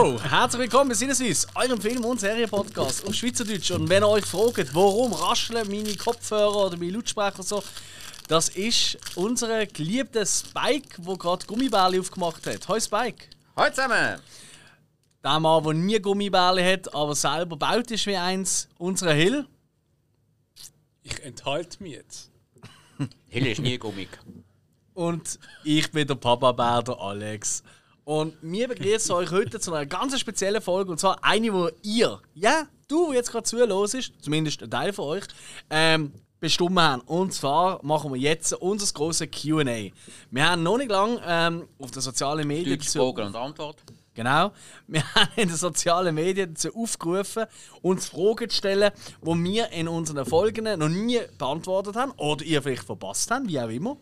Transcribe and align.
Herzlich 0.00 0.62
willkommen 0.62 0.88
bei 0.88 0.94
Sinneswiss, 0.94 1.46
eurem 1.54 1.78
Film- 1.78 2.06
und 2.06 2.18
Serienpodcast 2.18 3.06
auf 3.06 3.14
Schweizerdeutsch. 3.14 3.70
Und 3.72 3.86
wenn 3.90 4.02
ihr 4.02 4.08
euch 4.08 4.24
fragt, 4.24 4.74
warum 4.74 5.12
rascheln 5.12 5.68
meine 5.68 5.94
Kopfhörer 5.94 6.68
oder 6.68 6.78
meine 6.78 6.92
Lautsprecher 6.92 7.42
so, 7.42 7.62
das 8.26 8.48
ist 8.48 8.96
unser 9.14 9.66
geliebter 9.66 10.24
Spike, 10.24 11.02
der 11.02 11.16
gerade 11.18 11.44
Gummibärli 11.46 12.00
aufgemacht 12.00 12.46
hat. 12.46 12.66
Hoi 12.66 12.80
Spike! 12.80 13.26
Hallo 13.54 13.70
zusammen! 13.74 14.20
Der 15.22 15.38
Mann, 15.38 15.64
der 15.64 15.74
nie 15.74 16.00
Gummibärli 16.00 16.64
hat, 16.64 16.94
aber 16.94 17.14
selber 17.14 17.56
baut 17.56 17.90
ist 17.90 18.06
wie 18.06 18.16
eins, 18.16 18.68
unser 18.78 19.12
Hill. 19.12 19.46
Ich 21.02 21.22
enthalte 21.22 21.82
mich 21.82 21.92
jetzt. 21.92 22.30
Hill 23.28 23.46
ist 23.46 23.60
nie 23.60 23.76
gummig. 23.76 24.08
Und 24.94 25.38
ich 25.62 25.92
bin 25.92 26.08
der 26.08 26.14
Papa-Bär, 26.14 26.84
der 26.84 26.98
Alex. 26.98 27.62
Und 28.10 28.34
wir 28.42 28.66
begrüßen 28.66 29.14
euch 29.14 29.30
heute 29.30 29.60
zu 29.60 29.72
einer 29.72 29.86
ganz 29.86 30.18
speziellen 30.18 30.60
Folge. 30.60 30.90
Und 30.90 30.98
zwar 30.98 31.22
eine, 31.22 31.52
wo 31.52 31.68
ihr, 31.84 32.20
ja, 32.34 32.66
du, 32.88 33.06
der 33.06 33.14
jetzt 33.14 33.30
gerade 33.30 33.44
zuhörst, 33.44 34.14
zumindest 34.20 34.64
ein 34.64 34.68
Teil 34.68 34.92
von 34.92 35.04
euch, 35.04 35.24
ähm, 35.70 36.12
bestimmt 36.40 36.76
haben. 36.80 37.02
Und 37.02 37.32
zwar 37.32 37.78
machen 37.84 38.12
wir 38.12 38.18
jetzt 38.18 38.52
unser 38.54 38.92
grosses 38.92 39.30
QA. 39.30 39.92
Wir 40.28 40.50
haben 40.50 40.64
noch 40.64 40.76
nicht 40.76 40.90
lange 40.90 41.22
ähm, 41.24 41.68
auf 41.78 41.92
den 41.92 42.02
sozialen 42.02 42.48
Medien. 42.48 42.80
Deutsch, 42.80 42.88
Frage 42.88 43.26
und 43.26 43.36
Antwort. 43.36 43.76
Genau. 44.12 44.50
Wir 44.88 45.04
haben 45.14 45.30
in 45.36 45.46
den 45.46 45.56
sozialen 45.56 46.12
Medien 46.12 46.52
dazu 46.52 46.74
aufgerufen, 46.74 47.44
uns 47.80 48.08
Fragen 48.08 48.50
zu 48.50 48.56
stellen, 48.56 48.90
die 49.22 49.44
wir 49.44 49.70
in 49.70 49.86
unseren 49.86 50.26
Folgen 50.26 50.64
noch 50.80 50.88
nie 50.88 51.20
beantwortet 51.38 51.94
haben 51.94 52.10
oder 52.16 52.44
ihr 52.44 52.60
vielleicht 52.60 52.82
verpasst 52.82 53.30
habt, 53.30 53.46
wie 53.46 53.60
auch 53.60 53.68
immer. 53.68 53.98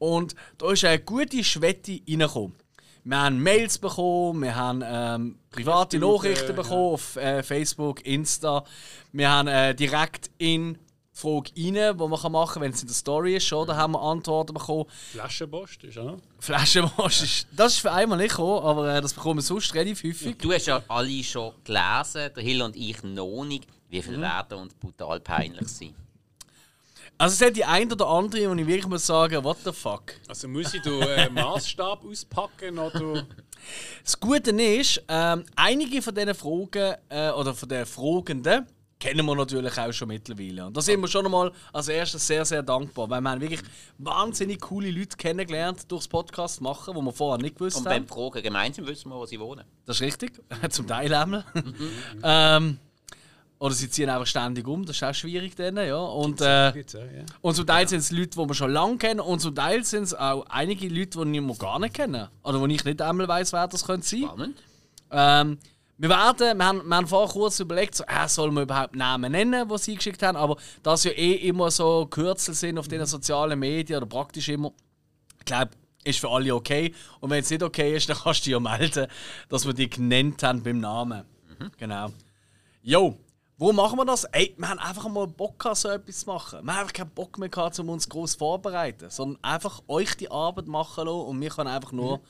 Und 0.00 0.34
da 0.58 0.72
ist 0.72 0.84
eine 0.84 0.98
gute 0.98 1.44
Schwette 1.44 2.00
reingekommen. 2.08 2.56
Wir 3.04 3.20
haben 3.22 3.42
Mails 3.42 3.78
bekommen, 3.78 4.42
wir 4.42 4.54
haben 4.54 4.82
ähm, 4.84 5.38
private 5.50 5.98
Facebook, 5.98 6.22
Nachrichten 6.24 6.50
äh, 6.50 6.54
bekommen 6.54 6.92
auf 6.94 7.16
äh, 7.16 7.42
Facebook, 7.42 8.04
Insta. 8.06 8.64
Wir 9.12 9.30
haben 9.30 9.48
äh, 9.48 9.74
direkt 9.74 10.30
in 10.38 10.74
die 10.74 10.78
Frage 11.20 11.50
rein, 11.56 11.96
die 11.98 12.06
man 12.08 12.20
kann 12.20 12.30
machen 12.32 12.52
kann, 12.54 12.62
wenn 12.62 12.72
es 12.72 12.80
in 12.82 12.86
der 12.88 12.94
Story 12.94 13.36
ist. 13.36 13.44
Schon, 13.46 13.66
da 13.66 13.74
haben 13.76 13.92
wir 13.94 14.00
Antworten 14.02 14.54
bekommen. 14.54 14.84
Flaschenpost 15.12 15.82
ist 15.84 15.98
auch. 15.98 16.18
Flaschenwasch 16.38 17.22
ist. 17.22 17.46
Das 17.50 17.72
ist 17.72 17.78
für 17.80 17.90
einmal 17.92 18.18
nicht 18.18 18.30
gekommen, 18.30 18.64
aber 18.64 18.94
äh, 18.94 19.00
das 19.00 19.14
bekommen 19.14 19.38
wir 19.38 19.42
sonst 19.42 19.74
relativ 19.74 20.04
häufig. 20.04 20.36
Du 20.38 20.52
hast 20.52 20.66
ja 20.66 20.80
alle 20.86 21.24
schon 21.24 21.52
gelesen, 21.64 22.30
der 22.36 22.42
Hill 22.42 22.62
und 22.62 22.76
ich 22.76 23.02
noch 23.02 23.44
nicht. 23.44 23.66
Wie 23.90 23.98
Mhm. 23.98 24.02
viel 24.02 24.20
werden 24.20 24.58
uns 24.58 24.74
brutal 24.74 25.18
peinlich 25.20 25.66
sein? 25.68 25.94
Also 27.20 27.34
es 27.34 27.48
hat 27.48 27.56
die 27.56 27.64
ein 27.64 27.90
oder 27.90 28.06
andere, 28.06 28.48
wo 28.48 28.54
ich 28.54 28.66
wirklich 28.66 28.86
muss 28.86 29.06
sagen, 29.06 29.42
what 29.42 29.58
the 29.64 29.72
fuck. 29.72 30.14
Also 30.28 30.46
muss 30.46 30.72
ich 30.72 30.82
den 30.82 31.02
äh, 31.02 31.28
Maßstab 31.34 32.04
auspacken 32.04 32.78
oder. 32.78 33.26
Das 34.04 34.20
Gute 34.20 34.50
ist, 34.52 35.02
ähm, 35.08 35.44
einige 35.56 36.00
von 36.00 36.14
diesen 36.14 36.34
Fragen 36.34 36.94
äh, 37.08 37.30
oder 37.30 37.54
von 37.54 37.68
den 37.68 37.84
Fragenden 37.86 38.66
kennen 39.00 39.26
wir 39.26 39.34
natürlich 39.34 39.76
auch 39.78 39.92
schon 39.92 40.08
mittlerweile. 40.08 40.66
Und 40.66 40.76
da 40.76 40.80
sind 40.80 41.00
wir 41.00 41.08
schon 41.08 41.24
einmal 41.24 41.52
als 41.72 41.88
erstes 41.88 42.26
sehr, 42.26 42.44
sehr 42.44 42.62
dankbar, 42.62 43.08
weil 43.10 43.20
wir 43.20 43.30
haben 43.30 43.40
wirklich 43.40 43.62
wahnsinnig 43.98 44.60
coole 44.60 44.90
Leute 44.90 45.16
kennengelernt 45.16 45.90
durchs 45.90 46.08
Podcast 46.08 46.60
machen, 46.60 46.94
wo 46.94 47.02
wir 47.02 47.12
vorher 47.12 47.42
nicht 47.42 47.56
gewusst 47.58 47.78
Und 47.78 47.84
beim 47.84 48.06
Fragen 48.06 48.42
gemeinsam 48.42 48.86
wissen 48.86 49.10
wir, 49.10 49.16
wo 49.16 49.26
sie 49.26 49.38
wohnen. 49.38 49.64
Das 49.86 49.96
ist 49.96 50.02
richtig, 50.02 50.32
zum 50.70 50.86
Teil 50.86 51.12
einmal. 51.14 51.44
ähm, 52.22 52.78
oder 53.58 53.74
sie 53.74 53.90
ziehen 53.90 54.08
einfach 54.08 54.26
ständig 54.26 54.66
um, 54.68 54.84
das 54.84 54.96
ist 54.96 55.02
auch 55.02 55.14
schwierig 55.14 55.56
dann, 55.56 55.76
ja. 55.76 55.96
Und, 55.96 56.40
äh, 56.40 56.72
Gibt's 56.72 56.94
auch, 56.94 57.00
ja. 57.00 57.24
und 57.40 57.54
zum 57.54 57.66
Teil 57.66 57.88
sind 57.88 57.98
es 57.98 58.10
Leute, 58.10 58.30
die 58.30 58.48
wir 58.48 58.54
schon 58.54 58.70
lange 58.70 58.98
kennen 58.98 59.20
und 59.20 59.40
zum 59.40 59.54
Teil 59.54 59.84
sind 59.84 60.04
es 60.04 60.14
auch 60.14 60.46
einige 60.48 60.88
Leute, 60.88 61.24
die 61.24 61.40
wir 61.40 61.54
gar 61.56 61.78
nicht 61.78 61.94
kennen. 61.94 62.28
Oder 62.44 62.60
wo 62.60 62.66
ich 62.66 62.84
nicht 62.84 63.02
einmal 63.02 63.26
weiss, 63.26 63.52
wer 63.52 63.66
das 63.66 63.84
könnte 63.84 64.06
sein. 64.06 64.22
Spannend. 64.22 64.62
Ähm, 65.10 65.58
wir 66.00 66.10
werden, 66.10 66.56
wir 66.56 66.64
haben, 66.64 66.86
wir 66.86 66.96
haben 66.96 67.08
vorher 67.08 67.32
kurz 67.32 67.58
überlegt, 67.58 67.96
so, 67.96 68.04
äh, 68.04 68.28
sollen 68.28 68.54
wir 68.54 68.62
überhaupt 68.62 68.94
Namen 68.94 69.32
nennen, 69.32 69.68
die 69.68 69.78
sie 69.78 69.96
geschickt 69.96 70.22
haben, 70.22 70.36
aber 70.36 70.56
das 70.84 71.02
ja 71.02 71.10
eh 71.10 71.34
immer 71.48 71.72
so 71.72 72.06
Kürzel 72.06 72.54
sind 72.54 72.78
auf 72.78 72.86
den 72.86 73.04
sozialen 73.04 73.58
Medien 73.58 73.96
oder 73.96 74.06
praktisch 74.06 74.48
immer, 74.48 74.72
ich 75.40 75.44
glaube, 75.44 75.72
ist 76.04 76.20
für 76.20 76.30
alle 76.30 76.54
okay. 76.54 76.94
Und 77.18 77.30
wenn 77.30 77.40
es 77.40 77.50
nicht 77.50 77.64
okay 77.64 77.96
ist, 77.96 78.08
dann 78.08 78.16
kannst 78.16 78.40
du 78.40 78.44
dich 78.44 78.52
ja 78.52 78.60
melden, 78.60 79.08
dass 79.48 79.66
wir 79.66 79.74
die 79.74 79.90
genannt 79.90 80.42
haben 80.44 80.62
beim 80.62 80.78
Namen. 80.78 81.24
Genau. 81.76 82.12
Jo, 82.82 83.18
wo 83.58 83.72
machen 83.72 83.98
wir 83.98 84.04
das? 84.04 84.24
Ey, 84.24 84.54
wir 84.56 84.68
haben 84.68 84.78
einfach 84.78 85.08
mal 85.08 85.26
Bock 85.26 85.58
gehabt, 85.58 85.78
so 85.78 85.88
etwas 85.88 86.20
zu 86.20 86.26
machen. 86.26 86.64
Wir 86.64 86.72
haben 86.72 86.80
einfach 86.80 86.92
keinen 86.92 87.10
Bock 87.10 87.38
mehr 87.38 87.48
gehabt, 87.48 87.78
um 87.80 87.88
uns 87.90 88.08
groß 88.08 88.36
vorzubereiten, 88.36 89.10
sondern 89.10 89.42
einfach 89.42 89.82
euch 89.88 90.16
die 90.16 90.30
Arbeit 90.30 90.66
machen 90.68 91.04
lassen 91.06 91.20
und 91.26 91.40
wir 91.40 91.50
können 91.50 91.68
einfach 91.68 91.92
nur 91.92 92.20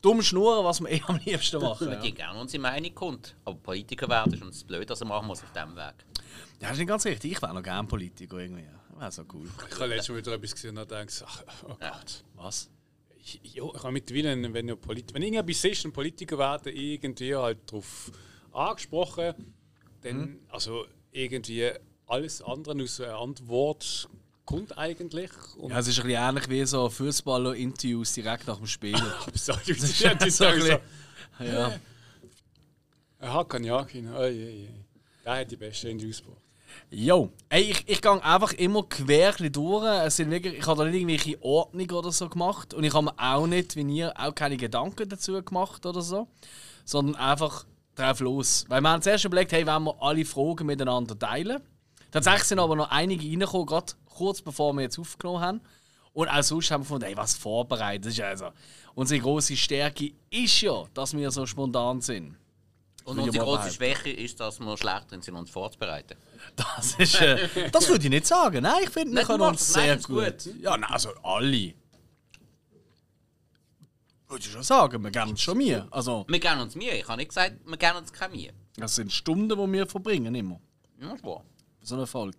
dumm 0.00 0.22
schnurren, 0.22 0.64
was 0.64 0.80
wir 0.80 0.90
eh 0.90 1.02
am 1.06 1.20
liebsten 1.24 1.60
machen. 1.62 1.90
Ja. 1.90 2.00
Die 2.00 2.14
gerne 2.14 2.40
unsere 2.40 2.62
Meinung 2.62 2.94
kommt. 2.94 3.36
Aber 3.44 3.56
Politiker 3.58 4.08
werden 4.08 4.32
ist 4.32 4.42
uns 4.42 4.64
blöd, 4.64 4.90
also 4.90 5.04
machen 5.04 5.26
wir 5.28 5.34
es 5.34 5.42
auf 5.42 5.52
diesem 5.52 5.76
Weg. 5.76 5.94
Ja, 6.60 6.68
das 6.68 6.72
ist 6.72 6.78
nicht 6.78 6.88
ganz 6.88 7.04
richtig. 7.04 7.32
Ich 7.32 7.42
wäre 7.42 7.52
noch 7.54 7.62
gerne 7.62 7.86
Politiker 7.86 8.38
irgendwie. 8.38 8.66
Wäre 8.96 9.12
so 9.12 9.22
cool. 9.34 9.48
Ich 9.68 9.74
habe 9.76 9.86
letztes 9.86 10.08
Mal 10.08 10.18
wieder 10.18 10.32
etwas 10.32 10.52
gesehen 10.52 10.70
und 10.70 10.78
habe 10.78 10.88
gedacht, 11.06 11.24
ach, 11.26 11.42
oh 11.68 11.76
Ja. 11.80 11.90
Gott. 11.90 12.24
Was? 12.36 12.70
Ich, 13.22 13.40
jo, 13.54 13.72
ich 13.76 13.82
habe 13.82 13.92
mittlerweile, 13.92 14.54
wenn, 14.54 14.80
Polit 14.80 15.12
wenn 15.12 15.22
irgendetwas 15.22 15.62
ist, 15.64 15.84
ein 15.84 15.92
Politiker 15.92 16.38
werden 16.38 16.74
irgendwie 16.74 17.34
halt 17.36 17.58
darauf 17.70 18.10
angesprochen, 18.52 19.34
dann, 20.02 20.20
Mhm. 20.20 20.38
also 20.48 20.84
irgendwie 21.12 21.70
alles 22.06 22.42
andere 22.42 22.82
aus 22.82 23.00
einer 23.00 23.18
Antwort 23.18 24.08
kommt 24.44 24.76
eigentlich. 24.76 25.30
Ja, 25.68 25.78
es 25.78 25.86
ist 25.88 26.00
ein 26.00 26.06
bisschen 26.06 26.22
ähnlich 26.22 26.48
wie 26.48 26.64
so 26.64 26.88
Fußballer-Interviews 26.88 28.14
direkt 28.14 28.46
nach 28.46 28.56
dem 28.56 28.66
Spiel. 28.66 28.96
so, 29.34 29.52
die, 29.66 29.74
die, 29.74 30.18
die 30.24 30.30
sagen 30.30 30.60
so, 30.60 31.44
ja. 31.44 31.78
aha, 33.20 33.44
Kanyakin, 33.44 34.12
oh 34.12 34.24
je, 34.24 34.50
je. 34.50 34.68
Der 35.24 35.36
hat 35.36 35.50
die 35.50 35.56
beste 35.56 35.88
Interviews 35.88 36.22
gebracht. 36.22 36.40
Jo, 36.90 37.30
ey, 37.48 37.62
ich, 37.62 37.88
ich 37.88 38.00
gehe 38.00 38.24
einfach 38.24 38.52
immer 38.54 38.84
quer 38.84 39.32
durch. 39.32 39.84
Es 40.04 40.16
sind 40.16 40.30
wirklich, 40.30 40.54
ich 40.54 40.66
habe 40.66 40.84
da 40.84 40.90
nicht 40.90 41.00
irgendwelche 41.00 41.42
Ordnung 41.42 41.90
oder 41.90 42.12
so 42.12 42.28
gemacht. 42.28 42.74
Und 42.74 42.84
ich 42.84 42.94
habe 42.94 43.06
mir 43.06 43.14
auch 43.18 43.46
nicht, 43.46 43.76
wie 43.76 43.82
ihr, 43.82 44.12
auch 44.18 44.34
keine 44.34 44.56
Gedanken 44.56 45.08
dazu 45.08 45.40
gemacht 45.42 45.84
oder 45.84 46.00
so. 46.00 46.28
Sondern 46.84 47.16
einfach 47.16 47.66
drauf 47.94 48.20
los. 48.20 48.64
Weil 48.68 48.80
wir 48.80 48.90
haben 48.90 49.02
zuerst 49.02 49.24
überlegt, 49.24 49.52
hey, 49.52 49.66
wollen 49.66 49.84
wir 49.84 49.96
alle 50.00 50.24
Fragen 50.24 50.66
miteinander 50.66 51.18
teilen? 51.18 51.60
Tatsächlich 52.10 52.44
sind 52.44 52.58
aber 52.58 52.76
noch 52.76 52.90
einige 52.90 53.24
reingekommen, 53.24 53.66
gerade 53.66 53.92
kurz 54.06 54.42
bevor 54.42 54.72
wir 54.72 54.82
jetzt 54.82 54.98
aufgenommen 54.98 55.40
haben. 55.40 55.60
Und 56.12 56.28
auch 56.28 56.42
sonst 56.42 56.70
haben 56.70 56.80
wir 56.80 56.84
gefunden, 56.84 57.04
hey, 57.04 57.16
was 57.16 57.34
vorbereitet. 57.34 58.06
Ist 58.06 58.20
also, 58.20 58.50
unsere 58.94 59.20
große 59.20 59.56
Stärke 59.56 60.12
ist 60.30 60.60
ja, 60.60 60.84
dass 60.92 61.16
wir 61.16 61.30
so 61.30 61.46
spontan 61.46 62.00
sind. 62.00 62.36
Und 63.04 63.18
unsere 63.18 63.44
große. 63.44 63.70
Schwäche 63.72 64.10
ist, 64.10 64.38
dass 64.40 64.60
wir 64.60 64.76
schlecht 64.76 65.10
drin 65.10 65.22
sind, 65.22 65.34
uns 65.34 65.50
vorzubereiten. 65.50 66.16
Das 66.56 66.94
ist. 66.96 67.20
Äh, 67.20 67.70
das 67.70 67.88
würde 67.88 68.04
ich 68.04 68.10
nicht 68.10 68.26
sagen. 68.26 68.62
Nein, 68.62 68.82
ich 68.82 68.90
finde, 68.90 69.14
wir 69.16 69.24
können 69.24 69.42
uns 69.42 69.72
sehr 69.72 69.96
gut. 69.96 70.44
gut. 70.44 70.54
Ja, 70.60 70.76
nein, 70.76 70.90
also 70.90 71.10
alle. 71.22 71.74
Würde 74.30 74.44
ich 74.44 74.52
schon 74.52 74.62
sagen, 74.62 75.02
wir 75.02 75.10
kennen 75.10 75.32
uns 75.32 75.42
schon 75.42 75.58
mir. 75.58 75.88
Also, 75.90 76.24
Wir 76.28 76.38
kennen 76.38 76.60
uns 76.60 76.76
mir. 76.76 76.94
Ich 76.94 77.08
habe 77.08 77.16
nicht 77.16 77.30
gesagt, 77.30 77.56
wir 77.66 77.76
kennen 77.76 77.98
uns 77.98 78.12
kein 78.12 78.30
mir. 78.30 78.52
das 78.76 78.94
sind 78.94 79.10
Stunden, 79.12 79.48
die 79.48 79.72
wir 79.72 79.86
verbringen, 79.88 80.32
immer. 80.36 80.60
Ja, 81.00 81.12
ist 81.14 81.24
wahr. 81.24 81.42
So 81.82 81.96
ein 81.96 82.02
Erfolg. 82.02 82.36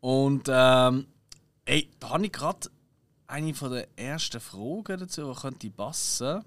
Und, 0.00 0.44
ähm, 0.48 1.08
ey, 1.64 1.90
da 1.98 2.10
habe 2.10 2.24
ich 2.24 2.30
gerade 2.30 2.70
eine 3.26 3.52
von 3.52 3.72
der 3.72 3.88
ersten 3.98 4.40
Fragen 4.40 5.00
dazu, 5.00 5.32
die 5.32 5.40
könnte 5.40 5.70
passen. 5.70 6.44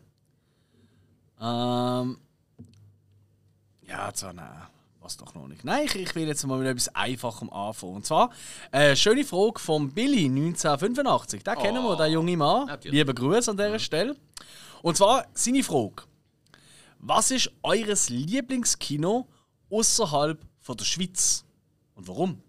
Ähm. 1.42 2.18
Ja, 3.82 4.14
zwar 4.14 4.34
nein. 4.34 4.68
Was 5.06 5.18
doch 5.18 5.36
noch 5.36 5.48
nicht. 5.48 5.64
Nein, 5.64 5.86
ich, 5.86 5.94
ich 5.96 6.16
will 6.16 6.26
jetzt 6.26 6.44
mal 6.48 6.58
mit 6.58 6.66
etwas 6.68 6.88
Einfachem 6.96 7.52
anfangen. 7.52 7.98
Und 7.98 8.08
zwar 8.08 8.32
eine 8.72 8.96
schöne 8.96 9.24
Frage 9.24 9.60
von 9.60 9.92
Billy 9.92 10.26
1985. 10.26 11.44
Den 11.44 11.56
kennen 11.60 11.84
wir, 11.84 11.92
Oh, 11.92 11.96
der 11.96 12.08
junge 12.08 12.36
Mann. 12.36 12.66
natürlich. 12.66 12.98
Liebe 12.98 13.14
Grüße 13.14 13.52
an 13.52 13.58
dieser 13.58 13.78
Stelle. 13.78 14.16
Und 14.82 14.98
zwar 14.98 15.28
seine 15.36 15.62
Frage: 15.62 16.06
Was 16.98 17.30
ist 17.30 17.52
eures 17.62 18.10
Lieblingskino 18.10 19.28
außerhalb 19.70 20.44
von 20.60 20.76
der 20.76 20.86
Schweiz? 20.86 21.46
Und 21.94 22.08
warum? 22.08 22.42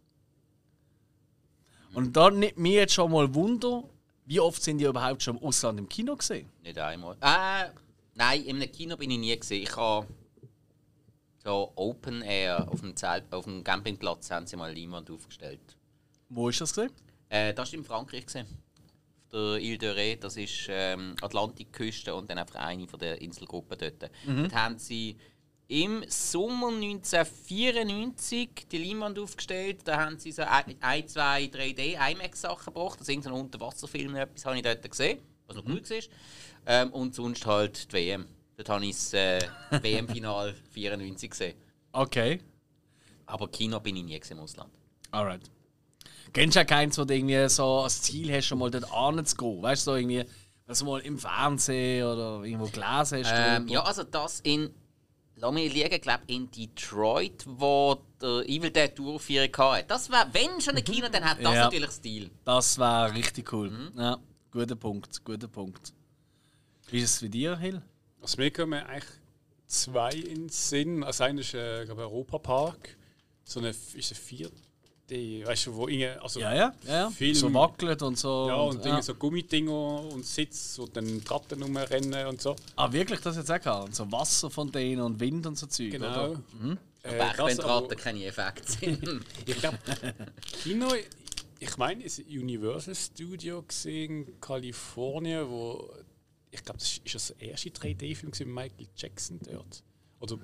Und 1.92 2.16
da 2.16 2.30
nimmt 2.30 2.56
mir 2.56 2.72
jetzt 2.80 2.94
schon 2.94 3.12
mal 3.12 3.34
Wunder, 3.34 3.84
wie 4.24 4.40
oft 4.40 4.62
sind 4.62 4.80
ihr 4.80 4.88
überhaupt 4.88 5.22
schon 5.22 5.36
im 5.36 5.42
Ausland 5.42 5.78
im 5.78 5.90
Kino 5.90 6.16
gesehen? 6.16 6.48
Nicht 6.62 6.78
einmal. 6.78 7.16
Äh, 7.20 7.68
nein, 8.14 8.44
in 8.44 8.56
einem 8.56 8.72
Kino 8.72 8.96
bin 8.96 9.10
ich 9.10 9.18
nie 9.18 9.38
gesehen. 9.38 9.62
Ich 9.62 9.76
habe 9.76 10.06
so 11.46 11.72
Open 11.76 12.22
Air 12.22 12.68
auf 12.68 12.80
dem, 12.80 12.96
Zelt, 12.96 13.32
auf 13.32 13.44
dem 13.44 13.62
Campingplatz 13.62 14.30
haben 14.30 14.46
sie 14.46 14.56
mal 14.56 14.76
Leinwand 14.76 15.10
aufgestellt. 15.10 15.76
Wo 16.28 16.48
ist 16.48 16.60
das 16.60 16.74
gesehen? 16.74 16.90
Äh, 17.28 17.54
das 17.54 17.72
war 17.72 17.78
in 17.78 17.84
Frankreich. 17.84 18.26
Gewesen. 18.26 18.46
Auf 19.26 19.30
der 19.32 19.60
Ile 19.60 19.78
de 19.78 19.92
Ré, 19.92 20.16
das 20.18 20.36
ist 20.36 20.66
ähm, 20.68 21.14
Atlantikküste 21.20 22.14
und 22.14 22.28
dann 22.28 22.38
einfach 22.38 22.56
eine 22.56 22.88
von 22.88 22.98
der 22.98 23.20
Inselgruppen 23.20 23.78
dort. 23.78 24.10
Dort 24.26 24.54
haben 24.54 24.78
sie 24.78 25.16
im 25.68 26.04
Sommer 26.08 26.68
1994 26.68 28.66
die 28.70 28.78
Leinwand 28.78 29.18
aufgestellt. 29.18 29.82
Da 29.84 30.04
haben 30.04 30.18
sie 30.18 30.32
so 30.32 30.42
ein, 30.42 31.08
zwei 31.08 31.44
3D-IMAX-Sachen 31.44 32.72
gebracht. 32.72 33.00
Das 33.00 33.08
ist 33.08 33.14
irgendein 33.14 33.34
Unterwasserfilm, 33.34 34.16
etwas 34.16 34.46
habe 34.46 34.56
ich 34.56 34.62
dort 34.62 34.88
gesehen, 34.88 35.20
was 35.46 35.56
noch 35.56 35.64
gut 35.64 35.88
ist. 35.90 36.10
Ähm, 36.66 36.92
und 36.92 37.14
sonst 37.14 37.46
halt 37.46 37.92
die 37.92 37.96
WM. 37.96 38.26
Dort 38.56 38.68
habe 38.68 38.86
ich 38.86 38.94
das 38.96 39.12
äh, 39.12 39.40
WM-Final 39.70 40.54
94 40.72 41.30
gesehen. 41.30 41.54
Okay. 41.92 42.40
Aber 43.26 43.48
Kino 43.48 43.80
bin 43.80 43.96
ich 43.96 44.04
nie 44.04 44.18
gesehen 44.18 44.38
im 44.38 44.44
Ausland. 44.44 44.70
Alright. 45.10 45.50
Kennst 46.32 46.56
du 46.56 46.60
auch 46.60 46.66
keins, 46.66 46.98
wo 46.98 47.04
du 47.04 47.14
irgendwie 47.14 47.48
so 47.48 47.80
als 47.80 48.02
Ziel 48.02 48.32
hast, 48.32 48.46
schon 48.46 48.58
mal 48.58 48.70
dort 48.70 48.90
anzugehen? 48.92 49.62
Weißt 49.62 49.86
du, 49.86 49.90
so 49.92 49.96
irgendwie, 49.96 50.24
dass 50.66 50.78
du 50.80 50.84
mal 50.86 51.00
im 51.00 51.18
Fernsehen 51.18 52.06
oder 52.06 52.42
irgendwo 52.44 52.66
gelesen 52.66 53.24
hast? 53.24 53.32
Ähm, 53.34 53.68
ja, 53.68 53.82
also 53.82 54.02
das 54.04 54.40
in. 54.40 54.72
Lass 55.38 55.52
mich 55.52 55.70
liegen, 55.70 56.00
glaube 56.00 56.22
in 56.28 56.50
Detroit, 56.50 57.44
wo 57.46 57.98
der 58.22 58.48
Evil 58.48 58.70
Dead 58.70 58.90
Durchführung 58.98 59.54
hatte. 59.58 59.84
Das 59.86 60.10
war, 60.10 60.32
wenn 60.32 60.58
schon 60.62 60.76
ein 60.76 60.82
Kino, 60.84 61.08
dann 61.12 61.24
hat 61.24 61.38
das 61.42 61.54
Ja. 61.54 61.64
natürlich 61.64 61.90
Stil. 61.90 62.30
Das 62.44 62.78
wäre 62.78 63.12
richtig 63.12 63.52
cool. 63.52 63.92
Ja, 63.96 64.16
guter 64.50 64.76
Punkt, 64.76 65.22
guter 65.26 65.48
Punkt. 65.48 65.92
Wie 66.88 67.00
ist 67.00 67.10
es 67.12 67.18
für 67.18 67.28
dir, 67.28 67.54
Hill? 67.58 67.82
Also 68.26 68.42
mir 68.42 68.50
kommen 68.50 68.82
eigentlich 68.82 69.04
zwei 69.68 70.10
in 70.10 70.34
den 70.34 70.48
Sinn. 70.48 71.04
Also 71.04 71.22
einer 71.22 71.40
ist 71.42 71.54
äh, 71.54 71.84
glaube 71.84 72.02
Europapark. 72.02 72.96
So 73.44 73.60
eine, 73.60 73.68
ist 73.68 73.94
eine 73.94 74.50
4D, 75.08 75.46
weißt 75.46 75.66
du, 75.66 75.74
wo 75.76 75.86
irgendwie, 75.86 76.06
also 76.20 76.40
Ja, 76.40 76.52
ja, 76.52 76.74
ja. 76.84 76.92
ja. 76.92 77.10
Film- 77.10 77.34
So 77.36 77.54
wackelt 77.54 78.02
und 78.02 78.18
so. 78.18 78.46
ja, 78.48 78.56
und, 78.56 78.76
und, 78.78 78.84
Dinge, 78.84 79.00
so 79.00 79.14
Gummidinger 79.14 80.00
und 80.12 80.26
Sitz 80.26 80.76
und 80.80 80.96
dann 80.96 81.06
die 81.06 81.22
Ratten 81.28 81.62
rumrennen 81.62 82.26
und 82.26 82.42
so. 82.42 82.56
Ah, 82.74 82.90
wirklich, 82.92 83.20
das 83.20 83.36
jetzt 83.36 83.48
auch 83.52 83.60
gehabt? 83.60 83.84
Und 83.86 83.94
so 83.94 84.10
Wasserfontänen 84.10 85.04
und 85.04 85.20
Wind 85.20 85.46
und 85.46 85.56
so 85.56 85.68
Zeug, 85.68 85.92
Genau. 85.92 86.30
oder? 86.30 86.42
Äh, 87.04 87.20
Aber 87.20 87.46
wenn 87.46 87.60
Ratten 87.60 87.96
keine 87.96 88.24
Effekte 88.24 88.72
sind. 88.72 89.20
Ich 89.46 89.56
glaube, 89.60 89.78
Kino, 90.64 90.88
ich 91.60 91.76
meine, 91.76 92.04
es 92.04 92.18
ist 92.18 92.28
Universal 92.28 92.96
Studio 92.96 93.62
gesehen 93.62 94.26
in 94.26 94.40
Kalifornien, 94.40 95.48
wo 95.48 95.88
ich 96.56 96.64
glaube, 96.64 96.78
das 96.78 96.98
ist, 97.04 97.14
das 97.14 97.28
der 97.38 97.50
erste 97.50 97.70
3D-Film 97.70 98.32
mit 98.38 98.46
Michael 98.46 98.88
Jackson 98.96 99.38
dort. 99.48 99.82
Oder 100.20 100.38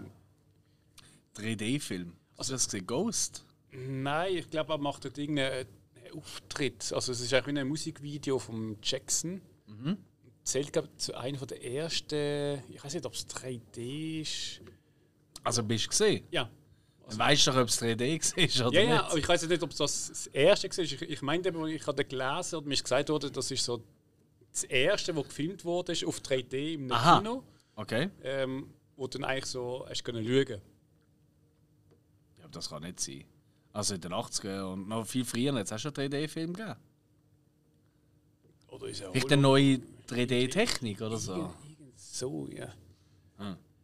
3D-Film. 1.36 2.12
Hast 2.38 2.50
du 2.50 2.54
das 2.54 2.64
gesehen? 2.66 2.86
Ghost? 2.86 3.44
nein, 3.74 4.36
ich 4.36 4.50
glaube, 4.50 4.74
er 4.74 4.78
macht 4.78 5.04
dort 5.04 5.16
irgendeinen 5.16 5.66
einen 6.04 6.12
Auftritt. 6.18 6.92
Also 6.92 7.12
es 7.12 7.20
ist 7.20 7.32
eigentlich 7.32 7.54
wie 7.54 7.60
ein 7.60 7.68
Musikvideo 7.68 8.38
von 8.38 8.76
Jackson. 8.82 9.40
Zählt 10.44 10.72
glaube 10.72 10.88
ich 10.92 10.98
zu 10.98 11.14
einem 11.16 11.46
der 11.46 11.64
ersten. 11.64 12.62
Ich 12.68 12.82
weiß 12.82 12.94
nicht, 12.94 13.06
ob 13.06 13.14
es 13.14 13.26
3D 13.28 14.20
ist. 14.22 14.60
Also 15.44 15.62
bist 15.62 15.86
du 15.86 15.88
gesehen? 15.90 16.24
Ja. 16.30 16.50
Dann 17.08 17.18
weißt 17.18 17.46
du 17.46 17.50
doch, 17.52 17.60
ob 17.62 17.68
es 17.68 17.80
3D 17.80 18.60
war 18.60 18.66
oder 18.68 18.80
Ja, 18.80 18.84
ja, 18.84 18.92
nicht. 18.94 19.04
aber 19.04 19.18
ich 19.18 19.28
weiß 19.28 19.48
nicht, 19.48 19.62
ob 19.62 19.70
das 19.70 20.08
das 20.08 20.26
erste 20.28 20.68
war. 20.68 20.78
Ich, 20.84 21.02
ich 21.02 21.22
meine, 21.22 21.48
ich 21.70 21.86
habe 21.86 22.04
gelesen 22.04 22.56
und 22.56 22.66
mir 22.66 22.74
ist 22.74 22.84
gesagt 22.84 23.08
worden, 23.08 23.32
das 23.32 23.50
ist 23.50 23.64
so 23.64 23.82
das 24.52 24.64
erste, 24.64 25.14
das 25.14 25.24
gefilmt 25.28 25.64
wurde, 25.64 25.92
ist 25.92 26.04
auf 26.04 26.20
3D 26.20 26.74
im 26.74 26.92
Aha. 26.92 27.18
Kino, 27.18 27.42
Okay. 27.74 28.10
ähm, 28.22 28.68
wo 28.96 29.06
dann 29.06 29.24
eigentlich 29.24 29.46
so 29.46 29.86
hast 29.88 30.04
können 30.04 30.24
schauen. 30.24 30.60
Ja, 32.38 32.44
aber 32.44 32.52
das 32.52 32.68
kann 32.68 32.82
nicht 32.82 33.00
sein. 33.00 33.24
Also 33.72 33.94
in 33.94 34.00
den 34.02 34.12
80er 34.12 34.64
und 34.72 34.88
noch 34.88 35.06
viel 35.06 35.24
früher, 35.24 35.56
jetzt 35.56 35.72
hast 35.72 35.84
du 35.84 35.88
schon 35.88 36.10
3D-Film 36.10 36.52
gegeben. 36.52 36.76
Oder 38.68 38.86
ist 38.88 39.00
er 39.00 39.10
Vielleicht 39.12 39.32
eine 39.32 39.42
neue 39.42 39.80
3D-Technik 40.08 41.00
oder 41.00 41.16
so. 41.16 41.52
So, 41.96 42.48
ja. 42.48 42.72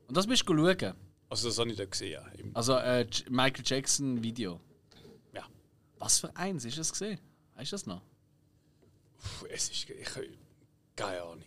Und 0.06 0.16
das 0.16 0.26
bist 0.26 0.48
du 0.48 0.54
schauen. 0.54 0.94
Also 1.30 1.48
das 1.48 1.58
habe 1.58 1.70
ich 1.70 1.76
da 1.76 1.84
gesehen, 1.84 2.12
ja. 2.12 2.24
Also 2.54 2.74
äh, 2.74 3.06
Michael 3.28 3.62
Jackson 3.64 4.22
Video. 4.22 4.60
ja. 5.32 5.44
Was 5.98 6.20
für 6.20 6.34
eins 6.36 6.64
ist 6.64 6.78
das 6.78 6.90
gesehen? 6.92 7.18
Weißt 7.54 7.72
du 7.72 7.74
das 7.74 7.86
noch? 7.86 8.02
Puh, 9.40 9.46
es 9.50 9.68
ist. 9.70 9.90
Ich, 9.90 10.08
keine 10.98 11.22
Ahnung. 11.22 11.44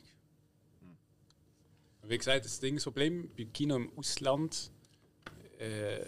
Wie 2.04 2.18
gesagt, 2.18 2.46
das 2.46 2.60
Ding, 2.60 2.76
das 2.76 2.86
Problem 2.86 3.30
bei 3.38 3.46
Kino 3.46 3.76
im 3.76 3.92
Ausland, 3.98 4.72
äh, 5.60 6.00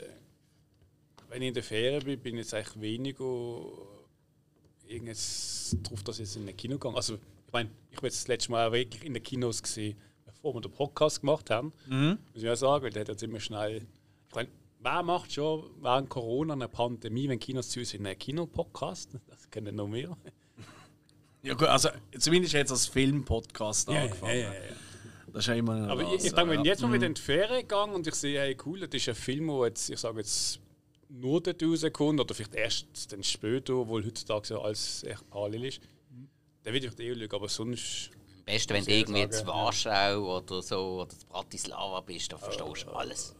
wenn 1.29 1.41
ich 1.41 1.49
in 1.49 1.53
der 1.53 1.63
Ferien 1.63 2.03
bin, 2.03 2.19
bin 2.19 2.35
ich 2.35 2.41
jetzt 2.41 2.53
eigentlich 2.53 2.81
weniger 2.81 3.61
irgendwas 4.87 5.75
drauf, 5.83 6.03
dass 6.03 6.19
ich 6.19 6.25
jetzt 6.25 6.35
in 6.37 6.47
ein 6.47 6.55
Kino 6.55 6.77
gehe. 6.77 6.95
Also, 6.95 7.15
ich 7.15 7.53
meine, 7.53 7.69
ich 7.91 7.97
bin 7.99 8.07
jetzt 8.07 8.21
das 8.21 8.27
letzte 8.27 8.51
Mal 8.51 8.71
wirklich 8.71 9.03
in 9.03 9.13
den 9.13 9.21
Kinos 9.21 9.61
gesehen, 9.61 9.97
bevor 10.25 10.55
wir 10.55 10.61
den 10.61 10.71
Podcast 10.71 11.21
gemacht 11.21 11.49
haben. 11.49 11.73
Muss 12.33 12.43
ich 12.43 12.49
auch 12.49 12.55
sagen, 12.55 12.83
weil 12.83 12.91
der 12.91 13.01
hat 13.01 13.09
jetzt 13.09 13.23
immer 13.23 13.39
schnell. 13.39 13.85
Ich 14.29 14.35
meine, 14.35 14.49
wer 14.79 15.03
macht 15.03 15.31
schon 15.33 15.69
während 15.81 16.09
Corona, 16.09 16.53
einer 16.53 16.67
Pandemie, 16.67 17.27
wenn 17.29 17.39
Kinos 17.39 17.69
zu 17.69 17.83
sind, 17.83 18.05
einen 18.05 18.17
Kinopodcast? 18.17 19.17
Das 19.27 19.49
kennen 19.49 19.75
noch 19.75 19.87
mehr. 19.87 20.17
Ja 21.43 21.53
gut, 21.55 21.67
also 21.67 21.89
zumindest 22.17 22.53
jetzt 22.53 22.71
als 22.71 22.87
Film-Podcast 22.87 23.89
angefangen. 23.89 24.39
ja, 24.39 24.53
ja. 24.53 24.59
Das 25.27 25.43
ist 25.43 25.47
ja 25.47 25.55
immer 25.55 25.89
Aber 25.89 26.03
ich, 26.13 26.25
ich 26.25 26.33
denke, 26.33 26.51
wenn 26.51 26.61
ich 26.61 26.67
jetzt 26.67 26.81
mal 26.81 26.93
wieder 26.93 27.07
in 27.07 27.15
die 27.15 27.21
Ferien 27.21 27.67
gehe 27.67 27.83
und 27.83 28.07
ich 28.07 28.15
sehe, 28.15 28.39
hey, 28.39 28.55
cool, 28.65 28.79
das 28.79 28.93
ist 28.93 29.09
ein 29.09 29.15
Film, 29.15 29.47
der 29.47 29.65
jetzt, 29.65 29.89
ich 29.89 29.99
sage 29.99 30.19
jetzt, 30.19 30.59
nur 31.09 31.41
dort 31.41 31.61
rauskommt 31.61 32.19
oder 32.19 32.33
vielleicht 32.33 32.55
erst 32.55 33.11
dann 33.11 33.23
später, 33.23 33.75
obwohl 33.75 34.05
heutzutage 34.05 34.47
so 34.47 34.61
alles 34.61 35.03
echt 35.03 35.27
parallel 35.29 35.65
ist, 35.65 35.81
dann 36.63 36.73
würde 36.73 36.87
ich 36.87 36.99
eh 36.99 37.13
schauen, 37.13 37.29
aber 37.33 37.49
sonst... 37.49 38.11
Am 38.13 38.45
besten, 38.45 38.73
wenn 38.73 38.85
du 38.85 38.91
ich 38.91 38.99
irgendwie 38.99 39.21
sagen, 39.21 39.31
zu 39.33 39.47
Warschau 39.47 40.37
oder 40.37 40.61
so 40.61 41.01
oder 41.01 41.09
zu 41.09 41.25
Bratislava 41.27 42.01
bist, 42.01 42.31
dann 42.31 42.39
verstehst 42.39 42.85
du 42.85 42.91
alles. 42.91 43.35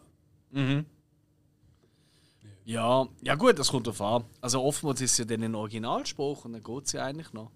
Ja, 2.66 3.08
ja 3.22 3.36
gut, 3.36 3.60
das 3.60 3.70
kommt 3.70 3.88
drauf 3.88 4.02
an. 4.02 4.26
Also 4.42 4.64
oftmals 4.64 5.00
ist 5.02 5.12
es 5.12 5.18
ja 5.20 5.26
dann 5.26 5.44
ein 5.44 5.56
Originalspruch 5.56 6.46
und 6.46 6.54
dann 6.54 6.64
geht 6.64 6.86
es 6.86 6.92
ja 6.94 7.06
eigentlich 7.06 7.34
noch. 7.34 7.52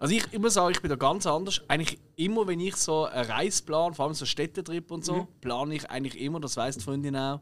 Also 0.00 0.14
ich, 0.14 0.38
muss 0.38 0.54
sagen, 0.54 0.72
ich 0.72 0.80
bin 0.80 0.90
da 0.90 0.96
ganz 0.96 1.26
anders. 1.26 1.62
Eigentlich 1.68 1.98
immer, 2.16 2.46
wenn 2.46 2.60
ich 2.60 2.76
so 2.76 3.06
eine 3.06 3.28
Reise 3.28 3.62
plane, 3.64 3.94
vor 3.94 4.04
allem 4.06 4.14
so 4.14 4.26
Städtetrip 4.26 4.90
und 4.90 5.04
so, 5.04 5.26
plane 5.40 5.74
ich 5.74 5.90
eigentlich 5.90 6.20
immer, 6.20 6.40
das 6.40 6.56
weiss 6.56 6.76
die 6.76 6.84
Freundin 6.84 7.16
auch, 7.16 7.40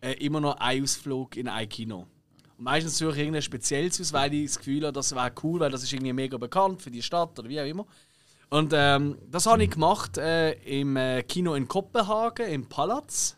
äh, 0.00 0.12
immer 0.14 0.40
noch 0.40 0.56
einen 0.56 0.82
Ausflug 0.82 1.36
in 1.36 1.48
ein 1.48 1.68
Kino. 1.68 2.06
Und 2.58 2.64
meistens 2.64 2.98
suche 2.98 3.12
ich 3.12 3.18
irgendein 3.18 3.42
spezielles 3.42 4.00
aus, 4.00 4.12
weil 4.12 4.34
ich 4.34 4.46
das 4.46 4.58
Gefühl 4.58 4.82
habe, 4.82 4.92
das 4.92 5.14
wäre 5.14 5.32
cool, 5.42 5.60
weil 5.60 5.70
das 5.70 5.82
ist 5.82 5.92
irgendwie 5.92 6.12
mega 6.12 6.36
bekannt 6.38 6.82
für 6.82 6.90
die 6.90 7.02
Stadt 7.02 7.38
oder 7.38 7.48
wie 7.48 7.60
auch 7.60 7.66
immer. 7.66 7.86
Und 8.48 8.72
ähm, 8.74 9.18
das 9.28 9.46
habe 9.46 9.62
ich 9.62 9.70
gemacht 9.70 10.18
äh, 10.18 10.52
im 10.80 10.96
äh, 10.96 11.22
Kino 11.22 11.54
in 11.54 11.68
Kopenhagen, 11.68 12.48
im 12.48 12.68
Palaz, 12.68 13.36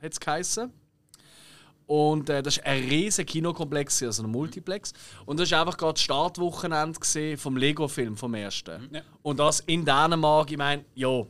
hat 0.00 0.12
es 0.12 0.20
geheißen. 0.20 0.72
Und 1.86 2.30
äh, 2.30 2.42
das 2.42 2.56
ist 2.56 2.66
ein 2.66 2.88
riesiger 2.88 3.26
Kinokomplex, 3.26 4.02
also 4.02 4.22
ein 4.22 4.30
Multiplex. 4.30 4.92
Und 5.26 5.38
das 5.38 5.50
war 5.50 5.60
einfach 5.60 5.76
gerade 5.76 5.94
das 5.94 6.02
Startwochenende 6.02 7.36
vom 7.36 7.56
Lego-Film, 7.56 8.16
vom 8.16 8.34
ersten. 8.34 8.88
Ja. 8.92 9.02
Und 9.22 9.38
das 9.38 9.60
in 9.60 9.84
Dänemark, 9.84 10.50
ich 10.50 10.58
meine, 10.58 10.84
ja. 10.94 11.24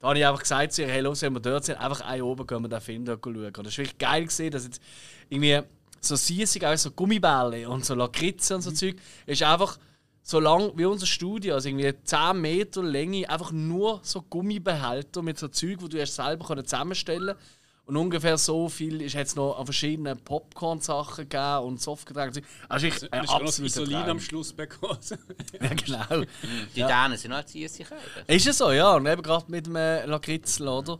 Da 0.00 0.08
habe 0.08 0.18
ich 0.18 0.26
einfach 0.26 0.40
gesagt 0.40 0.72
zu 0.72 0.82
ihr, 0.82 0.88
hey, 0.88 1.00
los, 1.00 1.22
wenn 1.22 1.32
wir 1.32 1.40
dort 1.40 1.64
sind, 1.64 1.78
einfach 1.78 2.00
ein 2.00 2.22
oben 2.22 2.44
gehen 2.44 2.62
wir 2.62 2.68
den 2.68 2.80
Film 2.80 3.06
schauen. 3.06 3.36
Und 3.36 3.58
das 3.58 3.68
ist 3.68 3.78
wirklich 3.78 3.98
geil 3.98 4.24
gesehen, 4.24 4.50
dass 4.50 4.64
jetzt 4.64 4.82
irgendwie 5.28 5.60
so 6.00 6.16
süßig, 6.16 6.66
auch 6.66 6.76
so 6.76 6.90
Gummibälle 6.90 7.68
und 7.68 7.84
so 7.84 7.94
Lakritze 7.94 8.56
und 8.56 8.62
so 8.62 8.72
Zeug, 8.72 8.96
ist 9.26 9.42
einfach 9.44 9.78
so 10.22 10.40
lang 10.40 10.72
wie 10.76 10.84
unser 10.84 11.06
Studio, 11.06 11.54
also 11.54 11.68
irgendwie 11.68 11.92
10 12.02 12.40
Meter 12.40 12.82
Länge, 12.82 13.28
einfach 13.28 13.52
nur 13.52 14.00
so 14.02 14.22
Gummibehälter 14.22 15.22
mit 15.22 15.38
so 15.38 15.48
Zeug, 15.48 15.76
wo 15.80 15.88
du 15.88 15.98
erst 15.98 16.16
selber 16.16 16.46
können 16.46 16.64
zusammenstellen 16.64 17.36
Und 17.84 17.96
ungefähr 17.96 18.38
so 18.38 18.68
viel 18.68 19.02
ist 19.02 19.14
jetzt 19.14 19.34
noch 19.34 19.58
an 19.58 19.64
verschiedenen 19.64 20.16
Popcorn-Sachen 20.16 21.28
gegeben 21.28 21.64
und 21.64 21.80
Softgetränke. 21.80 22.42
Also 22.68 22.86
ich, 22.86 23.00
Du 23.00 23.12
ein 23.12 23.22
hast 23.22 23.28
noch 23.28 23.40
absoluter 23.40 23.82
Isolin 23.82 23.96
am 24.08 24.20
Schluss 24.20 24.52
bekommen. 24.52 24.98
Ja, 25.60 25.68
genau. 25.68 26.26
Die 26.74 26.82
Dänen 26.82 27.16
sind 27.18 27.34
halt 27.34 27.48
Süßigkeiten. 27.48 28.02
Ist 28.26 28.46
es 28.46 28.58
so, 28.58 28.70
ja. 28.70 28.94
Und 28.94 29.06
eben 29.06 29.22
gerade 29.22 29.50
mit 29.50 29.66
dem 29.66 29.76
äh, 29.76 30.06
Lakritzel, 30.06 30.68
oder? 30.68 30.98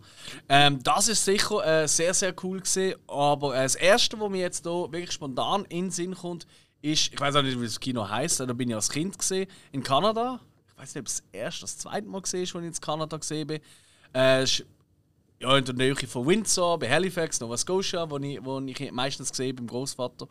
Ähm, 0.48 0.82
das 0.82 1.08
ist 1.08 1.24
sicher 1.24 1.64
äh, 1.82 1.86
sehr, 1.86 2.14
sehr 2.14 2.34
cool 2.42 2.60
gewesen. 2.60 2.96
Aber 3.06 3.54
äh, 3.56 3.62
das 3.62 3.76
Erste, 3.76 4.18
was 4.18 4.30
mir 4.30 4.40
jetzt 4.40 4.64
hier 4.64 4.72
wirklich 4.90 5.12
spontan 5.12 5.64
in 5.66 5.86
den 5.86 5.90
Sinn 5.92 6.14
kommt, 6.16 6.46
ist, 6.82 7.12
ich 7.12 7.20
weiß 7.20 7.36
auch 7.36 7.42
nicht, 7.42 7.60
wie 7.60 7.64
das 7.64 7.78
Kino 7.78 8.08
heisst, 8.08 8.40
da 8.40 8.52
bin 8.52 8.68
ich 8.68 8.74
als 8.74 8.90
Kind 8.90 9.16
gesehen, 9.16 9.48
in 9.70 9.84
Kanada. 9.84 10.40
Ich 10.68 10.82
weiß 10.82 10.94
nicht, 10.96 11.02
ob 11.02 11.06
es 11.06 11.22
das 11.22 11.24
erste 11.32 11.60
oder 11.60 11.72
das 11.72 11.78
zweite 11.78 12.08
Mal 12.08 12.22
gesehen 12.22 12.42
ist, 12.42 12.54
als 12.56 12.64
ich 12.64 12.68
in 12.68 12.80
Kanada 12.80 13.16
gesehen 13.16 13.46
bin. 13.46 13.60
Äh, 14.12 14.46
ja, 15.42 15.56
in 15.56 15.64
der 15.64 15.74
Nähe 15.74 15.94
von 15.96 16.26
Windsor, 16.26 16.78
bei 16.78 16.88
Halifax, 16.88 17.40
Nova 17.40 17.56
Scotia, 17.56 18.08
wo 18.08 18.16
ich, 18.18 18.44
wo 18.44 18.60
ich 18.60 18.92
meistens 18.92 19.30
gesehen 19.30 19.56
beim 19.56 19.66
Großvater. 19.66 20.28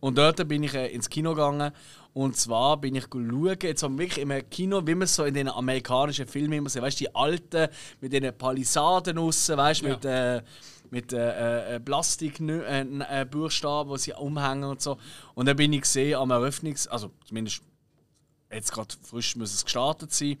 Und 0.00 0.18
dort 0.18 0.46
bin 0.48 0.62
ich 0.62 0.74
äh, 0.74 0.88
ins 0.88 1.08
Kino 1.08 1.30
gegangen. 1.30 1.72
Und 2.12 2.36
zwar 2.36 2.76
bin 2.76 2.94
ich 2.94 3.04
schauen, 3.10 3.56
jetzt 3.62 3.82
haben 3.82 3.98
wir 3.98 4.04
wirklich 4.06 4.22
im 4.22 4.50
Kino, 4.50 4.86
wie 4.86 4.94
man 4.94 5.02
es 5.02 5.14
so 5.14 5.24
in 5.24 5.34
den 5.34 5.48
amerikanischen 5.48 6.26
Filmen 6.26 6.54
immer 6.54 6.68
sieht, 6.68 6.82
weißt 6.82 7.00
du, 7.00 7.04
die 7.04 7.14
alten 7.14 7.68
mit 8.00 8.12
den 8.12 8.36
Palisaden 8.36 9.16
aussen, 9.18 9.56
weißt 9.56 9.82
du, 9.82 9.86
Ja. 9.86 9.94
mit, 9.94 10.04
äh, 10.04 10.42
mit 10.90 11.12
äh, 11.12 11.76
äh, 11.76 11.80
Plastikbuchstaben, 11.80 13.00
äh, 13.02 13.26
Buchstaben, 13.30 13.92
die 13.92 13.98
sie 13.98 14.12
umhängen 14.12 14.64
und 14.64 14.82
so. 14.82 14.98
Und 15.34 15.46
dann 15.46 15.56
bin 15.56 15.72
ich 15.72 15.82
gesehen 15.82 16.16
am 16.16 16.30
Eröffnungs-, 16.32 16.88
also 16.88 17.10
zumindest 17.26 17.62
jetzt 18.52 18.72
gerade 18.72 18.94
frisch 19.02 19.36
muss 19.36 19.54
es 19.54 19.64
gestartet 19.64 20.12
sein, 20.12 20.36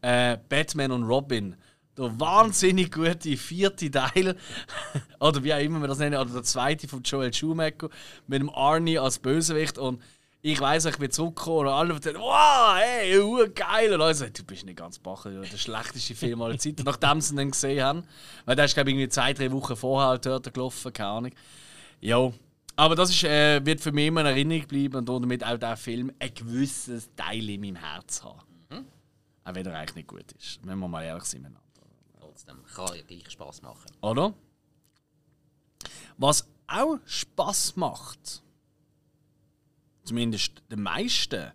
äh, 0.00 0.36
Batman 0.48 0.90
und 0.90 1.04
Robin. 1.04 1.54
Der 1.96 2.18
wahnsinnig 2.18 2.90
gute 2.90 3.36
vierte 3.36 3.90
Teil, 3.90 4.36
oder 5.20 5.44
wie 5.44 5.52
auch 5.52 5.60
immer 5.60 5.80
wir 5.80 5.88
das 5.88 5.98
nennen, 5.98 6.18
oder 6.18 6.32
der 6.32 6.42
zweite 6.42 6.88
von 6.88 7.02
Joel 7.02 7.34
Schumacher, 7.34 7.90
mit 8.26 8.40
dem 8.40 8.48
Arnie 8.50 8.98
als 8.98 9.18
Bösewicht. 9.18 9.76
Und 9.76 10.00
ich 10.40 10.60
weiß, 10.60 10.86
ich 10.86 10.98
bin 10.98 11.10
zurückgekommen 11.10 11.68
und 11.68 11.72
alle 11.72 12.02
sagen, 12.02 12.18
wow, 12.18 12.74
hey, 12.76 13.18
uh, 13.20 13.46
geil. 13.54 13.92
Und 13.94 14.00
alle 14.00 14.14
sagen, 14.14 14.32
du 14.32 14.42
bist 14.42 14.64
nicht 14.64 14.78
ganz 14.78 14.98
bacher, 14.98 15.30
der 15.30 15.56
schlechteste 15.56 16.14
Film 16.14 16.42
aller 16.42 16.58
Zeiten, 16.58 16.82
nachdem 16.86 17.20
sie 17.20 17.34
ihn 17.34 17.36
dann 17.36 17.50
gesehen 17.50 17.84
haben. 17.84 18.04
Weil 18.44 18.56
der 18.56 18.64
ist, 18.64 18.74
glaube 18.74 18.90
ich, 18.90 18.96
irgendwie 18.96 19.08
zwei, 19.08 19.32
drei 19.34 19.52
Wochen 19.52 19.76
vorher 19.76 20.08
halt 20.08 20.26
dort 20.26 20.52
gelaufen, 20.52 20.92
keine 20.92 21.08
Ahnung. 21.10 21.32
Ja, 22.00 22.32
aber 22.74 22.96
das 22.96 23.10
ist, 23.10 23.22
äh, 23.22 23.64
wird 23.64 23.80
für 23.80 23.92
mich 23.92 24.08
immer 24.08 24.22
in 24.22 24.26
Erinnerung 24.26 24.66
bleiben 24.66 24.96
und 24.96 25.08
damit 25.08 25.44
auch 25.44 25.58
der 25.58 25.76
Film 25.76 26.10
ein 26.18 26.34
gewisses 26.34 27.10
Teil 27.14 27.48
in 27.48 27.60
meinem 27.60 27.76
Herz 27.76 28.24
haben. 28.24 28.40
Mhm. 28.70 28.86
Auch 29.44 29.54
wenn 29.54 29.66
er 29.66 29.78
eigentlich 29.78 29.96
nicht 29.96 30.08
gut 30.08 30.32
ist, 30.32 30.58
wenn 30.64 30.78
wir 30.78 30.88
mal 30.88 31.04
ehrlich 31.04 31.24
sind 31.24 31.42
miteinander. 31.42 31.71
Trotzdem 32.44 32.64
kann 32.74 32.96
ja 32.96 33.02
gleich 33.02 33.30
Spass 33.30 33.62
machen. 33.62 33.90
Oder? 34.00 34.34
Was 36.16 36.46
auch 36.66 36.98
Spaß 37.04 37.76
macht, 37.76 38.42
zumindest 40.04 40.62
den 40.70 40.82
meisten, 40.82 41.52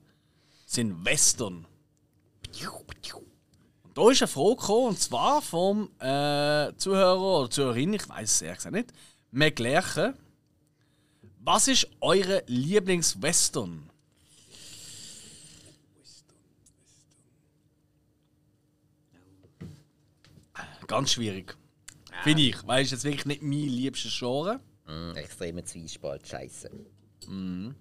sind 0.66 1.06
Western. 1.06 1.68
Und 3.84 3.98
da 3.98 4.12
ist 4.12 4.22
eine 4.22 4.28
Frage 4.28 4.56
gekommen, 4.56 4.88
und 4.90 5.00
zwar 5.00 5.42
vom 5.42 5.90
äh, 6.00 6.74
Zuhörer 6.78 7.40
oder 7.40 7.50
Zuhörerin, 7.50 7.94
ich 7.94 8.08
weiß 8.08 8.32
es 8.32 8.42
ehrlich 8.42 8.58
gesagt 8.58 8.76
nicht, 8.76 8.94
McLärchen. 9.32 10.14
Was 11.40 11.68
ist 11.68 11.88
eure 12.02 12.44
Lieblingswestern? 12.48 13.90
Ganz 20.88 21.12
schwierig. 21.12 21.58
Finde 22.24 22.42
ich, 22.42 22.66
weil 22.66 22.84
es 22.84 22.92
jetzt 22.92 23.04
wirklich 23.04 23.26
nicht 23.26 23.42
mein 23.42 23.68
liebstes 23.68 24.18
Genre. 24.18 24.60
Mm, 24.88 25.16
extremer 25.16 25.64
Zwiespalt, 25.64 26.28
scheiße. 26.28 26.72
Mm. 27.28 27.72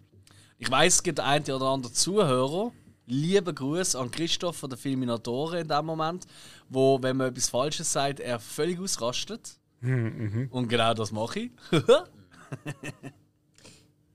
Ich 0.59 0.71
weiß, 0.71 0.95
es 0.95 1.03
gibt 1.03 1.21
einen 1.21 1.45
oder 1.45 1.67
anderen 1.67 1.95
Zuhörer. 1.95 2.73
Liebe 3.07 3.55
Gruß 3.55 3.95
an 3.95 4.11
Christoph 4.11 4.57
von 4.57 4.71
der 4.71 4.79
Filminatoren 4.79 5.61
in 5.61 5.69
dem 5.69 5.87
Moment, 5.87 6.27
wo, 6.69 7.01
wenn 7.01 7.17
man 7.17 7.29
etwas 7.29 7.49
Falsches 7.49 7.93
sagt, 7.93 8.19
er 8.19 8.41
völlig 8.41 8.81
ausrastet. 8.81 9.61
Mhm. 9.81 10.49
Und 10.51 10.69
genau 10.69 10.93
das 10.93 11.13
mache 11.13 11.41
ich. 11.41 11.51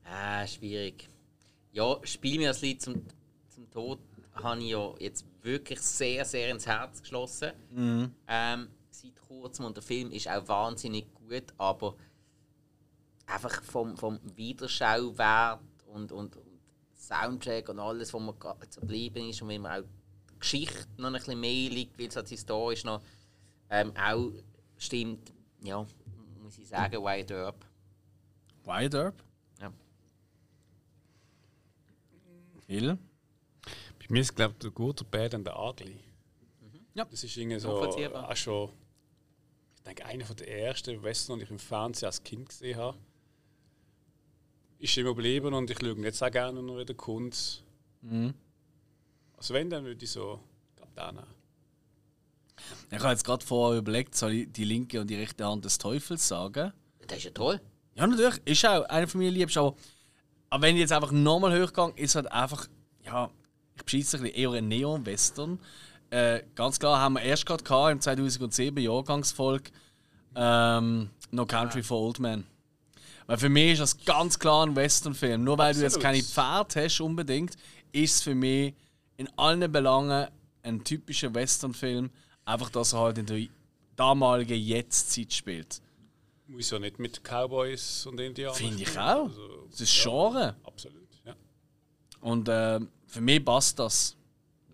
ah, 0.03 0.45
schwierig. 0.45 1.07
Ja, 1.71 1.97
Spiel 2.03 2.39
mir 2.39 2.49
das 2.49 2.61
Lied 2.61 2.81
zum, 2.81 3.05
zum 3.47 3.71
Tod 3.71 3.99
habe 4.33 4.61
ich 4.61 4.71
ja 4.71 4.93
jetzt 4.99 5.25
wirklich 5.41 5.79
sehr, 5.79 6.25
sehr 6.25 6.49
ins 6.49 6.65
Herz 6.65 7.01
geschlossen. 7.01 7.51
Mhm. 7.71 8.11
Ähm, 8.27 8.67
seit 9.01 9.15
kurzem 9.27 9.65
und 9.65 9.75
der 9.75 9.83
Film 9.83 10.11
ist 10.11 10.27
auch 10.27 10.47
wahnsinnig 10.47 11.13
gut, 11.13 11.53
aber 11.57 11.95
einfach 13.25 13.61
vom, 13.63 13.97
vom 13.97 14.19
Wiederschauwert 14.35 15.61
und, 15.87 16.11
und, 16.11 16.35
und 16.35 16.51
Soundtrack 16.95 17.69
und 17.69 17.79
alles, 17.79 18.13
was 18.13 18.21
man 18.21 18.35
geblieben 18.79 19.29
ist 19.29 19.41
und 19.41 19.49
wenn 19.49 19.61
man 19.61 19.81
auch 19.81 19.87
die 20.29 20.39
Geschichte 20.39 20.87
noch 20.97 21.07
ein 21.07 21.13
bisschen 21.13 21.39
mehr 21.39 21.69
liegt, 21.69 21.97
weil 21.97 22.07
es 22.07 22.15
halt 22.15 22.29
historisch 22.29 22.83
noch 22.83 23.01
ähm, 23.69 23.93
auch 23.97 24.31
stimmt, 24.77 25.33
ja, 25.63 25.85
muss 26.41 26.57
ich 26.57 26.67
sagen, 26.67 27.01
Wide 27.01 27.33
Earp. 27.33 27.65
Wide 28.63 28.97
Earp? 28.97 29.23
Ja. 29.59 29.71
Hill? 32.67 32.97
Bei 33.99 34.05
mir 34.09 34.21
ist, 34.21 34.35
glaube 34.35 34.53
ich, 34.53 34.59
der 34.59 34.71
Gute, 34.71 35.03
Bad 35.05 35.33
und 35.33 35.45
der 35.45 35.57
Ugly. 35.57 35.99
Ja. 36.93 37.05
Das 37.05 37.23
ist 37.23 37.37
irgendwie 37.37 37.59
so 37.59 37.69
Nachvollziehbar. 37.69 38.29
auch 38.29 38.35
schon, 38.35 38.69
ich 39.81 39.85
denke, 39.85 40.05
einer 40.05 40.23
der 40.23 40.59
ersten 40.67 41.01
Western, 41.01 41.39
die 41.39 41.45
ich 41.45 41.51
im 41.51 41.57
Fernsehen 41.57 42.05
als 42.05 42.23
Kind 42.23 42.49
gesehen 42.49 42.77
habe. 42.77 42.97
Ist 44.77 44.95
immer 44.97 45.09
geblieben 45.09 45.53
und 45.53 45.69
ich 45.69 45.79
schaue 45.79 45.91
ihn 45.91 46.03
jetzt 46.03 46.21
auch 46.23 46.29
gerne 46.31 46.61
noch 46.61 46.77
wieder 46.77 46.93
Kunst. 46.93 47.63
Mhm. 48.01 48.33
Also 49.37 49.55
wenn, 49.55 49.69
dann 49.71 49.83
würde 49.83 50.03
ich 50.03 50.11
so, 50.11 50.39
ich 50.69 50.75
glaube, 50.75 51.15
nehmen. 51.15 51.27
Ich 52.91 52.99
habe 52.99 53.09
jetzt 53.09 53.23
gerade 53.23 53.43
vorher 53.43 53.79
überlegt, 53.79 54.15
soll 54.15 54.33
ich 54.33 54.51
die 54.51 54.65
linke 54.65 55.01
und 55.01 55.09
die 55.09 55.15
rechte 55.15 55.45
Hand 55.45 55.65
des 55.65 55.79
Teufels 55.79 56.27
sagen? 56.27 56.71
Das 57.07 57.17
ist 57.17 57.23
ja 57.23 57.31
toll. 57.31 57.59
Ja, 57.95 58.05
natürlich. 58.05 58.39
Ist 58.45 58.65
auch 58.65 58.83
einer 58.83 59.07
von 59.07 59.19
meinen 59.19 59.33
Liebsten. 59.33 59.59
Aber, 59.59 59.75
aber 60.51 60.61
wenn 60.61 60.75
ich 60.75 60.81
jetzt 60.81 60.93
einfach 60.93 61.11
nochmal 61.11 61.59
hochgehe, 61.59 61.91
ist 61.95 62.13
halt 62.13 62.31
einfach, 62.31 62.67
ja, 63.03 63.31
ich 63.75 63.83
bescheiße 63.83 64.17
ein 64.17 64.23
bisschen 64.23 64.37
eher 64.37 64.51
ein 64.51 64.67
Neon-Western. 64.67 65.59
Äh, 66.11 66.43
ganz 66.55 66.77
klar 66.77 66.99
haben 66.99 67.13
wir 67.13 67.21
erst 67.21 67.45
gerade 67.45 67.63
gehabt, 67.63 67.91
im 67.93 68.01
2007 68.01 68.83
Jahrgangsfolge 68.83 69.71
ähm, 70.35 71.09
No 71.31 71.45
Country 71.45 71.81
for 71.81 71.99
Old 72.01 72.19
Men. 72.19 72.45
Weil 73.27 73.37
für 73.37 73.47
mich 73.49 73.71
ist 73.73 73.79
das 73.79 74.05
ganz 74.05 74.37
klar 74.37 74.65
ein 74.65 74.75
Western-Film. 74.75 75.43
Nur 75.43 75.57
weil 75.57 75.73
du 75.73 75.79
jetzt 75.79 75.95
Absolut. 75.95 76.03
keine 76.03 76.23
Pferde 76.23 76.83
hast 76.83 76.99
unbedingt, 76.99 77.55
ist 77.93 78.15
es 78.15 78.21
für 78.21 78.35
mich 78.35 78.73
in 79.15 79.29
allen 79.37 79.71
Belangen 79.71 80.27
ein 80.63 80.83
typischer 80.83 81.33
Western-Film. 81.33 82.09
Einfach, 82.43 82.69
dass 82.69 82.91
er 82.91 82.99
halt 82.99 83.17
in 83.17 83.25
der 83.25 83.47
damaligen 83.95 84.59
Jetztzeit 84.59 85.31
spielt. 85.31 85.81
Muss 86.47 86.71
ja 86.71 86.79
nicht 86.79 86.99
mit 86.99 87.21
Cowboys 87.23 88.05
und 88.05 88.19
Indianern. 88.19 88.55
Finde 88.55 88.83
ich 88.83 88.99
auch. 88.99 89.29
Also, 89.29 89.67
Das 89.69 89.79
ist 89.79 90.03
Genre. 90.03 90.57
absolut, 90.65 91.07
ja. 91.23 91.33
Und 92.19 92.49
äh, 92.49 92.81
für 93.07 93.21
mich 93.21 93.45
passt 93.45 93.79
das. 93.79 94.17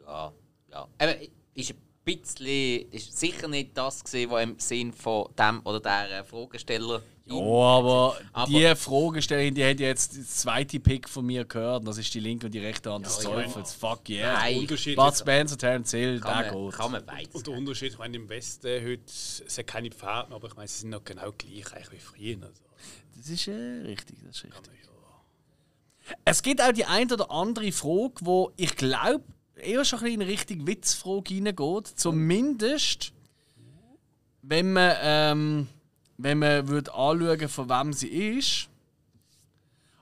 Ja, 0.03 0.31
ja. 0.79 0.87
Aber 0.99 1.15
ist 1.55 1.71
ein 1.71 1.77
bisschen, 2.03 2.91
ist 2.91 3.17
sicher 3.17 3.47
nicht 3.47 3.77
das 3.77 4.03
gesehen, 4.03 4.29
was 4.29 4.43
im 4.43 4.59
Sinn 4.59 4.93
von 4.93 5.27
dem 5.37 5.61
oder 5.65 5.79
der 5.79 6.23
Fragesteller. 6.23 7.01
Oh, 7.29 7.61
aber, 7.61 8.17
Aber- 8.31 8.47
die 8.49 8.73
Fragestellerin, 8.73 9.53
die 9.53 9.65
hat 9.65 9.81
jetzt 9.81 10.17
das 10.17 10.27
zweite 10.37 10.79
Pick 10.79 11.09
von 11.09 11.25
mir 11.25 11.43
gehört. 11.43 11.85
Das 11.85 11.97
ist 11.97 12.13
die 12.13 12.21
linke 12.21 12.45
und 12.45 12.53
die 12.53 12.59
rechte 12.59 12.89
Hand 12.89 13.05
des 13.05 13.21
Ja, 13.21 13.29
Teufels. 13.29 13.73
Fuck 13.73 14.07
yeah. 14.09 14.33
Nein, 14.35 14.59
Unterschied 14.59 14.95
Bud 14.95 15.11
ist- 15.11 15.19
Spencer, 15.19 15.57
Terence 15.57 15.91
Hill, 15.91 16.21
der 16.21 16.31
man, 16.31 16.43
geht. 16.69 16.73
kann 16.73 16.91
man 16.93 17.05
beides. 17.05 17.35
Und 17.35 17.45
der 17.47 17.53
Unterschied, 17.53 17.91
ich 17.91 17.97
meine, 17.97 18.15
im 18.15 18.29
Westen 18.29 18.67
heute, 18.81 19.01
es 19.05 19.57
hat 19.57 19.67
keine 19.67 19.91
Pferde, 19.91 20.33
aber 20.33 20.47
ich 20.47 20.55
meine, 20.55 20.69
sie 20.69 20.79
sind 20.79 20.91
noch 20.91 21.03
genau 21.03 21.33
gleich 21.37 21.73
eigentlich 21.73 21.91
wie 21.91 21.97
früher. 21.99 22.37
Also. 22.43 22.61
Das 23.17 23.27
ist 23.29 23.47
äh, 23.49 23.51
richtig, 23.85 24.15
das 24.25 24.37
ist 24.37 24.43
richtig. 24.45 24.71
Es 26.23 26.41
gibt 26.41 26.61
auch 26.61 26.71
die 26.71 26.85
ein 26.85 27.11
oder 27.11 27.29
andere 27.29 27.71
Frage, 27.73 28.13
wo 28.21 28.51
ich 28.55 28.73
glaube, 28.77 29.25
eher 29.59 29.85
schon 29.85 29.99
ein 29.99 30.05
bisschen 30.05 30.21
in 30.21 30.27
Richtung 30.27 30.67
Witzfrage 30.67 31.33
hineingeht. 31.33 31.87
Zumindest, 31.95 33.13
wenn 34.41 34.73
man, 34.73 34.95
ähm, 35.01 35.67
wenn 36.17 36.39
man 36.39 36.67
würde 36.67 36.93
anschauen, 36.93 37.49
von 37.49 37.69
wem 37.69 37.93
sie 37.93 38.07
ist. 38.07 38.69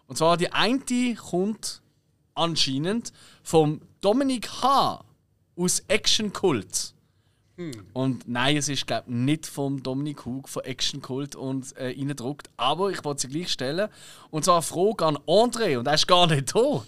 Und 0.07 0.17
zwar 0.17 0.37
die 0.37 0.51
eine 0.51 1.15
kommt 1.15 1.81
anscheinend 2.35 3.11
vom 3.43 3.81
Dominik 4.01 4.49
H. 4.61 5.03
aus 5.55 5.79
Action 5.87 6.31
Cult. 6.31 6.93
Und 7.93 8.27
nein, 8.27 8.57
es 8.57 8.67
ist 8.67 8.85
glaube 8.85 9.13
nicht 9.13 9.45
vom 9.45 9.81
Dominik 9.81 10.25
Hug 10.25 10.49
von 10.49 10.63
Action 10.63 11.01
Cult 11.01 11.35
und 11.35 11.75
äh, 11.77 11.85
reingedruckt. 11.85 12.49
Aber 12.57 12.91
ich 12.91 13.03
wollte 13.05 13.21
sie 13.21 13.29
gleich 13.29 13.49
stellen. 13.49 13.89
Und 14.29 14.43
zwar 14.43 14.55
eine 14.55 14.61
Frage 14.61 15.05
an 15.05 15.17
André 15.25 15.77
und 15.77 15.87
er 15.87 15.93
ist 15.93 16.07
gar 16.07 16.27
nicht 16.27 16.53
da. 16.53 16.83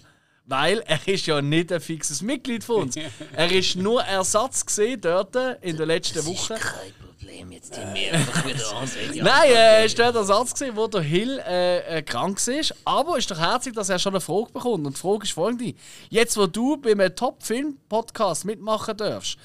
Weil 0.48 0.78
er 0.86 1.06
ist 1.06 1.26
ja 1.26 1.42
nicht 1.42 1.70
ein 1.70 1.80
fixes 1.80 2.22
Mitglied 2.22 2.64
von 2.64 2.84
uns. 2.84 2.96
er 2.96 3.52
ist 3.52 3.76
nur 3.76 4.02
Ersatz 4.02 4.64
gesehen 4.64 4.98
dort 4.98 5.36
in 5.60 5.76
der 5.76 5.84
letzten 5.84 6.24
Woche. 6.24 6.54
Kein 6.54 6.94
Problem, 6.94 7.52
jetzt 7.52 7.76
die 7.76 7.84
mir 7.84 8.14
einfach 8.14 8.46
wieder 8.46 8.76
an. 8.76 8.88
Nein, 9.14 9.50
äh, 9.50 9.52
er 9.52 9.84
ist 9.84 9.98
dort 9.98 10.16
Ersatz 10.16 10.54
gesehen, 10.54 10.74
wo 10.74 10.86
der 10.86 11.02
Hill 11.02 11.38
äh, 11.46 11.98
äh, 11.98 12.02
krank 12.02 12.38
ist. 12.46 12.74
Aber 12.86 13.12
es 13.12 13.18
ist 13.18 13.30
doch 13.30 13.38
herzlich, 13.38 13.74
dass 13.74 13.90
er 13.90 13.98
schon 13.98 14.14
eine 14.14 14.22
Frage 14.22 14.50
bekommt. 14.50 14.86
Und 14.86 14.96
die 14.96 15.00
Frage 15.00 15.24
ist 15.24 15.32
folgende: 15.32 15.74
Jetzt, 16.08 16.38
wo 16.38 16.46
du 16.46 16.78
beim 16.78 17.14
Top-Film-Podcast 17.14 18.46
mitmachen 18.46 18.96
darfst, 18.96 19.36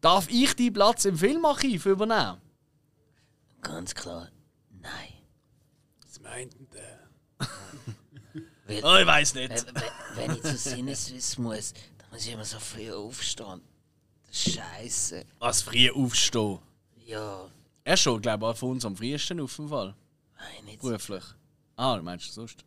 darf 0.00 0.28
ich 0.30 0.54
deinen 0.54 0.74
Platz 0.74 1.04
im 1.06 1.18
Filmarchiv 1.18 1.86
übernehmen? 1.86 2.40
Ganz 3.62 3.96
klar, 3.96 4.28
nein. 4.80 5.12
Was 6.06 6.20
meint 6.20 6.54
denn 6.54 6.68
der? 6.72 7.48
Weil, 8.82 8.84
Oh, 8.84 9.00
ich 9.00 9.06
weiß 9.06 9.34
nicht. 9.34 9.66
wenn- 9.74 9.82
wenn 10.30 10.36
ich 10.36 10.42
zu 10.42 10.56
Sinneswiss 10.56 11.38
muss, 11.38 11.72
dann 11.98 12.08
muss 12.10 12.26
ich 12.26 12.32
immer 12.32 12.44
so 12.44 12.58
früh 12.58 12.90
aufstehen. 12.92 13.60
Scheiße. 14.30 15.24
Was 15.38 15.62
früh 15.62 15.90
aufstehen. 15.90 16.58
Ja, 17.06 17.48
Er 17.84 17.94
ist 17.94 18.00
schon, 18.00 18.20
glaube 18.22 18.50
ich, 18.52 18.56
von 18.58 18.70
uns 18.70 18.84
am 18.84 18.96
frühesten 18.96 19.40
auf 19.40 19.54
dem 19.56 19.68
Fall. 19.68 19.94
nein, 20.38 20.64
nicht 20.64 20.80
Beruflich. 20.80 21.24
Ah, 21.76 21.96
du 21.96 22.02
meinst 22.02 22.28
du 22.28 22.32
sonst? 22.32 22.64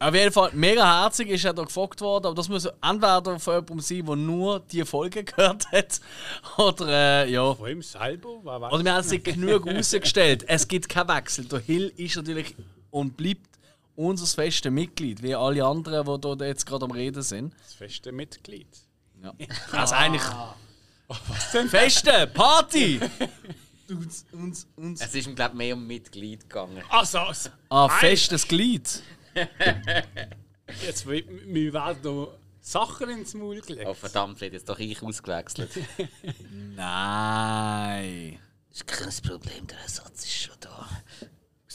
Auf 0.00 0.14
jeden 0.14 0.32
Fall, 0.32 0.50
mega 0.54 1.02
herzig 1.02 1.28
ist 1.28 1.44
er 1.44 1.52
da 1.52 1.62
gefragt 1.64 2.00
worden, 2.00 2.26
aber 2.26 2.34
das 2.36 2.48
muss 2.48 2.64
entweder 2.64 3.38
von 3.38 3.52
jemandem 3.54 3.80
sein, 3.80 4.06
der 4.06 4.16
nur 4.16 4.60
die 4.60 4.84
Folge 4.84 5.24
gehört 5.24 5.70
hat, 5.72 6.00
oder 6.56 6.88
äh, 7.26 7.30
ja. 7.32 7.54
Von 7.54 7.68
ihm 7.70 7.82
selber? 7.82 8.28
Oder 8.72 8.84
wir 8.84 8.94
haben 8.94 9.02
sich 9.04 9.22
genug 9.22 9.66
herausgestellt. 9.66 10.44
Es 10.48 10.66
gibt 10.66 10.88
keinen 10.88 11.08
Wechsel. 11.08 11.44
Der 11.46 11.58
Hill 11.60 11.92
ist 11.96 12.16
natürlich 12.16 12.54
und 12.90 13.16
bleibt 13.16 13.57
unser 13.98 14.26
festes 14.26 14.70
Mitglied, 14.70 15.22
wie 15.22 15.34
alle 15.34 15.64
anderen, 15.64 16.06
die 16.06 16.20
dort 16.20 16.40
jetzt 16.42 16.64
gerade 16.64 16.84
am 16.84 16.92
Reden 16.92 17.22
sind. 17.22 17.52
das 17.58 17.74
feste 17.74 18.12
Mitglied. 18.12 18.68
Ja. 19.22 19.34
Also 19.72 19.94
eigentlich. 19.94 20.22
Feste! 21.68 22.26
Party! 22.28 23.00
uns, 23.88 24.26
uns, 24.30 24.66
uns. 24.76 25.00
Es 25.00 25.14
ist 25.14 25.26
ihm, 25.26 25.34
glaube 25.34 25.52
ich, 25.52 25.58
mehr 25.58 25.74
um 25.74 25.86
Mitglied 25.86 26.42
gegangen. 26.42 26.82
Also, 26.90 27.18
also 27.18 27.50
Ah, 27.70 27.88
festes 27.88 28.46
Glied. 28.46 29.02
Jetzt, 30.82 31.08
wir, 31.08 31.24
wir 31.26 31.72
werden 31.72 32.02
noch 32.02 32.34
Sachen 32.60 33.08
ins 33.08 33.32
Maul 33.34 33.60
gelegt. 33.62 33.88
Oh 33.88 33.94
verdammt, 33.94 34.38
wird 34.42 34.52
jetzt 34.52 34.68
doch 34.68 34.78
ich 34.78 35.02
ausgewechselt. 35.02 35.70
Nein. 36.76 38.38
Das 38.68 38.80
ist 38.80 38.86
kein 38.86 39.30
Problem, 39.32 39.66
der 39.66 39.78
Ersatz 39.78 40.24
ist 40.24 40.34
schon 40.34 40.54
da. 40.60 40.86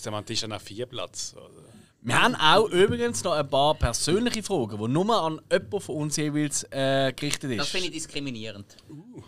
Der 0.05 0.11
Mann 0.11 0.23
ist 0.27 0.43
an 0.43 0.59
vier 0.59 0.85
Platz. 0.85 1.33
Oder? 1.35 1.72
Wir 2.05 2.21
haben 2.21 2.35
auch 2.35 2.69
übrigens 2.69 3.23
noch 3.23 3.31
ein 3.31 3.49
paar 3.49 3.75
persönliche 3.75 4.43
Fragen, 4.43 4.77
die 4.77 4.87
nur 4.89 5.21
an 5.21 5.39
jemanden 5.49 5.79
von 5.79 5.95
uns 5.95 6.17
jeweils 6.17 6.63
äh, 6.69 7.13
gerichtet 7.15 7.51
ist. 7.51 7.59
Das 7.59 7.69
finde 7.69 7.87
ich 7.87 7.93
diskriminierend. 7.93 8.75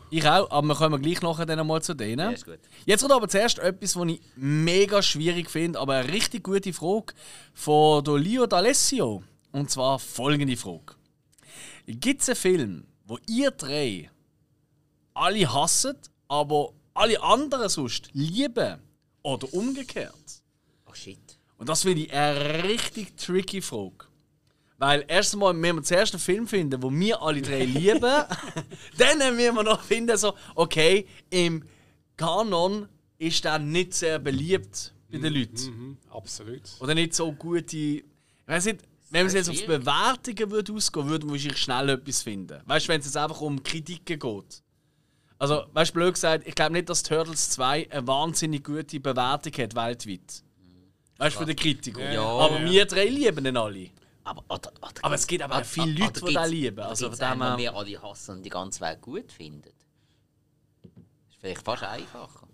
Ich 0.10 0.28
auch, 0.28 0.52
aber 0.52 0.68
wir 0.68 0.76
kommen 0.76 1.02
gleich 1.02 1.22
nachher 1.22 1.46
dann 1.46 1.66
mal 1.66 1.82
zu 1.82 1.94
denen. 1.94 2.32
Ja. 2.32 2.56
Jetzt 2.86 3.02
kommt 3.02 3.14
aber 3.14 3.30
zuerst 3.30 3.60
etwas, 3.60 3.96
was 3.96 4.08
ich 4.10 4.20
mega 4.36 5.02
schwierig 5.02 5.50
finde, 5.50 5.80
aber 5.80 5.94
eine 5.94 6.12
richtig 6.12 6.44
gute 6.44 6.74
Frage 6.74 7.14
von 7.54 8.04
Leo 8.22 8.44
D'Alessio. 8.44 9.24
Und 9.54 9.72
zwar 9.72 9.98
folgende 9.98 10.58
Frage. 10.58 10.96
Gibt 11.88 12.24
es 12.24 12.28
einen 12.28 12.36
Film, 12.36 12.88
wo 13.06 13.18
ihr 13.26 13.52
drei 13.52 14.10
alle 15.14 15.54
hassen, 15.54 15.96
aber 16.28 16.74
alle 16.94 17.24
anderen 17.24 17.70
sonst 17.70 18.10
lieben? 18.12 18.82
Oder 19.24 19.54
umgekehrt? 19.54 20.42
Oh 20.88 20.94
shit. 20.94 21.25
Und 21.58 21.70
das 21.70 21.84
finde 21.84 22.04
ich 22.04 22.14
eine 22.14 22.64
richtig 22.64 23.16
tricky 23.18 23.62
Frage. 23.62 24.06
Weil 24.78 25.06
erst 25.08 25.34
einmal 25.34 25.54
müssen 25.54 25.78
wir 25.78 25.84
zuerst 25.84 26.14
einen 26.14 26.22
Film 26.22 26.48
finden, 26.48 26.82
wo 26.84 26.92
wir 26.92 27.22
alle 27.22 27.42
drei 27.42 27.64
lieben. 27.66 28.02
Dann 28.02 29.36
müssen 29.36 29.56
wir 29.56 29.64
noch 29.64 29.82
finden, 29.82 30.18
so, 30.18 30.34
okay, 30.54 31.08
im 31.30 31.64
Kanon 32.18 32.88
ist 33.18 33.44
der 33.46 33.60
nicht 33.60 33.94
sehr 33.94 34.20
beliebt 34.20 34.94
bei 35.10 35.18
den 35.18 35.34
Leuten. 35.34 35.66
Mhm, 35.66 35.98
absolut. 36.10 36.62
Oder 36.80 36.94
nicht 36.94 37.14
so 37.14 37.32
gute. 37.32 37.78
Ich 37.78 38.04
weiß 38.46 38.66
nicht, 38.66 38.82
wenn 39.12 39.26
man 39.26 39.36
jetzt 39.36 39.50
auf. 39.50 39.66
Bewertungen 39.66 40.52
würde 40.52 40.74
ausgehen 40.74 41.08
würde, 41.08 41.26
man 41.26 41.36
wahrscheinlich 41.36 41.62
schnell 41.62 41.90
etwas 41.90 42.22
finden. 42.24 42.62
Weißt 42.66 42.88
du, 42.88 42.90
wenn 42.92 43.00
es 43.00 43.06
jetzt 43.06 43.18
einfach 43.18 43.40
um 43.40 43.64
Kritiken 43.64 44.20
geht. 44.20 44.64
Also, 45.38 45.66
weißt 45.74 45.92
du, 45.92 45.94
blöd 45.94 46.14
gesagt, 46.14 46.48
ich 46.48 46.56
glaube 46.56 46.74
nicht, 46.74 46.90
dass 46.90 47.04
Turtles 47.04 47.50
2 47.52 47.92
eine 47.92 48.08
wahnsinnig 48.08 48.64
gute 48.64 49.00
Bewertung 49.00 49.54
hat 49.54 49.76
weltweit. 49.76 50.44
Weißt 51.18 51.36
du, 51.36 51.40
für 51.40 51.46
den 51.46 51.56
Kritiker. 51.56 52.12
Ja. 52.12 52.22
aber 52.24 52.60
wir 52.66 52.86
drei 52.86 53.06
lieben 53.06 53.44
den 53.44 53.56
alle. 53.58 53.90
Aber, 54.24 54.44
oder, 54.50 54.72
oder, 54.82 54.92
Aber 55.04 55.16
es 55.16 55.28
gibt 55.28 55.44
aber 55.44 55.60
auch 55.60 55.66
viele 55.66 55.94
oder 55.96 56.06
Leute, 56.06 56.22
die 56.26 56.34
den 56.34 56.50
lieben. 56.50 56.78
oder 56.80 56.90
Also 56.90 57.10
von 57.10 57.20
dem 57.20 57.42
einen, 57.42 57.58
wir 57.60 57.74
alle 57.76 58.02
hassen 58.02 58.32
und 58.38 58.44
die 58.44 58.50
ganze 58.50 58.82
Welt 58.82 59.02
gut 59.02 59.32
finden. 59.32 59.70
Ist 61.30 61.38
vielleicht 61.40 61.62
fast 61.64 61.84
einfacher. 61.84 62.48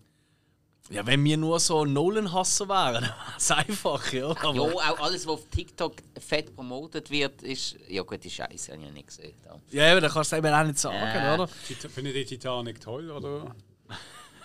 Ja, 0.89 1.05
wenn 1.07 1.23
wir 1.23 1.37
nur 1.37 1.57
so 1.61 1.85
Nolan-Hasser 1.85 2.67
wären, 2.67 2.93
dann 3.03 3.03
wäre 3.03 3.37
es 3.37 3.51
einfach, 3.51 4.11
ja. 4.11 4.29
Aber 4.31 4.53
Ja, 4.53 4.61
auch 4.91 4.99
alles, 4.99 5.25
was 5.25 5.33
auf 5.35 5.47
TikTok 5.49 5.93
fett 6.19 6.53
promotet 6.53 7.09
wird, 7.09 7.41
ist. 7.43 7.77
Ja, 7.87 8.01
gut, 8.03 8.21
die 8.23 8.29
Scheiße 8.29 8.73
habe 8.73 8.81
ich 8.81 8.87
ja 8.87 8.93
nicht 8.93 9.07
gesehen. 9.07 9.33
Da. 9.45 9.57
ja, 9.71 9.91
eben, 9.93 10.01
dann 10.01 10.11
kannst 10.11 10.33
du 10.33 10.35
es 10.35 10.39
eben 10.43 10.53
auch 10.53 10.63
nicht 10.65 10.77
sagen, 10.79 10.97
Ja. 10.97 11.35
oder? 11.35 11.49
Tit- 11.67 11.89
Findet 11.89 12.15
ihr 12.15 12.25
Titanic 12.25 12.81
toll, 12.81 13.09
oder? 13.09 13.55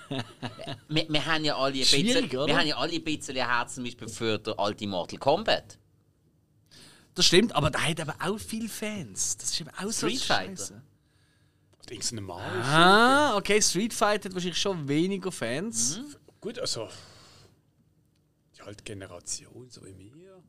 Wir, 0.88 1.08
wir 1.08 1.26
haben 1.26 1.44
ja 1.44 1.56
alle 1.56 1.75
ein 1.75 1.80
bisschen, 1.80 2.26
oder? 2.26 2.46
wir 2.46 2.56
haben 2.58 2.66
ja 2.66 2.76
alle 2.76 2.92
ein 2.92 3.04
bisschen 3.04 3.34
Herz 3.36 3.75
zum 3.75 3.84
Beispiel 3.84 4.08
für 4.08 4.38
den 4.38 4.58
alten 4.58 4.88
Mortal 4.88 5.18
Kombat. 5.18 5.78
Das 7.14 7.26
stimmt, 7.26 7.54
aber 7.54 7.70
der 7.70 7.88
hat 7.88 7.98
eben 7.98 8.12
auch 8.20 8.38
viele 8.38 8.68
Fans. 8.68 9.36
Das 9.38 9.50
ist 9.50 9.60
eben 9.60 9.70
auch 9.70 9.90
so 9.90 10.06
Street 10.08 10.20
Fighter. 10.20 10.56
Scheisse. 10.56 10.82
Oder 11.82 11.92
irgendein 11.92 12.25
Mal. 12.25 12.62
Ah, 12.62 13.36
okay, 13.36 13.60
Street 13.62 13.94
Fighter 13.94 14.28
hat 14.28 14.34
wahrscheinlich 14.34 14.60
schon 14.60 14.86
weniger 14.86 15.32
Fans. 15.32 16.00
Gut, 16.40 16.58
also. 16.58 16.88
Die 18.57 18.62
alte 18.62 18.85
Generation, 18.85 19.68
so 19.70 19.85
wie 19.85 19.92
mir. 19.92 20.42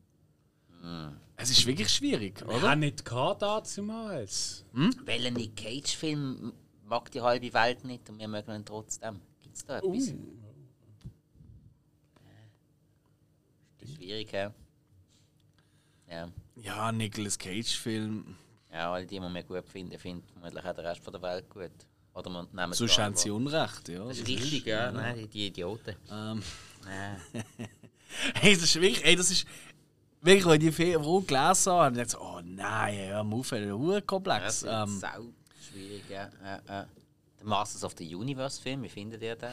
Es 1.36 1.50
ist 1.50 1.66
wirklich 1.66 1.88
schwierig, 1.88 2.40
Wir 2.40 2.48
oder? 2.48 2.70
haben 2.70 2.80
nicht 2.80 3.04
gehabt 3.04 3.42
damals. 3.42 4.64
Welchen 5.04 5.34
Nick 5.34 5.56
Cage-Film 5.56 6.52
mag 6.84 7.10
die 7.10 7.20
halbe 7.20 7.52
Welt 7.52 7.84
nicht 7.84 8.08
und 8.08 8.18
wir 8.18 8.28
mögen 8.28 8.54
ihn 8.54 8.64
trotzdem? 8.64 9.20
Es 9.58 9.66
da 9.66 9.78
etwas? 9.78 10.14
Schwierig, 13.96 14.32
ja. 14.32 14.52
Ja. 16.10 16.28
Ja, 16.56 16.92
Nicolas 16.92 17.38
Cage-Film. 17.38 18.36
Ja, 18.72 18.92
all 18.92 19.06
die, 19.06 19.18
die 19.18 19.20
wir 19.20 19.42
gut 19.42 19.68
finden, 19.68 19.98
finden 19.98 20.26
vermutlich 20.32 20.64
auch 20.64 20.74
der 20.74 20.84
Rest 20.84 21.02
von 21.02 21.12
der 21.12 21.22
Welt 21.22 21.48
gut. 21.50 21.70
Oder 22.14 22.30
man 22.30 22.48
nehmen 22.52 22.72
So 22.72 22.84
es 22.84 22.92
scheint 22.92 23.14
wahr. 23.16 23.22
sie 23.22 23.30
Unrecht, 23.30 23.88
ja. 23.88 24.04
Das 24.04 24.18
ist 24.18 24.28
richtig, 24.28 24.66
ja. 24.66 24.90
Nein, 24.90 25.28
die, 25.30 25.46
Idioten. 25.48 25.96
Ähm, 26.10 26.42
Ja. 26.86 27.16
hey, 28.34 28.54
das 28.54 28.62
ist 28.64 28.74
wirklich, 28.76 29.04
ey, 29.04 29.16
das 29.16 29.30
ist 29.30 29.46
wirklich, 30.20 30.46
als 30.46 30.54
ich 30.54 30.60
die 30.60 30.72
Frage 30.72 31.26
gelesen 31.26 31.72
habe, 31.72 31.84
habe 31.84 32.02
ich 32.02 32.08
so, 32.08 32.20
oh 32.20 32.40
nein, 32.44 32.98
hör 33.08 33.24
mal 33.24 33.36
auf, 33.36 33.52
ein 33.52 33.62
Das 33.68 33.78
Hurenkomplex. 33.78 34.62
ist 34.62 34.68
Ähm, 34.68 35.02
schwierig, 35.70 36.04
ja. 36.08 36.30
ja, 36.42 36.60
ja. 36.68 36.86
Der 37.38 37.46
Masters 37.46 37.84
of 37.84 37.94
the 37.98 38.14
Universe-Film, 38.14 38.82
wie 38.82 38.88
findet 38.88 39.22
ihr 39.22 39.36
den? 39.36 39.50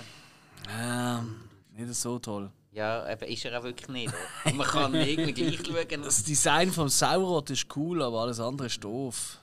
ähm, 0.79 1.41
nicht 1.75 1.93
so 1.93 2.17
toll. 2.19 2.51
Ja, 2.71 3.09
eben 3.09 3.25
ist 3.31 3.45
er 3.45 3.57
auch 3.59 3.63
wirklich 3.63 3.87
nicht. 3.89 4.13
Man 4.55 4.67
kann 4.67 4.93
irgendwie 4.95 5.33
gleich 5.33 5.59
schauen. 5.65 6.01
Das 6.03 6.23
Design 6.23 6.71
vom 6.71 6.89
Saurot 6.89 7.49
ist 7.49 7.67
cool, 7.75 8.01
aber 8.01 8.21
alles 8.21 8.39
andere 8.39 8.67
ist 8.67 8.83
doof. 8.83 9.39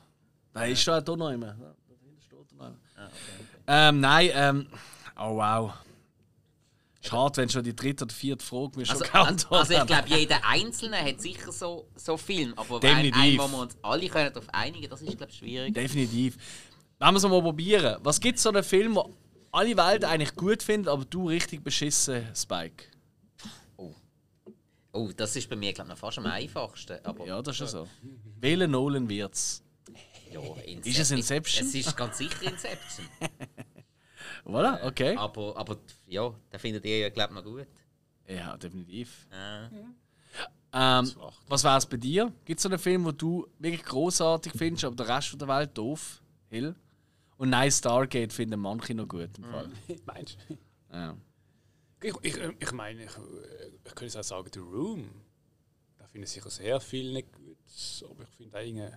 Nein, 0.53 0.73
ist 0.73 0.87
da 0.87 0.99
auch 0.99 1.17
noch 1.17 1.31
immer. 1.31 1.55
Da 1.55 1.75
hinten 1.89 2.21
steht 2.21 2.53
noch 2.59 2.67
immer. 2.67 2.77
Ähm, 3.67 4.01
nein, 4.01 4.31
ähm, 4.35 4.67
oh 5.19 5.37
wow. 5.37 5.73
Schade, 7.01 7.37
wenn 7.39 7.49
schon 7.49 7.65
die 7.65 7.75
dritte 7.75 8.05
oder 8.05 8.15
vierte 8.15 8.45
Frage 8.45 8.79
mir 8.79 8.87
schon 8.87 8.97
Also, 9.01 9.11
geantwortet 9.11 9.53
also 9.59 9.73
ich 9.73 9.79
haben. 9.81 9.87
glaube, 9.87 10.09
jeder 10.21 10.45
Einzelne 10.47 10.99
hat 10.99 11.21
sicher 11.21 11.51
so, 11.51 11.89
so 11.97 12.17
Film, 12.17 12.53
aber 12.57 12.77
ein, 12.77 12.81
Definitiv. 12.81 13.23
ein, 13.23 13.39
wo 13.39 13.49
wir 13.57 13.63
uns 13.63 13.77
alle 13.83 14.09
können 14.09 14.33
darauf 14.33 14.49
einigen 14.53 14.89
das 14.91 15.01
ist, 15.03 15.17
glaube 15.17 15.33
ich, 15.33 15.39
schwierig. 15.39 15.75
Definitiv. 15.75 16.37
Wenn 17.05 17.15
wir 17.15 17.17
es 17.17 17.23
mal 17.25 17.43
probieren. 17.43 17.97
Was 18.05 18.21
gibt 18.21 18.37
es 18.37 18.43
so 18.45 18.51
einen 18.51 18.63
Film, 18.63 18.95
wo 18.95 19.13
alle 19.51 19.77
Welt 19.77 20.05
eigentlich 20.05 20.35
gut 20.37 20.63
findet, 20.63 20.89
aber 20.89 21.05
du 21.05 21.29
richtig 21.29 21.65
beschissen, 21.65 22.25
Spike? 22.35 22.85
Oh, 24.95 25.11
das 25.17 25.35
ist 25.37 25.49
bei 25.49 25.57
mir, 25.57 25.73
glaube 25.73 25.89
ich, 25.89 25.95
noch 25.95 25.99
fast 25.99 26.19
am 26.19 26.27
einfachsten. 26.27 26.99
Aber 27.05 27.27
Ja, 27.27 27.41
das 27.41 27.57
ist 27.57 27.61
ja 27.61 27.67
so. 27.67 27.89
Welcher 28.41 28.67
Nolan 28.69 29.09
wird's? 29.09 29.63
ja, 30.31 30.39
Incep- 30.41 30.87
Ist 30.87 30.99
es 30.99 31.11
Inception? 31.11 31.67
Es 31.67 31.75
ist 31.75 31.97
ganz 31.97 32.19
sicher 32.19 32.43
Inception. 32.43 33.07
Oder? 34.45 34.81
Okay. 34.85 35.17
aber, 35.17 35.57
aber 35.57 35.79
ja, 36.07 36.33
den 36.53 36.59
findet 36.61 36.85
ihr 36.85 36.99
ja, 36.99 37.09
glaube 37.09 37.33
ich, 37.33 37.37
noch 37.37 37.45
gut. 37.45 37.67
Ja, 38.29 38.57
definitiv. 38.57 39.27
Ja. 39.33 41.01
Ähm, 41.01 41.13
was 41.49 41.65
wäre 41.65 41.79
es 41.79 41.87
bei 41.87 41.97
dir? 41.97 42.33
Gibt 42.45 42.59
es 42.59 42.63
so 42.63 42.69
einen 42.69 42.79
Film, 42.79 43.05
wo 43.05 43.13
du 43.13 43.47
wirklich 43.59 43.83
großartig 43.85 44.53
findest, 44.57 44.85
aber 44.85 44.97
der 44.97 45.09
Rest 45.09 45.29
von 45.29 45.39
der 45.39 45.49
Welt 45.49 45.71
doof? 45.77 46.23
Hill? 46.49 46.75
Und 47.43 47.51
nein, 47.51 47.73
Stargate 47.73 48.33
finden 48.33 48.61
manche 48.61 48.95
noch 48.95 49.09
gut 49.09 49.37
im 49.37 49.43
Fall. 49.43 49.69
Meinst 50.07 50.39
du? 50.49 50.57
Ja. 50.93 51.17
Ich, 52.01 52.15
ich, 52.23 52.39
ich 52.61 52.73
meine, 52.73 53.03
ich, 53.03 53.11
ich 53.85 53.95
könnte 53.97 54.21
auch 54.21 54.23
sagen, 54.23 54.49
The 54.55 54.61
Room. 54.61 55.11
Da 55.99 56.07
finde 56.07 56.27
ich 56.27 56.31
sicher 56.31 56.51
sehr 56.51 56.79
viel 56.79 57.13
nicht 57.13 57.33
gut. 57.33 57.57
Aber 58.09 58.23
ich 58.23 58.29
finde 58.37 58.57
eigentlich. 58.57 58.93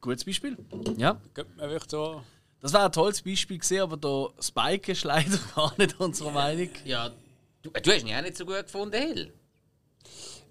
Gutes 0.00 0.24
Beispiel. 0.24 0.56
Ja. 0.96 1.20
Könnte 1.34 1.56
man 1.56 1.68
wirklich 1.68 1.90
so. 1.90 2.22
Das 2.60 2.72
wäre 2.72 2.84
ein 2.84 2.92
tolles 2.92 3.20
Beispiel 3.22 3.58
gewesen, 3.58 3.80
aber 3.80 3.96
der 3.96 4.40
Spike 4.40 4.92
ist 4.92 5.02
leider 5.02 5.36
gar 5.56 5.76
nicht 5.76 5.98
unserer 5.98 6.30
Meinung. 6.30 6.70
ja 6.84 7.10
du, 7.60 7.70
du 7.70 7.90
hast 7.90 8.04
ihn 8.04 8.14
auch 8.14 8.22
nicht 8.22 8.36
so 8.36 8.46
gut 8.46 8.66
gefunden, 8.66 9.02
Hill. 9.02 9.32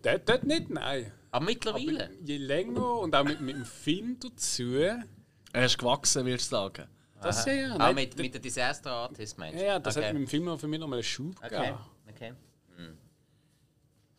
Dort, 0.02 0.28
dort 0.28 0.44
nicht, 0.44 0.70
nein. 0.70 1.10
Aber 1.32 1.46
mittlerweile. 1.46 2.04
Aber 2.04 2.14
je 2.22 2.36
länger 2.36 3.00
und 3.00 3.16
auch 3.16 3.24
mit, 3.24 3.40
mit 3.40 3.56
dem 3.56 3.64
Film 3.64 4.20
dazu. 4.20 4.74
Er 4.74 5.06
ist 5.66 5.78
gewachsen, 5.78 6.26
willst 6.26 6.52
du 6.52 6.58
sagen? 6.58 6.90
Das 7.24 7.46
ja, 7.46 7.54
ja. 7.54 7.90
Auch 7.90 7.94
mit, 7.94 8.18
mit 8.18 8.34
der 8.34 8.42
Disaster 8.42 8.92
Artist, 8.92 9.38
meinst 9.38 9.60
ja, 9.60 9.66
ja, 9.66 9.80
das 9.80 9.96
okay. 9.98 10.08
hat 10.08 10.14
mit 10.14 10.24
dem 10.24 10.28
Film 10.28 10.58
für 10.60 10.68
mich 10.68 10.80
nochmal 10.80 10.98
einen 11.00 11.04
Schub 11.04 11.36
Okay, 11.44 11.50
gegeben. 11.50 11.78
okay. 12.10 12.34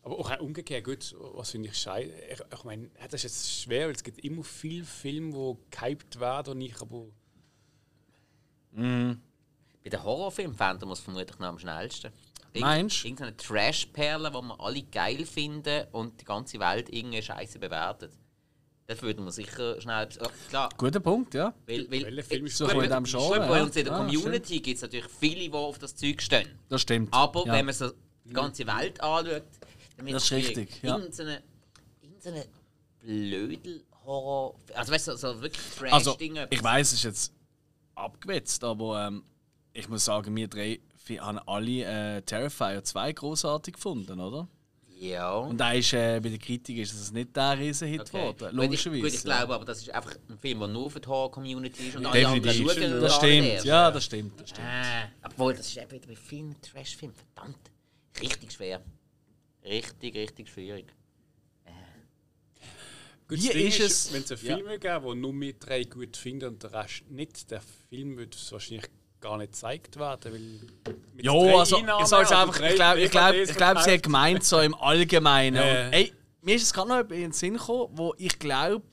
Aber 0.03 0.19
auch 0.19 0.39
umgekehrt, 0.39 0.83
gut, 0.83 1.15
was 1.33 1.49
finde 1.49 1.69
ich 1.69 1.77
scheiße. 1.77 2.11
Ich, 2.31 2.39
ich 2.53 2.63
meine, 2.63 2.89
das 3.05 3.13
ist 3.15 3.23
jetzt 3.23 3.61
schwer, 3.63 3.87
weil 3.87 3.95
es 3.95 4.03
gibt 4.03 4.23
immer 4.23 4.43
viele 4.43 4.83
Filme, 4.85 5.31
die 5.57 5.75
gehypt 5.75 6.19
werden 6.19 6.51
und 6.53 6.61
ich 6.61 6.79
aber. 6.79 7.07
Bei 8.71 9.89
den 9.89 10.03
Horrorfilmen 10.03 10.55
fänden 10.55 10.87
wir 10.87 10.93
es 10.93 10.99
vermutlich 10.99 11.39
noch 11.39 11.47
am 11.47 11.57
schnellsten. 11.59 12.11
Irgend- 12.53 12.61
Meinst 12.61 13.03
du? 13.03 13.07
Irgendeine 13.07 13.35
Trash-Perle, 13.37 14.29
die 14.29 14.41
wir 14.41 14.59
alle 14.59 14.83
geil 14.83 15.25
finden 15.25 15.87
und 15.91 16.21
die 16.21 16.25
ganze 16.25 16.59
Welt 16.59 16.89
irgendeine 16.89 17.23
Scheiße 17.23 17.57
bewertet. 17.59 18.11
Das 18.87 19.01
würden 19.01 19.25
wir 19.25 19.31
sicher 19.31 19.81
schnell. 19.81 20.07
Oh, 20.21 20.27
klar, 20.49 20.69
Guter 20.77 20.99
Punkt, 20.99 21.33
ja. 21.33 21.53
weil, 21.65 21.89
weil, 21.89 22.21
Film 22.21 22.45
ist 22.45 22.57
So 22.57 22.67
in 22.67 22.79
diesem 22.81 23.03
Genre. 23.03 23.39
Bei 23.39 23.57
ja. 23.57 23.63
uns 23.63 23.75
in 23.75 23.85
der 23.85 23.93
Ah, 23.93 24.05
Community 24.05 24.59
gibt 24.59 24.75
es 24.75 24.83
natürlich 24.83 25.07
viele, 25.19 25.49
die 25.49 25.53
auf 25.53 25.79
das 25.79 25.95
Zeug 25.95 26.21
stehen. 26.21 26.47
Das 26.69 26.81
stimmt. 26.81 27.11
Aber 27.11 27.47
ja. 27.47 27.53
wenn 27.53 27.65
man 27.65 27.73
so 27.73 27.91
die 28.23 28.33
ganze 28.33 28.67
Welt 28.67 29.01
anschaut, 29.01 29.43
dann 29.97 30.05
wird 30.05 30.17
es 30.17 30.31
richtig, 30.31 30.83
ja. 30.83 30.97
Irgendeine, 30.97 31.41
irgendeine 32.01 32.45
Blödel-Horror. 32.99 34.55
Also 34.75 34.91
weißt 34.93 35.07
du, 35.07 35.17
so 35.17 35.41
wirklich 35.41 35.63
Also, 35.91 36.11
Trash-Dinge. 36.11 36.47
ich 36.51 36.63
weiß, 36.63 36.87
es 36.87 36.93
ist 36.99 37.03
jetzt 37.03 37.33
abgewetzt, 37.95 38.63
aber 38.63 39.07
ähm, 39.07 39.23
ich 39.73 39.89
muss 39.89 40.05
sagen, 40.05 40.35
wir 40.35 40.47
drei 40.47 40.79
haben 41.19 41.39
alle 41.45 42.17
äh, 42.17 42.21
Terrifier 42.23 42.83
2 42.83 43.13
großartig 43.13 43.75
gefunden, 43.75 44.19
oder? 44.19 44.47
Ja. 44.97 45.35
Und 45.39 45.57
da 45.57 45.73
ist, 45.73 45.91
äh, 45.93 46.19
bei 46.23 46.29
der 46.29 46.37
Kritik 46.39 46.77
ist 46.77 46.93
es 46.93 47.11
nicht 47.11 47.35
der 47.35 47.57
Riesenhit 47.59 48.01
Okay. 48.01 48.11
geworden, 48.11 48.37
Gut, 48.39 48.49
ich, 48.49 48.55
logischerweise. 48.55 49.01
gut, 49.01 49.13
ich 49.13 49.23
glaube 49.23 49.53
aber, 49.55 49.65
das 49.65 49.79
ist 49.81 49.89
einfach 49.89 50.15
ein 50.29 50.37
Film, 50.37 50.59
der 50.59 50.67
nur 50.69 50.89
für 50.89 50.99
die 51.01 51.07
Horror-Community 51.07 51.87
ist 51.89 51.95
und 51.97 52.05
alle 52.05 52.19
Definitiv. 52.21 52.69
anderen 52.69 52.91
schauen 52.91 53.01
Das 53.01 53.15
stimmt, 53.17 53.63
ja, 53.65 53.91
das 53.91 54.05
stimmt. 54.05 54.39
Das 54.39 54.49
stimmt. 54.49 54.67
Äh, 54.67 55.07
obwohl, 55.25 55.53
das 55.53 55.67
ist 55.67 55.77
eben 55.77 55.91
wieder 55.91 56.07
bei 56.07 56.15
vielen 56.15 56.55
Trash-Filmen, 56.61 57.13
verdammt, 57.33 57.57
richtig 58.21 58.51
schwer. 58.53 58.81
Richtig, 59.65 60.15
richtig 60.15 60.49
schwierig. 60.49 60.85
Gut, 63.27 63.41
Wie 63.41 63.47
ist 63.49 63.79
es- 63.79 64.13
Wenn 64.13 64.21
es 64.21 64.31
einen 64.31 64.45
Ja. 64.45 64.55
Film 64.57 64.79
gäbe, 64.79 65.03
wo 65.03 65.13
nur 65.15 65.33
wir 65.33 65.53
drei 65.53 65.83
gut 65.83 66.15
finden 66.15 66.49
und 66.49 66.61
der 66.63 66.71
Rest 66.73 67.09
nicht, 67.09 67.49
der 67.49 67.61
Film 67.89 68.17
würde 68.17 68.37
wahrscheinlich 68.51 68.85
gar 69.25 69.37
nicht 69.37 69.53
gezeigt 69.53 69.97
werden. 69.97 70.33
Weil 70.33 71.25
Ja, 71.25 71.33
also 71.33 71.77
Einnahmen 71.77 72.05
oder 72.05 72.17
einfach, 72.19 72.61
ich 72.61 72.75
glaube, 72.75 73.01
ich 73.01 73.11
glaub, 73.11 73.33
ich 73.33 73.55
glaub, 73.55 73.79
sie 73.79 73.91
hat 73.91 74.03
gemeint 74.03 74.43
so 74.43 74.59
im 74.59 74.75
Allgemeinen. 74.75 75.57
Äh. 75.57 75.85
Und, 75.85 75.93
ey, 75.93 76.13
mir 76.41 76.55
ist 76.55 76.63
es 76.63 76.73
gerade 76.73 76.89
noch 76.89 76.99
in 76.99 77.21
den 77.21 77.31
Sinn 77.31 77.53
gekommen, 77.53 77.89
wo 77.93 78.13
ich 78.17 78.37
glaube, 78.37 78.85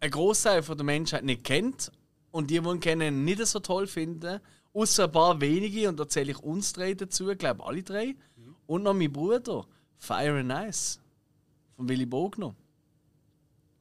ein 0.00 0.10
Großteil 0.10 0.62
der 0.62 0.84
Menschheit 0.84 1.24
nicht 1.24 1.44
kennt 1.44 1.92
und 2.32 2.50
die, 2.50 2.60
die 2.60 2.68
ihn 2.68 2.80
kennen, 2.80 3.24
nicht 3.24 3.46
so 3.46 3.60
toll 3.60 3.86
finden. 3.86 4.40
Außer 4.72 5.04
ein 5.04 5.12
paar 5.12 5.40
wenige, 5.40 5.88
und 5.88 5.98
da 5.98 6.08
zähle 6.08 6.32
ich 6.32 6.38
uns 6.38 6.72
drei 6.72 6.94
dazu, 6.94 7.30
ich 7.30 7.38
glaube 7.38 7.64
alle 7.64 7.82
drei. 7.82 8.16
Und 8.66 8.82
noch 8.82 8.94
mein 8.94 9.12
Bruder, 9.12 9.66
Fire 9.98 10.38
and 10.38 10.52
Ice. 10.68 10.98
Von 11.76 11.88
Willy 11.88 12.06
Bogner. 12.06 12.54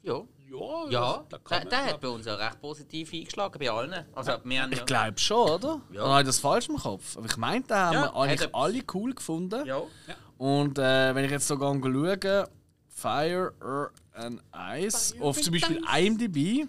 Ja. 0.03 0.23
Ja, 0.51 0.89
Ja, 0.89 1.25
das- 1.29 1.39
da 1.43 1.59
der, 1.59 1.65
der 1.69 1.85
hat 1.85 2.01
bei 2.01 2.07
uns 2.07 2.27
auch 2.27 2.39
recht 2.39 2.59
positiv 2.61 3.13
eingeschlagen, 3.13 3.59
bei 3.59 3.69
allen. 3.69 4.05
Also, 4.15 4.31
wir 4.43 4.61
haben 4.61 4.71
ja... 4.71 4.77
Ich 4.77 4.85
glaube 4.85 5.17
schon, 5.19 5.49
oder? 5.49 5.81
Ja. 5.91 6.01
Oder 6.03 6.09
habe 6.11 6.21
ich 6.21 6.27
das 6.27 6.39
falsch 6.39 6.69
im 6.69 6.77
Kopf? 6.77 7.17
Aber 7.17 7.25
ich 7.25 7.37
meinte, 7.37 7.69
da 7.69 7.87
haben 7.87 7.93
Ja, 7.93 8.01
wir 8.03 8.15
eigentlich 8.15 8.41
hat 8.41 8.55
alle 8.55 8.83
cool 8.93 9.13
gefunden. 9.13 9.65
Ja. 9.65 9.81
Und 10.37 10.77
äh, 10.79 11.13
wenn 11.15 11.25
ich 11.25 11.31
jetzt 11.31 11.47
sogar 11.47 11.73
schaue, 11.75 12.49
Fire 12.87 13.53
Earth 13.61 13.93
and 14.13 14.41
Ice 14.77 15.15
auf 15.21 15.41
zum 15.41 15.53
Beispiel 15.53 15.81
IMDb. 15.97 16.67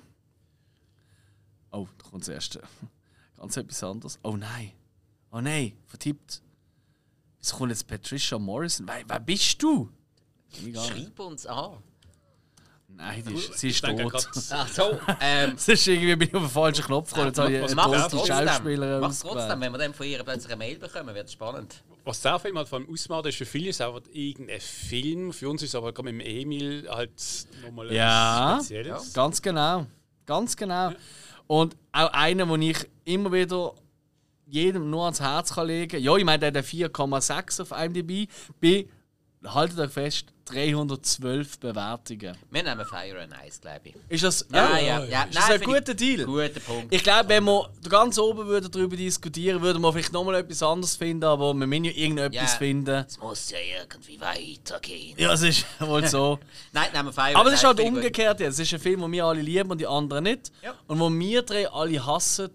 Oh, 1.73 1.87
da 1.99 2.09
kommt 2.11 2.23
das 2.23 2.29
erste. 2.29 2.63
Ganz 3.37 3.57
etwas 3.57 3.83
anderes. 3.83 4.19
Oh 4.23 4.37
nein. 4.37 4.73
Oh 5.33 5.41
nein, 5.41 5.73
vertippt. 5.87 6.43
Wieso 7.39 7.57
kommt 7.57 7.71
jetzt 7.71 7.87
Patricia 7.87 8.39
Morrison? 8.39 8.87
Wer, 8.87 9.03
wer 9.09 9.21
bist 9.21 9.63
du? 9.63 9.89
Schreib 10.53 11.19
uns 11.21 11.47
an. 11.47 11.79
Nein, 13.01 13.25
die 13.27 13.35
ist, 13.35 13.59
sie 13.59 13.69
ist 13.71 13.85
tot. 13.85 14.29
Ach 14.51 14.69
so, 14.69 14.99
ähm... 15.21 15.53
Das 15.55 15.69
ist 15.69 15.87
irgendwie 15.87 16.17
bin 16.17 16.29
ich 16.29 16.35
auf 16.35 16.43
den 16.43 16.51
falschen 16.51 16.85
Knopf 16.85 17.09
gekommen. 17.09 17.29
Jetzt 17.29 17.39
habe 17.39 17.53
ich 17.53 17.63
was 17.63 17.73
eine 17.79 18.03
tote 18.03 18.17
trotzdem. 18.17 18.49
Schauspielerin 18.49 19.01
Mach's 19.01 19.21
trotzdem, 19.21 19.61
wenn 19.61 19.73
wir 19.73 19.79
dann 19.79 19.95
von 19.95 20.07
ihr 20.07 20.23
plötzlich 20.23 20.53
eine 20.53 20.57
Mail 20.59 20.79
bekommen, 20.79 21.15
wird 21.15 21.27
es 21.27 21.33
spannend. 21.33 21.83
Was 22.05 22.21
der 22.21 22.39
Film 22.39 22.57
halt 22.57 22.69
vor 22.69 22.79
allem 22.79 22.93
ausmacht, 22.93 23.27
ist 23.27 23.39
für 23.39 23.47
viele 23.47 23.71
ist 23.71 23.81
einfach 23.81 24.03
irgendein 24.13 24.61
Film. 24.61 25.33
Für 25.33 25.49
uns 25.49 25.63
ist 25.63 25.71
es 25.71 25.75
aber 25.75 25.93
gerade 25.93 26.13
mit 26.13 26.27
dem 26.27 26.27
Emil 26.27 26.89
halt 26.91 27.11
nochmal 27.65 27.93
Ja. 27.93 28.53
etwas 28.53 28.67
Spezielles. 28.67 29.13
Ganz 29.13 29.43
genau. 29.43 29.87
Ganz 30.27 30.57
genau. 30.57 30.93
Und 31.47 31.77
auch 31.93 32.13
einer, 32.13 32.47
den 32.47 32.63
ich 32.63 32.79
immer 33.05 33.33
wieder 33.33 33.75
jedem 34.47 34.91
nur 34.91 35.05
ans 35.05 35.21
Herz 35.21 35.55
kann 35.55 35.67
legen 35.67 35.91
kann. 35.91 36.03
Ja, 36.03 36.17
ich 36.17 36.25
meine, 36.25 36.39
der 36.39 36.49
hat 36.49 36.57
eine 36.57 36.67
4,6 36.67 37.63
auf 37.63 37.71
IMDb. 37.73 38.29
Bei, 38.61 38.87
haltet 39.45 39.79
euch 39.79 39.91
fest, 39.91 40.27
312 40.47 41.59
Bewertungen. 41.61 42.37
Wir 42.51 42.63
nehmen 42.63 42.85
Fire 42.85 43.21
and 43.23 43.33
Ice, 43.47 43.61
glaube 43.61 43.81
ich. 43.85 43.95
Ist 44.09 44.25
das, 44.25 44.47
Ja, 44.53 44.77
ja, 44.77 44.81
ja, 44.81 45.05
ja. 45.05 45.23
Ist 45.25 45.35
das 45.37 45.49
Nein, 45.49 45.61
ein 45.61 45.67
guter 45.67 45.95
Deal? 45.95 46.25
Guter 46.25 46.61
Punkt. 46.61 46.93
Ich 46.95 47.03
glaube, 47.03 47.29
wenn 47.29 47.45
wir 47.45 47.71
ganz 47.89 48.19
oben 48.19 48.47
würden 48.47 48.71
darüber 48.71 48.97
diskutieren 48.97 49.63
würden 49.63 49.81
wir 49.81 49.93
vielleicht 49.93 50.13
nochmal 50.13 50.35
etwas 50.37 50.63
anderes 50.63 50.97
finden, 50.97 51.25
aber 51.25 51.55
wir 51.55 51.67
müssen 51.67 51.85
ja 51.85 51.93
irgendetwas 51.93 52.53
Ja. 52.53 52.59
finden. 52.59 53.05
Es 53.07 53.19
muss 53.19 53.51
ja 53.51 53.59
irgendwie 53.79 54.21
weitergehen. 54.21 55.15
Ja, 55.19 55.33
es 55.33 55.43
ist 55.43 55.65
wohl 55.81 56.07
so. 56.07 56.39
Nein, 56.73 56.89
nehmen 56.93 57.07
wir 57.09 57.13
Fire 57.13 57.37
Aber 57.37 57.49
es 57.49 57.55
ist 57.57 57.65
halt 57.65 57.81
umgekehrt 57.81 58.41
jetzt. 58.41 58.55
Es 58.55 58.67
ist 58.67 58.75
ein 58.75 58.81
Film, 58.81 59.01
den 59.03 59.13
wir 59.13 59.25
alle 59.25 59.41
lieben 59.41 59.71
und 59.71 59.79
die 59.81 59.87
anderen 59.87 60.25
nicht. 60.25 60.51
Ja. 60.63 60.75
Und 60.87 60.99
wo 60.99 61.09
wir 61.11 61.43
drei 61.43 61.69
alle 61.71 62.05
hassen 62.05 62.51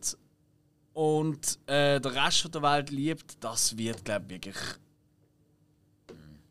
und 0.93 1.59
äh, 1.67 1.99
der 1.99 2.13
Rest 2.25 2.53
der 2.53 2.61
Welt 2.61 2.89
liebt, 2.89 3.43
das 3.43 3.77
wird, 3.77 4.03
glaube 4.05 4.25
ich, 4.27 4.31
wirklich. 4.45 4.55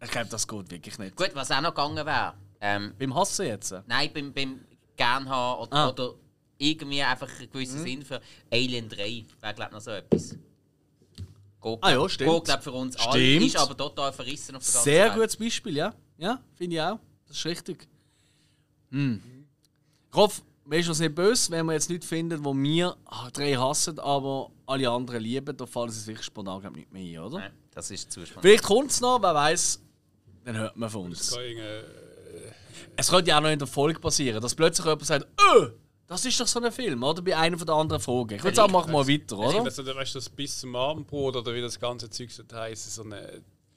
Ich 0.04 0.10
glaube, 0.10 0.28
das 0.30 0.46
geht 0.46 0.70
wirklich 0.70 0.98
nicht. 0.98 1.16
Gut, 1.16 1.30
was 1.34 1.50
auch 1.50 1.60
noch 1.60 1.70
gegangen 1.74 2.04
wäre. 2.06 2.34
Ähm, 2.60 2.94
Beim 2.98 3.14
Hassen 3.14 3.46
jetzt. 3.46 3.74
nein, 3.86 4.10
beim, 4.14 4.32
beim 4.32 4.60
gern 4.96 5.28
haben 5.28 5.60
oder, 5.62 5.76
Ah. 5.76 5.88
oder 5.90 6.14
irgendwie 6.58 7.02
einfach 7.02 7.28
einen 7.38 7.50
gewissen 7.50 7.82
Sinn 7.82 8.02
für 8.02 8.20
Alien 8.50 8.88
3 8.88 9.24
wäre, 9.40 9.54
glaube 9.54 9.62
ich, 9.64 9.70
noch 9.72 9.80
so 9.80 9.90
etwas. 9.90 10.30
Geht, 11.62 11.78
Ah 11.80 11.90
ja, 11.90 12.08
stimmt. 12.08 12.30
Geht, 12.32 12.44
glaube 12.44 12.62
für 12.62 12.72
uns 12.72 12.96
alle. 12.96 13.20
Stimmt. 13.20 13.46
Ist 13.46 13.56
aber 13.56 13.76
total 13.76 14.12
verrissen 14.12 14.56
auf 14.56 14.62
der 14.64 14.72
ganzen 14.72 14.84
Sehr 14.84 15.04
Welt. 15.06 15.14
gutes 15.14 15.36
Beispiel, 15.36 15.76
ja. 15.76 15.94
Ja, 16.18 16.40
finde 16.54 16.76
ich 16.76 16.82
auch. 16.82 16.98
Das 17.26 17.36
ist 17.38 17.44
richtig. 17.46 17.88
Hm. 18.90 19.20
Rolf, 20.14 20.42
weißt 20.66 20.86
du, 20.86 20.90
was 20.92 21.00
nicht 21.00 21.14
böse, 21.14 21.50
wenn 21.50 21.66
wir 21.66 21.72
jetzt 21.72 21.90
nicht 21.90 22.04
finden, 22.04 22.44
wo 22.44 22.54
wir 22.54 22.96
drei 23.32 23.54
hassen, 23.54 23.98
aber 23.98 24.50
alle 24.66 24.88
anderen 24.88 25.20
lieben, 25.22 25.56
da 25.56 25.66
fallen 25.66 25.90
sie 25.90 25.98
sich 25.98 26.06
wirklich 26.08 26.26
spontan 26.26 26.60
glaub 26.60 26.72
ich, 26.76 26.88
nicht 26.88 26.92
mehr 26.92 27.20
ein, 27.20 27.26
oder? 27.26 27.38
Nein, 27.40 27.52
das 27.72 27.90
ist 27.90 28.12
zu 28.12 28.24
spannend. 28.24 28.42
Vielleicht 28.42 28.62
kommt 28.64 28.90
es 28.90 29.00
noch, 29.00 29.20
wer 29.20 29.34
weiß, 29.34 29.80
dann 30.44 30.56
hört 30.56 30.76
man 30.76 30.88
von 30.90 31.06
uns. 31.06 31.32
Irgendein- 31.36 31.84
Es 32.96 33.10
könnte 33.10 33.30
ja 33.30 33.38
auch 33.38 33.42
noch 33.42 33.50
in 33.50 33.58
der 33.58 33.68
Folge 33.68 33.98
passieren, 34.00 34.40
dass 34.40 34.54
plötzlich 34.54 34.84
jemand 34.84 35.06
sagt, 35.06 35.26
öh, 35.56 35.70
das 36.06 36.24
ist 36.24 36.38
doch 36.38 36.46
so 36.46 36.60
ein 36.60 36.70
Film, 36.70 37.02
oder? 37.02 37.22
Bei 37.22 37.36
einer 37.36 37.56
von 37.56 37.66
der 37.66 37.74
anderen 37.76 38.00
Fragen. 38.02 38.34
Ich 38.36 38.44
würde 38.44 38.54
sagen, 38.56 38.72
machen 38.72 38.92
wir 38.92 39.08
weiter, 39.08 39.38
oder? 39.38 39.64
Also, 39.64 39.84
weißt 39.86 40.14
du, 40.14 40.18
das 40.18 40.28
bis 40.28 40.60
zum 40.60 40.76
Abendbrot 40.76 41.36
oder 41.36 41.54
wie 41.54 41.60
das 41.60 41.80
ganze 41.80 42.10
Zeug 42.10 42.30
so 42.30 42.42
heisst, 42.52 42.94
so 42.94 43.02
ein 43.02 43.14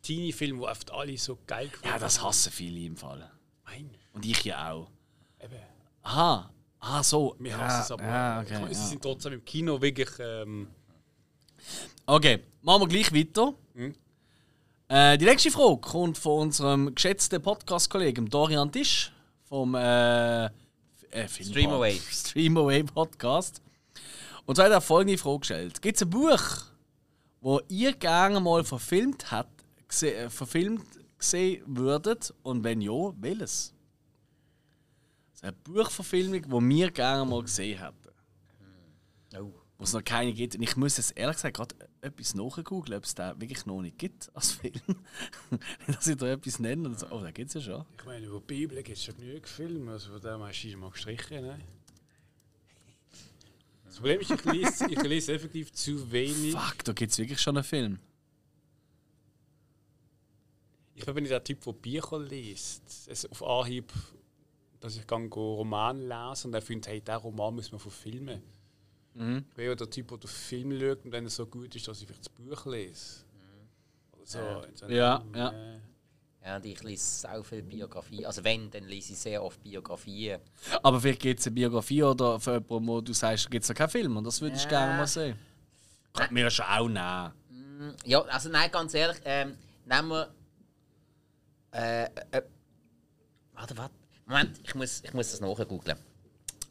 Teenie-Film, 0.02 0.60
wo 0.60 0.68
oft 0.68 0.92
alle 0.92 1.18
so 1.18 1.38
geil 1.48 1.70
gefunden 1.70 1.88
Ja, 1.94 2.00
das 2.00 2.22
hassen 2.22 2.52
viele 2.52 2.82
im 2.82 2.98
Fall. 2.98 3.30
Nein, 3.66 3.90
Und 4.14 4.26
ich 4.26 4.44
ja 4.44 4.72
auch. 4.72 4.90
eben. 5.42 5.56
Aha, 6.04 6.50
ah, 6.80 7.04
so. 7.04 7.36
Wir 7.40 7.52
ja, 7.52 7.58
hassen 7.60 7.82
es 7.82 7.92
aber. 7.92 8.04
Ja, 8.04 8.42
okay, 8.42 8.56
sie 8.74 8.80
ja. 8.82 8.88
sind 8.88 9.02
trotzdem 9.02 9.34
im 9.34 9.46
Kino 9.46 9.82
wirklich. 9.82 10.10
Ähm, 10.20 10.68
Okay, 12.06 12.44
machen 12.62 12.82
wir 12.84 12.88
gleich 12.88 13.14
weiter. 13.14 13.54
Äh, 14.90 15.18
die 15.18 15.26
nächste 15.26 15.52
Frage 15.52 15.82
kommt 15.82 16.18
von 16.18 16.44
unserem 16.44 16.96
geschätzten 16.96 17.42
Podcast-Kollegen 17.42 18.30
Dorian 18.30 18.72
Tisch 18.72 19.12
vom 19.44 19.76
äh, 19.76 20.46
äh, 20.46 20.50
Streamaway. 21.28 22.00
Streamaway 22.10 22.84
Podcast. 22.94 23.62
Und 24.46 24.56
zwar 24.56 24.68
hat 24.68 24.72
er 24.72 24.80
folgende 24.80 25.18
Frage 25.18 25.40
gestellt: 25.40 25.82
Gibt 25.82 25.98
es 25.98 26.04
ein 26.04 26.10
Buch, 26.10 26.42
wo 27.42 27.60
ihr 27.68 27.92
gerne 27.96 28.40
mal 28.40 28.64
verfilmt, 28.64 29.30
hat, 29.30 29.50
gese 29.90 30.16
äh, 30.16 30.30
verfilmt 30.30 30.86
gesehen 31.20 31.64
würdet? 31.68 32.34
Und 32.44 32.64
wenn 32.64 32.80
ja, 32.80 33.12
welches? 33.20 33.74
Also 35.34 35.48
eine 35.48 35.52
Buchverfilmung, 35.66 36.44
die 36.44 36.76
wir 36.76 36.92
gerne 36.92 37.26
mal 37.26 37.42
gesehen 37.42 37.78
hätten. 37.78 38.07
Wo 39.78 39.84
es 39.84 39.94
noch 39.94 40.04
keine 40.04 40.34
gibt. 40.34 40.56
Und 40.56 40.64
ich 40.64 40.76
muss 40.76 40.98
jetzt 40.98 41.18
ehrlich 41.18 41.36
gesagt 41.36 41.58
gerade 41.58 41.76
etwas 42.02 42.34
nachgoogeln, 42.34 42.98
ob 42.98 43.04
es 43.04 43.14
da 43.14 43.40
wirklich 43.40 43.66
noch 43.66 43.82
nicht 43.82 43.98
gibt 43.98 44.36
als 44.36 44.52
Film. 44.54 44.82
Dass 45.88 46.08
ich 46.08 46.18
da 46.18 46.28
etwas 46.28 46.60
nenne 46.60 46.90
und 46.90 47.00
so. 47.00 47.08
Oh, 47.12 47.22
da 47.22 47.32
gibt 47.32 47.50
es 47.50 47.54
ja 47.56 47.62
schon. 47.62 47.86
ich 47.98 48.06
meine, 48.06 48.26
über 48.26 48.40
die 48.40 48.46
Bibel 48.46 48.82
gibt 48.84 48.98
es 48.98 49.04
schon 49.04 49.18
genug 49.18 49.48
Filme, 49.48 49.92
also 49.92 50.12
von 50.12 50.22
dem 50.22 50.42
hast 50.44 50.64
du 50.64 50.78
mal 50.78 50.90
gestrichen. 50.90 51.42
Ne? 51.42 51.60
Das 53.86 53.96
Problem 53.96 54.20
ist, 54.20 54.32
ich 54.32 54.46
lese, 54.46 54.92
ich 54.92 55.02
lese 55.04 55.34
effektiv 55.34 55.72
zu 55.72 56.12
wenig. 56.12 56.54
Fuck, 56.54 56.84
da 56.84 56.94
gibt 56.94 57.12
es 57.12 57.18
wirklich 57.18 57.40
schon 57.40 57.58
einen 57.58 57.64
Film. 57.64 58.00
Ich 60.96 61.06
bin 61.06 61.16
nicht 61.16 61.32
der 61.32 61.44
Typ, 61.44 61.64
der 61.64 61.74
Bücher 61.74 62.20
liest. 62.20 63.08
Es 63.08 63.26
auf 63.28 63.44
Anhieb, 63.44 63.94
dass 64.80 64.98
ich 64.98 65.06
go 65.06 65.56
Roman 65.56 66.00
lese 66.00 66.48
und 66.48 66.54
er 66.56 66.62
findet, 66.62 66.88
hey, 66.88 67.00
diesen 67.00 67.18
Roman 67.18 67.54
muss 67.54 67.72
man 67.72 67.80
verfilmen. 67.80 68.42
Mhm. 69.18 69.46
Ich 69.50 69.56
bin 69.56 69.66
ja 69.66 69.76
der 69.76 69.90
Typ, 69.90 70.08
der 70.10 70.18
den 70.20 70.28
Film 70.28 70.80
schaut 70.80 71.06
und 71.06 71.12
wenn 71.12 71.24
er 71.26 71.30
so 71.30 71.46
gut 71.46 71.76
ist, 71.76 71.88
dass 71.88 72.00
ich 72.02 72.08
vielleicht 72.08 72.26
das 72.26 72.30
Buch 72.30 72.66
lese. 72.68 73.24
Oder 74.14 74.26
so, 74.26 74.40
in 74.70 74.76
so 74.76 74.86
einem- 74.86 74.96
Ja, 74.96 75.24
ja. 75.36 75.50
äh, 75.52 75.80
Ja, 76.46 76.56
und 76.56 76.66
ich 76.66 76.82
lese 76.84 77.28
so 77.36 77.44
viel 77.44 77.62
Biografie. 77.62 78.26
Also 78.26 78.42
wenn, 78.44 78.70
dann 78.72 78.86
lese 78.86 79.12
ich 79.14 79.20
sehr 79.20 79.44
oft 79.44 79.62
Biografien. 79.62 80.40
Aber 80.82 81.02
vielleicht 81.02 81.22
gibt 81.22 81.40
es 81.42 81.48
eine 81.48 81.56
Biografie 81.56 82.04
oder 82.04 82.40
für 82.40 82.54
jemanden, 82.54 82.88
wo 82.88 83.02
du 83.02 83.12
sagst, 83.14 83.52
gibt 83.52 83.64
es 83.64 83.70
noch 83.70 83.76
keinen 83.76 83.90
Film 83.90 84.16
und 84.16 84.24
das 84.24 84.40
würde 84.40 84.56
ich 84.56 84.64
Ja. 84.64 84.70
gerne 84.70 84.98
mal 84.98 85.08
sehen. 85.08 85.38
Könnte 86.14 86.34
mir 86.34 86.42
ja 86.44 86.50
schon 86.50 86.66
auch 86.66 86.88
nehmen. 86.88 87.96
Ja, 88.06 88.22
also 88.22 88.50
nein, 88.50 88.72
ganz 88.72 88.94
ehrlich, 88.94 89.18
ähm, 89.26 89.58
nehmen 89.86 90.10
wir. 90.10 90.34
Äh, 91.72 92.06
äh, 92.32 92.42
warte, 93.54 93.78
warte. 93.78 93.94
Moment, 94.26 94.60
ich 94.64 94.74
muss, 94.76 95.02
ich 95.04 95.14
muss 95.14 95.32
das 95.32 95.42
nachgoogeln. 95.42 95.98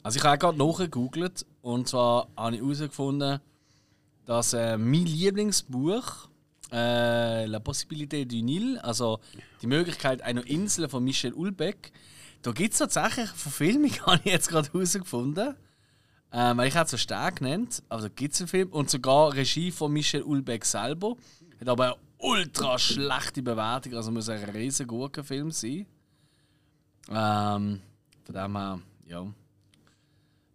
Also 0.03 0.17
ich 0.19 0.23
habe 0.25 0.37
gerade 0.37 0.57
nachgegoogelt 0.57 1.45
und 1.67 1.89
zwar 1.89 2.29
habe 2.37 2.55
ich 2.55 2.61
herausgefunden, 2.61 3.41
dass 4.25 4.53
äh, 4.53 4.77
mein 4.77 5.05
Lieblingsbuch 5.05 6.29
äh, 6.71 7.45
La 7.45 7.59
Possibilité 7.59 8.25
du 8.25 8.41
Nil, 8.41 8.79
also 8.79 9.19
die 9.61 9.67
Möglichkeit 9.67 10.21
einer 10.21 10.47
Insel 10.47 10.87
von 10.87 11.03
Michel 11.03 11.33
Ulbeck, 11.33 11.91
da 12.41 12.51
gibt 12.51 12.71
es 12.71 12.79
tatsächlich 12.79 13.27
eine 13.27 13.37
Verfilmung, 13.37 13.91
habe 14.05 14.21
ich 14.23 14.31
jetzt 14.31 14.47
gerade 14.47 14.71
herausgefunden. 14.71 15.55
Ähm, 16.31 16.57
weil 16.57 16.69
ich 16.69 16.75
habe 16.75 16.85
es 16.85 16.91
so 16.91 16.97
stark 16.97 17.39
genannt, 17.39 17.83
aber 17.89 18.03
da 18.03 18.07
gibt 18.09 18.33
es 18.33 18.39
einen 18.39 18.47
Film 18.47 18.69
und 18.69 18.89
sogar 18.89 19.33
Regie 19.33 19.71
von 19.71 19.91
Michel 19.91 20.23
Ulbeck 20.23 20.63
selber. 20.63 21.17
Hat 21.59 21.67
aber 21.67 21.97
ultra 22.17 22.79
schlechte 22.79 23.41
Bewertung, 23.41 23.93
also 23.93 24.11
muss 24.11 24.29
ein 24.29 24.41
riesen 24.51 24.87
Gurkenfilm 24.87 25.51
sein. 25.51 25.85
Ähm, 27.09 27.81
von 28.23 28.35
dem 28.35 28.57
her, 28.57 28.79
ja. 29.07 29.27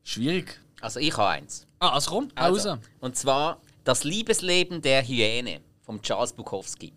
Schwierig. 0.04 0.58
Also 0.82 1.00
ich 1.00 1.16
habe 1.16 1.28
eins. 1.28 1.66
Ah, 1.78 1.90
also 1.90 2.10
komm, 2.10 2.28
Also, 2.34 2.70
Pause. 2.70 2.80
und 3.00 3.16
zwar 3.16 3.60
Das 3.84 4.04
Liebesleben 4.04 4.80
der 4.82 5.02
Hyäne 5.02 5.60
von 5.80 6.00
Charles 6.02 6.32
Bukowski. 6.32 6.92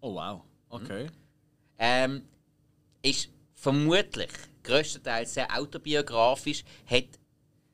Oh 0.00 0.14
wow, 0.14 0.42
okay. 0.68 1.06
Ähm, 1.78 2.22
ist 3.02 3.28
vermutlich 3.54 4.28
größtenteils 4.62 5.34
sehr 5.34 5.48
autobiografisch, 5.56 6.64
hat 6.86 7.04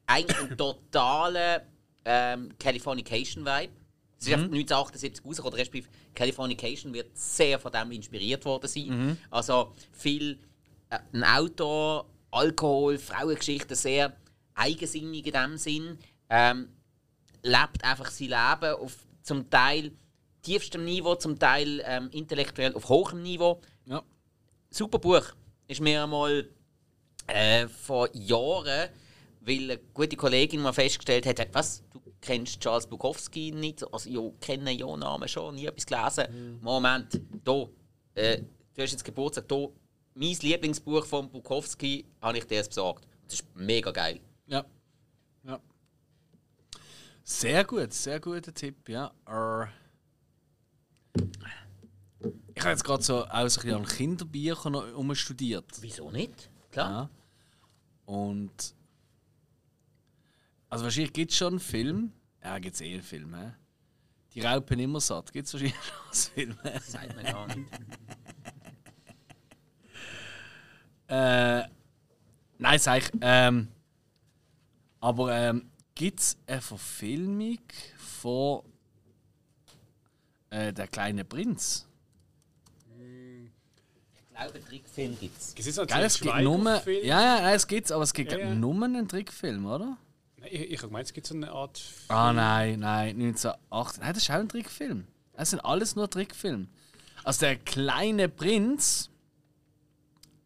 eigentlich 0.06 0.38
einen 0.38 0.56
totalen 0.56 1.60
ähm, 2.04 2.52
Californication-Vibe. 2.58 3.72
Es 4.18 4.26
ist 4.26 4.32
einfach 4.32 4.46
1978 4.46 5.24
rausgekommen, 5.24 5.58
respektive 5.58 5.88
Californication 6.14 6.94
wird 6.94 7.16
sehr 7.16 7.58
von 7.58 7.70
dem 7.70 7.92
inspiriert 7.92 8.44
worden 8.44 8.66
sein. 8.68 9.18
Also 9.30 9.72
viel 9.92 10.38
äh, 10.88 10.98
ein 11.12 11.22
Auto, 11.24 12.04
Alkohol, 12.30 12.98
Frauengeschichte, 12.98 13.74
sehr 13.74 14.16
eigensinnig 14.56 15.26
in 15.26 15.32
dem 15.32 15.56
Sinn. 15.56 15.98
Ähm, 16.28 16.68
lebt 17.42 17.84
einfach 17.84 18.10
sein 18.10 18.28
Leben 18.28 18.74
auf 18.80 18.96
zum 19.22 19.48
Teil 19.48 19.92
tiefstem 20.42 20.84
Niveau, 20.84 21.14
zum 21.14 21.38
Teil 21.38 21.82
ähm, 21.84 22.08
intellektuell 22.10 22.74
auf 22.74 22.88
hohem 22.88 23.22
Niveau 23.22 23.60
Ja. 23.84 24.02
super 24.70 24.98
Buch. 24.98 25.24
Ist 25.68 25.80
mir 25.80 26.02
einmal 26.02 26.48
äh, 27.26 27.66
vor 27.66 28.08
Jahren, 28.14 28.88
weil 29.40 29.70
eine 29.70 29.78
gute 29.92 30.16
Kollegin 30.16 30.60
mal 30.60 30.72
festgestellt 30.72 31.26
hat, 31.26 31.48
was, 31.52 31.82
du 31.92 32.00
kennst 32.20 32.60
Charles 32.60 32.86
Bukowski 32.86 33.52
nicht? 33.52 33.82
Also, 33.92 34.08
ja, 34.10 34.30
kenne 34.40 34.72
ja 34.72 34.96
Namen 34.96 35.28
schon, 35.28 35.56
nie 35.56 35.66
etwas 35.66 35.86
gelesen. 35.86 36.58
Moment, 36.60 37.20
da, 37.44 37.66
äh, 38.14 38.42
du 38.74 38.82
hast 38.82 38.92
jetzt 38.92 39.04
Geburtstag, 39.04 39.48
da, 39.48 39.68
mein 40.14 40.36
Lieblingsbuch 40.40 41.04
von 41.04 41.28
Bukowski 41.30 42.04
habe 42.20 42.38
ich 42.38 42.46
dir 42.46 42.62
besorgt. 42.62 43.06
Das 43.24 43.40
ist 43.40 43.46
mega 43.56 43.90
geil. 43.90 44.20
Ja. 44.46 44.64
ja. 45.44 45.60
Sehr 47.22 47.64
gut, 47.64 47.92
sehr 47.92 48.20
guter 48.20 48.54
Tipp, 48.54 48.88
ja. 48.88 49.12
Ich 52.54 52.62
habe 52.62 52.70
jetzt 52.70 52.84
gerade 52.84 53.02
so 53.02 53.26
auch 53.26 53.48
so 53.48 53.60
ein 53.60 53.64
bisschen 53.64 53.74
an 53.74 53.86
Kinderbüchern 53.86 54.72
noch 54.72 54.92
umstudiert. 54.94 55.70
Wieso 55.80 56.10
nicht? 56.10 56.50
Klar. 56.70 57.10
Ja. 57.10 57.10
Und. 58.12 58.74
Also 60.68 60.84
wahrscheinlich 60.84 61.12
gibt 61.12 61.32
es 61.32 61.36
schon 61.36 61.54
einen 61.54 61.60
Film. 61.60 62.12
Ja, 62.42 62.58
gibt 62.58 62.74
es 62.74 62.80
eh 62.80 62.94
einen 62.94 63.02
Film, 63.02 63.34
hä? 63.34 63.52
Die 64.34 64.40
Raupen 64.40 64.78
immer 64.78 65.00
satt. 65.00 65.32
Gibt 65.32 65.46
es 65.48 65.54
wahrscheinlich 65.54 65.76
schon 66.34 66.44
einen 66.44 66.54
Film. 66.54 66.58
hä? 66.62 66.78
Sagt 66.80 67.16
mir 67.16 67.22
gar 67.24 67.46
nicht. 67.54 67.68
Äh, 71.08 71.68
nein, 72.58 72.78
sag 72.78 72.98
ich. 72.98 73.10
Ähm, 73.20 73.68
aber 75.06 75.32
ähm, 75.32 75.70
gibt 75.94 76.18
es 76.18 76.36
eine 76.48 76.60
Verfilmung 76.60 77.60
von 77.96 78.62
äh, 80.50 80.72
Der 80.72 80.88
kleine 80.88 81.24
Prinz? 81.24 81.86
Ich 82.98 84.28
glaube, 84.36 84.54
einen 84.54 84.64
Trickfilm 84.64 85.16
gibt 85.20 85.38
es. 85.38 85.54
Es 85.56 85.66
ist 85.68 85.78
halt 85.78 85.90
Geil, 85.90 86.04
es 86.04 86.20
gibt 86.20 86.36
nur. 86.40 86.88
Ja, 87.04 87.22
ja, 87.22 87.40
nein, 87.40 87.54
es 87.54 87.68
gibt's, 87.68 87.92
aber 87.92 88.02
es 88.02 88.12
gibt 88.12 88.32
Ja, 88.32 88.38
ja. 88.38 88.54
nur 88.54 88.74
einen 88.82 89.06
Trickfilm, 89.06 89.64
oder? 89.66 89.96
Nein, 90.38 90.48
Ich, 90.50 90.60
ich 90.72 90.78
habe 90.78 90.88
gemeint, 90.88 91.06
es 91.06 91.12
gibt 91.12 91.28
so 91.28 91.36
eine 91.36 91.52
Art. 91.52 91.80
Ah, 92.08 92.32
nein, 92.32 92.80
nein, 92.80 93.10
1908. 93.10 93.98
Nein, 94.00 94.12
das 94.12 94.22
ist 94.24 94.30
auch 94.30 94.34
ein 94.34 94.48
Trickfilm. 94.48 95.06
Das 95.34 95.50
sind 95.50 95.60
alles 95.60 95.94
nur 95.94 96.10
Trickfilme. 96.10 96.66
Also 97.22 97.46
der 97.46 97.56
kleine 97.56 98.28
Prinz. 98.28 99.08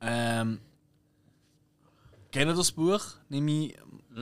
Ähm. 0.03 0.61
Kennt 2.31 2.51
ihr 2.51 2.55
das 2.55 2.73
Buch? 2.73 3.01
Nehme 3.31 3.51
ich 3.51 3.77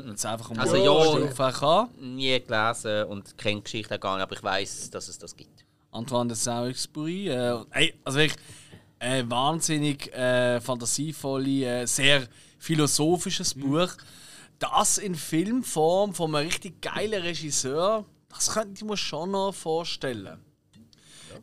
jetzt 0.06 0.26
einfach 0.26 0.50
um 0.50 0.58
Also 0.58 0.76
ja. 0.76 1.28
Stufe 1.28 1.66
an. 1.66 1.88
Nie 2.00 2.40
gelesen 2.40 3.04
und 3.04 3.36
kenne 3.38 3.56
die 3.56 3.64
Geschichte 3.64 3.98
gar 3.98 4.16
nicht, 4.16 4.22
aber 4.22 4.36
ich 4.36 4.42
weiß, 4.42 4.90
dass 4.90 5.08
es 5.08 5.18
das 5.18 5.36
gibt. 5.36 5.64
Antoine 5.90 6.28
de 6.28 6.36
Saint-Exupéry. 6.36 7.28
Äh, 7.28 7.64
ey, 7.70 7.94
also 8.04 8.18
wirklich 8.18 8.38
äh, 8.98 9.24
wahnsinnig 9.26 10.12
äh, 10.12 10.60
fantasievolle, 10.60 11.82
äh, 11.82 11.86
sehr 11.86 12.26
philosophisches 12.58 13.54
Buch. 13.54 13.90
Das 14.58 14.98
in 14.98 15.14
Filmform 15.14 16.14
von 16.14 16.34
einem 16.34 16.46
richtig 16.46 16.82
geilen 16.82 17.22
Regisseur, 17.22 18.04
das 18.28 18.52
könnte 18.52 18.74
ich 18.76 18.84
mir 18.84 18.96
schon 18.96 19.30
noch 19.30 19.54
vorstellen. 19.54 20.38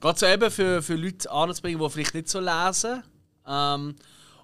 Gerade 0.02 0.20
so 0.20 0.26
eben 0.26 0.52
für, 0.52 0.82
für 0.82 0.96
Leute 0.96 1.32
anzubringen, 1.32 1.82
die 1.82 1.90
vielleicht 1.90 2.14
nicht 2.14 2.30
so 2.30 2.40
lesen. 2.40 3.04
Ähm, 3.48 3.96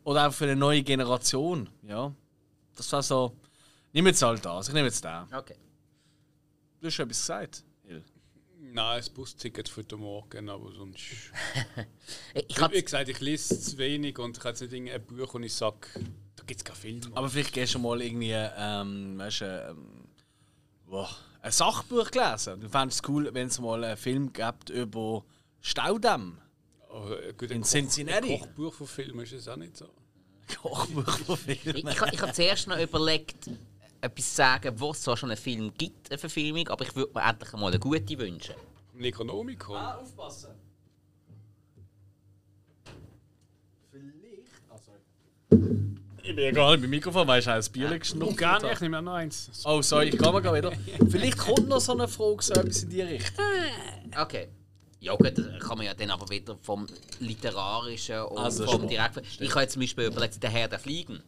oder 0.03 0.27
auch 0.27 0.33
für 0.33 0.45
eine 0.45 0.55
neue 0.55 0.83
Generation. 0.83 1.69
Ja. 1.83 2.13
Das 2.75 2.91
war 2.93 3.03
so. 3.03 3.35
Nimm 3.93 4.07
jetzt 4.07 4.21
halt 4.21 4.45
das. 4.45 4.67
Ich 4.67 4.73
nehme 4.73 4.87
jetzt 4.87 5.03
den. 5.03 5.23
Okay. 5.33 5.55
Du 6.79 6.87
hast 6.87 6.93
schon 6.95 7.05
etwas 7.05 7.19
gesagt. 7.19 7.63
Hill. 7.83 8.03
Nein, 8.59 8.97
das 8.99 9.09
Busticket 9.09 9.67
für 9.67 9.83
den 9.83 9.99
Morgen, 9.99 10.49
aber 10.49 10.71
sonst. 10.71 11.01
Ich 12.33 12.57
Wie 12.57 12.61
hatte 12.61 12.81
gesagt, 12.81 13.09
ich 13.09 13.19
lese 13.19 13.59
zu 13.59 13.77
wenig 13.77 14.17
und 14.17 14.37
ich 14.37 14.43
habe 14.43 14.49
jetzt 14.49 14.61
nicht 14.61 14.71
irgendein 14.73 15.03
Buch 15.05 15.33
und 15.33 15.43
ich 15.43 15.53
sage, 15.53 15.87
da 16.35 16.43
gibt 16.45 16.59
es 16.61 16.63
keinen 16.63 16.75
Film. 16.75 17.01
Aber 17.13 17.29
vielleicht 17.29 17.53
gehst 17.53 17.73
du 17.75 17.79
mal 17.79 18.01
irgendwie, 18.01 18.31
ähm, 18.33 19.17
weißt 19.17 19.41
du, 19.41 19.67
ähm, 19.71 20.07
boah, 20.85 21.09
ein 21.41 21.51
Sachbuch 21.51 22.09
gelesen. 22.11 22.61
Du 22.61 22.69
fändest 22.69 23.03
es 23.03 23.09
cool, 23.09 23.29
wenn 23.33 23.47
es 23.47 23.59
mal 23.59 23.83
einen 23.83 23.97
Film 23.97 24.31
gibt 24.31 24.69
über 24.69 25.25
Staudamm. 25.59 26.39
Aber, 26.89 27.21
äh, 27.23 27.33
gut, 27.33 27.51
in 27.51 27.57
ein 27.61 27.63
Cincinnati. 27.63 28.35
Ein 28.35 28.39
Kochbuch 28.41 28.73
von 28.73 28.87
Filmen 28.87 29.21
ist 29.21 29.33
es 29.33 29.47
auch 29.47 29.55
nicht 29.57 29.75
so. 29.75 29.89
Kochbuch 30.61 31.17
von 31.19 31.37
Ich, 31.47 31.59
Filmen. 31.61 31.87
ich, 31.87 32.01
ich 32.13 32.21
habe 32.21 32.33
zuerst 32.33 32.67
noch 32.67 32.79
überlegt, 32.79 33.49
etwas 34.01 34.35
sagen, 34.35 34.73
wo 34.79 34.91
es 34.91 35.01
zwar 35.01 35.15
schon 35.15 35.29
einen 35.29 35.37
Film 35.37 35.71
gibt, 35.77 36.09
eine 36.09 36.17
Verfilmung, 36.17 36.67
aber 36.67 36.85
ich 36.85 36.95
würde 36.95 37.13
mir 37.13 37.23
endlich 37.23 37.53
mal 37.53 37.67
eine 37.67 37.79
gute 37.79 38.19
wünschen. 38.19 38.55
Necronomicon. 38.93 39.77
aufpassen. 39.77 40.51
Vielleicht. 43.91 44.51
Also. 44.69 44.91
Ich 46.23 46.35
bin 46.35 46.45
ja 46.45 46.51
gar 46.51 46.71
nicht 46.71 46.81
beim 46.81 46.89
Mikrofon, 46.89 47.27
weil 47.27 47.39
ich 47.39 47.49
ein 47.49 47.63
Bier 47.71 47.97
geschnuppert 47.97 48.37
Gar 48.37 48.61
nicht, 48.61 48.73
ich 48.73 48.81
nehme 48.81 48.99
auch 48.99 49.01
noch 49.01 49.13
eins. 49.13 49.49
Oh, 49.65 49.81
sorry, 49.81 50.09
ich 50.09 50.17
komme 50.17 50.41
mal 50.41 50.55
wieder. 50.55 50.71
Vielleicht 51.09 51.37
kommt 51.37 51.67
noch 51.67 51.79
so 51.79 51.93
eine 51.93 52.07
Frage, 52.07 52.43
so 52.43 52.53
etwas 52.53 52.83
in 52.83 52.89
die 52.89 53.01
Richtung. 53.01 53.45
Okay. 54.19 54.49
Ja 54.99 55.15
gut, 55.15 55.35
da 55.35 55.57
kann 55.57 55.77
man 55.79 55.87
ja 55.87 55.95
dann 55.95 56.11
aber 56.11 56.29
wieder 56.29 56.55
vom 56.61 56.85
Literarischen 57.19 58.21
und 58.21 58.37
Also 58.37 58.67
vom. 58.67 58.87
Direkten... 58.87 59.23
Ich 59.39 59.49
habe 59.49 59.61
jetzt 59.61 59.73
zum 59.73 59.81
Beispiel 59.81 60.05
überlegt, 60.05 60.41
«Der 60.43 60.51
Herr 60.51 60.67
der 60.67 60.77
Fliegen», 60.77 61.23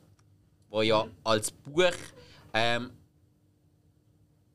wo 0.69 0.83
ja 0.83 1.07
als 1.23 1.51
Buch... 1.51 1.91
Ähm, 2.53 2.91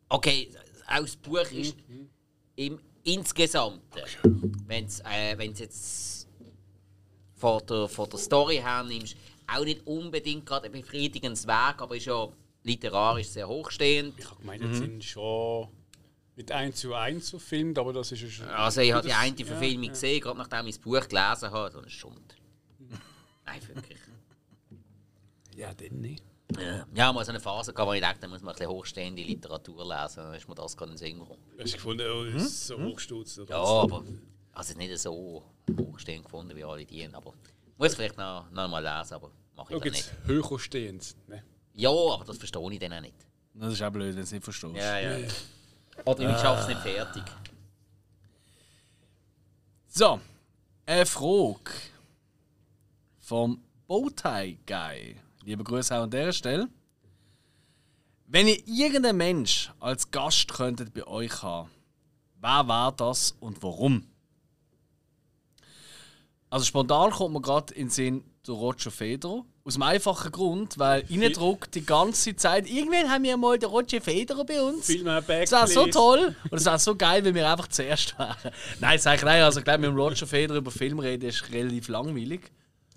okay, 0.09 0.51
auch 0.87 1.01
das 1.01 1.17
Buch 1.17 1.51
ist 1.51 1.77
im 2.57 2.79
Insgesamten, 3.05 3.83
wenn 4.67 4.85
es 4.85 5.01
äh, 5.01 5.37
wenn's 5.37 5.59
jetzt 5.61 6.29
von 7.35 7.61
der, 7.67 7.89
von 7.89 8.09
der 8.11 8.19
Story 8.19 8.57
her 8.57 8.83
nimmst, 8.85 9.17
auch 9.47 9.65
nicht 9.65 9.87
unbedingt 9.87 10.45
gerade 10.47 10.67
ein 10.67 10.73
befriedigendes 10.73 11.47
Werk, 11.47 11.81
aber 11.81 11.97
ist 11.97 12.07
ja 12.07 12.29
literarisch 12.65 13.29
sehr 13.29 13.49
hochstehend. 13.49 14.15
Ich 14.19 14.27
habe 14.31 14.41
gemeint, 14.41 14.63
jetzt 14.63 14.79
sind 14.79 15.05
schon 15.05 15.69
nicht 16.37 16.53
eins 16.53 16.77
zu 16.81 16.95
eins 16.95 17.31
verfilmt, 17.31 17.79
aber 17.79 17.93
das 17.93 18.13
ist 18.13 18.23
ja 18.23 18.29
schon. 18.29 18.49
Also 18.49 18.81
ich 18.81 18.93
habe 18.93 19.03
die 19.03 19.09
das- 19.09 19.19
eine 19.19 19.45
Verfilmung 19.45 19.85
ja. 19.85 19.91
gesehen, 19.91 20.21
gerade 20.21 20.39
nachdem 20.39 20.67
ich 20.67 20.77
das 20.77 20.83
Buch 20.83 21.01
gelesen 21.09 21.51
habe. 21.51 21.71
So 21.73 21.79
eine 21.79 21.91
Schund. 21.91 22.37
Nein, 23.45 23.61
wirklich. 23.69 23.99
Ja, 25.57 25.75
dann 25.75 26.01
nicht. 26.01 26.23
Ja, 26.57 26.87
ja 26.95 27.13
mal 27.13 27.25
so 27.25 27.31
eine 27.31 27.41
Phase 27.41 27.73
gehabt, 27.73 27.89
wo 27.89 27.93
ich 27.93 28.01
dachte, 28.01 28.21
da 28.21 28.29
muss 28.29 28.41
man 28.41 28.55
ein 28.55 28.59
bisschen 28.59 28.71
hochstehende 28.71 29.23
Literatur 29.23 29.85
lesen. 29.85 30.17
Dann 30.17 30.35
ist 30.35 30.49
mir 30.49 30.55
das 30.55 30.77
gerade 30.77 30.93
in 30.93 30.97
den 30.97 30.99
Sinn 30.99 31.19
gekommen. 31.19 31.43
Hast 31.59 31.73
du 31.73 31.77
gefunden, 31.77 32.07
oh, 32.11 32.25
das 32.25 32.43
ist 32.43 32.67
so 32.69 32.79
hochstutz? 32.79 33.41
Ja, 33.49 33.57
aber 33.57 34.05
also 34.53 34.75
nicht 34.77 34.99
so 34.99 35.45
hochstehend 35.79 36.25
gefunden 36.25 36.57
wie 36.57 36.65
alle 36.65 36.85
die. 36.85 37.07
Aber 37.13 37.35
muss 37.77 37.95
vielleicht 37.95 38.17
noch, 38.17 38.51
noch 38.51 38.69
mal 38.69 38.83
lesen, 38.83 39.15
aber 39.15 39.31
mache 39.57 39.77
ich 39.77 39.85
jetzt, 39.85 39.95
nicht. 39.95 40.27
höher 40.27 40.59
stehend. 40.59 41.17
Ne? 41.29 41.43
Ja, 41.75 41.91
aber 41.91 42.25
das 42.25 42.39
verstehe 42.39 42.73
ich 42.73 42.79
dann 42.79 42.93
auch 42.95 43.01
nicht. 43.01 43.15
Das 43.55 43.73
ist 43.73 43.83
auch 43.83 43.91
blöd, 43.91 44.09
wenn 44.09 44.17
du 44.17 44.23
es 44.23 44.33
nicht 44.33 44.45
verstehst. 44.45 44.75
Ja, 44.75 44.99
ja. 44.99 45.29
Oder 46.05 46.31
ich 46.31 46.41
schaffe 46.41 46.63
es 46.63 46.69
nicht 46.69 46.81
fertig. 46.81 47.23
So, 49.89 50.21
eine 50.87 51.07
Frage 51.07 51.71
vom 53.19 53.63
Bowtie 53.87 54.59
Guy. 54.67 55.17
Liebe 55.49 55.65
Grüße 55.65 55.97
auch 55.97 56.03
an 56.03 56.11
dieser 56.11 56.35
Stelle. 56.35 56.69
Wenn 58.27 58.49
ihr 58.49 58.59
irgendeinen 58.69 59.17
Mensch 59.17 59.73
als 59.81 60.11
Gast 60.11 60.53
könntet 60.53 60.93
bei 60.93 61.07
euch 61.07 61.43
haben, 61.43 61.71
wer 62.39 62.69
war 62.69 62.93
das 62.93 63.35
und 63.41 63.63
warum? 63.63 64.07
Also 66.51 66.67
spontan 66.67 67.13
kommt 67.13 67.33
mir 67.33 67.41
gerade 67.41 67.73
in 67.73 67.87
den 67.87 67.91
Sinn 67.91 68.25
der 68.47 68.57
Roger 68.57 68.91
Federer 68.91 69.43
Aus 69.65 69.73
dem 69.73 69.85
einfachen 69.85 70.31
Grund, 70.33 70.79
weil 70.79 71.07
reindruckt 71.09 71.75
die 71.75 71.87
ganze 71.87 72.37
Zeit. 72.37 72.69
Irgendwann 72.69 73.11
haben 73.11 73.25
wir 73.25 73.39
mal 73.39 73.59
den 73.59 73.71
Roger 73.71 74.03
Federer 74.03 74.45
bei 74.45 74.61
uns. 74.61 74.87
Das 75.51 75.75
wäre 75.75 75.87
so 75.87 75.87
toll 75.87 76.37
und 76.51 76.59
es 76.59 76.67
wäre 76.67 76.79
so 76.79 76.95
geil, 76.95 77.25
wenn 77.25 77.35
wir 77.35 77.51
einfach 77.51 77.69
zuerst 77.69 78.19
wären. 78.19 78.37
Nein, 78.81 78.99
sag 78.99 79.17
ich 79.17 79.23
nein. 79.23 79.43
Also, 79.43 79.61
ich 79.61 79.65
glaube, 79.65 79.79
mit 79.79 79.89
dem 79.89 79.97
Roger 79.97 80.27
Federer 80.27 80.59
über 80.59 80.71
Film 80.71 80.99
reden 80.99 81.27
ist 81.27 81.51
relativ 81.51 81.89
langweilig. 81.89 82.51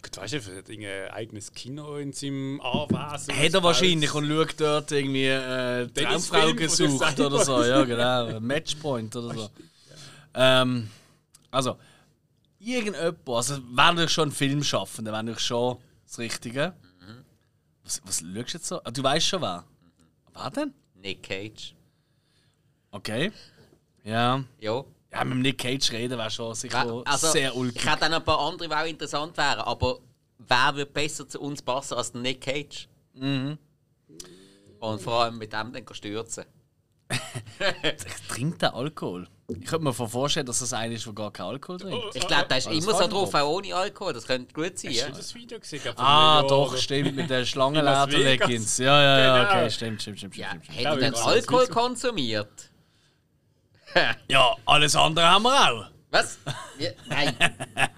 Gut, 0.03 0.17
weißt 0.17 0.33
du, 0.33 0.37
er 0.37 0.57
hat 0.57 0.69
ein 0.69 1.11
eigenes 1.13 1.51
Kino 1.53 1.97
in 1.97 2.11
seinem 2.13 2.59
Anwesen. 2.61 3.35
Hat 3.35 3.53
er 3.53 3.63
wahrscheinlich 3.63 4.13
und 4.13 4.27
schaut 4.27 4.59
dort 4.59 4.91
irgendwie 4.91 5.27
äh, 5.27 5.87
Traumfrau 5.87 6.53
gesucht 6.53 7.19
oder 7.19 7.45
so. 7.45 7.63
Ja, 7.63 7.83
genau. 7.83 8.39
Matchpoint 8.39 9.15
oder 9.15 9.35
so. 9.35 9.49
Ähm, 10.33 10.89
also, 11.51 11.77
irgendjemand, 12.59 13.17
also 13.27 13.57
wenn 13.57 13.75
natürlich 13.75 14.11
schon 14.11 14.29
ein 14.29 14.31
Film 14.31 14.63
schaffen, 14.63 15.05
dann 15.05 15.13
wäre 15.13 15.23
natürlich 15.23 15.45
schon 15.45 15.77
das 16.05 16.17
Richtige. 16.19 16.73
Was, 17.83 18.01
was 18.05 18.19
schaust 18.21 18.53
du 18.53 18.57
jetzt 18.57 18.65
so? 18.67 18.81
Ah, 18.83 18.91
Du 18.91 19.03
weißt 19.03 19.25
schon 19.27 19.41
wer. 19.41 19.65
Wer 20.33 20.49
denn? 20.51 20.73
Nick 20.95 21.23
Cage. 21.23 21.75
Okay. 22.91 23.31
Ja. 24.03 24.43
Ja. 24.59 24.83
Ja, 25.13 25.24
mit 25.26 25.34
dem 25.34 25.41
Nick 25.41 25.58
Cage 25.58 25.91
reden 25.91 26.17
wäre 26.17 26.30
schon 26.32 26.54
sicher 26.56 27.04
sehr 27.17 27.56
ulkig. 27.56 27.82
Ich 27.84 27.89
hätte 27.89 28.06
auch 28.06 28.10
noch 28.10 28.17
ein 28.17 28.24
paar 28.26 28.39
andere, 28.39 28.69
die 28.69 28.76
auch 28.76 28.86
interessant 28.86 29.36
wären, 29.38 29.60
aber 29.60 30.00
wer 30.38 30.76
wird 30.76 30.93
besser 30.93 31.28
zu 31.28 31.39
uns 31.41 31.62
passen 31.62 31.95
als 31.95 32.12
der 32.13 32.21
Nick 32.21 32.41
Cage? 32.41 32.88
Mhm. 33.13 33.58
Und 34.80 35.02
vor 35.02 35.24
allem 35.24 35.38
mit 35.38 35.52
dem 35.54 35.74
dann 35.74 35.84
stürzen. 35.91 36.45
Trinkt 38.30 38.62
der 38.62 38.74
Alkohol? 38.74 39.28
Ich 39.50 39.65
könnte 39.65 39.84
mir 39.84 39.93
vorstellen, 39.93 40.45
dass 40.45 40.60
das 40.60 40.71
einer 40.71 40.93
ist, 40.95 41.06
der 41.06 41.12
gar 41.13 41.30
keinen 41.32 41.47
Alkohol 41.47 41.78
trinkt. 41.78 42.15
Ich 42.15 42.26
glaube, 42.26 42.45
der 42.50 42.58
ist 42.60 42.67
immer 42.67 42.82
so 42.95 43.08
drauf, 43.08 43.34
auch 43.34 43.50
ohne 43.58 43.76
Alkohol. 43.76 44.13
Das 44.13 44.26
könnte 44.26 44.54
gut 44.54 44.80
sein. 44.80 44.91
Hast 44.91 45.00
Ja? 45.02 45.08
du 45.10 45.17
das 45.17 45.36
Video 45.36 45.60
gesehen? 45.60 45.82
Ich 45.84 46.00
Ah, 46.00 46.41
doch, 46.43 46.78
stimmt, 46.78 47.15
mit 47.17 47.30
den 47.30 47.39
In 47.39 47.45
Schlangenleder-Leggings. 47.45 48.78
Ja, 48.78 49.02
ja, 49.02 49.19
ja, 49.19 49.38
Genau. 49.43 49.50
okay, 49.50 49.69
stimmt, 49.69 50.02
stimmt, 50.02 50.19
stimmt. 50.19 50.38
Ja, 50.38 50.50
stimmt, 50.52 50.63
stimmt. 50.65 50.78
hat 50.78 50.84
Ja, 50.86 50.91
er 50.93 50.97
denn 50.97 51.15
Alkohol 51.15 51.67
konsumiert? 51.67 52.70
Ja, 54.27 54.56
alles 54.65 54.95
andere 54.95 55.27
haben 55.27 55.43
wir 55.43 55.71
auch. 55.71 55.86
Was? 56.10 56.38
Ja, 56.77 56.89
nein. 57.08 57.36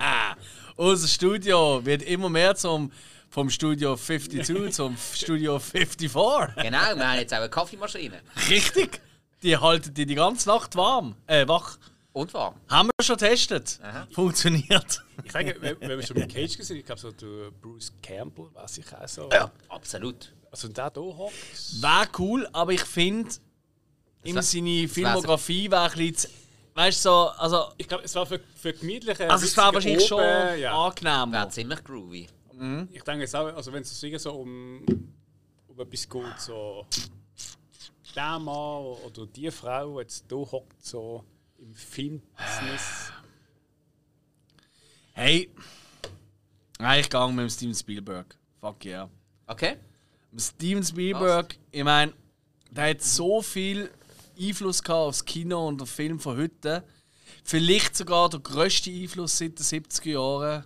Unser 0.76 1.08
Studio 1.08 1.84
wird 1.84 2.04
immer 2.04 2.30
mehr 2.30 2.56
zum, 2.56 2.92
vom 3.30 3.50
Studio 3.50 3.96
52 3.96 4.72
zum 4.74 4.98
Studio 4.98 5.60
54. 5.60 6.12
Genau, 6.12 6.78
wir 6.96 7.08
haben 7.08 7.18
jetzt 7.18 7.34
auch 7.34 7.38
eine 7.38 7.50
Kaffeemaschine. 7.50 8.22
Richtig. 8.50 9.02
Die 9.42 9.58
halten 9.58 9.94
die 9.94 10.06
die 10.06 10.16
ganze 10.16 10.50
Nacht 10.50 10.76
warm. 10.76 11.16
Äh, 11.28 11.48
wach. 11.48 11.78
Und 12.14 12.34
warm. 12.34 12.56
Haben 12.70 12.90
wir 12.96 13.04
schon 13.04 13.18
getestet. 13.18 13.80
Funktioniert. 14.12 15.04
Ich 15.24 15.32
denke, 15.32 15.56
wenn, 15.60 15.80
wenn 15.82 15.98
wir 16.00 16.06
schon 16.06 16.18
mit 16.18 16.32
Cage 16.32 16.58
gesehen 16.58 16.78
ich 16.78 16.86
glaube, 16.86 17.02
so 17.02 17.12
der 17.12 17.50
Bruce 17.50 17.92
Campbell, 18.04 18.46
weiß 18.54 18.78
ich 18.78 18.94
auch 18.94 19.08
so. 19.08 19.30
Absolut. 19.70 20.32
Also, 20.52 20.68
und 20.68 20.78
der 20.78 20.92
da 20.92 21.02
hockt. 21.02 21.34
Wäre 21.82 22.08
cool, 22.20 22.48
aber 22.54 22.72
ich 22.72 22.84
finde, 22.84 23.32
ihm 24.24 24.42
seine 24.42 24.88
Filmografie 24.88 25.70
wäre 25.70 25.90
ein 25.92 25.98
bisschen. 26.12 26.32
Weißt 26.76 27.06
du, 27.06 27.10
so, 27.10 27.30
also. 27.38 27.74
Ich 27.78 27.88
glaube, 27.88 28.04
es 28.04 28.16
war 28.16 28.26
für, 28.26 28.40
für 28.56 28.74
gemütliche. 28.74 29.30
Also, 29.30 29.46
es 29.46 29.56
wäre 29.56 29.74
wahrscheinlich 29.74 30.08
schon 30.08 30.24
Ja. 30.60 30.76
angenehmer. 30.86 31.32
Wäre 31.32 31.50
ziemlich 31.50 31.84
groovy. 31.84 32.28
Ich 32.92 33.04
denke 33.04 33.22
jetzt 33.22 33.36
auch, 33.36 33.48
also 33.56 33.74
wenn 33.74 33.82
es 33.84 34.00
so 34.00 34.34
um, 34.34 34.86
um 35.68 35.80
etwas 35.80 36.08
geht, 36.08 36.40
so 36.40 36.86
der 38.16 38.40
Mann 38.40 38.84
oder 39.04 39.26
die 39.26 39.52
Frau 39.52 40.00
jetzt 40.00 40.26
da 40.32 40.36
hockt, 40.36 40.86
so 40.86 41.24
im 41.58 41.74
Filmbusiness. 41.74 43.12
Hey. 45.14 45.50
Nein, 46.80 47.02
ich 47.02 47.10
gehe 47.10 47.28
mit 47.28 47.40
dem 47.40 47.50
Steven 47.50 47.76
Spielberg. 47.76 48.38
Fuck 48.60 48.86
yeah. 48.86 49.10
Okay? 49.48 49.78
Steven 50.38 50.84
Spielberg, 50.84 51.58
ich 51.72 51.84
meine, 51.84 52.14
der 52.72 52.90
hat 52.92 53.02
so 53.02 53.42
viel 53.42 53.92
Einfluss 54.40 54.84
gehabt 54.84 55.00
aufs 55.00 55.26
Kino 55.26 55.68
und 55.68 55.80
den 55.80 55.88
Film 55.88 56.20
von 56.20 56.38
heute. 56.38 56.84
Vielleicht 57.44 57.96
sogar 57.96 58.30
der 58.30 58.40
grösste 58.40 58.92
Einfluss 58.92 59.38
seit 59.38 59.60
den 59.60 59.66
70er 59.66 60.10
Jahren, 60.12 60.66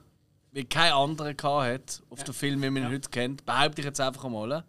wie 0.51 0.65
kein 0.65 0.93
anderer 0.93 1.33
hat 1.73 2.01
auf 2.09 2.23
den 2.23 2.33
Film, 2.33 2.61
wie 2.61 2.69
man 2.69 2.83
ihn 2.83 2.91
heute 2.91 3.09
kennt. 3.09 3.45
Behaupte 3.45 3.81
ich 3.81 3.85
jetzt 3.85 4.01
einfach 4.01 4.25
einmal. 4.25 4.63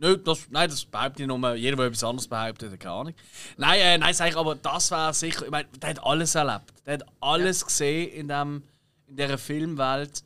Nö, 0.00 0.16
das, 0.16 0.46
nein, 0.50 0.70
das 0.70 0.84
behaupte 0.84 1.22
ich 1.22 1.28
nur. 1.28 1.54
Jeder, 1.54 1.76
der 1.76 1.86
etwas 1.86 2.04
anderes 2.04 2.28
behauptet, 2.28 2.72
hat 2.72 2.80
keine 2.80 2.94
Ahnung. 2.94 3.14
Nein, 3.56 3.80
äh, 3.80 3.98
nein, 3.98 4.14
sag 4.14 4.28
ich, 4.28 4.36
aber 4.36 4.54
das 4.54 4.90
wäre 4.90 5.12
sicher. 5.12 5.44
Ich 5.44 5.50
meine, 5.50 5.68
der 5.80 5.90
hat 5.90 6.04
alles 6.04 6.34
erlebt. 6.36 6.72
Der 6.86 6.94
hat 6.94 7.04
alles 7.20 7.66
gesehen 7.66 8.12
in, 8.12 8.28
dem, 8.28 8.62
in 9.08 9.16
dieser 9.16 9.38
Filmwelt. 9.38 10.22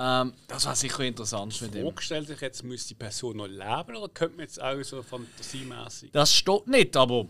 Ähm, 0.00 0.32
das 0.46 0.64
war 0.64 0.76
sicher 0.76 1.00
interessant 1.00 1.60
mit 1.60 1.74
ihm. 1.74 1.82
Vorgestellt 1.82 2.28
sich 2.28 2.40
jetzt, 2.40 2.62
müsste 2.62 2.88
die 2.88 2.94
Person 2.94 3.36
noch 3.36 3.48
leben 3.48 3.96
oder 3.96 4.08
könnte 4.08 4.36
man 4.36 4.44
jetzt 4.44 4.62
auch 4.62 4.80
so 4.82 5.02
fantasiemäßig? 5.02 6.12
Das 6.12 6.32
steht 6.32 6.68
nicht, 6.68 6.96
aber 6.96 7.26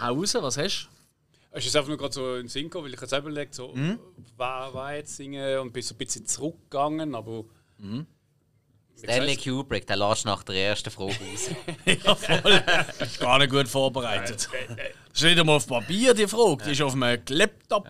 hau 0.00 0.14
raus, 0.14 0.34
was 0.34 0.58
hast 0.58 0.88
Es 1.52 1.64
ist 1.64 1.76
einfach 1.76 1.88
nur 1.88 1.96
gerade 1.98 2.12
so 2.14 2.34
in 2.34 2.42
den 2.42 2.48
Sinn 2.48 2.64
gekommen, 2.64 2.86
weil 2.86 2.94
ich 2.94 3.00
jetzt 3.00 3.10
selber 3.10 3.28
überlegt 3.30 3.54
so, 3.54 3.72
Mhm. 3.72 4.00
wer, 4.36 4.70
wer 4.72 4.96
jetzt 4.96 5.14
singen 5.16 5.60
und 5.60 5.72
bin 5.72 5.82
so 5.82 5.94
ein 5.94 5.98
bisschen 5.98 6.26
zurückgegangen, 6.26 7.14
aber. 7.14 7.44
Stanley 8.96 9.36
Kubrick, 9.36 9.86
der 9.86 9.96
lässt 9.96 10.24
nach 10.24 10.42
der 10.42 10.56
ersten 10.56 10.90
Frage 10.90 11.12
raus. 11.12 11.50
du? 11.84 11.90
ja, 12.04 12.14
voll. 12.16 12.62
Gar 13.20 13.38
nicht 13.38 13.50
gut 13.50 13.68
vorbereitet. 13.68 14.48
Das 14.50 15.18
ist 15.18 15.22
nicht 15.22 15.38
einmal 15.38 15.56
auf 15.56 15.68
Papier, 15.68 16.14
die 16.14 16.26
Frage. 16.26 16.64
Die 16.64 16.72
ist 16.72 16.82
auf 16.82 16.94
einem 16.94 17.22
Laptop. 17.28 17.88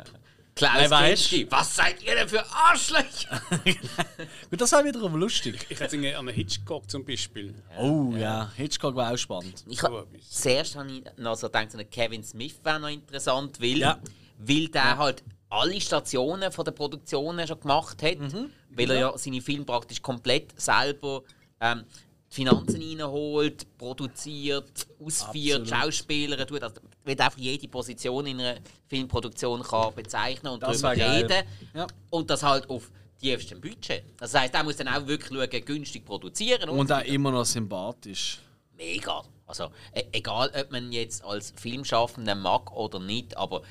Klaus 0.58 0.72
Wer 0.76 0.90
weiß? 0.90 1.28
Kinski, 1.28 1.46
was 1.50 1.76
seid 1.76 2.02
ihr 2.02 2.14
denn 2.16 2.28
für 2.28 2.44
Arschlöcher? 2.52 3.40
Gut, 4.50 4.60
das 4.60 4.72
wäre 4.72 4.84
wiederum 4.84 5.14
lustig. 5.16 5.66
Ich 5.68 5.78
hätte 5.78 5.94
irgendwie 5.96 6.14
an 6.14 6.26
einen 6.28 6.34
Hitchcock 6.34 6.90
zum 6.90 7.04
Beispiel. 7.04 7.54
Oh 7.78 8.12
ja, 8.16 8.50
Hitchcock 8.56 8.94
war 8.96 9.12
auch 9.12 9.16
spannend. 9.16 9.64
Ich 9.68 9.78
So 9.80 9.88
hab, 9.88 10.06
zuerst 10.28 10.74
habe 10.76 10.90
ich 10.90 11.02
noch 11.16 11.36
so 11.36 11.46
gedacht, 11.46 11.70
so 11.72 11.78
Kevin 11.90 12.24
Smith 12.24 12.56
wäre 12.64 12.80
noch 12.80 12.88
interessant, 12.88 13.60
weil, 13.60 13.78
Ja. 13.78 13.98
weil 14.38 14.68
der 14.68 14.98
halt 14.98 15.22
alle 15.48 15.80
Stationen 15.80 16.50
von 16.52 16.64
der 16.64 16.72
Produktionen 16.72 17.46
schon 17.46 17.60
gemacht 17.60 18.02
hat, 18.02 18.18
Mhm. 18.18 18.50
weil 18.70 18.90
er 18.90 18.98
ja 19.00 19.16
seine 19.18 19.40
Filme 19.40 19.64
praktisch 19.64 20.02
komplett 20.02 20.60
selber 20.60 21.22
ähm, 21.60 21.84
Finanzen 22.30 22.82
reinholt, 22.82 23.66
produziert, 23.78 24.86
ausführt, 25.04 25.62
Absolut. 25.62 25.68
Schauspieler 25.68 26.46
tut, 26.46 26.62
also 26.62 26.80
er 27.04 27.20
einfach 27.20 27.38
jede 27.38 27.68
Position 27.68 28.26
in 28.26 28.40
einer 28.40 28.58
Filmproduktion 28.86 29.62
kann 29.62 29.94
bezeichnen 29.94 30.52
und 30.52 30.62
Das 30.62 30.82
darüber 30.82 31.04
reden 31.14 31.46
Ja. 31.74 31.86
und 32.10 32.28
das 32.28 32.42
halt 32.42 32.68
auf 32.68 32.90
tiefstem 33.18 33.60
Budget. 33.60 34.04
Das 34.18 34.34
heißt, 34.34 34.54
er 34.54 34.62
muss 34.62 34.76
dann 34.76 34.88
auch 34.88 35.06
wirklich 35.06 35.32
schauen, 35.32 35.64
günstig 35.64 36.04
produzieren 36.04 36.68
Und 36.68 36.92
auch 36.92 37.04
immer 37.04 37.30
noch 37.32 37.44
sympathisch. 37.46 38.40
Mega. 38.76 39.24
Also, 39.46 39.70
e 39.94 40.04
egal, 40.12 40.52
ob 40.54 40.70
man 40.70 40.92
jetzt 40.92 41.24
als 41.24 41.52
Filmschaffender 41.56 42.34
mag 42.34 42.70
oder 42.76 43.00
nicht, 43.00 43.36
aber 43.36 43.62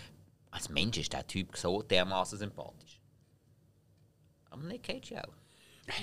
als 0.49 0.69
Mensch 0.69 0.97
ist 0.97 1.13
der 1.13 1.25
Typ 1.27 1.55
so 1.55 1.83
dermaßen 1.83 2.39
sympathisch. 2.39 2.99
Aber 4.49 4.63
Nick 4.63 4.83
Cage 4.83 5.13
auch. 5.13 5.33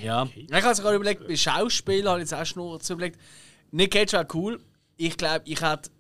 Ja. 0.02 0.26
Ich 0.34 0.50
habe 0.52 0.74
gerade 0.80 0.96
überlegt, 0.96 1.26
bei 1.26 1.36
Schauspielern 1.36 2.12
habe 2.12 2.22
ich 2.22 2.30
jetzt 2.30 2.34
auch 2.40 2.46
schon 2.46 2.80
überlegt. 2.96 3.20
Nick 3.70 3.92
Cage 3.92 4.12
wäre 4.12 4.26
cool. 4.34 4.60
Ich 4.96 5.16
glaube, 5.16 5.42
ich 5.44 5.60
hätte. 5.60 5.90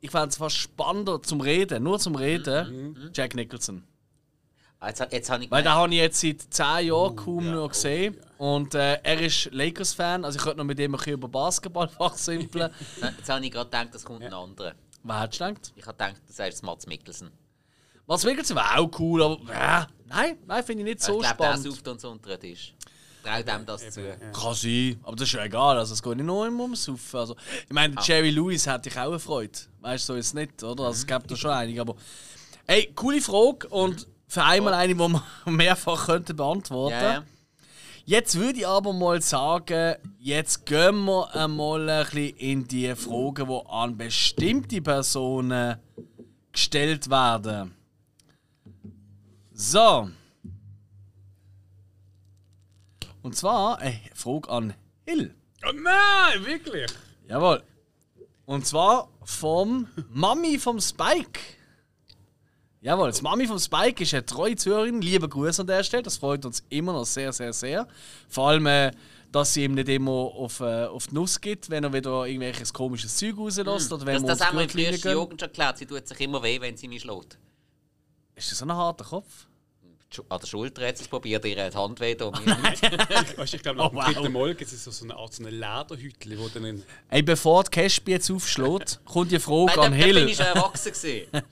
Ich 0.00 0.10
fände 0.10 0.28
es 0.28 0.36
fast 0.36 0.56
spannender 0.56 1.22
zum 1.22 1.40
Reden, 1.40 1.84
nur 1.84 1.98
zum 1.98 2.16
Reden, 2.16 3.12
Jack 3.14 3.34
Nicholson. 3.36 3.84
Ah, 4.80 4.88
Jetzt, 4.88 5.06
jetzt 5.12 5.30
habe 5.30 5.44
ich 5.44 5.50
Weil 5.50 5.62
den 5.62 5.70
habe 5.72 5.94
ich 5.94 6.00
jetzt 6.00 6.20
seit 6.20 6.40
10 6.42 6.88
Jahren 6.88 7.14
kaum 7.14 7.52
noch 7.52 7.68
gesehen. 7.68 8.16
Und 8.36 8.74
äh, 8.74 8.94
er 9.04 9.20
ist 9.20 9.48
Lakers-Fan, 9.52 10.24
also 10.24 10.36
ich 10.36 10.42
könnte 10.42 10.58
noch 10.58 10.64
mit 10.64 10.80
ihm 10.80 10.92
ein 10.92 10.96
bisschen 10.98 11.12
über 11.12 11.28
Basketball 11.28 11.86
fachsimpeln. 11.98 12.72
jetzt 13.00 13.28
habe 13.28 13.44
ich 13.44 13.52
gerade 13.52 13.66
gedacht, 13.70 13.88
das 13.92 14.04
kommt 14.04 14.24
ein 14.24 14.34
anderer. 14.34 14.72
Was 15.04 15.22
hättest 15.22 15.40
du 15.40 15.44
gedacht? 15.44 15.72
Ich 15.76 15.86
habe 15.86 15.96
gedacht, 15.98 16.22
das 16.26 16.38
heißt 16.40 16.62
Mats 16.64 16.86
Mikkelsen. 16.88 17.30
Was 18.06 18.24
Mikkelsen 18.24 18.56
wäre 18.56 18.76
auch 18.78 18.90
cool, 18.98 19.22
aber 19.22 19.38
ja, 19.52 19.86
nein, 20.06 20.36
nein 20.48 20.64
finde 20.64 20.82
ich 20.82 20.88
nicht 20.88 21.02
so 21.02 21.14
ich 21.14 21.20
glaube, 21.20 21.36
der 21.36 21.44
spannend. 21.44 21.62
sauft 21.64 21.86
uns 21.88 22.04
unter 22.04 22.36
den 22.36 22.40
Tisch. 22.40 22.74
Traut 23.22 23.48
dem 23.48 23.66
das 23.66 23.90
zu. 23.90 24.02
Kann 24.32 24.54
sein, 24.54 24.98
aber 25.02 25.16
das 25.16 25.28
ist 25.28 25.34
ja 25.34 25.44
egal, 25.44 25.78
also 25.78 25.94
es 25.94 26.02
geht 26.02 26.16
nicht 26.16 26.26
nur 26.26 26.46
immer 26.46 26.64
ums 26.64 26.84
Saufen. 26.84 27.20
Also, 27.20 27.36
ich 27.66 27.72
meine, 27.72 27.94
Jerry 28.02 28.30
Lewis 28.30 28.66
hätte 28.66 28.88
ich 28.88 28.98
auch 28.98 29.08
eine 29.08 29.18
Freude. 29.18 29.58
Weißt 29.80 30.08
du, 30.08 30.14
so 30.14 30.18
ist 30.18 30.26
es 30.26 30.34
nicht, 30.34 30.62
oder? 30.62 30.84
Also, 30.84 30.98
es 30.98 31.06
gibt 31.06 31.30
da 31.30 31.36
schon 31.36 31.50
einige, 31.50 31.80
aber... 31.80 31.94
Hey, 32.66 32.92
coole 32.94 33.20
Frage 33.20 33.68
und 33.68 34.06
für 34.28 34.44
einmal 34.44 34.74
eine, 34.74 34.94
die 34.94 34.98
wir 34.98 35.22
mehrfach 35.46 36.06
könnten 36.06 36.36
beantworten 36.36 36.94
Ja, 36.94 37.12
ja. 37.12 37.24
Jetzt 38.04 38.36
würde 38.36 38.58
ich 38.58 38.66
aber 38.66 38.92
mal 38.92 39.22
sagen, 39.22 39.94
jetzt 40.18 40.66
gehen 40.66 41.04
wir 41.04 41.34
einmal 41.36 41.88
ein 41.88 42.04
bisschen 42.04 42.36
in 42.36 42.66
die 42.66 42.94
Fragen, 42.96 43.46
die 43.46 43.68
an 43.68 43.96
bestimmte 43.96 44.82
Personen 44.82 45.76
gestellt 46.50 47.08
werden. 47.08 47.74
So. 49.52 50.10
Und 53.22 53.36
zwar 53.36 53.78
eine 53.78 54.00
Frage 54.14 54.48
an 54.48 54.74
Hill. 55.06 55.34
Oh 55.66 55.72
nein, 55.72 56.44
wirklich? 56.44 56.90
Jawohl. 57.28 57.62
Und 58.46 58.66
zwar 58.66 59.08
vom 59.24 59.86
Mami 60.10 60.58
vom 60.58 60.80
Spike. 60.80 61.40
Jawohl, 62.80 63.08
das 63.08 63.22
Mami 63.22 63.46
vom 63.46 63.60
Spike 63.60 64.02
ist 64.02 64.12
eine 64.12 64.26
treue 64.26 64.56
Zuhörerin. 64.56 65.00
Liebe 65.00 65.28
Grüße 65.28 65.62
an 65.62 65.68
der 65.68 65.84
Stelle, 65.84 66.02
das 66.02 66.16
freut 66.16 66.44
uns 66.44 66.64
immer 66.68 66.92
noch 66.92 67.04
sehr, 67.06 67.32
sehr, 67.32 67.52
sehr. 67.52 67.86
Vor 68.28 68.48
allem 68.48 68.66
äh, 68.66 68.90
dass 69.32 69.54
sie 69.54 69.64
ihm 69.64 69.74
nicht 69.74 69.88
immer 69.88 70.12
auf, 70.12 70.60
äh, 70.60 70.84
auf 70.84 71.06
die 71.06 71.14
Nuss 71.14 71.40
gibt, 71.40 71.70
wenn 71.70 71.82
er 71.84 71.92
wieder 71.92 72.26
irgendwelches 72.26 72.72
komisches 72.72 73.16
Zeug 73.16 73.36
rauslässt. 73.38 73.92
Oder 73.92 74.06
wenn 74.06 74.26
Das, 74.26 74.38
das 74.38 74.48
haben 74.48 74.58
wir 74.58 74.64
in 74.64 75.00
gehen. 75.00 75.12
Jugend 75.12 75.40
schon 75.40 75.48
erklärt. 75.48 75.78
Sie 75.78 75.86
tut 75.86 76.06
sich 76.06 76.20
immer 76.20 76.42
weh, 76.42 76.60
wenn 76.60 76.76
sie 76.76 76.86
mich 76.86 77.02
schlägt. 77.02 77.38
Ist 78.34 78.50
das 78.50 78.58
so 78.58 78.66
ein 78.66 78.72
harter 78.72 79.04
Kopf? 79.04 79.46
An 80.28 80.40
der 80.40 80.46
Schulter 80.46 80.82
es 80.82 81.06
probiert, 81.08 81.44
ihr 81.44 81.64
hat 81.64 81.72
die 81.74 81.78
Hand 81.78 82.00
weh. 82.00 82.14
da. 82.14 82.30
Mir 82.40 82.56
nicht. 82.70 83.38
Weißt, 83.38 83.54
ich 83.54 83.62
glaube, 83.62 83.78
nach 83.78 83.86
Oh, 83.86 83.90
dem 83.90 83.96
wow. 83.96 84.04
dritten 84.12 84.32
Mal 84.32 84.54
gibt 84.54 84.72
es 84.72 84.84
so 84.84 84.90
so 84.90 85.04
eine 85.04 85.16
Art 85.16 85.32
so 85.32 85.42
eine 85.44 85.50
Lederhütchen, 85.50 86.38
wo 86.38 86.48
dann 86.48 86.82
Ey, 87.08 87.22
bevor 87.22 87.64
die 87.64 87.70
Caspi 87.70 88.12
jetzt 88.12 88.30
aufschlägt, 88.30 89.00
kommt 89.04 89.30
die 89.32 89.38
Frage 89.38 89.72
Nein, 89.76 89.86
an 89.86 89.92
Hill. 89.92 90.28
ich 90.28 90.36
schon 90.36 90.46
erwachsen. 90.46 90.92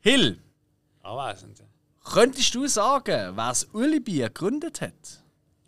Hill, 0.00 0.38
Anwesend. 1.02 1.62
könntest 2.04 2.54
du 2.54 2.66
sagen, 2.66 3.36
wer 3.36 3.48
das 3.48 3.64
Ulibier 3.72 4.28
gegründet 4.28 4.80
hat? 4.80 4.94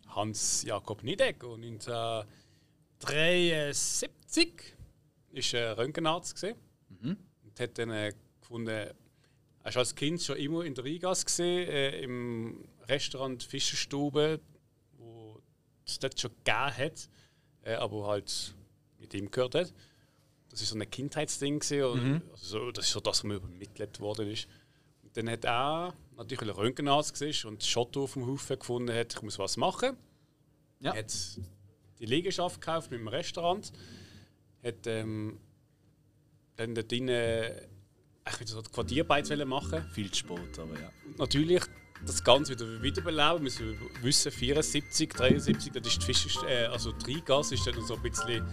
Hans 0.09 0.63
Jakob 0.65 1.03
Niedecker, 1.03 1.55
1973, 1.55 4.53
ist 5.33 5.55
ein 5.55 5.73
Röntgenarzt 5.73 6.35
gesehen 6.35 6.57
und 7.03 7.61
hat 7.61 7.79
dann 7.79 7.91
äh, 7.91 8.13
gefunden, 8.41 8.91
er 9.65 9.75
war 9.75 9.81
als 9.81 9.95
Kind 9.95 10.21
schon 10.23 10.37
immer 10.37 10.65
in 10.65 10.75
der 10.75 10.85
Rigas 10.85 11.25
gesehen, 11.25 11.69
äh, 11.69 12.01
im 12.01 12.65
Restaurant 12.89 13.43
Fischerstube, 13.43 14.41
wo 14.99 15.41
es 15.87 15.99
dort 15.99 16.19
schon 16.19 16.33
gegeben 16.45 16.77
hat, 16.77 17.09
äh, 17.63 17.75
aber 17.75 18.07
halt 18.07 18.55
mit 18.99 19.15
ihm 19.15 19.31
gehört 19.31 19.55
hat. 19.55 19.73
Das 20.51 20.61
ist 20.61 20.71
so 20.71 20.79
ein 20.79 20.91
Kindheitsding 20.91 21.61
gewesen, 21.61 21.85
und 21.85 22.23
also 22.31 22.59
so, 22.59 22.71
das 22.73 22.87
ist 22.87 22.93
so 22.93 23.01
das, 23.01 23.19
was 23.19 23.25
mir 23.25 23.37
übermittelt 23.37 24.01
worden 24.01 24.29
ist. 24.29 24.49
Und 25.03 25.17
dann 25.17 25.31
hat 25.31 25.45
er 25.45 25.95
natürlich 26.17 26.41
weil 26.41 26.49
er 26.51 26.57
Röntgenarzt 26.57 27.21
war 27.21 27.51
und 27.51 27.65
Schotto 27.65 28.05
auf 28.05 28.15
dem 28.15 28.27
Haufen 28.27 28.59
gefunden 28.59 28.95
hat, 28.95 29.15
ich 29.15 29.23
muss 29.23 29.39
was 29.39 29.57
machen. 29.57 29.97
Ja. 30.81 30.95
Hat 30.95 31.13
die 31.99 32.07
Liegenschaft 32.07 32.61
gekauft 32.61 32.91
mit 32.91 33.01
dem 33.01 33.09
Restaurant, 33.09 33.73
hat 34.63 34.87
ähm, 34.87 35.39
dann 36.57 36.75
dort 36.75 36.91
drinnen 36.91 37.53
echt 38.25 38.41
wieder 38.41 38.51
so 38.51 38.63
wollen 39.09 39.49
machen 39.49 39.85
Viel 39.93 40.11
zu 40.11 40.21
spät, 40.21 40.59
aber 40.59 40.75
ja. 40.75 40.91
natürlich 41.19 41.63
das 42.05 42.23
Ganze 42.23 42.53
wieder 42.53 42.83
wiederbeleben. 42.83 43.35
Wir 43.35 43.41
müssen 43.41 43.79
wissen, 44.03 44.33
74, 44.33 45.13
73, 45.13 45.73
das 45.73 45.87
ist 45.87 46.03
die 46.03 46.15
Fischer, 46.15 46.49
äh, 46.49 46.67
also 46.67 46.93
Rheingasse 47.07 47.55
ist 47.55 47.67
dann 47.67 47.81
so 47.87 47.95
ein 47.95 48.03
bisschen 48.03 48.45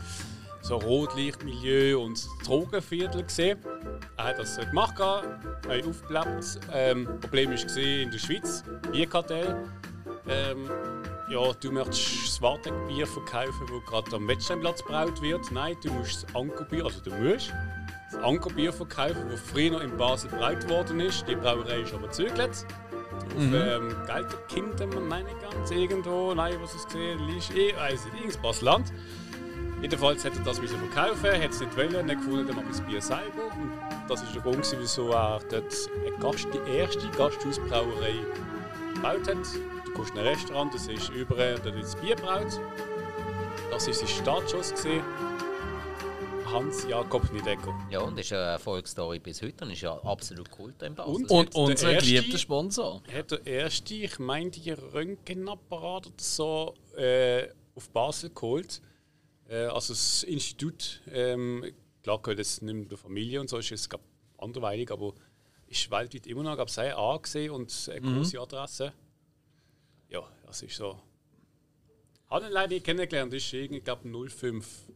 so 0.61 0.78
Rotlichtmilieu 0.78 1.99
und 1.99 2.28
Drogenviertel 2.45 3.24
gesehen. 3.24 3.59
Er 4.17 4.26
hat 4.26 4.39
das 4.39 4.57
gemacht, 4.57 4.99
hat 4.99 5.65
aufgelebt. 5.67 6.59
Ähm, 6.74 7.05
Problem 7.22 7.51
war 7.51 7.78
in 7.78 8.11
der 8.11 8.20
Schweiz, 8.20 8.63
Bierkartell. 8.91 9.55
Ähm, 10.28 10.70
ja, 11.30 11.53
du 11.53 11.72
möchtest 11.72 12.26
das 12.26 12.41
Wartegbier 12.41 13.07
verkaufen, 13.07 13.67
das 13.67 13.86
gerade 13.89 14.15
am 14.15 14.28
Wettsteinplatz 14.28 14.84
braut 14.84 15.22
wird. 15.22 15.51
Nein, 15.51 15.76
du 15.84 15.91
musst 15.93 16.24
das 16.24 16.36
Ankerbier, 16.36 16.86
also 16.86 17.01
du 17.01 17.11
musst 17.11 17.53
Ankerbier 18.24 18.74
verkaufen, 18.74 19.30
das 19.30 19.39
früher 19.39 19.72
noch 19.72 19.82
in 19.82 19.95
Basel 19.97 20.30
braut 20.30 20.67
worden 20.70 20.99
ist. 20.99 21.26
Die 21.28 21.36
Brauerei 21.36 21.82
ist 21.82 21.93
aber 21.93 22.07
gezögert. 22.07 22.65
Auf 23.36 23.43
ähm, 23.53 23.95
Gelterkinden, 24.05 25.07
meine 25.07 25.30
ich 25.30 25.39
ganz 25.39 25.72
irgendwo. 25.72 26.34
Nein, 26.34 26.55
was 26.61 26.76
es 26.76 26.86
gesehen 26.86 27.20
ist, 27.38 27.51
ich 27.51 27.76
weiß 27.76 28.05
nicht, 28.05 28.15
irgendein 28.15 28.41
Basel-Land. 28.41 28.93
Jedenfalls 29.82 30.24
hätte 30.26 30.39
er 30.39 30.45
das 30.45 30.61
müssen 30.61 30.78
verkaufen, 30.78 31.32
hätte 31.32 31.53
es 31.53 31.59
nicht 31.61 31.78
wollen, 31.78 31.93
dann 31.93 32.07
gefunden, 32.07 32.47
dann 32.47 32.55
mache 32.57 32.65
ich 32.65 32.78
das 32.78 32.82
Bier 32.82 33.01
selber. 33.01 33.43
Und 33.55 34.09
das 34.09 34.22
ist 34.22 34.36
der 34.36 34.41
Grund, 34.41 34.76
wieso 34.78 35.09
er 35.11 35.39
dort 35.49 35.89
Gast, 36.20 36.47
die 36.53 36.78
erste 36.78 37.07
Gasthausbrauerei 37.17 38.15
gebaut 38.93 39.28
hat. 39.28 39.38
Du 39.86 39.91
kommst 39.93 40.13
in 40.13 40.20
ein 40.20 40.28
Restaurant, 40.28 40.74
das 40.74 40.88
ist 40.88 41.09
über, 41.09 41.36
dort 41.36 41.82
das 41.82 41.95
Bier 41.95 42.15
braut. 42.15 42.59
Das 43.72 43.88
war 43.88 43.93
sein 43.93 44.07
Startschuss. 44.07 44.74
Gewesen. 44.74 45.01
Hans 46.52 46.88
Jakob 46.88 47.32
Niedecker. 47.32 47.74
Ja, 47.91 48.00
und 48.02 48.18
das 48.18 48.26
ist 48.28 48.34
eine 48.34 48.41
Erfolgsstory 48.43 49.20
bis 49.20 49.41
heute 49.41 49.66
und 49.66 49.72
ist 49.72 49.82
ja 49.82 49.93
absolut 50.04 50.50
Kult 50.50 50.82
in 50.82 50.95
Basel. 50.95 51.14
Und- 51.14 51.32
Und 51.32 51.54
Der 51.54 51.62
unser 51.62 51.93
geliebter 51.95 52.38
Sponsor. 52.38 53.04
Hat 53.14 53.32
der 53.32 53.45
erste, 53.45 53.93
ich 53.95 54.18
meine, 54.20 54.50
die 54.50 54.72
Röntgenapparat 54.72 56.08
oder 56.08 56.16
so 56.18 56.74
äh, 56.97 57.50
auf 57.76 57.89
Basel 57.91 58.32
geholt. 58.32 58.82
Äh, 59.47 59.66
also 59.66 59.93
das 59.93 60.24
Institut, 60.24 61.02
ähm, 61.12 61.72
klar 62.04 62.20
gehört 62.22 62.39
es 62.39 62.62
nicht 62.62 62.74
mehr 62.74 62.86
der 62.86 62.97
Familie 62.97 63.41
und 63.41 63.50
so, 63.50 63.58
ist 63.58 63.72
es 63.72 63.88
gab 63.89 64.02
anderweitig, 64.38 64.89
aber 64.91 65.14
ist 65.68 65.91
weltweit 65.91 66.26
immer 66.26 66.43
noch, 66.43 66.58
gab 66.58 66.70
sehr 66.70 66.97
angesehen 66.97 67.52
und 67.52 67.89
eine 67.91 68.02
große 68.02 68.39
Adresse. 68.39 68.93
Ja, 70.10 70.24
das 70.47 70.64
ist 70.64 70.76
so. 70.76 71.00
Habe 72.28 72.45
ihn 72.47 72.52
leider 72.52 72.74
nicht 72.74 72.86
kennengelernt, 72.86 73.34
das 73.34 73.43
ist 73.43 73.54
irgendwie, 73.54 73.78
ich 73.80 73.84
glaube, 73.84 74.08
05. 74.30 74.88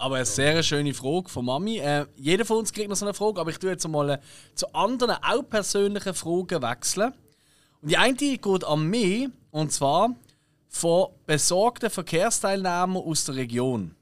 Aber 0.00 0.14
eine 0.14 0.24
sehr 0.24 0.62
schöne 0.62 0.94
Frage 0.94 1.28
von 1.28 1.44
Mami. 1.44 1.78
Äh, 1.78 2.06
jeder 2.16 2.44
von 2.44 2.58
uns 2.58 2.72
kriegt 2.72 2.88
noch 2.88 2.96
so 2.96 3.04
eine 3.04 3.14
Frage, 3.14 3.40
aber 3.40 3.50
ich 3.50 3.58
tue 3.58 3.70
jetzt 3.70 3.86
mal 3.88 4.10
äh, 4.10 4.18
zu 4.54 4.72
anderen, 4.72 5.16
auch 5.20 5.42
persönlichen 5.42 6.14
Fragen 6.14 6.62
wechseln. 6.62 7.12
Und 7.82 7.90
die 7.90 7.96
eine 7.96 8.14
geht 8.14 8.64
an 8.64 8.86
mich, 8.86 9.28
und 9.50 9.72
zwar 9.72 10.14
von 10.68 11.08
besorgten 11.26 11.90
Verkehrsteilnehmern 11.90 13.02
aus 13.02 13.24
der 13.24 13.34
Region. 13.34 13.94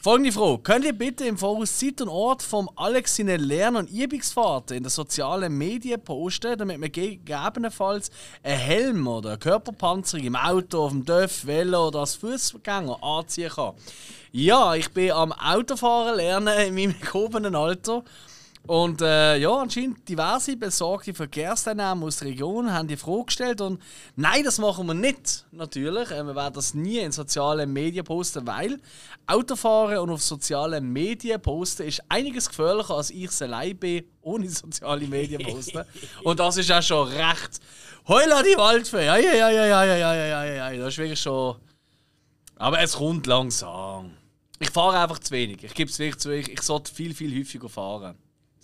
Folgende 0.00 0.30
Frage. 0.30 0.62
Könnt 0.62 0.84
ihr 0.84 0.92
bitte 0.92 1.24
im 1.24 1.36
Voraus 1.36 1.76
Zeit 1.76 2.00
und 2.00 2.08
Ort 2.08 2.44
vom 2.44 2.70
Alex 2.76 3.16
seine 3.16 3.36
Lern- 3.36 3.74
und 3.74 3.90
Übungsfahrten 3.90 4.76
in 4.76 4.84
den 4.84 4.90
sozialen 4.90 5.58
Medien 5.58 6.00
posten, 6.00 6.56
damit 6.56 6.78
man 6.78 6.92
gegebenenfalls 6.92 8.12
einen 8.44 8.58
Helm 8.58 9.08
oder 9.08 9.30
eine 9.30 9.38
Körperpanzerung 9.38 10.24
im 10.24 10.36
Auto, 10.36 10.84
auf 10.84 10.92
dem 10.92 11.04
Dörf, 11.04 11.44
Velo 11.44 11.88
oder 11.88 12.00
als 12.00 12.14
Fußgänger 12.14 13.02
anziehen 13.02 13.50
kann? 13.50 13.74
Ja, 14.30 14.76
ich 14.76 14.88
bin 14.92 15.10
am 15.10 15.32
Autofahren 15.32 16.14
lernen 16.14 16.56
in 16.68 16.74
meinem 16.76 17.00
gehobenen 17.00 17.56
Alter. 17.56 18.04
Und 18.68 19.00
äh, 19.00 19.38
ja, 19.38 19.50
anscheinend 19.50 20.06
diverse 20.06 20.54
besorgte 20.54 21.14
Verkehrsteilnehmer 21.14 22.04
aus 22.04 22.18
der 22.18 22.28
Region 22.28 22.70
haben 22.70 22.86
die 22.86 22.98
Frage 22.98 23.24
gestellt. 23.24 23.62
Und 23.62 23.80
nein, 24.14 24.44
das 24.44 24.58
machen 24.58 24.86
wir 24.86 24.92
nicht, 24.92 25.46
natürlich. 25.52 26.10
Äh, 26.10 26.22
wir 26.22 26.36
werden 26.36 26.52
das 26.52 26.74
nie 26.74 26.98
in 26.98 27.10
sozialen 27.10 27.72
Medien 27.72 28.04
posten, 28.04 28.46
weil 28.46 28.78
Autofahren 29.26 29.96
und 30.00 30.10
auf 30.10 30.22
sozialen 30.22 30.92
Medien 30.92 31.40
posten 31.40 31.84
ist 31.84 32.02
einiges 32.10 32.46
gefährlicher, 32.46 32.94
als 32.94 33.08
ich 33.08 33.24
es 33.24 33.40
allein 33.40 33.74
bin, 33.74 34.04
ohne 34.20 34.50
soziale 34.50 35.06
Medien 35.06 35.42
posten. 35.42 35.82
und 36.22 36.38
das 36.38 36.58
ist 36.58 36.70
auch 36.70 36.82
schon 36.82 37.08
recht. 37.08 37.60
Heula 38.06 38.42
die 38.42 38.58
Waldfee! 38.58 39.06
Ja, 39.06 39.16
ja, 39.16 39.32
ja, 39.32 39.48
ja, 39.48 39.64
ja, 39.64 39.84
ja, 39.84 39.96
ja, 39.96 40.14
ja, 40.14 40.44
ja, 40.44 40.70
ja. 40.72 40.76
Das 40.76 40.88
ist 40.88 40.98
wirklich 40.98 41.22
schon. 41.22 41.56
Aber 42.56 42.78
es 42.80 42.92
kommt 42.92 43.26
langsam. 43.26 44.10
Ich 44.58 44.68
fahre 44.68 44.98
einfach 44.98 45.20
zu 45.20 45.30
wenig. 45.30 45.64
Ich 45.64 45.72
gebe 45.72 45.90
es 45.90 45.98
wirklich 45.98 46.18
zu. 46.18 46.30
Ich, 46.34 46.52
ich 46.52 46.60
sollte 46.60 46.92
viel, 46.92 47.14
viel 47.14 47.34
häufiger 47.34 47.70
fahren. 47.70 48.14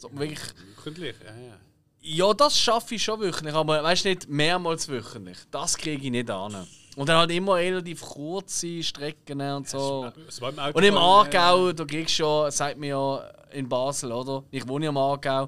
So, 0.04 0.18
wirklich, 0.18 0.40
Wöchentlich, 0.76 1.16
ja, 1.24 1.34
ja. 1.34 2.26
ja, 2.26 2.34
das 2.34 2.58
schaffe 2.58 2.94
ich 2.94 3.02
schon 3.02 3.20
wöchentlich, 3.20 3.54
aber 3.54 3.82
weißt 3.82 4.04
nicht 4.04 4.28
mehrmals 4.28 4.86
wöchentlich. 4.88 5.38
Das 5.50 5.78
kriege 5.78 6.04
ich 6.04 6.10
nicht 6.10 6.30
an. 6.30 6.66
Und 6.96 7.08
dann 7.08 7.16
halt 7.16 7.30
immer 7.30 7.54
relativ 7.54 8.02
kurze 8.02 8.82
Strecken 8.82 9.40
und 9.40 9.66
so. 9.66 10.12
Es 10.28 10.40
war 10.42 10.50
im 10.50 10.74
Und 10.74 10.82
im 10.82 10.94
äh, 10.94 10.98
Aargau, 10.98 11.72
da 11.72 11.84
kriegst 11.86 12.18
du 12.18 12.22
ja, 12.22 12.50
sagt 12.50 12.78
mir 12.78 12.88
ja 12.88 13.30
in 13.52 13.66
Basel, 13.66 14.12
oder? 14.12 14.44
Ich 14.50 14.68
wohne 14.68 14.84
ja 14.84 14.90
im 14.90 14.98
Aargau. 14.98 15.44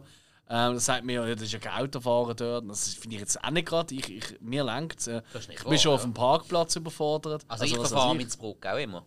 Ähm, 0.48 0.74
da 0.74 0.78
sagt 0.78 1.04
mir 1.04 1.26
ja, 1.26 1.34
das 1.34 1.42
ist 1.42 1.52
ja 1.52 1.59
kein 1.59 1.84
Autofahren 1.84 2.34
dort. 2.34 2.70
Das 2.70 2.94
finde 2.94 3.16
ich 3.16 3.20
jetzt 3.20 3.44
auch 3.44 3.50
nicht 3.50 3.66
gerade. 3.66 3.94
Ich, 3.94 4.09
ich, 4.09 4.40
mir 4.40 4.64
lenkt 4.64 5.00
es. 5.00 5.04
Das 5.04 5.42
ist 5.42 5.48
nicht 5.48 5.61
Ich 5.61 5.68
bin 5.68 5.78
schon 5.78 5.90
ja. 5.90 5.96
auf 5.96 6.02
dem 6.02 6.14
Parkplatz 6.14 6.76
überfordert. 6.76 7.44
Also, 7.46 7.64
ich 7.64 7.76
was 7.76 7.90
verfahre 7.90 8.14
mit 8.14 8.38
Bruck 8.38 8.64
auch 8.64 8.78
immer. 8.78 9.04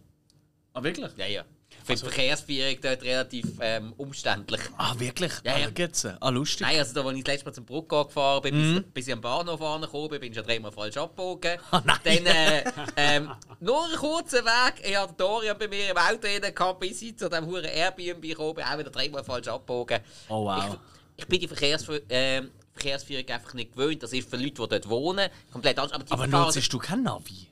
Ah, 0.73 0.83
wirklich? 0.83 1.11
Ja, 1.17 1.25
ja. 1.25 1.43
Für 1.89 2.05
die 2.05 2.13
Verkehrsführung 2.13 2.75
dort 2.81 3.01
relativ 3.03 3.45
ähm, 3.61 3.93
umständlich. 3.97 4.61
Ah, 4.77 4.93
wirklich? 4.97 5.31
Ja, 5.43 5.57
ja. 5.57 5.57
Ah, 5.57 5.65
da 5.65 5.69
geht's. 5.71 6.05
Ah, 6.05 6.29
lustig. 6.29 6.61
Nein, 6.61 6.77
also 6.79 6.93
da, 6.93 7.03
als 7.07 7.17
ich 7.17 7.23
das 7.23 7.33
letzte 7.33 7.45
Mal 7.47 7.53
zum 7.53 7.65
Bruck 7.65 7.89
gefahren 7.89 8.41
bin, 8.43 8.73
Mhm. 8.75 8.83
bis, 8.93 9.07
ich 9.07 9.13
am 9.13 9.21
Bahnhof 9.21 9.61
angekommen 9.61 10.09
bin, 10.09 10.19
bin 10.19 10.31
ich 10.31 10.37
schon 10.37 10.45
dreimal 10.45 10.71
falsch 10.71 10.97
abgebogen. 10.97 11.59
Ah, 11.71 11.81
nein. 11.85 11.97
Dann 12.03 12.25
äh, 12.25 12.63
ähm, 12.95 13.31
nur 13.59 13.85
einen 13.85 13.95
kurzen 13.95 14.45
Weg. 14.45 14.73
Ich 14.87 14.95
hatte 14.95 15.13
Dorian 15.17 15.57
bei 15.57 15.67
mir 15.67 15.89
im 15.91 15.97
Auto 15.97 16.27
gehabt, 16.53 16.79
bis 16.79 17.01
ich 17.01 17.17
zu 17.17 17.27
diesem 17.29 17.45
huren 17.47 17.65
Airbnb 17.65 18.21
gekommen 18.21 18.55
bin, 18.55 18.63
auch 18.65 18.77
wieder 18.77 18.89
dreimal 18.91 19.23
falsch 19.23 19.47
abgebogen. 19.47 19.99
Oh, 20.29 20.45
wow. 20.45 20.77
Ich, 21.15 21.23
ich 21.23 21.27
bin 21.27 21.39
die 21.39 21.47
Verkehrsfü 21.47 22.01
ähm, 22.09 22.51
Verkehrsführung 22.73 23.27
einfach 23.27 23.53
nicht 23.55 23.73
gewöhnt. 23.73 24.01
Das 24.03 24.13
ist 24.13 24.29
für 24.29 24.37
Leute, 24.37 24.49
die 24.61 24.67
dort 24.69 24.89
wohnen, 24.89 25.29
komplett 25.51 25.77
anders. 25.79 25.93
Aber, 26.11 26.23
Aber 26.23 26.27
nutzt 26.27 26.71
du 26.71 26.77
kein 26.77 27.03
Navi? 27.03 27.47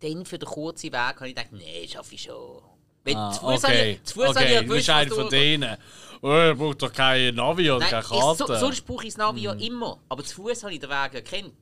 dann 0.00 0.26
für 0.26 0.38
den 0.38 0.48
kurzen 0.48 0.92
Weg 0.92 0.94
habe 0.94 1.28
ich 1.28 1.34
gedacht, 1.34 1.52
nee, 1.52 1.88
schaffe 1.88 2.14
ich 2.14 2.22
schon. 2.22 2.62
Wenn, 3.06 3.16
Ah, 3.16 3.38
okay. 3.42 3.92
ich, 3.92 4.04
zu 4.04 4.14
Fuß 4.14 4.24
habe 4.26 4.38
ich 4.40 4.44
okay. 4.44 4.54
ja 4.54 4.62
du 4.62 4.68
bist 4.68 4.86
gewusst, 4.86 4.88
was 4.88 4.94
einer 4.96 5.14
von 5.14 5.24
du- 5.24 5.30
denen. 5.30 5.76
Oh, 6.22 6.50
ich 6.52 6.58
brauche 6.58 6.74
doch 6.74 6.92
kein 6.92 7.34
Navi 7.34 7.70
oder 7.70 7.80
Nein, 7.80 7.90
keine 7.90 8.02
ich, 8.02 8.08
Karte. 8.08 8.44
so, 8.46 8.54
sonst 8.56 8.84
brauche 8.86 9.04
ich 9.06 9.14
das 9.14 9.18
Navi 9.18 9.40
ja 9.42 9.52
immer. 9.52 9.98
Aber 10.08 10.24
zu 10.24 10.34
Fuß 10.42 10.62
habe 10.64 10.74
ich 10.74 10.80
den 10.80 10.90
Weg 10.90 11.14
erkannt. 11.14 11.54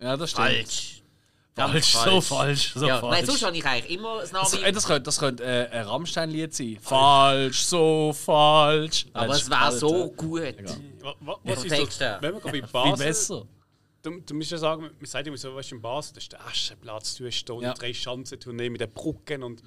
ja, 0.00 0.16
das 0.16 0.30
stimmt. 0.30 0.46
Falsch. 0.46 0.96
Ganz 1.56 1.72
Falsch, 1.72 1.92
so 1.92 2.20
falsch, 2.20 2.72
so 2.74 2.86
ja, 2.86 2.98
falsch. 3.00 3.12
Nein, 3.16 3.26
sonst 3.26 3.42
habe 3.44 3.56
ich 3.56 3.64
eigentlich 3.66 3.98
immer 3.98 4.20
das 4.20 4.30
das, 4.30 4.52
Navi. 4.52 4.64
ey, 4.64 4.72
das 4.72 4.86
könnte, 4.86 5.02
das 5.02 5.18
könnte 5.18 5.42
äh, 5.44 5.68
ein 5.70 5.84
Rammstein-Lied 5.84 6.54
sein. 6.54 6.78
Falsch, 6.80 7.62
so 7.64 8.12
falsch. 8.14 9.06
aber 9.12 9.26
Das 9.28 9.36
es 9.38 9.42
ist 9.44 9.50
wäre 9.50 9.72
so 9.72 10.10
gut. 10.10 10.40
Ja, 10.42 10.54
Was 11.44 11.64
ist 11.64 11.68
Text, 11.68 12.00
das? 12.00 12.00
ja. 12.00 12.18
Wenn 12.22 12.34
wir 12.34 12.40
gerade 12.40 12.60
bei 12.60 12.66
Viel 12.66 12.72
Basel, 12.72 13.06
besser. 13.06 13.46
du, 14.02 14.20
du 14.20 14.34
musst 14.34 14.50
ja 14.52 14.58
sagen, 14.58 14.82
man 14.82 14.92
sagt 15.02 15.26
immer 15.26 15.36
so, 15.36 15.54
weißt 15.54 15.72
du, 15.72 15.74
in 15.76 15.82
Basel, 15.82 16.14
das 16.14 16.24
ist 16.24 16.32
der 16.32 16.46
Aschenplatz, 16.46 17.16
du 17.16 17.26
hast 17.26 17.44
hier 17.46 17.62
Ja. 17.62 17.74
drei 17.74 17.92
Schanzentournee 17.94 18.70
mit 18.70 18.80
den 18.80 18.92
Brücken 18.92 19.42
und 19.42 19.62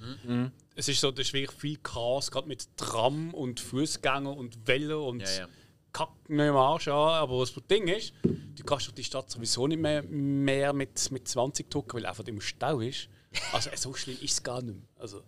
es 0.74 0.88
ist 0.88 1.00
so, 1.00 1.10
das 1.10 1.26
ist 1.26 1.32
wirklich 1.32 1.58
viel 1.58 1.76
Chaos, 1.78 2.30
gerade 2.30 2.48
mit 2.48 2.66
Tram 2.76 3.32
und 3.34 3.60
Fußgänger 3.60 4.36
und 4.36 4.66
Velo 4.66 5.08
und 5.08 5.20
Ja, 5.20 5.30
ja. 5.40 5.48
kacken 5.92 6.38
im 6.40 6.56
Arsch 6.56 6.88
an. 6.88 6.94
Aber 7.14 7.40
das 7.40 7.54
Ding 7.70 7.86
ist, 7.88 8.12
du 8.22 8.64
kannst 8.64 8.86
durch 8.86 8.94
die 8.94 9.04
Stadt 9.04 9.30
sowieso 9.30 9.66
nicht 9.66 9.80
mehr, 9.80 10.02
mehr 10.02 10.72
mit, 10.72 11.10
mit 11.10 11.28
20 11.28 11.70
tucken, 11.70 11.94
weil 11.98 12.06
einfach 12.06 12.24
immer 12.26 12.40
Stau 12.40 12.80
ist. 12.80 13.08
Also 13.52 13.70
so 13.74 13.94
schlimm 13.94 14.16
ist 14.20 14.32
es 14.32 14.42
gar 14.42 14.62
nicht 14.62 14.74
mehr. 14.76 14.88
Also, 14.98 15.22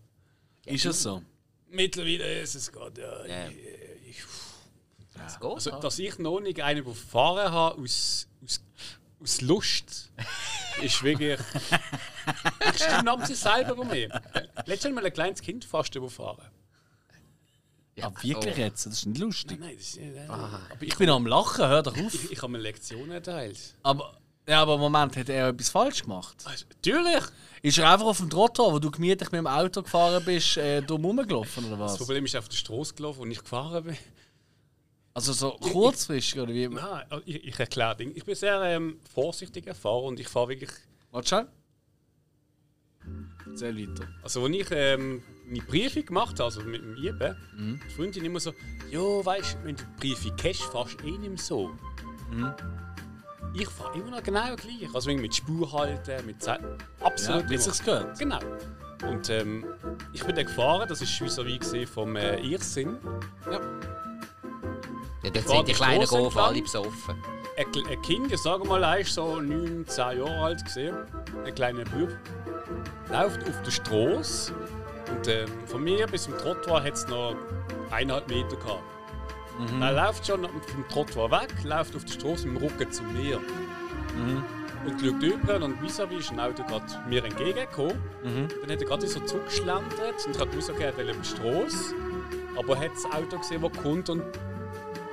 Ist 0.64 0.84
es 0.86 1.03
so? 1.03 1.22
mittlerweile 1.68 2.40
ist 2.40 2.55
es 2.55 2.70
gerade, 2.70 3.01
ja, 3.01 3.26
Ja. 3.26 3.49
ich, 3.49 3.57
ich, 4.11 4.24
Das 5.14 5.40
geht. 5.40 5.51
also, 5.51 5.72
halt. 5.72 5.84
dass 5.84 5.99
ich 5.99 6.18
noch 6.18 6.40
nicht 6.40 6.61
einen 6.62 6.84
gefahren 6.84 7.51
habe 7.53 7.82
aus, 7.82 8.28
aus, 8.44 8.61
aus 9.20 9.40
Lust, 9.40 10.12
ist 10.83 11.03
wirklich. 11.03 11.41
Ich 12.74 12.83
ab 12.85 13.27
sich 13.27 13.39
selber 13.39 13.74
bei 13.77 13.85
mir. 13.85 14.22
Letztes 14.66 14.93
Mal 14.93 15.05
ein 15.07 15.12
kleines 15.12 15.41
Kind 15.41 15.64
fast 15.64 15.95
überfahren. 15.95 16.45
Ja, 17.95 18.09
Ah, 18.09 18.12
wirklich 18.22 18.55
oh. 18.55 18.59
jetzt? 18.61 18.85
Das 18.87 18.93
ist 18.95 19.07
nicht 19.07 19.18
lustig. 19.18 19.59
Nein, 19.59 19.74
das 19.77 19.87
ist 19.87 19.97
nicht. 20.01 20.18
Ah. 20.29 20.61
Aber 20.70 20.83
ich, 20.83 20.89
Ich 20.89 20.99
bin 20.99 21.09
am 21.09 21.27
Lachen, 21.27 21.66
hör 21.66 21.83
doch 21.83 21.97
auf. 21.97 22.12
ich, 22.14 22.31
ich 22.33 22.43
habe 22.43 22.53
mir 22.53 22.59
Lektionen 22.59 23.11
erteilt. 23.11 23.59
Aber, 23.83 24.18
ja, 24.47 24.61
aber 24.61 24.77
Moment, 24.77 25.16
hat 25.16 25.29
er 25.31 25.49
etwas 25.49 25.70
falsch 25.70 26.03
gemacht? 26.03 26.37
Also, 26.45 26.66
natürlich! 26.68 27.24
Ist 27.62 27.79
er 27.79 27.91
einfach 27.91 28.07
auf 28.07 28.18
dem 28.18 28.29
Trottoir, 28.29 28.72
wo 28.74 28.79
du 28.79 28.91
gemütlich 28.91 29.33
mit 29.33 29.39
dem 29.39 29.47
Auto 29.47 29.83
gefahren 29.83 30.22
bist, 30.24 30.59
äh, 30.59 30.83
dumm 30.83 31.05
rumgelaufen 31.07 31.64
oder 31.64 31.79
Das 31.79 31.93
was? 31.93 31.99
Problem 31.99 32.27
ist 32.27 32.37
auf 32.37 32.49
der 32.51 32.57
Straße 32.57 32.95
gelaufen, 32.95 33.20
wo 33.20 33.27
ich 33.27 33.41
gefahren 33.41 33.83
bin. 33.85 33.97
Also 35.17 35.33
so 35.33 35.53
kurzfristig 35.53 36.39
oder 36.39 36.53
wie? 36.53 36.69
Nein, 36.69 37.05
also 37.09 37.23
ich, 37.25 37.43
ich 37.43 37.59
erkläre 37.59 37.97
Dinge. 37.97 38.12
Ich 38.12 38.25
bin 38.27 38.35
sehr 38.35 38.61
ähm, 38.64 39.01
vorsichtiger 39.14 39.75
Fahrer 39.75 40.03
und 40.03 40.21
ich 40.21 40.29
fahre 40.29 40.51
wirklich. 40.51 40.69
Warte 41.11 41.29
schon. 41.29 41.47
Sehr 43.57 43.75
weiter. 43.75 44.07
Also, 44.23 44.45
als 44.45 44.55
ich 44.55 44.67
ähm, 44.73 45.23
meine 45.47 45.62
Briefe 45.62 46.03
gemacht 46.03 46.33
habe, 46.35 46.45
also 46.45 46.61
mit 46.61 46.83
dem 46.83 46.97
IBE, 46.99 47.35
Mhm. 47.57 47.81
die 47.89 47.95
Freundin 47.95 48.25
immer 48.27 48.41
so: 48.41 48.53
Jo, 48.91 49.25
weißt 49.25 49.55
du, 49.55 49.64
wenn 49.64 49.77
du 49.77 49.85
Briefe 49.99 50.35
kennst, 50.37 50.64
fährst 50.64 51.01
du 51.01 51.07
eh 51.07 51.12
nicht 51.12 51.31
mehr 51.31 51.39
so. 51.39 51.71
Mhm. 52.31 52.53
Ich 53.55 53.69
fahre 53.69 53.97
immer 53.99 54.11
noch 54.11 54.23
genau 54.23 54.55
gleich. 54.55 54.95
Also 54.95 55.11
mit 55.14 55.35
Spur 55.35 55.73
halten, 55.73 56.27
mit 56.27 56.43
Zeit. 56.43 56.61
Absolut. 57.01 57.45
Ja, 57.45 57.49
wie 57.51 57.55
es 57.55 57.83
gehört. 57.83 58.19
Genau. 58.19 58.41
Und 59.09 59.31
ähm, 59.31 59.64
ich 60.12 60.23
bin 60.23 60.37
dann 60.37 60.45
gefahren, 60.45 60.87
das 60.87 61.01
war 61.01 61.27
vis-à-vis 61.27 61.89
vom 61.89 62.17
äh, 62.17 62.39
Irrsinn. 62.41 62.99
Ja, 63.51 63.61
dort 65.31 65.49
War 65.49 65.57
sind 65.57 65.68
die 65.68 65.72
kleinen 65.72 66.07
Golf 66.07 66.37
alle 66.37 66.62
besoffen. 66.62 67.22
Ein, 67.57 67.66
ein 67.89 68.03
Kind, 68.03 68.33
ich 68.33 68.41
sage 68.41 68.66
mal, 68.66 68.83
er 68.83 68.99
ist 68.99 69.14
so 69.14 69.41
9, 69.41 69.87
10 69.87 70.18
Jahre 70.18 70.39
alt 70.39 70.64
gesehen, 70.64 70.95
ein 71.45 71.55
kleiner 71.55 71.85
Bub, 71.85 72.11
läuft 73.11 73.49
auf 73.49 73.62
der 73.64 73.70
Straße 73.70 74.53
und 75.11 75.29
ähm, 75.29 75.49
von 75.66 75.83
mir 75.83 76.07
bis 76.07 76.24
zum 76.24 76.37
Trottoir 76.37 76.83
hat 76.83 76.95
es 76.95 77.07
noch 77.09 77.35
eineinhalb 77.91 78.29
Meter 78.29 78.57
gehabt. 78.57 78.83
Er 79.81 79.93
läuft 79.93 80.27
schon 80.27 80.43
vom 80.45 80.89
Trottoir 80.89 81.31
weg, 81.31 81.49
läuft 81.64 81.97
auf 81.97 82.05
der 82.05 82.12
Straße 82.12 82.47
mit 82.47 82.61
dem 82.61 82.68
Rücken 82.68 82.93
zu 82.93 83.03
mir. 83.05 83.41
Und 84.85 85.01
schaut 85.01 85.22
über 85.22 85.64
und 85.64 85.81
vis-à-vis 85.83 86.18
ist 86.18 86.31
ein 86.33 86.41
Auto 86.41 86.62
gerade 86.64 86.85
mir 87.09 87.24
entgegengekommen. 87.24 87.99
Dann 88.61 88.70
hat 88.70 88.81
er 88.81 88.87
gerade 88.87 89.07
so 89.07 89.18
zugeschlendert 89.20 90.27
und 90.27 90.39
hat 90.39 90.53
will 90.53 91.09
über 91.09 91.18
die 91.18 91.29
Straße. 91.29 91.95
Aber 92.57 92.77
er 92.77 92.83
hat 92.83 92.93
das 92.95 93.05
Auto 93.07 93.39
gesehen, 93.39 93.62
das 93.62 93.83
kommt 93.83 94.11
und 94.11 94.22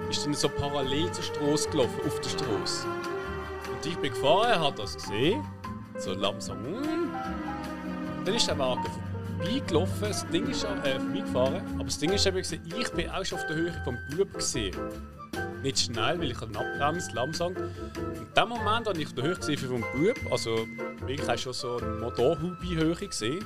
ist 0.09 0.25
dann 0.25 0.33
so 0.33 0.49
parallel 0.49 1.11
zur 1.11 1.23
Straße 1.23 1.69
gelaufen, 1.69 1.99
auf 2.05 2.19
der 2.19 2.29
Straße. 2.29 2.87
Und 2.87 3.85
ich 3.85 3.97
bin 3.97 4.11
gefahren, 4.11 4.59
hat 4.59 4.79
das 4.79 4.95
gesehen, 4.95 5.43
so 5.97 6.13
langsam. 6.13 6.61
mm. 6.61 7.11
Dann 8.25 8.35
ist 8.35 8.47
der 8.47 8.57
Wagen 8.57 8.83
vorbeigelaufen, 9.43 10.07
das 10.07 10.27
Ding 10.29 10.47
ist 10.47 10.63
äh, 10.63 10.99
vorbeigefahren, 10.99 11.61
aber 11.75 11.83
das 11.85 11.97
Ding 11.97 12.11
ist 12.11 12.25
eben, 12.25 12.37
ich 12.37 12.91
bin 12.91 13.09
auch 13.09 13.25
schon 13.25 13.39
auf 13.39 13.47
der 13.47 13.55
Höhe 13.55 13.81
vom 13.83 13.97
Bub 14.15 14.33
gesehen. 14.33 14.75
Nicht 15.61 15.79
schnell, 15.79 16.19
weil 16.19 16.31
ich 16.31 16.41
habe 16.41 16.57
abbremst, 16.57 17.13
langsam. 17.13 17.55
In 17.55 18.27
dem 18.35 18.49
Moment, 18.49 18.87
als 18.87 18.97
ich 18.97 19.07
auf 19.07 19.13
der 19.13 19.23
Höhe 19.23 19.37
war 19.37 19.57
vom 19.57 19.81
Bub, 19.93 20.31
also 20.31 20.67
wirklich 21.05 21.27
hast 21.27 21.41
schon 21.41 21.53
so 21.53 21.77
eine 21.77 21.95
Motorhubi-Höhe 21.97 22.95
gesehen, 22.95 23.43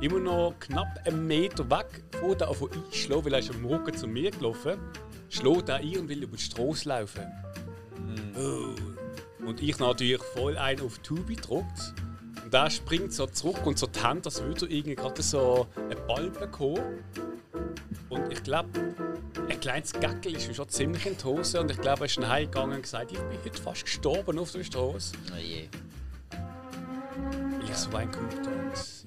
immer 0.00 0.18
noch 0.18 0.54
knapp 0.58 0.88
einen 1.04 1.26
Meter 1.26 1.68
weg, 1.70 2.02
vor 2.18 2.34
der 2.34 2.48
einschlagen, 2.48 3.24
weil 3.24 3.32
er 3.34 3.38
ist 3.38 3.50
am 3.54 3.64
Rücken 3.64 3.96
zu 3.96 4.06
mir 4.06 4.30
gelaufen, 4.30 4.78
schlägt 5.30 5.68
er 5.68 5.76
ein 5.76 5.98
und 5.98 6.08
will 6.08 6.22
über 6.24 6.36
die 6.36 6.42
Straße 6.42 6.88
laufen. 6.88 7.22
Oh. 8.36 9.46
Und 9.46 9.62
ich 9.62 9.78
natürlich 9.78 10.22
voll 10.22 10.58
einen 10.58 10.82
auf 10.82 10.98
Tube 10.98 11.28
gedruckt. 11.28 11.94
Und 12.44 12.52
er 12.52 12.68
springt 12.68 13.12
so 13.12 13.26
zurück 13.26 13.64
und 13.64 13.78
so 13.78 13.86
die 13.86 14.02
Hände, 14.02 14.26
als 14.26 14.42
würde 14.42 14.66
er 14.66 14.70
irgendwie 14.70 14.96
gerade 14.96 15.22
so 15.22 15.66
einen 15.76 16.06
Ball 16.06 16.30
bekommen. 16.30 17.04
Und 18.08 18.32
ich 18.32 18.42
glaube, 18.42 18.68
ein 19.48 19.60
kleines 19.60 19.92
Gackel 19.92 20.34
ist 20.34 20.48
mir 20.48 20.54
schon 20.54 20.68
ziemlich 20.68 21.06
in 21.06 21.16
die 21.16 21.24
Hose. 21.24 21.60
Und 21.60 21.70
ich 21.70 21.80
glaube, 21.80 22.00
er 22.00 22.06
ist 22.06 22.18
dann 22.18 22.28
heimgegangen 22.28 22.76
und 22.76 22.82
gesagt, 22.82 23.12
ich 23.12 23.18
bin 23.18 23.38
heute 23.44 23.62
fast 23.62 23.84
gestorben 23.84 24.38
auf 24.38 24.52
der 24.52 24.64
Straße. 24.64 25.14
Oh 25.32 25.36
je. 25.38 25.68
Ich 27.68 27.76
so 27.76 27.94
einen 27.96 28.10
gehört 28.10 28.99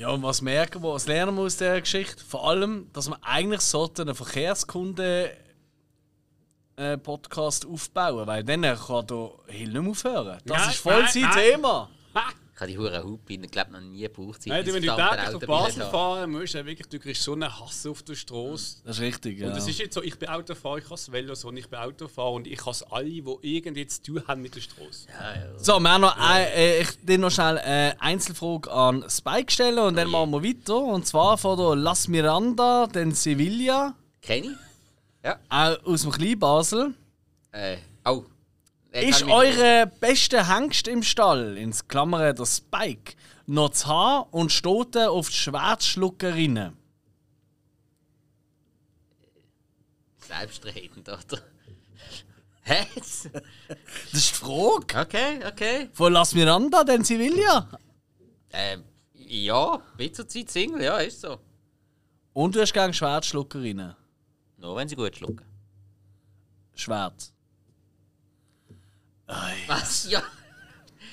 Ja, 0.00 0.08
und 0.08 0.22
was 0.22 0.40
merken 0.40 0.82
wir, 0.82 0.94
was 0.94 1.06
lernen 1.06 1.36
wir 1.36 1.42
aus 1.42 1.58
dieser 1.58 1.78
Geschichte? 1.78 2.24
Vor 2.26 2.48
allem, 2.48 2.90
dass 2.94 3.10
wir 3.10 3.18
eigentlich 3.20 3.60
sollten 3.60 4.08
einen 4.08 4.14
Verkehrskunde 4.14 5.36
äh, 6.76 6.96
Podcast 6.96 7.66
aufbauen, 7.66 8.26
weil 8.26 8.42
dann 8.42 8.62
kann 8.62 9.06
der 9.06 9.30
Hill 9.48 9.68
nicht 9.68 9.82
mehr 9.82 9.90
aufhören. 9.90 10.38
Das 10.46 10.56
Nein, 10.56 10.70
ist 10.70 10.78
voll 10.78 11.02
nein, 11.02 11.12
sein 11.12 11.22
nein. 11.24 11.32
Thema. 11.34 11.90
Ich 12.60 12.62
habe 12.62 12.72
die 12.72 12.78
hure 12.78 13.02
Hupe, 13.02 13.32
ich 13.32 13.50
glaube 13.50 13.72
noch 13.72 13.80
nie 13.80 14.02
gebraucht. 14.02 14.42
Nein, 14.44 14.66
ich 14.66 14.74
wenn 14.74 14.82
du 14.82 14.88
das 14.88 14.96
täglich 14.96 15.24
durch 15.24 15.34
Auto 15.34 15.46
Basel 15.46 15.82
fahren 15.86 16.30
musst, 16.30 16.54
dann 16.54 16.66
wirklich, 16.66 16.88
du 16.88 16.98
kriegst 16.98 17.22
so 17.22 17.32
einen 17.32 17.58
Hass 17.58 17.86
auf 17.86 18.02
der 18.02 18.14
Straße. 18.14 18.82
Das 18.84 18.96
ist 18.96 19.02
richtig, 19.02 19.38
ja. 19.38 19.48
Und 19.48 19.56
es 19.56 19.66
ist 19.66 19.78
jetzt 19.78 19.94
so, 19.94 20.02
ich 20.02 20.18
bin 20.18 20.28
Autofahrer, 20.28 20.76
ich 20.76 20.90
hasse 20.90 21.10
Velos 21.10 21.42
und 21.44 21.56
ich 21.56 21.68
bin 21.70 21.78
Autofahrer 21.78 22.32
und 22.32 22.46
ich 22.46 22.66
hasse 22.66 22.84
alle, 22.92 23.08
die 23.08 23.38
irgendwie 23.42 23.86
zu 23.86 24.02
tun 24.02 24.22
haben 24.28 24.42
mit 24.42 24.54
der 24.54 24.60
Straße. 24.60 25.08
So, 25.56 25.80
wir 25.80 25.90
haben 25.90 26.02
noch 26.02 26.14
ein, 26.18 26.48
äh, 26.48 26.82
ich 26.82 26.88
will 27.02 27.16
noch 27.16 27.30
schnell 27.30 27.56
eine 27.56 27.98
Einzelfrage 27.98 28.70
an 28.70 29.06
Spike 29.08 29.50
stellen 29.50 29.78
und 29.78 29.96
dann 29.96 30.10
machen 30.10 30.30
wir 30.30 30.44
weiter. 30.44 30.76
Und 30.76 31.06
zwar 31.06 31.38
von 31.38 31.56
der 31.56 31.76
Las 31.76 32.08
Miranda, 32.08 32.86
den 32.88 33.12
Sevilla, 33.12 33.94
Kenn 34.20 34.44
ich? 34.44 34.50
Ja. 35.24 35.38
auch 35.48 35.82
aus 35.86 36.02
dem 36.02 36.10
Kleinbasel. 36.10 36.92
Äh, 37.52 37.78
oh. 38.04 38.24
Jetzt 38.92 39.22
Ist 39.22 39.30
eure 39.30 39.86
beste 40.00 40.48
Hengst 40.48 40.88
im 40.88 41.02
Stall, 41.02 41.56
ins 41.56 41.86
Klammern 41.86 42.34
der 42.34 42.46
Spike, 42.46 43.14
noch 43.46 43.70
zu 43.70 43.86
haben 43.86 44.28
und 44.30 44.50
steht 44.50 44.96
auf 44.96 45.28
die 45.28 45.36
Schwertschluckerinnen? 45.36 46.76
Selbstredend, 50.18 51.08
oder? 51.08 51.20
Hä? 52.62 52.86
Das 52.94 53.28
ist 54.12 54.30
die 54.30 54.34
Frage. 54.34 55.00
Okay, 55.00 55.40
okay. 55.46 55.88
Von 55.92 56.12
Las 56.12 56.34
Miranda, 56.34 56.82
den 56.82 57.04
Sevilla. 57.04 57.68
Ähm, 58.52 58.84
ja, 59.14 59.80
bin 59.96 60.12
zurzeit 60.12 60.50
Single, 60.50 60.82
ja, 60.82 60.98
ist 60.98 61.20
so. 61.20 61.38
Und 62.32 62.56
du 62.56 62.60
hast 62.60 62.72
gegen 62.72 62.92
Schwertschluckerinnen. 62.92 63.94
Nur 64.56 64.76
wenn 64.76 64.88
sie 64.88 64.96
gut 64.96 65.16
schlucken. 65.16 65.44
Schwert. 66.74 67.32
Was? 69.66 70.10
Ja. 70.10 70.22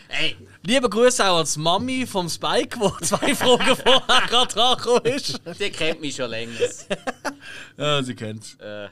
Ey, 0.10 0.36
Liebe 0.66 0.90
Grüße 0.90 1.24
auch 1.30 1.38
als 1.38 1.58
Mami 1.58 2.06
vom 2.08 2.30
Spike, 2.30 2.80
wo 2.80 2.90
zwei 3.02 3.36
Fragen 3.36 3.76
vorher 3.76 4.28
gerade 4.28 4.54
dran 4.54 5.06
ist. 5.06 5.42
die 5.60 5.70
kennt 5.70 6.02
mich 6.02 6.16
schon 6.16 6.30
länger. 6.30 6.54
Ja, 7.78 8.02
sie 8.02 8.16
kennt's. 8.16 8.56
äh, 8.56 8.90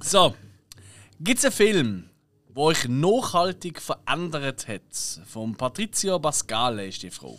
So, 0.00 0.34
gibt 1.20 1.38
es 1.38 1.44
einen 1.46 1.52
Film, 1.52 2.10
der 2.48 2.56
euch 2.62 2.86
nachhaltig 2.88 3.80
verändert 3.82 4.68
hat? 4.68 4.82
Von 5.26 5.56
Patrizio 5.56 6.18
Pascale 6.18 6.86
ist 6.86 7.02
die 7.02 7.10
Frage. 7.10 7.36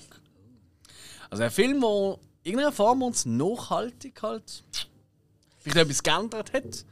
Also 1.29 1.43
ein 1.43 1.51
Film, 1.51 1.79
der 1.81 1.89
in 2.43 2.51
irgendeiner 2.53 2.71
Form 2.71 3.01
uns 3.03 3.25
nachhaltig 3.25 4.21
halt 4.21 4.63
vielleicht 5.59 5.77
etwas 5.77 6.03
geändert 6.03 6.53
hat. 6.53 6.85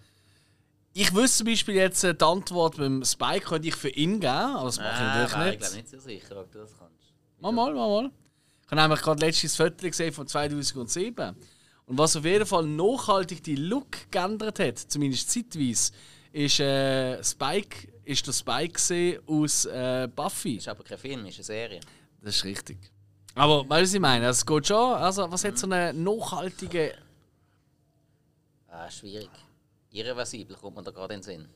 Ich 0.98 1.14
wüsste 1.14 1.39
zum 1.39 1.48
Beispiel 1.48 1.76
jetzt 1.76 2.06
äh, 2.06 2.16
die 2.16 2.24
Antwort 2.24 2.78
beim 2.78 3.04
Spike 3.04 3.48
könnte 3.48 3.68
ich 3.68 3.76
für 3.76 3.89
ihn 3.89 4.22
geben, 4.22 4.32
aber 4.32 4.68
das 4.68 4.78
mache 4.78 4.88
ich 4.88 4.93
ah, 4.93 5.18
natürlich 5.18 5.32
ich 5.32 5.38
nicht. 5.38 5.60
glaube 5.60 5.76
nicht 5.76 5.89
so 5.89 6.00
sicher, 6.00 6.39
ob 6.39 6.52
du 6.54 6.60
das 6.60 6.72
kannst. 6.80 7.14
Mal, 7.41 7.52
mal, 7.52 7.74
mal, 7.74 7.89
mal. 7.89 8.12
Ich 8.64 8.72
habe 8.72 8.82
nämlich 8.82 9.02
gerade 9.02 9.26
letztes 9.26 9.58
Foto 9.58 9.76
gesehen 9.76 10.14
von 10.14 10.26
2007. 10.26 11.36
Und 11.88 11.98
was 11.98 12.16
auf 12.16 12.24
jeden 12.24 12.46
Fall 12.46 12.66
nachhaltig 12.66 13.43
die 13.43 13.58
Look 13.58 14.10
geändert 14.10 14.58
hat, 14.60 14.80
zumindest 14.80 15.30
zeitweise, 15.30 15.91
ist, 16.32 16.62
äh, 16.62 17.22
Spike, 17.22 17.89
ist 18.06 18.26
der 18.26 18.32
Spike 18.32 19.22
aus 19.28 19.66
äh, 19.66 20.08
Buffy. 20.16 20.56
Ist 20.56 20.70
aber 20.70 20.86
kein 20.86 20.98
Film, 20.98 21.26
ist 21.26 21.36
eine 21.36 21.43
Serie. 21.43 21.82
Das 22.22 22.38
ist 22.38 22.46
richtig. 22.46 22.78
Aber 23.34 23.68
weißt 23.68 23.70
du, 23.70 23.84
was 23.84 23.93
ich 23.96 24.00
meine? 24.00 24.28
Also, 24.28 24.39
es 24.39 24.46
geht 24.46 24.68
schon. 24.68 24.93
Also, 24.93 25.30
was 25.30 25.43
hat 25.43 25.58
so 25.58 25.68
eine 25.68 25.93
nachhaltige. 25.93 26.96
Ah, 28.70 28.89
schwierig. 28.89 29.30
Irreversibel 29.96 30.56
kommt 30.58 30.76
man 30.76 30.86
da 30.86 30.91
gerade 30.91 31.14
in 31.16 31.20
den 31.22 31.24
Sinn. 31.24 31.50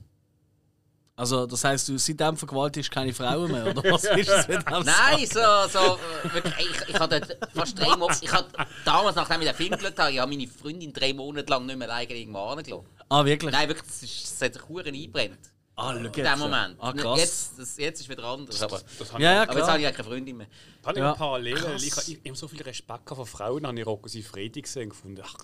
Also, 1.16 1.44
das 1.46 1.62
heisst, 1.64 1.86
du 1.88 1.98
seitdem 1.98 2.34
vergewaltigst 2.34 2.90
keine 2.90 3.12
Frauen 3.12 3.52
mehr, 3.52 3.66
oder 3.66 3.82
was 3.92 4.04
ist 4.16 4.28
das 4.30 4.48
mit 4.48 4.66
dem 4.66 4.84
Nein, 4.84 5.26
so, 5.26 5.40
so 5.68 5.98
äh, 5.98 6.32
wirklich, 6.34 6.54
ich, 6.60 6.88
ich 6.88 6.98
hatte 6.98 7.20
dort 7.20 7.52
fast 7.54 7.78
drei 7.78 7.94
Monate, 7.94 8.24
ich 8.24 8.32
hatte 8.32 8.48
damals, 8.86 9.16
nachdem 9.16 9.42
ich 9.42 9.48
den 9.48 9.54
Film 9.56 9.70
geschaut 9.72 9.98
habe, 9.98 10.12
ich 10.12 10.18
habe 10.18 10.30
meine 10.34 10.48
Freundin 10.48 10.92
drei 10.94 11.12
Monate 11.12 11.50
lang 11.50 11.66
nicht 11.66 11.76
mehr 11.76 11.90
alleine 11.90 12.14
irgendwo 12.16 12.38
angelassen. 12.38 12.86
Ah, 13.10 13.22
wirklich? 13.22 13.52
Nein, 13.52 13.68
wirklich, 13.68 13.86
es, 13.90 14.02
ist, 14.02 14.24
es 14.34 14.40
hat 14.40 14.54
sich 14.54 14.66
Huren 14.66 14.94
eingebrennt. 14.94 15.38
Ah, 15.76 15.92
schau 15.92 15.98
In 15.98 16.04
jetzt. 16.04 16.16
dem 16.16 16.38
Moment. 16.38 16.76
Ah, 16.78 16.92
krass. 16.94 17.18
Jetzt, 17.20 17.58
das, 17.58 17.76
jetzt 17.76 18.00
ist 18.00 18.08
wieder 18.08 18.24
anders. 18.24 18.62
Aber, 18.62 18.80
Das 18.98 19.12
habe 19.12 19.22
Ja, 19.22 19.32
ja, 19.34 19.42
aber 19.42 19.58
jetzt 19.58 19.68
habe 19.68 19.78
ich 19.78 19.84
ja 19.84 19.92
keine 19.92 20.08
Freundin 20.08 20.36
mehr. 20.38 20.46
ich, 20.80 20.86
habe 20.86 20.98
ich 20.98 21.04
Ja. 21.04 21.14
parallel. 21.14 21.56
Ich 21.76 22.18
habe 22.26 22.36
so 22.36 22.48
viel 22.48 22.62
Respekt 22.62 23.08
vor 23.08 23.26
Frauen, 23.26 23.66
habe 23.66 23.78
ich 23.78 23.86
Rocco 23.86 24.08
Sifredi 24.08 24.62
gesehen 24.62 24.84
und 24.84 24.88
gefunden, 24.90 25.22
ach. 25.24 25.34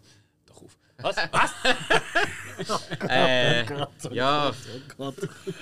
Was? 0.99 1.17
Was? 1.31 1.51
Äh, 3.09 3.67
ja, 4.13 4.51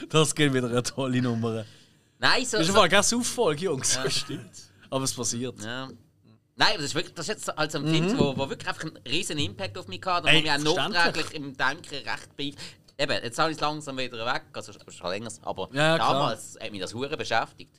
Das 0.09 0.35
geht 0.35 0.53
wieder 0.55 0.69
eine 0.69 0.83
tolle 0.83 1.21
Nummer. 1.21 1.65
nein, 2.19 2.45
so. 2.45 2.59
Das 2.59 2.69
ist 2.69 2.73
so 2.73 2.79
aber 2.79 2.89
keine 2.89 3.03
Sauffolge, 3.03 3.65
Jungs. 3.65 3.99
Stimmt. 4.09 4.51
Aber 4.91 5.05
es 5.05 5.13
passiert. 5.13 5.61
ja. 5.63 5.89
Nein, 6.57 6.69
aber 6.69 6.77
das 6.77 6.85
ist, 6.87 6.95
wirklich, 6.95 7.15
das 7.15 7.29
ist 7.29 7.35
jetzt 7.35 7.59
also 7.59 7.79
ein 7.79 7.89
Film, 7.89 8.17
wo, 8.17 8.37
wo 8.37 8.49
wirklich 8.49 8.69
einfach 8.69 8.85
einen 8.85 8.97
riesen 9.09 9.39
Impact 9.39 9.77
auf 9.77 9.89
mich 9.89 10.01
hatte 10.07 10.29
und 10.29 10.33
Ey, 10.35 10.39
wo 10.39 10.43
mich 10.61 10.79
auch 10.79 10.89
nachträglich 10.89 11.35
im 11.35 11.57
Denken 11.57 11.95
recht 11.97 12.37
beif. 12.37 12.55
Eben, 12.97 13.25
jetzt 13.25 13.39
habe 13.41 13.51
ich 13.51 13.57
es 13.57 13.61
langsam 13.61 13.99
wieder 13.99 14.25
weg, 14.25 14.45
also 14.53 14.73
schon 14.73 15.11
länger, 15.11 15.31
aber 15.43 15.69
Ja, 15.73 15.83
ja, 15.83 15.97
klar. 15.97 16.13
damals 16.13 16.57
hat 16.63 16.71
mich 16.71 16.81
das 16.81 16.95
Hure 16.95 17.17
beschäftigt. 17.17 17.75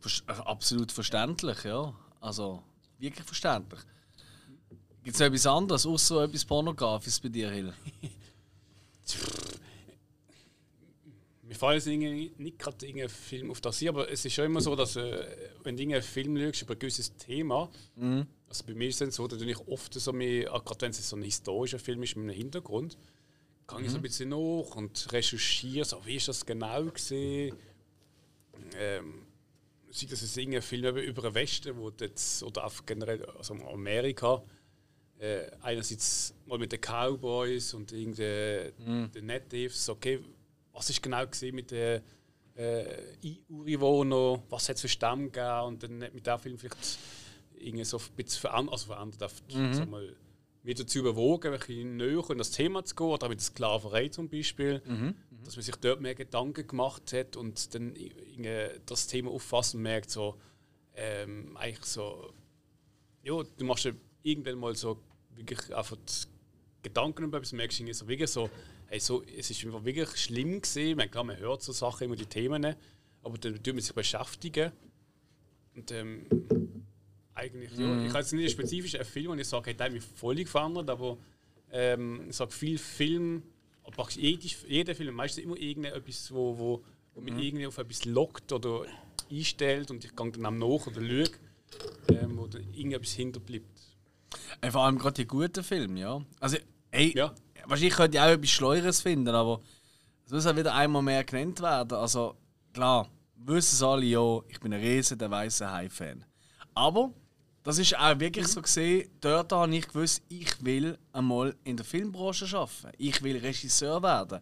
Ver- 0.00 0.10
äh, 0.26 0.40
Absolut 0.46 0.90
verständlich, 0.90 1.64
ja. 1.64 1.92
Also, 2.22 2.62
wirklich 2.98 3.26
verständlich. 3.26 3.80
Gibt 5.08 5.16
es 5.16 5.20
noch 5.20 5.28
etwas 5.28 5.46
anderes, 5.46 5.86
außer 5.86 6.24
etwas 6.24 6.44
Pornografisches 6.44 7.18
bei 7.18 7.30
dir, 7.30 7.50
Hill? 7.50 7.72
Mir 11.44 11.54
fallen 11.54 11.76
jetzt 11.76 12.38
nicht 12.38 12.58
gerade 12.58 12.86
irgendein 12.86 13.08
Film 13.08 13.50
auf 13.50 13.62
das 13.62 13.78
hier, 13.78 13.88
aber 13.88 14.10
es 14.12 14.22
ist 14.26 14.34
schon 14.34 14.44
immer 14.44 14.60
so, 14.60 14.76
dass 14.76 14.96
äh, 14.96 15.26
wenn 15.62 15.78
du 15.78 15.82
irgendeinen 15.82 16.02
Film 16.02 16.36
schaust 16.36 16.60
über 16.60 16.74
ein 16.74 16.78
gewisses 16.78 17.16
Thema, 17.16 17.70
also 18.50 18.64
bei 18.66 18.74
mir 18.74 18.86
ist 18.90 19.00
es 19.00 19.14
so, 19.14 19.26
dass 19.26 19.40
ich 19.40 19.58
oft 19.66 19.94
so 19.94 20.10
auch 20.10 20.14
gerade 20.14 20.80
wenn 20.82 20.90
es 20.90 21.08
so 21.08 21.16
ein 21.16 21.22
historischer 21.22 21.78
Film 21.78 22.02
ist 22.02 22.14
mit 22.14 22.24
einem 22.24 22.36
Hintergrund, 22.36 22.98
kann 23.66 23.82
ich 23.82 23.90
so 23.90 23.96
ein 23.96 24.02
bisschen 24.02 24.28
nach 24.28 24.76
und 24.76 25.10
recherchiere, 25.10 25.86
so, 25.86 26.04
wie 26.04 26.16
ist 26.16 26.28
das 26.28 26.44
genau 26.44 26.84
gesehen. 26.84 27.56
Ähm, 28.76 29.22
sei 29.90 30.06
das 30.10 30.20
jetzt 30.20 30.36
irgendein 30.36 30.60
Film 30.60 30.84
über, 30.84 31.02
über 31.02 31.22
den 31.22 31.34
Westen, 31.34 31.78
wo 31.78 31.90
jetzt, 31.98 32.42
oder 32.42 32.70
generell 32.84 33.24
also 33.24 33.54
Amerika, 33.54 34.42
äh, 35.18 35.50
einerseits 35.62 36.34
mal 36.46 36.58
mit 36.58 36.72
den 36.72 36.80
Cowboys 36.80 37.74
und 37.74 37.92
irgendwie 37.92 38.72
den 39.14 39.26
Natives, 39.26 39.88
okay, 39.88 40.20
was 40.72 40.90
ist 40.90 41.02
genau 41.02 41.26
gesehen 41.26 41.54
mit 41.56 41.70
den 41.70 42.02
äh, 42.54 42.84
Ureinwohnern, 43.48 44.42
was 44.48 44.68
hat 44.68 44.76
es 44.76 44.82
für 44.82 44.88
Stamm 44.88 45.32
gegeben? 45.32 45.66
Und 45.66 45.82
dann 45.82 45.98
mit 45.98 46.26
dem 46.26 46.38
Film 46.38 46.58
vielleicht 46.58 46.98
irgendwie 47.56 47.84
so 47.84 47.98
ein 47.98 48.04
bisschen 48.16 48.40
verändert, 48.40 48.72
also 48.72 48.86
verändert 48.86 49.22
auf, 49.22 49.42
sag 49.74 49.90
mal, 49.90 50.16
wieder 50.62 50.86
zu 50.86 50.98
überwogen, 50.98 51.52
ein 51.52 51.58
bisschen 51.58 51.96
näher 51.96 52.30
in 52.30 52.38
das 52.38 52.50
Thema 52.50 52.84
zu 52.84 52.94
gehen, 52.94 53.06
oder 53.06 53.28
mit 53.28 53.38
der 53.38 53.44
Sklaverei 53.44 54.08
zum 54.08 54.28
Beispiel, 54.28 54.82
dass 55.44 55.56
man 55.56 55.62
sich 55.62 55.76
dort 55.76 56.00
mehr 56.00 56.14
Gedanken 56.14 56.66
gemacht 56.66 57.12
hat 57.12 57.36
und 57.36 57.74
dann 57.74 57.94
das 58.86 59.06
Thema 59.06 59.30
auffasst 59.30 59.74
und 59.74 59.82
merkt 59.82 60.10
so, 60.10 60.36
ähm, 60.94 61.56
eigentlich 61.56 61.84
so, 61.86 62.32
ja, 63.22 63.42
du 63.56 63.64
machst 63.64 63.88
irgendwann 64.30 64.58
mal 64.58 64.74
so 64.74 65.00
wirklich 65.34 65.74
einfach 65.74 65.96
Gedanken 66.82 67.24
über 67.24 67.38
etwas, 67.38 67.52
merkst 67.52 67.82
so 67.92 68.08
wirklich 68.08 68.30
so, 68.30 68.50
hey, 68.86 69.00
so, 69.00 69.22
es 69.36 69.50
ist 69.50 69.64
einfach 69.64 69.84
wirklich 69.84 70.10
schlimm 70.16 70.60
gesehen. 70.60 70.96
Man, 70.96 71.10
klar, 71.10 71.24
man 71.24 71.36
hört 71.36 71.62
so 71.62 71.72
Sachen 71.72 72.04
immer 72.04 72.16
die 72.16 72.26
Themen, 72.26 72.74
aber 73.22 73.38
dann 73.38 73.54
tut 73.62 73.74
man 73.74 73.80
sich 73.80 73.94
beschäftigen 73.94 74.72
und 75.74 75.92
ähm, 75.92 76.26
eigentlich, 77.34 77.70
ja, 77.78 78.02
ich 78.04 78.08
habe 78.08 78.18
jetzt 78.18 78.32
nicht 78.32 78.50
spezifisch 78.50 78.96
einen 78.96 79.04
Film, 79.04 79.30
und 79.30 79.38
ich 79.38 79.46
sage, 79.46 79.66
hey, 79.66 79.74
der 79.74 79.86
hat 79.86 79.92
mich 79.92 80.02
völlig 80.02 80.48
verändert, 80.48 80.90
aber 80.90 81.16
ähm, 81.70 82.26
ich 82.28 82.36
sage, 82.36 82.50
viel 82.50 82.78
Film, 82.78 83.42
aber 83.84 84.08
jeder, 84.10 84.46
jeder 84.66 84.94
Film, 84.94 85.14
meistens 85.14 85.44
immer 85.44 85.56
irgendetwas, 85.56 86.32
wo, 86.32 86.58
wo, 86.58 86.84
wo 87.14 87.20
mich 87.20 87.34
irgendwie 87.34 87.66
auf 87.66 87.78
etwas 87.78 88.04
lockt 88.04 88.52
oder 88.52 88.86
einstellt 89.30 89.90
und 89.90 90.04
ich 90.04 90.16
gehe 90.16 90.32
dann 90.32 90.46
am 90.46 90.58
nach 90.58 90.86
oder 90.86 91.00
schaue, 91.00 91.30
ähm, 92.08 92.38
wo 92.38 92.46
dann 92.46 92.62
irgendetwas 92.74 93.12
hinterbleibt. 93.12 93.87
Äh, 94.60 94.70
Vor 94.70 94.84
allem 94.84 94.98
gerade 94.98 95.14
die 95.14 95.26
guten 95.26 95.62
Filme, 95.64 96.00
ja. 96.00 96.20
Also, 96.40 96.56
ey, 96.90 97.12
Ja. 97.16 97.34
wahrscheinlich 97.66 97.94
könnte 97.94 98.16
ich 98.18 98.22
auch 98.22 98.28
etwas 98.28 98.50
Schleueres 98.50 99.00
finden, 99.00 99.34
aber 99.34 99.60
es 100.26 100.32
muss 100.32 100.46
auch 100.46 100.56
wieder 100.56 100.74
einmal 100.74 101.02
mehr 101.02 101.24
genannt 101.24 101.60
werden. 101.60 101.96
Also, 101.98 102.36
klar, 102.72 103.08
wissen 103.36 103.74
es 103.76 103.82
alle, 103.82 104.04
ja, 104.04 104.40
ich 104.48 104.60
bin 104.60 104.72
ein 104.72 104.80
riesen 104.80 105.18
der 105.18 105.30
weiße 105.30 105.70
Hai-Fan. 105.70 106.24
Aber 106.74 107.10
das 107.64 107.78
ist 107.78 107.98
auch 107.98 108.18
wirklich 108.18 108.46
so 108.46 108.62
gesehen, 108.62 109.10
dort 109.20 109.52
habe 109.52 109.74
ich 109.74 109.86
gewusst, 109.88 110.22
ich 110.28 110.64
will 110.64 110.96
einmal 111.12 111.54
in 111.64 111.76
der 111.76 111.84
Filmbranche 111.84 112.46
arbeiten. 112.56 112.92
Ich 112.98 113.22
will 113.22 113.36
Regisseur 113.38 114.02
werden. 114.02 114.40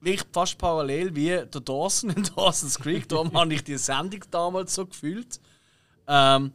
Wirklich 0.00 0.26
fast 0.32 0.58
parallel 0.58 1.14
wie 1.14 1.28
der 1.28 1.46
Dawson 1.46 2.10
in 2.10 2.22
Dawson's 2.36 2.78
Creek. 2.78 3.08
Darum 3.08 3.32
habe 3.34 3.54
ich 3.54 3.62
die 3.62 3.78
Sendung 3.78 4.20
damals 4.30 4.74
so 4.74 4.84
gefühlt. 4.86 5.40
Ähm, 6.08 6.52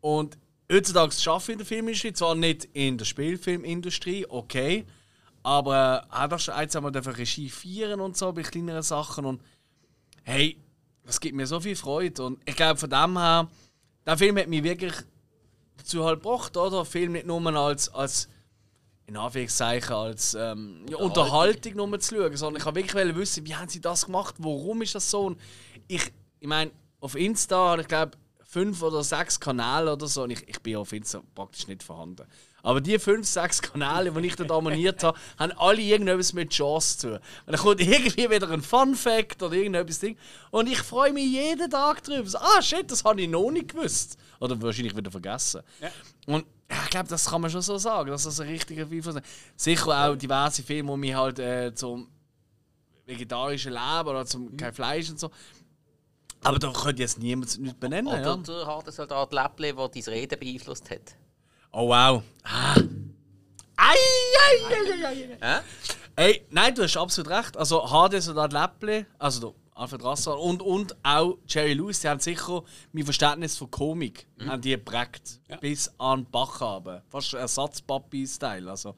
und 0.00 0.38
heutzutage 0.70 1.14
arbeite 1.26 1.42
ich 1.42 1.48
in 1.48 1.58
der 1.58 1.66
Filmindustrie, 1.66 2.12
zwar 2.12 2.34
nicht 2.34 2.68
in 2.72 2.98
der 2.98 3.04
Spielfilmindustrie, 3.04 4.26
okay, 4.28 4.86
aber 5.42 6.06
äh, 6.12 6.34
auch 6.34 6.38
schon 6.38 6.58
jetzt 6.58 6.76
einmal 6.76 6.92
Regie 6.96 7.48
feiern 7.48 8.00
und 8.00 8.16
so 8.16 8.32
bei 8.32 8.42
kleineren 8.42 8.82
Sachen 8.82 9.24
und 9.24 9.40
hey, 10.24 10.60
das 11.04 11.20
gibt 11.20 11.36
mir 11.36 11.46
so 11.46 11.60
viel 11.60 11.76
Freude 11.76 12.24
und 12.24 12.40
ich 12.44 12.56
glaube 12.56 12.80
von 12.80 12.90
dem 12.90 13.16
her, 13.16 13.48
der 14.04 14.18
Film 14.18 14.38
hat 14.38 14.48
mich 14.48 14.64
wirklich 14.64 14.94
dazu 15.76 16.04
halt 16.04 16.22
gebracht, 16.22 16.56
oder? 16.56 16.84
Film 16.84 17.12
nicht 17.12 17.26
nur 17.26 17.46
als, 17.54 17.88
als 17.88 18.28
in 19.06 19.16
Anführungszeichen 19.16 19.94
als 19.94 20.34
ähm, 20.34 20.84
ja, 20.90 20.96
Unterhaltung 20.96 21.76
nur 21.76 22.00
zu 22.00 22.16
schauen, 22.16 22.36
sondern 22.36 22.60
ich 22.60 22.66
wollte 22.66 22.94
wirklich 22.94 23.16
wissen, 23.16 23.46
wie 23.46 23.54
haben 23.54 23.68
sie 23.68 23.80
das 23.80 24.06
gemacht, 24.06 24.34
warum 24.38 24.82
ist 24.82 24.96
das 24.96 25.08
so? 25.08 25.26
Und 25.26 25.40
ich, 25.86 26.12
ich 26.40 26.48
meine, 26.48 26.72
auf 27.00 27.14
Insta 27.14 27.56
habe 27.56 27.82
ich 27.82 27.88
glaube 27.88 28.18
fünf 28.46 28.82
oder 28.82 29.02
sechs 29.02 29.38
Kanäle 29.38 29.92
oder 29.92 30.06
so 30.06 30.22
und 30.22 30.30
ich, 30.30 30.48
ich 30.48 30.60
bin 30.60 30.76
auf 30.76 30.92
Insta 30.92 31.22
praktisch 31.34 31.66
nicht 31.66 31.82
vorhanden. 31.82 32.26
Aber 32.62 32.80
die 32.80 32.98
fünf, 32.98 33.28
sechs 33.28 33.62
Kanäle, 33.62 34.10
die 34.10 34.26
ich 34.26 34.34
dort 34.34 34.50
abonniert 34.50 35.04
habe, 35.04 35.16
haben 35.38 35.52
alle 35.52 35.80
irgendetwas 35.80 36.32
mit 36.32 36.52
Jaws 36.52 36.98
zu 36.98 37.08
tun. 37.08 37.18
Und 37.46 37.52
dann 37.52 37.60
kommt 37.60 37.80
irgendwie 37.80 38.28
wieder 38.28 38.50
ein 38.50 38.60
Fun 38.62 38.96
Fact 38.96 39.40
oder 39.42 39.54
irgendetwas 39.54 40.00
Ding. 40.00 40.16
Und 40.50 40.68
ich 40.68 40.78
freue 40.78 41.12
mich 41.12 41.30
jeden 41.30 41.70
Tag 41.70 42.02
drüber. 42.02 42.28
So, 42.28 42.38
ah, 42.38 42.60
shit, 42.60 42.90
das 42.90 43.04
habe 43.04 43.20
ich 43.20 43.28
noch 43.28 43.52
nicht 43.52 43.68
gewusst. 43.68 44.18
Oder 44.40 44.60
wahrscheinlich 44.60 44.96
wieder 44.96 45.12
vergessen. 45.12 45.62
Und 46.26 46.44
ja, 46.68 46.76
ich 46.82 46.90
glaube, 46.90 47.08
das 47.08 47.26
kann 47.26 47.40
man 47.40 47.50
schon 47.50 47.62
so 47.62 47.78
sagen, 47.78 48.10
dass 48.10 48.24
das 48.24 48.40
ein 48.40 48.48
richtiger 48.48 48.88
Film 48.88 49.00
ist. 49.00 49.20
Sicher 49.56 50.08
auch 50.08 50.16
diverse 50.16 50.64
Filme, 50.64 50.90
die 50.92 50.98
mich 50.98 51.14
halt 51.14 51.38
äh, 51.38 51.72
zum 51.72 52.08
vegetarischen 53.06 53.72
Leben 53.72 54.08
oder 54.08 54.26
zum 54.26 54.56
kein 54.56 54.72
Fleisch 54.72 55.08
und 55.10 55.20
so. 55.20 55.30
Aber 56.46 56.58
da 56.58 56.72
könnte 56.72 57.02
jetzt 57.02 57.18
niemand 57.18 57.58
nicht 57.58 57.80
benennen. 57.80 58.08
Oder 58.12 58.22
Ja. 58.22 58.36
der 58.36 58.66
harte 58.66 58.92
Soldat 58.92 59.32
Läpple, 59.32 59.74
der 59.74 59.88
dein 59.88 60.02
Reden 60.04 60.38
beeinflusst 60.38 60.90
hat. 60.90 61.16
Oh 61.72 61.88
wow. 61.88 62.22
Ah. 62.44 62.76
Ei, 63.78 63.94
ei, 64.48 64.74
ei, 64.74 65.06
ei, 65.06 65.38
ei. 65.40 65.60
Ey, 66.16 66.46
nein, 66.50 66.74
du 66.74 66.82
hast 66.82 66.96
absolut 66.96 67.30
recht. 67.30 67.56
Also 67.56 67.82
HD 67.86 68.22
Soldat 68.22 68.52
Läpple, 68.52 69.06
also 69.18 69.40
der 69.50 69.52
Alfred 69.74 70.02
Rassar 70.02 70.40
und, 70.40 70.62
und 70.62 70.96
auch 71.02 71.36
Jerry 71.46 71.74
Lewis, 71.74 72.00
die 72.00 72.08
haben 72.08 72.20
sicher 72.20 72.62
mein 72.92 73.04
Verständnis 73.04 73.58
von 73.58 73.70
Komik 73.70 74.26
haben 74.46 74.62
die 74.62 74.70
geprägt. 74.70 75.40
Bis 75.60 75.92
an 75.98 76.20
den 76.24 76.30
Bach 76.30 76.60
haben. 76.60 77.02
Fast 77.10 77.34
Ersatzpapi-Style. 77.34 78.70
Also, 78.70 78.94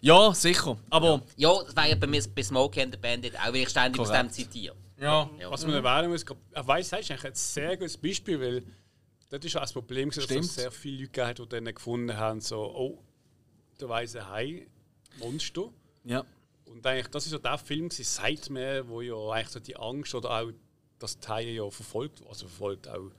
ja, 0.00 0.34
sicher. 0.34 0.76
Aber 0.90 1.22
Ja, 1.36 1.52
das 1.64 1.76
wäre 1.76 1.90
ja 1.90 1.94
bei 1.94 2.08
mir 2.08 2.22
bei 2.34 2.42
Smokey 2.42 2.82
and 2.82 2.94
the 2.94 2.98
Bandit 3.00 3.36
auch, 3.38 3.46
weil 3.52 3.56
ich 3.56 3.68
ständig 3.68 4.00
aus 4.00 4.10
dem 4.10 4.28
zitiere. 4.30 4.74
Ja. 4.98 5.30
Ja. 5.38 5.50
Was 5.50 5.64
man 5.66 5.74
erwähnen 5.74 6.10
muss, 6.10 6.22
ich 6.22 6.28
weiß, 6.54 6.88
das 6.90 7.00
ist 7.00 7.10
eigentlich 7.10 7.24
ein 7.24 7.34
sehr 7.34 7.76
gutes 7.76 7.96
Beispiel, 7.96 8.40
weil 8.40 8.62
das 9.30 9.44
ist 9.44 9.56
auch 9.56 9.60
das 9.60 9.72
Problem, 9.72 10.10
dass 10.10 10.30
es 10.30 10.54
sehr 10.54 10.70
viele 10.70 10.98
Leute 10.98 11.10
gegeben 11.10 11.26
hat, 11.28 11.38
die 11.38 11.48
dann 11.48 11.64
gefunden 11.74 12.16
haben, 12.16 12.40
so, 12.40 12.60
oh, 12.74 13.04
der 13.80 13.88
weiße 13.88 14.28
Hai, 14.28 14.66
Monster. 15.18 15.70
ja. 16.04 16.24
Und 16.66 16.84
eigentlich, 16.86 17.08
das 17.08 17.24
ist 17.24 17.30
so 17.30 17.38
der 17.38 17.56
Film 17.56 17.90
seit 17.90 18.50
mir, 18.50 18.86
wo 18.88 19.00
ja 19.00 19.16
eigentlich 19.30 19.48
so 19.48 19.60
die 19.60 19.76
Angst 19.76 20.14
oder 20.14 20.30
auch 20.30 20.50
das 20.98 21.18
Teil 21.20 21.48
ja 21.48 21.70
verfolgt, 21.70 22.22
also 22.28 22.48
verfolgt 22.48 22.88
auch. 22.88 23.10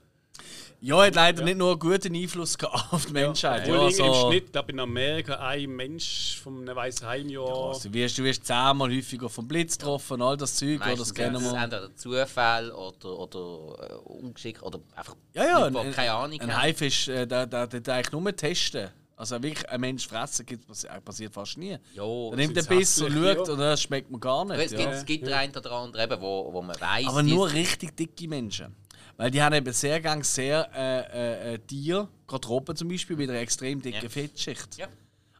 Ja, 0.80 1.02
hat 1.02 1.16
leider 1.16 1.42
nicht 1.42 1.58
nur 1.58 1.72
einen 1.72 1.80
guten 1.80 2.14
Einfluss 2.14 2.56
gehabt 2.56 2.92
auf 2.92 3.06
die 3.06 3.12
Menschheit. 3.12 3.62
Obwohl 3.62 3.74
Ja, 3.76 3.82
irgendwie 3.88 4.02
im 4.02 4.08
also, 4.12 4.28
Schnitt, 4.30 4.54
da 4.54 4.60
in 4.60 4.78
Amerika 4.78 5.34
ein 5.40 5.70
Mensch 5.70 6.38
von 6.40 6.60
einem 6.62 6.76
weißen 6.76 7.04
Hai 7.04 7.18
im 7.20 7.28
Jahr. 7.30 7.68
also, 7.70 7.88
du, 7.88 7.94
wirst, 7.94 8.16
du 8.16 8.22
wirst 8.22 8.46
zehnmal 8.46 8.88
häufiger 8.88 9.28
vom 9.28 9.48
Blitz 9.48 9.76
getroffen, 9.76 10.22
all 10.22 10.36
das 10.36 10.54
Zeug, 10.54 10.68
ja, 10.74 10.76
das 10.78 10.98
Meistens 10.98 11.14
kennen 11.14 11.34
ist 11.36 11.46
es 11.46 11.52
wir. 11.52 11.60
entweder 11.60 11.96
Zufall 11.96 12.70
oder, 12.70 13.18
oder 13.18 13.90
äh, 13.90 13.94
Ungeschick 14.04 14.62
oder 14.62 14.78
einfach 14.94 15.16
Ja, 15.34 15.44
ja, 15.46 15.68
die 15.70 15.90
keine 15.90 16.12
Ahnung 16.12 16.40
ein 16.40 16.52
haben. 16.52 16.62
Haifisch, 16.62 17.08
äh, 17.08 17.26
der, 17.26 17.46
der, 17.46 17.66
der, 17.66 17.80
der 17.80 17.94
eigentlich 17.94 18.12
nur 18.12 18.36
testen. 18.36 18.90
Also 19.16 19.42
wirklich 19.42 19.68
ein 19.68 19.80
Mensch 19.80 20.06
fressen 20.06 20.46
gibt, 20.46 20.70
passi- 20.70 20.86
passiert 21.00 21.34
fast 21.34 21.58
nie. 21.58 21.76
Ja, 21.92 22.04
Dann 22.30 22.38
nimmt 22.38 22.56
er 22.56 22.62
jetzt 22.62 22.68
Biss 22.68 23.02
und 23.02 23.10
schaut 23.12 23.48
ja. 23.48 23.52
und 23.52 23.58
das 23.58 23.82
schmeckt 23.82 24.12
man 24.12 24.20
gar 24.20 24.48
es 24.50 24.56
nicht. 24.56 24.68
gibt, 24.76 24.80
Ja. 24.80 24.90
es 24.92 25.04
gibt 25.04 25.26
den 25.26 25.34
einen 25.34 25.56
oder 25.56 25.72
anderen, 25.72 26.08
eben, 26.08 26.22
wo, 26.22 26.52
wo 26.52 26.62
man 26.62 26.80
weiß. 26.80 27.06
Aber 27.08 27.24
nur 27.24 27.50
richtig 27.52 27.96
dicke 27.96 28.28
Menschen. 28.28 28.76
Weil 29.18 29.30
die 29.32 29.42
haben 29.42 29.52
eben 29.54 29.72
sehr 29.72 30.00
gern 30.00 30.22
sehr 30.22 30.70
äh, 30.74 31.50
äh, 31.50 31.54
äh, 31.54 31.58
Tiere, 31.58 32.08
gerade 32.26 32.48
Robben 32.48 32.74
zum 32.76 32.88
Beispiel, 32.88 33.16
mit 33.16 33.28
einer 33.28 33.40
extrem 33.40 33.82
dicken 33.82 34.04
Ja. 34.04 34.08
Fettschicht. 34.08 34.78
Ja. 34.78 34.86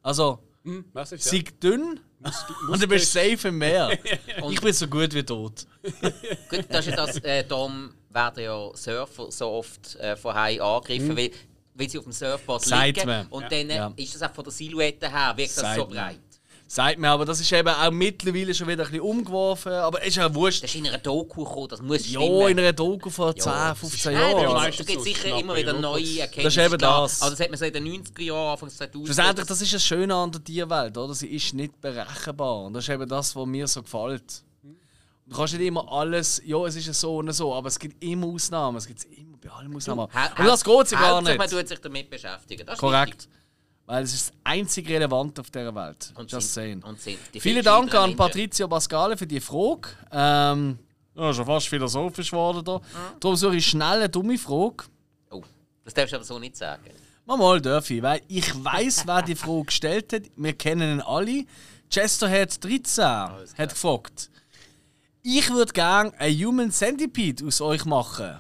Also, 0.03 0.41
Hm, 0.65 0.85
was 0.93 1.13
ist 1.13 1.23
sei 1.25 1.45
dünn 1.63 2.01
und 2.69 2.83
du 2.83 2.89
bist 2.89 3.13
safe 3.13 3.49
im 3.49 3.59
Meer. 3.59 3.97
Und- 4.43 4.53
ich 4.53 4.61
bin 4.61 4.73
so 4.73 4.89
gut 4.89 5.15
wie 5.15 5.23
tot. 5.23 5.65
Gut, 6.51 6.65
das 6.69 6.87
ist 6.89 6.99
das, 6.99 7.17
äh, 7.19 7.45
darum 7.47 7.95
werden 8.11 8.43
ja 8.43 8.71
Surfer 8.75 9.31
so 9.31 9.47
oft 9.51 9.95
äh, 9.97 10.17
von 10.17 10.35
Haien 10.35 10.61
angegriffen, 10.61 11.17
weil, 11.17 11.31
weil 11.75 11.89
sie 11.89 11.99
auf 11.99 12.05
dem 12.05 12.13
Surfboard 12.13 12.65
Sagt 12.65 12.87
liegen. 12.97 13.07
man. 13.07 13.27
Und 13.29 13.45
dann 13.45 13.71
äh, 13.71 13.91
ist 14.03 14.17
das 14.17 14.23
auch 14.29 14.35
von 14.35 14.43
der 14.45 14.53
Silhouette 14.53 15.09
her, 15.11 15.33
wirkt 15.37 15.51
das 15.57 15.61
Sagt 15.63 15.77
so 15.77 15.87
man. 15.87 16.17
Sagt 16.71 16.99
mir 16.99 17.09
aber, 17.09 17.25
das 17.25 17.41
ist 17.41 17.51
eben 17.51 17.67
auch 17.69 17.91
mittlerweile 17.91 18.53
schon 18.55 18.69
wieder 18.69 18.85
ein 18.85 18.91
bisschen 18.91 19.01
umgeworfen. 19.07 19.73
Aber 19.73 20.03
ist 20.05 20.17
ja 20.17 20.35
wurscht. 20.35 20.63
Das 20.63 20.71
ist 20.71 20.77
in 20.77 20.87
einer 20.87 20.99
Doku 20.99 21.43
gekommen, 21.45 21.69
das 21.69 21.81
muss 21.81 22.11
Ja, 22.11 22.21
stimmen. 22.21 22.49
in 22.49 22.59
einer 22.59 22.75
Doku 22.75 23.09
vor 23.09 23.35
10, 23.35 23.45
das 23.51 23.79
15 23.79 24.13
Nein, 24.13 24.21
Jahren. 24.21 24.33
da 24.37 24.43
ja, 24.43 24.49
Also, 24.49 24.55
meistens 24.61 24.87
gibt 24.87 24.99
es 24.99 25.05
so 25.07 25.11
sicher 25.11 25.39
immer 25.39 25.57
wieder 25.57 25.73
neue 25.73 26.19
Erkenntnisse. 26.21 26.43
Das 26.43 26.57
ist 26.67 26.73
eben 26.73 26.79
das. 26.79 27.23
Aber 27.23 27.31
das 27.31 27.41
hat 27.41 27.49
man 27.49 27.59
so 27.59 27.65
in 27.65 27.73
den 27.73 27.85
90er 27.87 28.23
Jahren, 28.23 28.53
Anfang 28.53 28.69
2000 28.69 29.07
Schlussendlich, 29.07 29.47
das 29.47 29.63
ist 29.63 29.73
das 29.73 29.83
Schöne 29.85 30.15
an 30.15 30.31
der 30.31 30.45
Tierwelt, 30.45 30.99
oder? 30.99 31.15
Sie 31.15 31.29
ist 31.29 31.55
nicht 31.55 31.81
berechenbar. 31.81 32.65
Und 32.65 32.75
das 32.75 32.85
ist 32.85 32.91
eben 32.91 33.09
das, 33.09 33.35
was 33.35 33.47
mir 33.47 33.67
so 33.67 33.83
gefällt. 33.83 34.43
Du 35.27 35.37
kannst 35.37 35.55
nicht 35.55 35.67
immer 35.67 35.91
alles, 35.91 36.43
ja, 36.45 36.57
es 36.67 36.77
ist 36.77 36.87
ja 36.87 36.93
so 36.93 37.17
und 37.17 37.33
so, 37.33 37.55
aber 37.55 37.69
es 37.69 37.79
gibt 37.79 38.03
immer 38.05 38.27
Ausnahmen. 38.27 38.77
Es 38.77 38.87
gibt 38.87 39.05
immer 39.05 39.37
bei 39.43 39.51
allem 39.51 39.75
Ausnahmen. 39.75 40.07
Ha- 40.13 40.33
Und 40.39 40.47
das 40.47 40.63
geht 40.65 40.89
sie 40.89 40.97
gar 40.97 41.23
nicht. 41.23 41.39
man 41.39 41.49
tut 41.49 41.67
sich 41.67 41.79
damit 41.81 42.11
beschäftigen. 42.11 42.67
Das 42.67 42.75
ist 42.75 42.81
Korrekt. 42.81 43.15
wichtig. 43.15 43.29
Weil 43.89 44.05
es 44.05 44.13
ist 44.13 44.29
das 44.29 44.37
einzig 44.45 44.87
Relevante 44.91 45.41
auf 45.41 45.51
dieser 45.51 45.75
Welt. 45.75 46.13
Und 46.15 46.31
Just 46.31 46.53
sind- 46.53 46.63
saying. 46.65 46.83
und 46.83 47.01
sind 47.01 47.19
die 47.33 47.41
Vielen 47.41 47.55
viel 47.57 47.63
Dank 47.65 47.95
an. 47.95 48.15
Patrizia 48.15 48.67
Pascale 48.67 49.17
für 49.17 49.27
die 49.27 49.41
Frage. 49.41 49.89
Ähm, 50.13 50.79
ja, 51.15 51.33
schon 51.33 51.47
fast 51.47 51.69
philosophisch 51.69 52.31
geworden 52.31 52.63
da. 52.65 52.83
Darum 53.19 53.35
suche 53.35 53.57
ich 53.57 53.67
schnell 53.67 53.97
eine 53.97 54.09
dumme 54.11 54.37
Frage. 54.37 54.85
Oh, 55.31 55.43
das 55.85 55.95
darfst 55.95 56.13
du 56.13 56.17
aber 56.17 56.25
so 56.27 56.39
nicht 56.39 56.55
sagen. 56.57 56.83
Mal 57.25 57.61
darf 57.63 57.89
ich, 57.91 58.03
weil 58.03 58.21
ich 58.29 58.53
weiß, 58.63 59.07
wer 59.07 59.23
die 59.23 59.35
Frage 59.35 59.65
gestellt 59.65 60.13
hat. 60.13 60.23
Wir 60.37 60.53
kennen 60.53 60.99
ihn 60.99 61.01
alle. 61.01 61.45
Chesterhead 61.91 62.63
13 62.63 63.05
hat 63.05 63.71
gefragt: 63.71 64.31
Ich 65.23 65.51
würde 65.51 65.73
gerne 65.73 66.13
ein 66.19 66.35
Human 66.45 66.71
Centipede 66.71 67.47
aus 67.47 67.61
euch 67.63 67.85
machen. 67.87 68.39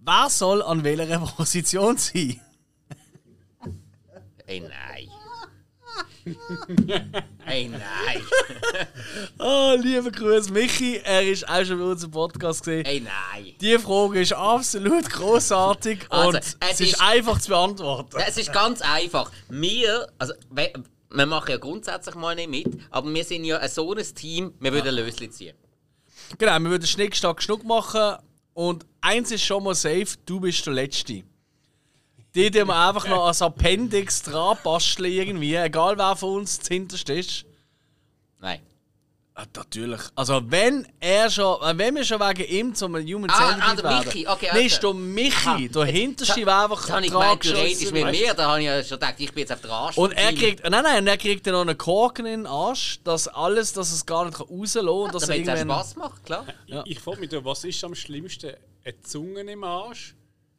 Wer 0.00 0.26
soll 0.28 0.60
an 0.62 0.82
welcher 0.82 1.18
Position 1.20 1.96
sein? 1.96 2.40
Ey, 4.48 4.60
nein. 4.60 5.08
Ey, 7.46 7.68
nein. 7.68 8.22
Oh, 9.38 9.74
lieber 9.78 10.10
Grüß, 10.10 10.48
Michi. 10.50 10.96
Er 11.04 11.22
ist 11.22 11.46
auch 11.48 11.64
schon 11.64 11.78
bei 11.78 11.84
unserem 11.84 12.10
Podcast 12.12 12.60
gesehen. 12.64 12.84
Ey, 12.86 13.00
nein. 13.00 13.54
Die 13.60 13.78
Frage 13.78 14.20
ist 14.22 14.32
absolut 14.32 15.08
großartig 15.10 16.06
Also, 16.08 16.28
und 16.28 16.36
es 16.36 16.80
ist 16.80 16.92
ist- 16.92 17.00
einfach 17.02 17.38
zu 17.40 17.48
beantworten. 17.50 18.16
Es 18.26 18.38
ist 18.38 18.52
ganz 18.52 18.80
einfach. 18.80 19.30
Wir, 19.50 20.08
also, 20.18 20.32
wir 20.50 21.26
machen 21.26 21.50
ja 21.50 21.56
grundsätzlich 21.58 22.14
mal 22.14 22.34
nicht 22.34 22.48
mit, 22.50 22.66
aber 22.90 23.12
wir 23.12 23.24
sind 23.24 23.44
ja 23.44 23.58
ein 23.58 23.68
so 23.68 23.92
ein 23.94 24.02
Team, 24.14 24.54
wir 24.60 24.72
würden 24.72 24.94
Lösli 24.94 25.30
ziehen. 25.30 25.56
Genau, 26.38 26.58
wir 26.58 26.70
würden 26.70 26.86
Schnick, 26.86 27.16
Schnack, 27.16 27.42
Schnuck 27.42 27.64
machen 27.64 28.16
und 28.54 28.84
eins 29.02 29.30
ist 29.30 29.44
schon 29.44 29.62
mal 29.64 29.74
safe: 29.74 30.08
du 30.26 30.40
bist 30.40 30.64
der 30.66 30.72
Letzte. 30.74 31.22
Die, 32.38 32.52
die 32.52 32.64
wir 32.64 32.86
einfach 32.86 33.08
noch 33.08 33.26
als 33.26 33.42
Appendix 33.42 34.22
dran 34.22 34.56
basteln, 34.62 35.10
irgendwie, 35.10 35.56
egal 35.56 35.98
wer 35.98 36.14
von 36.14 36.36
uns 36.36 36.60
zuhinterst 36.60 37.08
ist. 37.10 37.44
Nein. 38.38 38.60
Ah, 39.34 39.44
natürlich. 39.56 40.00
Also, 40.14 40.40
wenn 40.46 40.86
er 41.00 41.30
schon, 41.30 41.58
wenn 41.78 41.96
wir 41.96 42.04
schon 42.04 42.20
wegen 42.20 42.44
ihm 42.48 42.74
zum 42.76 42.94
Human 42.96 43.28
Ah, 43.30 43.50
Centipede 43.50 43.64
ah, 43.66 43.74
der 43.74 43.84
werden, 43.84 44.06
Michi, 44.08 44.28
okay, 44.28 44.48
also. 44.50 44.64
ist 44.64 44.82
der 44.84 44.94
Michi, 44.94 45.48
Aha. 45.48 45.58
der 45.74 45.84
hinterste, 45.86 46.44
der 46.44 46.62
einfach 46.62 46.80
Jetzt 46.80 46.92
habe 46.92 47.04
ich 47.06 47.10
dran 47.12 47.22
gemeint, 47.22 47.44
du 47.44 47.50
redest 47.50 47.92
mit 47.92 48.04
mir, 48.10 48.34
da 48.34 48.48
habe 48.50 48.60
ich 48.60 48.66
ja 48.66 48.82
schon 48.84 49.00
gedacht, 49.00 49.14
ich 49.18 49.32
bin 49.32 49.40
jetzt 49.40 49.52
auf 49.52 49.60
der 49.60 49.70
Arsch. 49.70 49.98
Und 49.98 50.12
er 50.12 50.32
kriegt, 50.32 50.62
nein, 50.62 50.82
nein, 50.84 51.02
und 51.02 51.06
er 51.08 51.16
kriegt 51.18 51.44
dann 51.44 51.54
noch 51.54 51.60
einen 51.62 51.76
Korken 51.76 52.26
in 52.26 52.40
den 52.42 52.46
Arsch, 52.46 53.00
dass 53.02 53.26
alles, 53.26 53.72
dass 53.72 53.90
es 53.92 54.06
gar 54.06 54.24
nicht 54.26 54.38
rauslassen 54.38 54.86
kann. 54.86 55.12
dass 55.12 55.28
er 55.28 55.38
Damit 55.38 55.54
es 55.56 55.60
Spass 55.62 55.96
macht, 55.96 56.24
klar. 56.24 56.44
Ja. 56.66 56.82
Ich, 56.84 56.92
ich 56.92 57.00
frage 57.00 57.18
mich, 57.20 57.30
was 57.32 57.64
ist 57.64 57.82
am 57.82 57.96
schlimmsten? 57.96 58.54
Eine 58.84 59.00
Zunge 59.02 59.40
im 59.40 59.64
Arsch? 59.64 60.14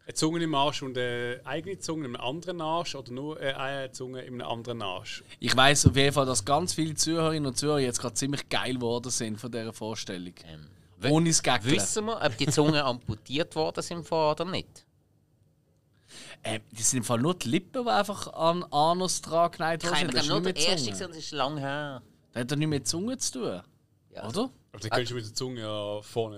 Eine 0.10 0.16
Zunge 0.16 0.44
im 0.44 0.56
Arsch 0.56 0.82
und 0.82 0.98
eine 0.98 1.40
eigene 1.44 1.78
Zunge 1.78 2.08
in 2.08 2.16
einem 2.16 2.26
anderen 2.26 2.62
Arsch 2.62 2.96
oder 2.96 3.12
nur 3.12 3.40
eine 3.40 3.92
Zunge 3.92 4.24
in 4.24 4.42
einem 4.42 4.48
anderen 4.50 4.82
Arsch? 4.82 5.24
Ich 5.40 5.56
weiß 5.56 5.86
auf 5.86 5.96
jeden 5.96 6.12
Fall, 6.12 6.26
dass 6.26 6.44
ganz 6.44 6.74
viele 6.74 6.96
Zuhörerinnen 6.96 7.46
und 7.46 7.56
Zuhörer 7.56 7.78
jetzt 7.78 8.02
gerade 8.02 8.16
ziemlich 8.16 8.50
geil 8.50 8.74
geworden 8.74 9.12
sind 9.12 9.40
von 9.40 9.52
dieser 9.52 9.72
Vorstellung. 9.72 10.34
Ähm, 10.48 11.12
Ohne 11.12 11.30
das 11.30 11.44
Gaggeln. 11.44 11.76
Wissen 11.76 12.06
wir, 12.06 12.20
ob 12.24 12.36
die 12.38 12.48
Zungen 12.48 12.78
amputiert 12.78 13.56
worden 13.56 13.84
sind 13.84 14.04
vorher 14.04 14.32
oder 14.32 14.46
nicht? 14.50 14.84
Äh, 16.42 16.62
das 16.72 16.90
sind 16.90 16.98
im 16.98 17.04
Fall 17.04 17.20
nur 17.20 17.36
die 17.36 17.48
Lippen, 17.48 17.84
die 17.84 17.92
einfach 17.92 18.34
an 18.34 18.64
Anus 18.64 19.22
dran 19.22 19.52
geneigt 19.52 19.84
Ich 19.84 19.90
worden 19.92 20.00
habe 20.00 20.12
sind. 20.12 20.18
Das 20.18 20.28
nur 20.28 20.42
der 20.42 20.54
nicht 20.54 20.68
erste 20.68 21.08
das 21.08 21.18
ist 21.18 21.32
lang 21.34 21.60
her. 21.60 22.02
Das 22.34 22.42
hat 22.42 22.52
doch 22.52 22.56
nicht 22.56 22.68
mit 22.68 22.88
Zunge 22.88 23.16
zu 23.20 23.34
tun, 23.34 23.62
Ja. 24.14 24.28
oder? 24.28 24.50
Aber 24.72 24.82
dann 24.82 24.90
könntest 24.92 25.12
du 25.12 25.16
mit 25.16 25.26
der 25.26 25.34
Zunge 25.34 25.62
ja 25.62 26.02
vorne 26.04 26.38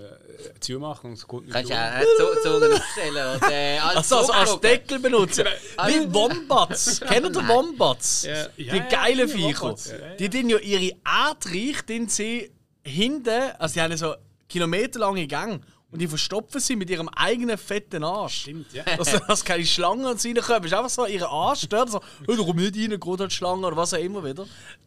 äh, 0.55 0.59
zumachen 0.61 1.07
und 1.11 1.13
es 1.17 1.27
kommt 1.27 1.45
nicht 1.47 1.53
Kannst 1.53 1.69
du 1.69 1.75
durch. 1.75 1.85
auch 1.85 2.01
äh, 2.01 2.41
Zu- 2.41 2.41
Zungen 2.49 2.73
aufstellen 2.73 3.33
und 3.41 3.51
äh, 3.51 3.77
als 3.79 3.95
Also, 4.13 4.15
also 4.33 4.33
als. 4.53 4.61
Deckel 4.61 4.99
benutzen. 4.99 5.45
Wie 5.87 6.13
Wombats. 6.13 7.01
Kennt 7.07 7.35
ihr 7.35 7.47
Wombats? 7.47 8.23
Ja, 8.23 8.47
Die 8.57 8.63
ja, 8.63 8.75
ja, 8.75 8.83
geilen 8.87 9.27
die 9.27 9.33
Viecher. 9.33 9.75
Ja, 9.85 10.07
ja. 10.09 10.15
Die 10.15 10.29
tun 10.29 10.49
ja 10.49 10.57
ihre 10.59 10.95
Erdreich, 11.05 11.81
den 11.85 12.07
sie 12.07 12.51
hinten, 12.83 13.51
also 13.59 13.73
die 13.73 13.81
haben 13.81 13.97
so 13.97 14.15
kilometerlange 14.47 15.27
Gang 15.27 15.61
und 15.91 15.99
die 15.99 16.07
verstopfen 16.07 16.59
sie 16.61 16.75
mit 16.75 16.89
ihrem 16.89 17.09
eigenen 17.09 17.57
fetten 17.57 18.03
Arsch. 18.03 18.41
Stimmt, 18.41 18.71
ja. 18.73 18.83
Dass, 18.97 19.11
dass 19.27 19.43
keine 19.45 19.65
Schlangen 19.65 20.05
reinkommen. 20.05 20.63
ist 20.63 20.73
einfach 20.73 20.89
so 20.89 21.05
ihre 21.05 21.27
Arsch 21.29 21.67
dort, 21.67 21.89
so, 21.91 21.99
oh, 22.27 22.35
da 22.35 22.35
kommt 22.43 22.55
nicht 22.55 22.75
rein, 22.77 22.99
geht 22.99 23.19
halt 23.19 23.33
Schlange 23.33 23.67
oder 23.67 23.75
was 23.75 23.93
auch 23.93 23.97
immer 23.99 24.23
wieder. 24.23 24.45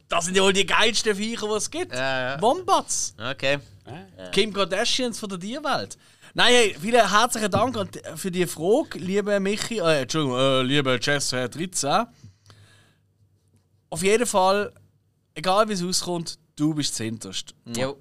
Das 0.09 0.24
sind 0.24 0.36
ja 0.36 0.42
wohl 0.42 0.52
die 0.52 0.66
geilsten 0.66 1.14
Viecher, 1.14 1.46
die 1.46 1.55
es 1.55 1.70
gibt. 1.70 1.92
Ja, 1.92 2.34
ja. 2.34 2.42
Wombats. 2.42 3.14
Okay. 3.18 3.59
Kim 4.32 4.52
Kardashians 4.52 5.18
von 5.18 5.28
der 5.28 5.38
Tierwelt. 5.40 5.98
Nein, 6.36 6.52
hey, 6.52 6.76
vielen 6.80 7.09
herzlichen 7.11 7.50
Dank 7.50 7.76
an- 7.76 7.88
für 8.16 8.30
die 8.30 8.46
Frage, 8.46 8.98
liebe 8.98 9.38
Michi, 9.40 9.78
äh, 9.78 10.00
Entschuldigung, 10.02 10.38
äh, 10.38 10.62
liebe 10.62 10.98
Jess 11.00 11.30
Herr 11.32 11.48
13. 11.48 12.07
Auf 13.90 14.02
jeden 14.02 14.26
Fall, 14.26 14.72
egal 15.34 15.68
wie 15.68 15.74
es 15.74 15.82
auskommt, 15.84 16.38
du 16.57 16.74
bist 16.74 16.96
zuhinterst. 16.96 17.55
Jo. 17.76 17.96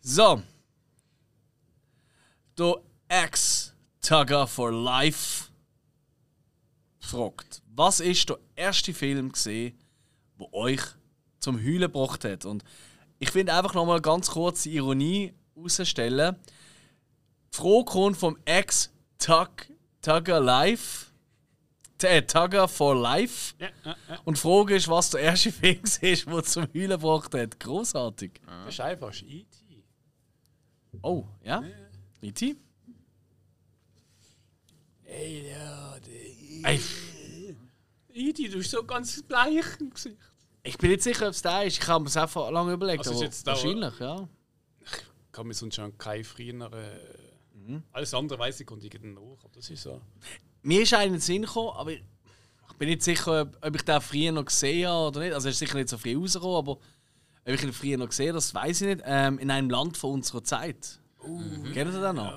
So. 0.00 0.42
Der 2.58 2.76
Ex-Tugger 3.08 4.46
for 4.46 4.72
Life 4.72 5.50
fragt, 6.98 7.60
was 7.74 8.00
ist 8.00 8.30
der 8.30 8.38
erste 8.54 8.94
Film 8.94 9.30
gesehen, 9.30 9.78
der 10.40 10.54
euch 10.54 10.80
zum 11.38 11.58
Heulen 11.58 11.82
gebracht 11.92 12.24
hat? 12.24 12.46
Und 12.46 12.64
ich 13.18 13.30
finde 13.30 13.52
einfach 13.52 13.74
nochmal 13.74 14.00
ganz 14.00 14.30
kurz 14.30 14.62
die 14.62 14.74
Ironie 14.74 15.34
herausstellen. 15.54 16.36
Frage 17.50 17.84
kommt 17.84 18.16
vom 18.16 18.38
Ex-Tugger 18.46 20.40
Life. 20.40 21.06
Äh, 22.02 22.22
Tugger 22.22 22.68
for 22.68 22.94
Life. 22.94 23.54
Ja, 23.58 23.68
ja, 23.84 23.96
ja. 24.08 24.18
Und 24.24 24.38
die 24.38 24.40
Frage 24.40 24.76
ist, 24.76 24.88
was 24.88 25.10
der 25.10 25.20
erste 25.20 25.52
Film 25.60 25.82
ist, 25.82 26.26
der 26.26 26.42
zum 26.42 26.66
Heulen 26.74 26.90
gebracht 26.90 27.34
hat. 27.34 27.60
Großartig. 27.60 28.40
Das 28.46 28.74
ist 28.74 28.80
einfach 28.80 29.12
E.T. 29.12 29.84
Oh, 31.02 31.26
ja? 31.42 31.62
E.T.? 32.26 32.56
Ey, 35.04 35.48
ja, 35.50 35.96
Ey, 36.64 36.80
E.T., 38.12 38.48
du 38.48 38.58
bist 38.58 38.70
so 38.70 38.82
ganz 38.84 39.22
bleich 39.22 39.64
im 39.80 39.90
Gesicht. 39.90 40.16
ich 40.62 40.76
bin 40.78 40.90
nicht 40.90 41.02
sicher, 41.02 41.26
ob 41.26 41.32
es 41.32 41.42
der 41.42 41.64
ist. 41.64 41.78
Ich 41.80 41.86
habe 41.86 42.02
mir 42.02 42.08
es 42.08 42.16
einfach 42.16 42.50
lange 42.50 42.72
überlegt. 42.72 43.06
Also 43.06 43.22
ist 43.22 43.46
aber 43.46 43.56
wahrscheinlich, 43.56 44.00
ja. 44.00 44.28
Ich 44.82 45.32
kann 45.32 45.46
mir 45.46 45.54
sonst 45.54 45.74
schon 45.76 45.96
keine 45.98 46.24
früher. 46.24 46.72
Äh, 46.72 47.26
Mhm. 47.66 47.82
Alles 47.90 48.14
andere 48.14 48.38
weiß 48.38 48.60
ich, 48.60 48.66
kommt 48.66 48.84
irgendwie 48.84 49.08
nach. 49.08 49.20
aber 49.44 49.50
Das 49.54 49.68
ist 49.70 49.82
so. 49.82 50.00
Mir 50.62 50.82
ist 50.82 50.94
einer 50.94 51.06
in 51.06 51.12
den 51.14 51.20
Sinn 51.20 51.42
gekommen, 51.42 51.70
aber 51.74 51.90
ich 51.92 52.02
bin 52.78 52.88
nicht 52.88 53.02
sicher, 53.02 53.42
ob, 53.42 53.58
ob 53.60 53.74
ich 53.74 53.82
den 53.82 54.00
früher 54.00 54.30
noch 54.30 54.44
gesehen 54.44 54.86
habe 54.88 55.08
oder 55.08 55.20
nicht. 55.20 55.32
Also, 55.32 55.48
er 55.48 55.50
ist 55.50 55.58
sicher 55.58 55.76
nicht 55.76 55.88
so 55.88 55.98
früh 55.98 56.16
rausgekommen, 56.16 56.56
aber 56.56 56.72
ob 56.72 56.80
ich 57.44 57.62
ihn 57.62 57.72
früher 57.72 57.98
noch 57.98 58.08
gesehen 58.08 58.28
habe, 58.28 58.34
das 58.36 58.54
weiß 58.54 58.82
ich 58.82 58.86
nicht. 58.86 59.02
Ähm, 59.04 59.38
in 59.40 59.50
einem 59.50 59.68
Land 59.70 59.96
von 59.96 60.12
unserer 60.12 60.44
Zeit. 60.44 61.00
Kennt 61.72 61.92
ihr 61.94 62.00
den 62.00 62.16
noch? 62.16 62.34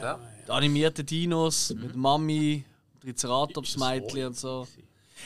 Ja. 0.00 0.18
Die 0.46 0.50
animierten 0.50 1.06
Dinos 1.06 1.74
mit 1.74 1.94
Mami, 1.94 2.64
Triceratops-Mädchen 3.00 4.26
und 4.26 4.36
so. 4.36 4.66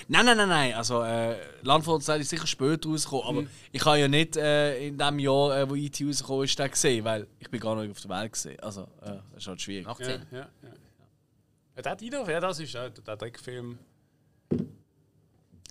Nein, 0.09 0.27
nein, 0.27 0.37
nein, 0.37 0.49
nein. 0.49 0.75
Also, 0.75 1.03
äh, 1.03 1.37
Land 1.63 1.85
von 1.85 1.95
unserer 1.95 2.15
Zeit 2.15 2.21
ist 2.21 2.31
sicher 2.31 2.47
später 2.47 2.89
rausgekommen, 2.89 3.27
aber 3.27 3.47
ich 3.73 3.85
habe 3.85 3.99
ja 3.99 4.09
nicht 4.09 4.37
äh, 4.37 4.87
in 4.87 4.99
dem 4.99 5.19
Jahr, 5.19 5.59
äh, 5.59 5.69
wo 5.69 5.75
IT 5.75 6.01
rausgekommen 6.07 6.45
ist, 6.45 6.59
den 6.59 6.71
gesehen, 6.71 7.05
weil 7.05 7.27
ich 7.39 7.49
bin 7.49 7.61
gar 7.61 7.75
nicht 7.77 7.91
auf 7.91 8.01
der 8.01 8.11
Welt 8.11 8.33
gesehen. 8.33 8.61
Also, 8.61 8.83
äh, 8.83 9.17
das 9.33 9.39
ist 9.39 9.47
halt 9.47 9.61
schwierig. 9.61 9.87
18. 9.87 10.09
Ja, 10.09 10.17
ja, 10.17 10.39
ja. 10.39 10.49
ja 11.77 11.83
der 11.83 11.97
Dino, 11.97 12.29
ja, 12.29 12.41
das 12.41 12.61
ist 12.61 12.75
äh, 12.75 12.91
der 12.91 13.17
Dreckfilm. 13.17 13.79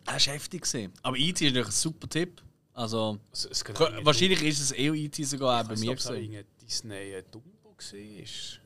Das 0.06 0.28
war 0.28 0.34
heftig. 0.34 0.64
Gewesen. 0.64 0.94
Aber 1.02 1.18
E.T. 1.18 1.46
ist 1.46 1.52
natürlich 1.52 1.68
ein 1.68 1.72
super 1.72 2.08
Tipp. 2.08 2.42
Also, 2.74 3.20
Also, 3.32 3.60
wahrscheinlich 4.04 4.44
ist 4.44 4.60
es 4.60 4.72
eher 4.72 4.94
E.T. 4.94 5.24
sogar 5.24 5.62
auch 5.62 5.68
bei 5.68 5.76
mir. 5.76 5.94
Ich 5.94 6.06
es 6.06 6.46
Disney 6.66 7.22
Dumbo 7.32 7.76
war. 7.78 8.60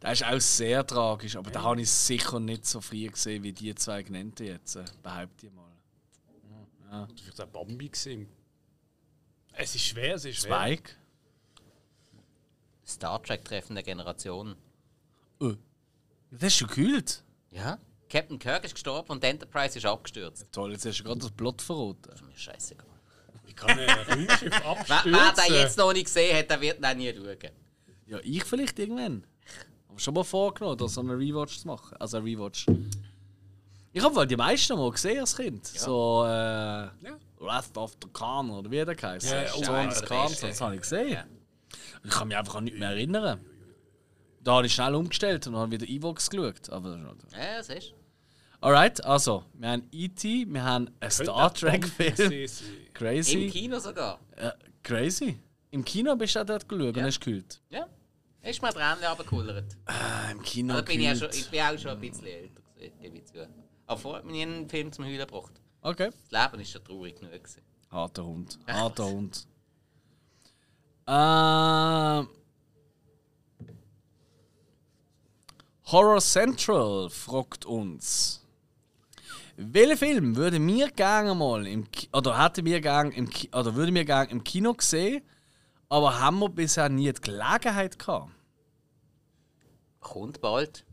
Das 0.00 0.20
ist 0.20 0.26
auch 0.26 0.40
sehr 0.40 0.86
tragisch, 0.86 1.36
aber 1.36 1.50
da 1.50 1.62
habe 1.62 1.80
ich 1.80 1.90
sicher 1.90 2.38
nicht 2.38 2.66
so 2.66 2.80
früh 2.80 3.08
gesehen 3.08 3.42
wie 3.42 3.52
die 3.52 3.74
zwei 3.74 4.02
genannten 4.02 4.46
jetzt. 4.46 4.76
äh, 4.76 4.84
Behaupte 5.02 5.46
ich 5.46 5.52
mal. 5.52 5.70
Oder 6.88 7.08
vielleicht 7.16 7.40
auch 7.40 7.46
Bambi. 7.46 7.88
Gewesen. 7.88 8.28
Es 9.52 9.74
ist 9.74 9.84
schwer, 9.84 10.16
es 10.16 10.24
ist 10.26 10.42
schwer. 10.42 10.54
Spike? 10.56 10.92
Star 12.86 13.22
Trek 13.22 13.44
Treffen 13.44 13.74
der 13.74 13.82
Generation. 13.82 14.54
Oh. 15.40 15.54
Das 16.30 16.48
ist 16.48 16.56
schon 16.56 16.68
gekühlt. 16.68 17.24
Ja. 17.50 17.78
Captain 18.08 18.38
Kirk 18.38 18.64
ist 18.64 18.74
gestorben 18.74 19.10
und 19.10 19.22
die 19.22 19.28
Enterprise 19.28 19.78
ist 19.78 19.86
abgestürzt. 19.86 20.46
Toll, 20.52 20.72
jetzt 20.72 20.84
hast 20.84 20.98
du 20.98 21.04
gerade 21.04 21.20
das 21.20 21.30
Plot 21.32 21.62
verraten. 21.62 22.12
Ist 22.12 22.22
mir 22.22 22.36
scheißegal. 22.36 22.85
Ich 23.56 23.62
kann 23.62 23.78
ein 23.78 23.88
Raumschiff 24.18 24.50
Wer, 24.50 24.66
abstürzen. 24.66 25.12
wer 25.12 25.32
den 25.44 25.54
jetzt 25.54 25.78
noch 25.78 25.92
nicht 25.92 26.04
gesehen 26.04 26.36
hat, 26.36 26.50
der 26.50 26.60
wird 26.60 26.84
den 26.84 26.98
nie 26.98 27.12
schauen. 27.14 27.50
Ja, 28.06 28.18
ich 28.22 28.44
vielleicht 28.44 28.78
irgendwann. 28.78 29.24
Aber 29.88 29.98
schon 29.98 30.14
mal 30.14 30.24
vorgenommen, 30.24 30.76
da 30.76 30.86
so 30.88 31.00
einen 31.00 31.10
Rewatch 31.10 31.58
zu 31.60 31.66
machen. 31.66 31.96
Also 31.98 32.18
einen 32.18 32.26
Rewatch. 32.26 32.66
Ich 33.92 34.02
habe 34.04 34.14
wohl 34.14 34.26
die 34.26 34.36
meisten 34.36 34.76
mal 34.76 34.90
gesehen 34.90 35.20
als 35.20 35.34
Kind. 35.34 35.66
So, 35.66 36.22
äh. 36.24 36.88
Wrath 37.38 37.76
of 37.76 37.96
the 38.02 38.08
Khan 38.12 38.50
oder 38.50 38.70
wie 38.70 38.84
der 38.84 38.96
heißt. 38.96 39.30
Ja, 39.30 39.42
Ja, 39.44 39.50
oh, 39.54 39.86
des 39.88 39.98
der 40.00 40.08
Khans, 40.08 40.30
besten. 40.32 40.46
das 40.48 40.60
habe 40.60 40.74
ich 40.74 40.80
gesehen. 40.82 41.12
Ja. 41.12 41.24
Ich 42.04 42.10
kann 42.10 42.28
mich 42.28 42.36
einfach 42.36 42.56
an 42.56 42.64
nichts 42.64 42.78
mehr 42.78 42.90
erinnern. 42.90 43.40
Da 44.40 44.52
habe 44.56 44.66
ich 44.66 44.74
schnell 44.74 44.94
umgestellt 44.94 45.46
und 45.46 45.56
habe 45.56 45.72
wieder 45.72 45.86
Evox 45.88 46.30
geschaut. 46.30 46.70
Aber 46.70 46.90
Ja, 47.32 47.56
das 47.58 47.68
ist. 47.70 47.94
Alright, 48.60 49.04
also, 49.04 49.44
wir 49.54 49.68
haben 49.68 49.88
E.T., 49.92 50.46
wir 50.48 50.64
haben 50.64 50.90
einen 51.00 51.10
Star 51.10 51.52
Trek-Film. 51.52 52.48
Crazy. 52.94 53.44
Im 53.44 53.50
Kino 53.50 53.78
sogar. 53.78 54.18
Äh, 54.36 54.50
crazy. 54.82 55.38
Im 55.70 55.84
Kino 55.84 56.16
bist 56.16 56.34
du 56.34 56.40
auch 56.40 56.46
dort 56.46 56.68
geschaut 56.68 56.96
und 56.96 57.02
hast 57.02 57.20
gekühlt. 57.20 57.60
Ja. 57.68 57.86
Ist 58.42 58.62
mir 58.62 58.72
Tränchen 58.72 59.04
runtergekullert. 59.04 59.76
Ah, 59.86 60.30
Im 60.30 60.40
Kino 60.42 60.74
Also 60.74 60.84
bin 60.84 61.00
ich, 61.00 61.06
ja 61.06 61.16
schon, 61.16 61.30
ich 61.30 61.50
bin 61.50 61.60
auch 61.60 61.78
schon 61.78 61.90
ein 61.90 62.00
bisschen 62.00 62.26
älter, 62.26 62.62
gebe 63.00 63.18
ich 63.18 63.24
zu. 63.26 63.48
Aber 63.86 64.00
vorher 64.00 64.18
hat 64.20 64.24
mir 64.26 64.32
nie 64.32 64.42
einen 64.42 64.68
Film 64.68 64.92
zum 64.92 65.04
Heulen 65.04 65.18
gebracht. 65.18 65.60
Okay. 65.82 66.10
Das 66.30 66.50
Leben 66.52 66.62
ist 66.62 66.70
schon 66.70 66.84
traurig 66.84 67.16
genug. 67.16 67.32
Gewesen. 67.32 67.62
Harter 67.90 68.24
Hund. 68.24 68.58
Harter 68.68 69.06
Hund. 69.06 69.46
Ähm. 71.08 72.28
Horror 75.86 76.20
Central 76.20 77.10
fragt 77.10 77.64
uns. 77.64 78.45
Welchen 79.58 79.96
Film 79.96 80.36
würden 80.36 80.66
wir 80.68 80.90
gerne 80.90 81.34
mal 81.34 81.66
im 81.66 81.90
Ki 81.90 82.08
oder 82.12 82.42
hätten 82.42 82.64
wir 82.66 82.80
gerne 82.80 83.14
im 83.14 83.28
Ki 83.30 83.48
oder 83.54 83.74
würden 83.74 83.94
wir 83.94 84.04
gerne 84.04 84.30
im 84.30 84.44
Kino 84.44 84.74
gesehen, 84.74 85.22
aber 85.88 86.20
haben 86.20 86.38
wir 86.40 86.48
bisher 86.50 86.88
nie 86.90 87.10
die 87.12 87.20
Gelegenheit 87.20 87.98
gehabt? 87.98 88.30
Kommt 90.00 90.40
bald 90.40 90.84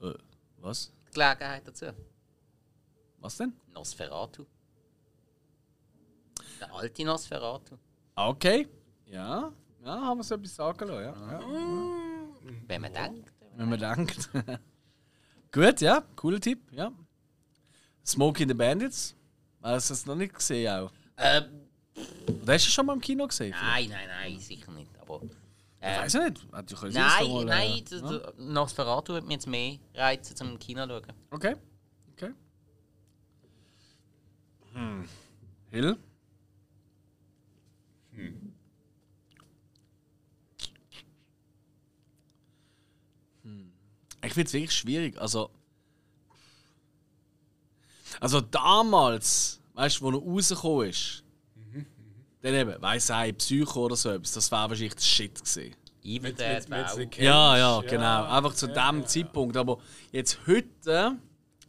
Äh, 0.00 0.12
was? 0.58 0.92
die 1.08 1.14
Gelegenheit 1.14 1.66
dazu. 1.66 1.86
Was 3.20 3.38
denn? 3.38 3.54
Nosferatu. 3.72 4.44
Der 6.60 6.74
alte 6.74 7.04
Nosferatu. 7.04 7.76
Ah, 8.14 8.28
Okay. 8.28 8.68
Ja. 9.06 9.52
Ja, 9.82 10.00
haben 10.00 10.18
wir 10.18 10.24
so 10.24 10.34
etwas 10.34 10.54
sagen 10.54 10.88
lassen, 10.88 11.02
ja. 11.02 11.32
ja. 11.32 11.40
Wenn 12.66 12.80
man 12.80 12.92
denkt. 12.92 13.32
Wenn 13.56 13.68
man 13.68 13.78
denkt. 13.78 14.30
Gut, 15.52 15.80
ja, 15.82 16.02
cooler 16.16 16.40
Tipp, 16.40 16.60
ja. 16.72 16.90
Smoking 18.04 18.48
the 18.48 18.54
Bandits. 18.54 19.14
Hast 19.62 19.88
du 19.88 19.94
das 19.94 20.06
noch 20.06 20.14
nicht 20.14 20.34
gesehen 20.34 20.70
auch? 20.70 20.92
Ähm, 21.16 21.44
Oder 22.42 22.54
hast 22.54 22.66
du 22.66 22.70
schon 22.70 22.86
mal 22.86 22.92
im 22.92 23.00
Kino 23.00 23.26
gesehen? 23.26 23.50
nein, 23.50 23.88
nein, 23.88 24.08
nein, 24.08 24.38
sicher 24.38 24.70
nicht. 24.72 24.90
Aber, 25.00 25.20
Ich 25.22 25.30
ähm, 25.80 26.00
weiß 26.02 26.14
nicht. 26.14 26.46
Ich 26.70 26.78
sonst 26.78 26.94
nein, 26.94 27.30
mal, 27.30 27.44
nein, 27.44 27.84
äh, 27.90 27.96
ja? 27.96 28.32
Nosferatu 28.36 29.14
hat 29.14 29.24
mir 29.24 29.34
jetzt 29.34 29.46
mehr 29.46 29.78
reizen 29.94 30.36
zum 30.36 30.58
Kino 30.58 30.86
schauen. 30.86 31.12
Okay. 31.30 31.56
Okay. 32.12 32.32
Hm. 34.74 35.08
Hill? 35.70 35.96
Hm. 38.12 38.54
Ich 44.24 44.32
finde 44.32 44.46
es 44.46 44.52
wirklich 44.52 44.72
schwierig. 44.72 45.18
Also. 45.20 45.50
Also 48.20 48.40
damals, 48.40 49.60
weißt 49.74 50.00
du, 50.00 50.04
wo 50.04 50.10
er 50.10 50.16
rausgekommen 50.34 50.88
ist, 50.90 51.24
dann 52.42 52.54
eben, 52.54 52.82
weiss 52.82 53.10
ich, 53.10 53.36
Psycho 53.38 53.84
oder 53.86 53.96
so 53.96 54.10
etwas, 54.10 54.32
das 54.32 54.50
wäre 54.50 54.68
wahrscheinlich 54.68 54.94
das 54.94 55.06
Shit 55.08 55.34
gewesen. 55.34 55.74
Evil 56.02 56.20
Mit- 56.30 56.38
Dead 56.38 56.70
war 56.70 57.00
ja, 57.18 57.56
ja. 57.56 57.80
genau. 57.80 58.24
Einfach 58.24 58.52
zu 58.54 58.66
Ja, 58.68 58.90
dem 58.92 59.00
ja. 59.00 59.06
Zeitpunkt. 59.06 59.56
Aber 59.56 59.78
jetzt 60.12 60.38
heute 60.46 61.16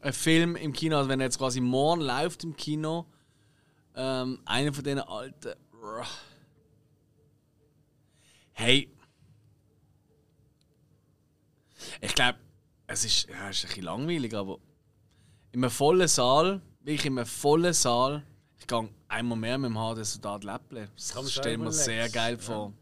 ein 0.01 0.13
Film 0.13 0.57
im 0.57 0.73
Kino, 0.73 0.97
also 0.97 1.07
wenn 1.09 1.21
er 1.21 1.27
jetzt 1.27 1.37
quasi 1.37 1.61
morgen 1.61 2.01
läuft 2.01 2.43
im 2.43 2.55
Kino, 2.57 3.05
ähm, 3.95 4.39
einer 4.43 4.73
von 4.73 4.83
diesen 4.83 4.99
alten. 4.99 5.53
Hey. 8.51 8.89
Ich 12.01 12.13
glaube, 12.15 12.37
es 12.87 13.05
ist, 13.05 13.29
ja, 13.29 13.49
es 13.49 13.57
ist 13.59 13.63
ein 13.63 13.67
bisschen 13.69 13.83
langweilig, 13.83 14.33
aber 14.33 14.59
in 15.55 15.63
einem 15.63 15.71
vollen 15.71 16.07
Saal, 16.07 16.61
wirklich 16.81 17.05
in 17.05 17.17
einem 17.17 17.25
vollen 17.25 17.73
Saal, 17.73 18.23
ich 18.59 18.67
gehe 18.67 18.89
einmal 19.07 19.37
mehr 19.37 19.57
mit 19.57 19.69
dem 19.71 19.75
HD-Soldat 19.77 20.43
Läpple. 20.43 20.89
Das 20.95 21.15
man 21.15 21.27
stelle 21.27 21.53
ich 21.55 21.59
mir 21.61 21.71
sehr 21.71 22.09
geil 22.09 22.37
vor. 22.37 22.73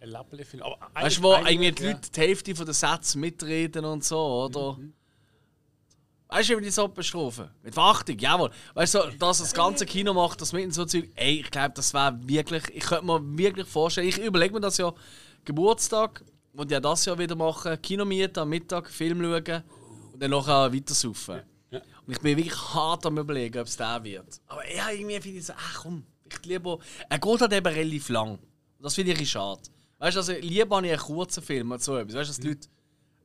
Ein 0.00 0.08
Lappeli-Film. 0.08 0.62
Aber 0.62 0.78
Weißt 0.94 1.18
du, 1.18 1.22
wo 1.22 1.32
eigentlich- 1.34 1.52
irgendwie 1.54 1.72
die 1.72 1.82
ja. 1.84 1.90
Leute 1.92 2.10
die 2.10 2.20
Hälfte 2.20 2.54
von 2.54 2.64
der 2.64 2.74
Sätze 2.74 3.18
mitreden 3.18 3.84
und 3.84 4.04
so, 4.04 4.18
oder? 4.18 4.78
Weißt 6.28 6.48
du, 6.48 6.58
wie 6.58 6.62
die 6.62 6.70
so 6.70 6.88
bestrafen? 6.88 7.50
Mit 7.62 7.74
Verachtung, 7.74 8.18
jawohl. 8.18 8.50
Weißt 8.72 8.94
du, 8.94 9.02
so, 9.02 9.08
dass 9.18 9.38
das 9.38 9.52
ganze 9.52 9.84
Kino 9.84 10.14
macht, 10.14 10.40
das 10.40 10.52
mit 10.54 10.72
so 10.72 10.86
Zeug. 10.86 11.10
Ey, 11.16 11.40
ich 11.40 11.50
glaube, 11.50 11.74
das 11.74 11.92
wäre 11.92 12.18
wirklich. 12.22 12.62
Ich 12.74 12.84
könnte 12.84 13.04
mir 13.04 13.20
wirklich 13.38 13.68
vorstellen, 13.68 14.08
ich 14.08 14.16
überlege 14.18 14.54
mir 14.54 14.60
das 14.60 14.78
ja 14.78 14.92
Geburtstag, 15.44 16.24
und 16.54 16.70
ja 16.70 16.80
das 16.80 17.04
Jahr 17.04 17.18
wieder 17.18 17.36
machen, 17.36 17.80
Kino 17.82 18.04
mieten, 18.06 18.38
am 18.38 18.48
Mittag 18.48 18.88
Film 18.88 19.20
schauen 19.20 19.62
und 20.12 20.22
dann 20.22 20.30
nachher 20.30 20.72
weiter 20.72 20.94
saufen. 20.94 21.42
Und 22.06 22.12
ich 22.12 22.20
bin 22.20 22.36
wirklich 22.36 22.56
hart 22.74 23.06
am 23.06 23.18
überlegen, 23.18 23.58
ob 23.60 23.66
es 23.66 23.76
der 23.76 24.02
wird. 24.04 24.40
Aber 24.46 24.70
ja, 24.70 24.90
irgendwie 24.90 25.20
finde 25.20 25.38
ich 25.38 25.46
so, 25.46 25.54
ach 25.56 25.82
komm, 25.82 26.04
ich 26.24 26.44
lieber. 26.44 26.78
Er 27.08 27.18
geht 27.18 27.40
halt 27.40 27.52
eben 27.52 27.66
relativ 27.66 28.08
lang. 28.10 28.38
Das 28.80 28.94
finde 28.94 29.12
ich 29.12 29.30
schade. 29.30 29.62
Weißt 29.98 30.16
du, 30.16 30.20
also 30.20 30.32
lieber 30.34 30.76
habe 30.76 30.86
ich 30.86 30.92
einen 30.92 31.00
kurzen 31.02 31.42
Film 31.42 31.72
als 31.72 31.84
so 31.86 31.96
etwas. 31.96 32.14
Weißt 32.14 32.28
du, 32.28 32.32
dass 32.32 32.40
die 32.40 32.48
Leute 32.48 32.68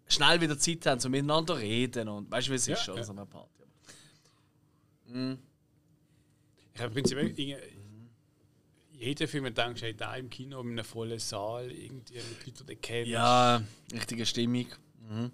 schnell 0.08 0.40
wieder 0.42 0.58
Zeit 0.58 0.86
haben, 0.86 1.02
um 1.04 1.12
miteinander 1.12 1.58
reden 1.58 2.08
und 2.08 2.32
weißt 2.32 2.48
du, 2.48 2.52
wie 2.52 2.56
es 2.56 2.68
ist, 2.68 2.86
Ja, 2.88 2.94
oder 2.94 3.02
ja. 3.02 3.06
so 3.06 3.12
eine 3.12 3.26
Party. 3.26 3.50
Ich 6.74 6.82
habe 6.82 6.94
prinzipiell 6.94 7.28
irgendwie- 7.28 7.58
jeder 8.92 9.28
Film, 9.28 9.46
den 9.46 9.54
du 9.56 9.62
denkst, 9.64 9.82
hey, 9.82 9.96
da 9.96 10.16
im 10.16 10.30
Kino 10.30 10.60
in 10.62 10.72
einem 10.72 10.84
vollen 10.86 11.20
Saal, 11.20 11.72
irgendwie 11.72 12.16
mit 12.16 12.46
Leuten, 12.46 12.68
die 12.68 12.76
kennst. 12.76 13.10
Ja, 13.10 13.62
richtige 13.94 14.26
Stimmung. 14.26 14.66
Mhm. 15.10 15.32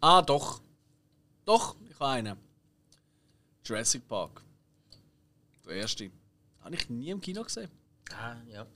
Ah, 0.00 0.22
doch. 0.22 0.60
Doch, 1.44 1.76
ich 1.94 2.00
habe 2.00 2.10
einen. 2.12 2.36
Jurassic 3.64 4.06
Park. 4.08 4.42
Der 5.66 5.76
erste. 5.76 6.10
Habe 6.60 6.74
ich 6.74 6.88
nie 6.90 7.10
im 7.10 7.20
Kino 7.20 7.42
gesehen. 7.42 7.70
Ah, 8.12 8.36
ja. 8.46 8.66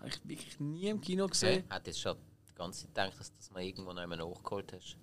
Habe 0.00 0.08
ich 0.08 0.28
wirklich 0.28 0.60
nie 0.60 0.88
im 0.88 1.00
Kino 1.00 1.24
Okay. 1.24 1.32
gesehen. 1.32 1.64
Hat 1.68 1.86
jetzt 1.86 2.00
schon 2.00 2.16
die 2.48 2.54
ganze 2.54 2.80
Zeit 2.82 2.88
gedacht, 2.94 3.20
dass 3.20 3.30
du 3.30 3.36
das 3.36 3.50
mal 3.50 3.62
irgendwo 3.62 3.92
noch 3.92 4.02
einmal 4.02 4.18
nachgeholt 4.18 4.72
hast. 4.72 4.96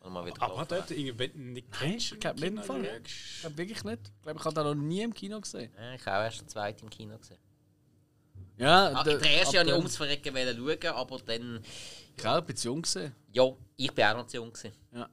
Und 0.00 0.12
mal 0.12 0.24
wieder 0.24 0.40
Aber 0.42 0.64
dort, 0.64 0.90
irgendwie, 0.90 1.18
wenn 1.18 1.32
du 1.32 1.38
nicht 1.38 1.72
kennst, 1.72 2.12
ich 2.12 2.20
glaube 2.20 2.40
nicht 2.40 2.68
Ich 3.06 3.40
glaube 3.40 3.56
wirklich 3.58 3.84
nicht. 3.84 4.00
Ich 4.16 4.22
glaube, 4.22 4.38
ich 4.38 4.44
habe 4.44 4.54
den 4.54 4.64
noch 4.64 4.74
nie 4.74 5.02
im 5.02 5.12
Kino 5.14 5.40
gesehen. 5.40 5.72
Ja, 5.76 5.94
ich 5.94 6.06
habe 6.06 6.18
auch 6.18 6.24
erst 6.24 6.40
den 6.42 6.48
zweiten 6.48 6.84
im 6.84 6.90
Kino 6.90 7.18
gesehen. 7.18 7.38
Ja, 8.58 8.92
Ah, 8.94 9.04
der 9.04 9.20
erste 9.20 9.58
wollte 9.58 9.70
ich 9.70 9.76
ums 9.76 9.96
Verrecken 9.96 10.34
wollen 10.34 10.56
schauen, 10.56 10.94
aber 10.94 11.18
dann. 11.18 11.62
Ich 12.16 12.24
habe 12.24 12.38
auch 12.38 12.40
ein 12.40 12.46
bisschen 12.46 12.72
jung 12.72 12.82
gesehen. 12.82 13.14
Ja, 13.32 13.52
ich 13.76 13.92
bin 13.92 14.04
auch 14.06 14.14
noch 14.16 14.26
zu 14.26 14.36
jung. 14.36 14.50
Gewesen. 14.52 14.72
Ja. 14.92 15.10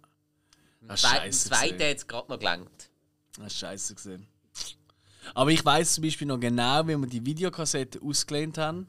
Das 0.88 1.02
zweite 1.02 1.90
hat 1.90 1.98
es 1.98 2.08
gerade 2.08 2.30
noch 2.32 2.40
gelangt. 2.40 2.90
Das 3.38 3.48
ist 3.48 3.60
scheiße 3.60 3.96
gesehen. 3.96 4.28
Aber 5.34 5.52
ich 5.52 5.64
weiß 5.64 5.96
zum 5.96 6.04
Beispiel 6.04 6.28
noch 6.28 6.40
genau, 6.40 6.88
wie 6.88 6.98
wir 6.98 7.08
die 7.08 7.26
Videokassette 7.26 8.02
ausgelehnt 8.02 8.58
haben. 8.58 8.88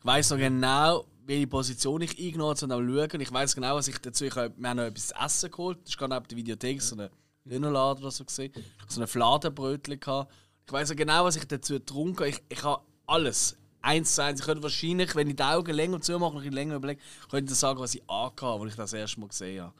Ich 0.00 0.04
weiß 0.04 0.30
noch 0.30 0.38
genau, 0.38 1.06
welche 1.26 1.46
Position 1.46 2.02
ich 2.02 2.18
eingenommen 2.18 2.56
habe, 2.56 2.64
um 2.64 2.70
zu 2.70 2.94
schauen. 2.94 3.10
Und 3.12 3.20
ich 3.20 3.32
weiß 3.32 3.54
genau, 3.54 3.76
was 3.76 3.88
ich 3.88 3.98
dazu. 3.98 4.24
Ich 4.24 4.34
hab, 4.34 4.58
wir 4.58 4.68
haben 4.68 4.76
noch 4.76 4.84
etwas 4.84 5.08
zu 5.08 5.14
essen 5.14 5.50
geholt. 5.50 5.78
Das 5.82 5.90
ist 5.90 5.98
gerade 5.98 6.14
neben 6.14 6.28
der 6.28 6.36
Videothek, 6.36 6.82
so 6.82 6.96
eine 6.96 7.10
Dönerladen 7.44 8.02
oder 8.02 8.10
so 8.10 8.24
gesehen. 8.24 8.52
So 8.88 9.00
ein 9.00 9.06
Fladenbrötchen 9.06 10.00
gehabt. 10.00 10.32
Ich 10.66 10.72
weiß 10.72 10.90
noch 10.90 10.96
genau, 10.96 11.24
was 11.24 11.36
ich 11.36 11.44
dazu 11.46 11.74
getrunken 11.74 12.18
habe. 12.18 12.28
Ich, 12.30 12.42
ich 12.48 12.62
habe 12.62 12.82
alles. 13.06 13.56
Eins 13.80 14.14
zu 14.14 14.24
eins. 14.24 14.40
Ich 14.40 14.46
könnte 14.46 14.62
wahrscheinlich, 14.62 15.14
wenn 15.14 15.28
ich 15.28 15.36
die 15.36 15.42
Augen 15.42 15.74
länger 15.74 16.00
zumache 16.00 16.36
bisschen 16.36 16.52
länger 16.52 16.76
überlege, 16.76 17.00
könnte 17.30 17.52
ich 17.52 17.58
sagen, 17.58 17.78
was 17.78 17.94
ich 17.94 18.02
angehabt 18.08 18.42
habe, 18.42 18.62
als 18.62 18.72
ich 18.72 18.76
das 18.76 18.92
erste 18.92 19.20
Mal 19.20 19.28
gesehen 19.28 19.62
habe. 19.62 19.74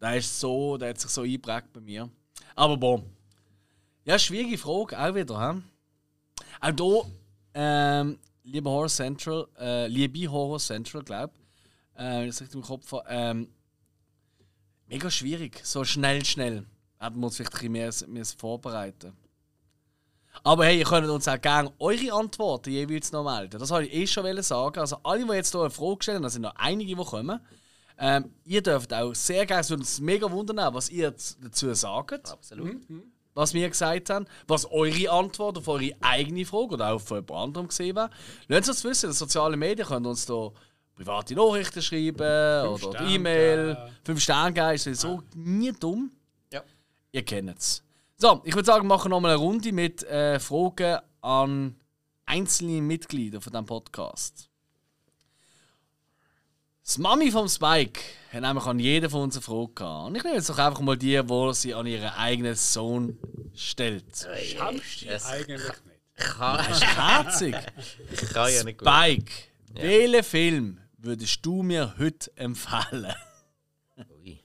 Der 0.00 0.16
ist 0.16 0.40
so, 0.40 0.76
der 0.76 0.90
hat 0.90 1.00
sich 1.00 1.10
so 1.10 1.22
eingeprägt 1.22 1.72
bei 1.72 1.80
mir. 1.80 2.08
Aber 2.54 2.76
boah. 2.76 3.02
Ja, 4.04 4.18
schwierige 4.18 4.58
Frage, 4.58 4.98
auch 4.98 5.14
wieder. 5.14 5.52
He? 5.52 5.62
Auch 6.60 6.72
hier, 6.72 7.10
ähm, 7.54 8.18
liebe 8.42 8.70
Horror 8.70 8.88
Central, 8.88 9.46
äh, 9.58 9.86
liebe 9.86 10.30
Horror 10.30 10.58
Central, 10.58 11.02
glaube 11.02 11.32
ich, 11.94 12.00
äh, 12.00 12.26
das 12.26 12.40
richtig 12.40 12.56
im 12.56 12.62
Kopf 12.62 12.94
ähm, 13.08 13.48
mega 14.86 15.10
schwierig, 15.10 15.60
so 15.64 15.84
schnell, 15.84 16.24
schnell. 16.24 16.66
Hätten 16.98 17.20
wir 17.20 17.26
uns 17.26 17.36
vielleicht 17.36 17.54
ein 17.62 17.72
bisschen 17.72 18.12
mehr 18.12 18.24
vorbereiten 18.24 19.16
aber 20.42 20.64
hey, 20.64 20.78
ihr 20.78 20.84
könnt 20.84 21.08
uns 21.08 21.28
auch 21.28 21.40
gerne 21.40 21.72
eure 21.78 22.12
Antworten 22.12 22.70
jeweils 22.70 23.12
noch 23.12 23.24
melden. 23.24 23.58
Das 23.58 23.70
wollte 23.70 23.88
ich 23.88 23.94
eh 23.94 24.06
schon 24.06 24.42
sagen. 24.42 24.80
Also 24.80 24.96
alle, 25.02 25.24
die 25.24 25.32
jetzt 25.32 25.52
hier 25.52 25.60
eine 25.60 25.70
Frage 25.70 26.02
stellen, 26.02 26.22
da 26.22 26.30
sind 26.30 26.42
noch 26.42 26.54
einige, 26.56 26.96
die 26.96 27.04
kommen. 27.04 27.40
Ähm, 28.02 28.32
ihr 28.44 28.62
dürft 28.62 28.94
auch 28.94 29.14
sehr 29.14 29.44
gerne, 29.44 29.60
es 29.60 29.68
würde 29.68 29.82
uns 29.82 30.00
mega 30.00 30.30
wundern, 30.30 30.72
was 30.74 30.88
ihr 30.88 31.14
dazu 31.42 31.74
sagt. 31.74 32.32
Absolut. 32.32 32.88
Mhm. 32.88 33.02
Was 33.34 33.52
wir 33.52 33.68
gesagt 33.68 34.08
haben, 34.08 34.26
was 34.48 34.64
eure 34.70 35.10
Antwort 35.10 35.58
auf 35.58 35.68
eure 35.68 35.92
eigene 36.00 36.46
Frage 36.46 36.74
oder 36.74 36.92
auch 36.92 37.00
von 37.00 37.18
jemand 37.18 37.30
anderem 37.30 37.68
gesehen 37.68 37.94
wäre. 37.94 38.10
Lasst 38.48 38.70
uns 38.70 38.84
wissen, 38.84 39.10
in 39.10 39.12
sozialen 39.12 39.58
Medien 39.58 39.86
könnt 39.86 40.06
ihr 40.06 40.10
uns 40.10 40.24
da 40.24 40.50
private 40.96 41.34
Nachrichten 41.34 41.82
schreiben 41.82 42.68
Fünf 42.78 42.84
oder 42.84 43.00
E-Mail. 43.02 43.76
Fünf 44.02 44.20
Sterne 44.20 44.74
ist 44.74 44.84
so 44.84 45.22
nie 45.34 45.72
dumm. 45.72 46.10
Ja. 46.52 46.62
Ihr 47.12 47.24
kennt 47.24 47.58
es. 47.58 47.82
So, 48.16 48.40
ich 48.44 48.54
würde 48.54 48.66
sagen, 48.66 48.84
wir 48.84 48.96
machen 48.96 49.10
nochmal 49.10 49.32
eine 49.32 49.40
Runde 49.40 49.72
mit 49.72 50.02
äh, 50.04 50.40
Fragen 50.40 50.98
an 51.20 51.76
einzelne 52.24 52.80
Mitglieder 52.80 53.40
von 53.40 53.52
diesem 53.52 53.66
Podcast. 53.66 54.50
Das 56.90 56.98
Mami 56.98 57.30
vom 57.30 57.48
Spike 57.48 58.00
hat 58.32 58.40
nämlich 58.40 58.64
an 58.66 58.80
jeden 58.80 59.08
von 59.08 59.22
uns 59.22 59.36
eine 59.36 59.42
Frage 59.42 59.74
gehabt. 59.76 60.08
Und 60.08 60.16
ich 60.16 60.24
nehme 60.24 60.34
jetzt 60.34 60.50
doch 60.50 60.58
einfach 60.58 60.80
mal 60.80 60.96
die, 60.96 61.20
wo 61.28 61.52
sie 61.52 61.72
an 61.72 61.86
ihren 61.86 62.08
eigenen 62.08 62.56
Sohn 62.56 63.16
stellt. 63.54 64.16
Schamst 64.16 65.02
du 65.02 65.24
eigentlich 65.24 65.60
nicht? 65.60 65.82
Kann, 66.16 66.56
Das 66.56 66.78
ist 66.78 66.96
herzig. 66.96 67.54
kann 68.32 68.52
ja 68.52 68.64
nicht 68.64 68.78
gut. 68.80 68.88
Spike, 68.88 69.32
welchen 69.74 70.24
Film 70.24 70.80
würdest 70.98 71.46
du 71.46 71.62
mir 71.62 71.94
heute 71.96 72.36
empfehlen? 72.36 73.14
Ui. 74.10 74.40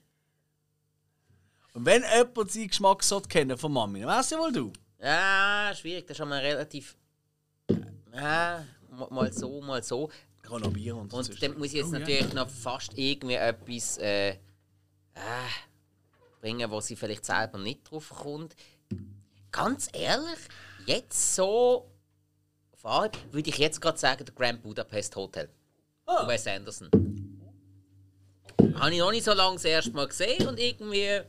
Und 1.74 1.84
wenn 1.88 2.04
jemand 2.04 2.52
seinen 2.52 2.68
Geschmack 2.68 3.02
sollte 3.02 3.28
kennen 3.28 3.58
von 3.58 3.74
Mami, 3.74 4.02
dann 4.02 4.10
wär's 4.10 4.30
ja 4.30 4.38
wohl 4.38 4.52
du. 4.52 4.72
Ja, 5.02 5.72
schwierig. 5.74 6.06
Das 6.06 6.16
ist 6.16 6.22
einmal 6.22 6.41
relativ. 6.41 6.96
Ja, 8.14 8.64
mal 8.91 9.08
mal 9.10 9.34
so, 9.34 9.62
mal 9.62 9.82
so. 9.82 10.12
Ich 10.46 10.52
kann 10.52 10.62
noch 10.62 10.72
Bier 10.72 10.96
Und 10.96 11.12
dann 11.12 11.58
muss 11.58 11.70
ich 11.70 11.74
jetzt 11.74 11.91
natürlich 11.91 12.32
noch 12.34 12.48
fast 12.48 12.96
irgendwie 12.96 13.34
etwas 13.34 13.98
äh, 13.98 14.30
äh, 14.30 14.38
bringen, 16.39 16.70
wo 16.70 16.80
sie 16.82 16.96
vielleicht 16.96 17.26
selber 17.26 17.58
nicht 17.58 17.89
drauf 17.89 18.10
kommt. 18.10 18.56
Ganz 19.52 19.89
ehrlich, 19.91 20.38
jetzt 20.86 21.36
so 21.36 21.89
fahren, 22.76 23.10
würde 23.32 23.50
ich 23.50 23.58
jetzt 23.58 23.82
gerade 23.82 23.98
sagen, 23.98 24.24
der 24.24 24.36
Grand 24.36 24.62
Budapest 24.62 25.16
Hotel. 25.16 25.50
Von 26.06 26.28
Wes 26.28 26.46
Anderson. 26.46 26.91
Habe 28.76 28.93
ich 28.93 29.00
noch 29.00 29.12
nicht 29.12 29.24
so 29.24 29.34
lange 29.34 29.56
das 29.56 29.66
erste 29.66 29.93
Mal 29.93 30.08
gesehen 30.08 30.48
und 30.48 30.60
irgendwie 30.60 31.22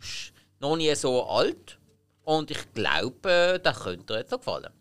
psch, 0.00 0.32
noch 0.58 0.74
nie 0.74 0.92
so 0.96 1.22
alt. 1.22 1.78
Und 2.24 2.50
ich 2.50 2.72
glaube, 2.72 3.60
das 3.62 3.78
könnte 3.84 4.14
dir 4.14 4.18
jetzt 4.18 4.34
auch 4.34 4.38
gefallen. 4.38 4.72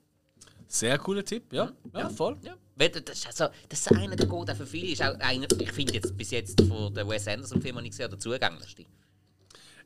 Sehr 0.73 0.97
cooler 0.97 1.23
Tipp, 1.23 1.53
ja. 1.53 1.71
Ja, 1.93 2.09
voll. 2.09 2.35
Ja. 2.41 2.55
Das 2.75 2.97
ist, 3.19 3.27
also, 3.27 3.53
das 3.69 3.79
ist 3.81 3.91
einer 3.91 4.15
der 4.15 4.25
Guten 4.25 4.55
für 4.55 4.65
viele. 4.65 4.87
Ist 4.87 5.03
auch 5.03 5.13
einer, 5.19 5.45
ich 5.59 5.71
finde 5.71 5.93
jetzt 5.93 6.17
bis 6.17 6.31
jetzt 6.31 6.59
von 6.67 6.91
der 6.91 7.07
Wes 7.07 7.27
Anderson-Film, 7.27 7.75
den 7.75 7.85
ich 7.85 7.91
gesehen 7.91 8.09
der 8.09 8.17
zugänglichste. 8.19 8.85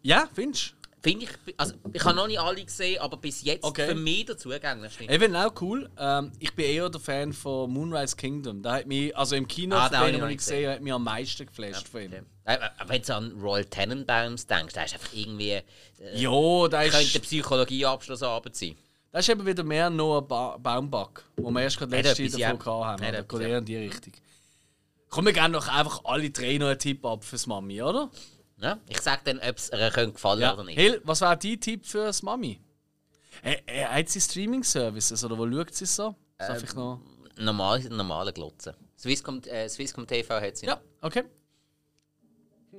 Ja, 0.02 0.30
findest 0.34 0.70
du? 0.72 0.78
Finde 1.04 1.26
ich, 1.26 1.30
also 1.58 1.74
ich 1.94 2.04
habe 2.06 2.16
noch 2.16 2.28
nicht 2.28 2.40
alle 2.40 2.64
gesehen, 2.64 3.00
aber 3.02 3.18
bis 3.18 3.44
jetzt 3.44 3.66
Okay. 3.66 3.88
für 3.90 3.96
mich 3.96 4.26
der 4.26 4.38
zugänglichste. 4.38 5.04
Ich 5.04 5.20
finde 5.20 5.46
auch 5.46 5.62
cool. 5.62 5.90
Ähm, 5.98 6.32
ich 6.40 6.54
bin 6.56 6.66
eher 6.66 6.90
der 6.90 7.02
Fan 7.02 7.34
von 7.34 7.70
Moonrise 7.70 8.16
Kingdom. 8.16 8.62
Da 8.64 8.78
hat 8.78 8.88
mich, 8.88 9.16
also 9.16 9.36
im 9.36 9.48
Kino, 9.48 9.76
Ah, 9.76 9.90
den 9.90 9.98
habe 10.00 10.10
ich 10.12 10.22
nicht 10.24 10.38
gesehen 10.38 10.66
habe, 10.68 10.76
hat 10.76 10.82
mich 10.82 10.94
am 10.94 11.04
meisten 11.04 11.46
geflasht 11.46 11.88
von 11.90 12.02
ihm. 12.02 12.26
Okay. 12.46 12.58
Wenn 12.88 13.02
du 13.02 13.14
an 13.16 13.32
Royal 13.42 13.66
Tenenbaums 13.66 14.48
denkst, 14.48 14.74
da 14.74 14.84
ist 14.84 14.94
einfach 14.94 15.14
irgendwie. 15.14 15.52
Äh, 15.52 15.64
Ja, 16.16 16.68
da 16.70 16.82
könnte 16.84 16.98
ist, 17.02 17.16
ein 17.18 17.22
Psychologieabschlussarbeit 17.22 18.56
sein. 18.56 18.76
Das 19.18 19.28
ist 19.28 19.34
eben 19.34 19.48
wieder 19.48 19.64
mehr 19.64 19.90
nur 19.90 20.22
ein 20.22 20.28
ba 20.28 20.58
Baumback, 20.58 21.24
wo 21.38 21.50
wir 21.50 21.64
erst 21.64 21.80
gerade 21.80 21.98
Hat 21.98 22.06
letzte 22.06 22.24
etwas, 22.24 22.40
davon 22.40 22.58
ja. 22.58 22.64
gehabt 22.64 23.02
haben. 23.02 23.04
Hat 23.04 23.14
Oder 23.14 23.24
geht 23.24 23.42
eher 23.42 23.50
ja. 23.50 23.58
in 23.58 23.66
die 23.66 23.76
Richtung. 23.78 24.14
Komm, 25.10 25.26
wir 25.26 25.34
geben 25.34 25.54
doch 25.54 25.68
einfach 25.68 26.06
alle 26.06 26.30
drei 26.30 26.60
noch 26.60 26.68
einen 26.68 26.78
Tipp 26.78 27.04
ab 27.04 27.24
fürs 27.24 27.48
Mami, 27.48 27.82
oder? 27.82 28.12
Ja? 28.58 28.78
Ich 28.88 29.02
sage 29.02 29.22
dann, 29.24 29.40
ob 29.40 29.58
es 29.58 29.72
ihr 29.72 29.90
gefallen 29.90 30.54
oder 30.54 30.64
nicht. 30.64 30.78
Hill, 30.78 31.02
was 31.04 31.22
wäre 31.22 31.36
dein 31.36 31.60
Tipp 31.60 31.88
fürs 31.88 32.22
Mami? 32.22 32.62
Äh, 33.42 33.58
äh, 33.66 33.86
hat 33.86 34.08
sie 34.08 34.22
Streaming-Services 34.22 35.24
oder 35.24 35.36
wo 35.36 35.50
schaut 35.50 35.74
sie 35.74 35.88
so? 35.88 36.16
Ähm, 36.38 36.48
Darf 36.50 36.64
ich 36.64 36.76
noch? 36.76 37.02
Normal, 37.40 37.80
normale 37.90 38.32
Glotze. 38.32 38.76
Swisscom, 39.00 39.42
äh, 39.46 39.68
Swisscom 39.68 40.06
TV 40.06 40.40
hat 40.40 40.58
sie. 40.58 40.68
Ja, 40.68 40.80
okay. 41.02 41.24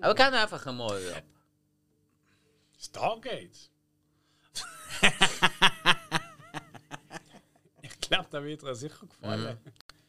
Aber 0.00 0.14
gerne 0.14 0.38
einfach 0.38 0.64
einmal. 0.66 1.02
Ja. 1.02 1.20
Stargate. 2.78 3.70
ich 8.08 8.10
glaube, 8.10 8.26
da 8.30 8.42
wird 8.42 8.62
dir 8.62 8.74
sicher 8.74 9.06
gefallen. 9.06 9.56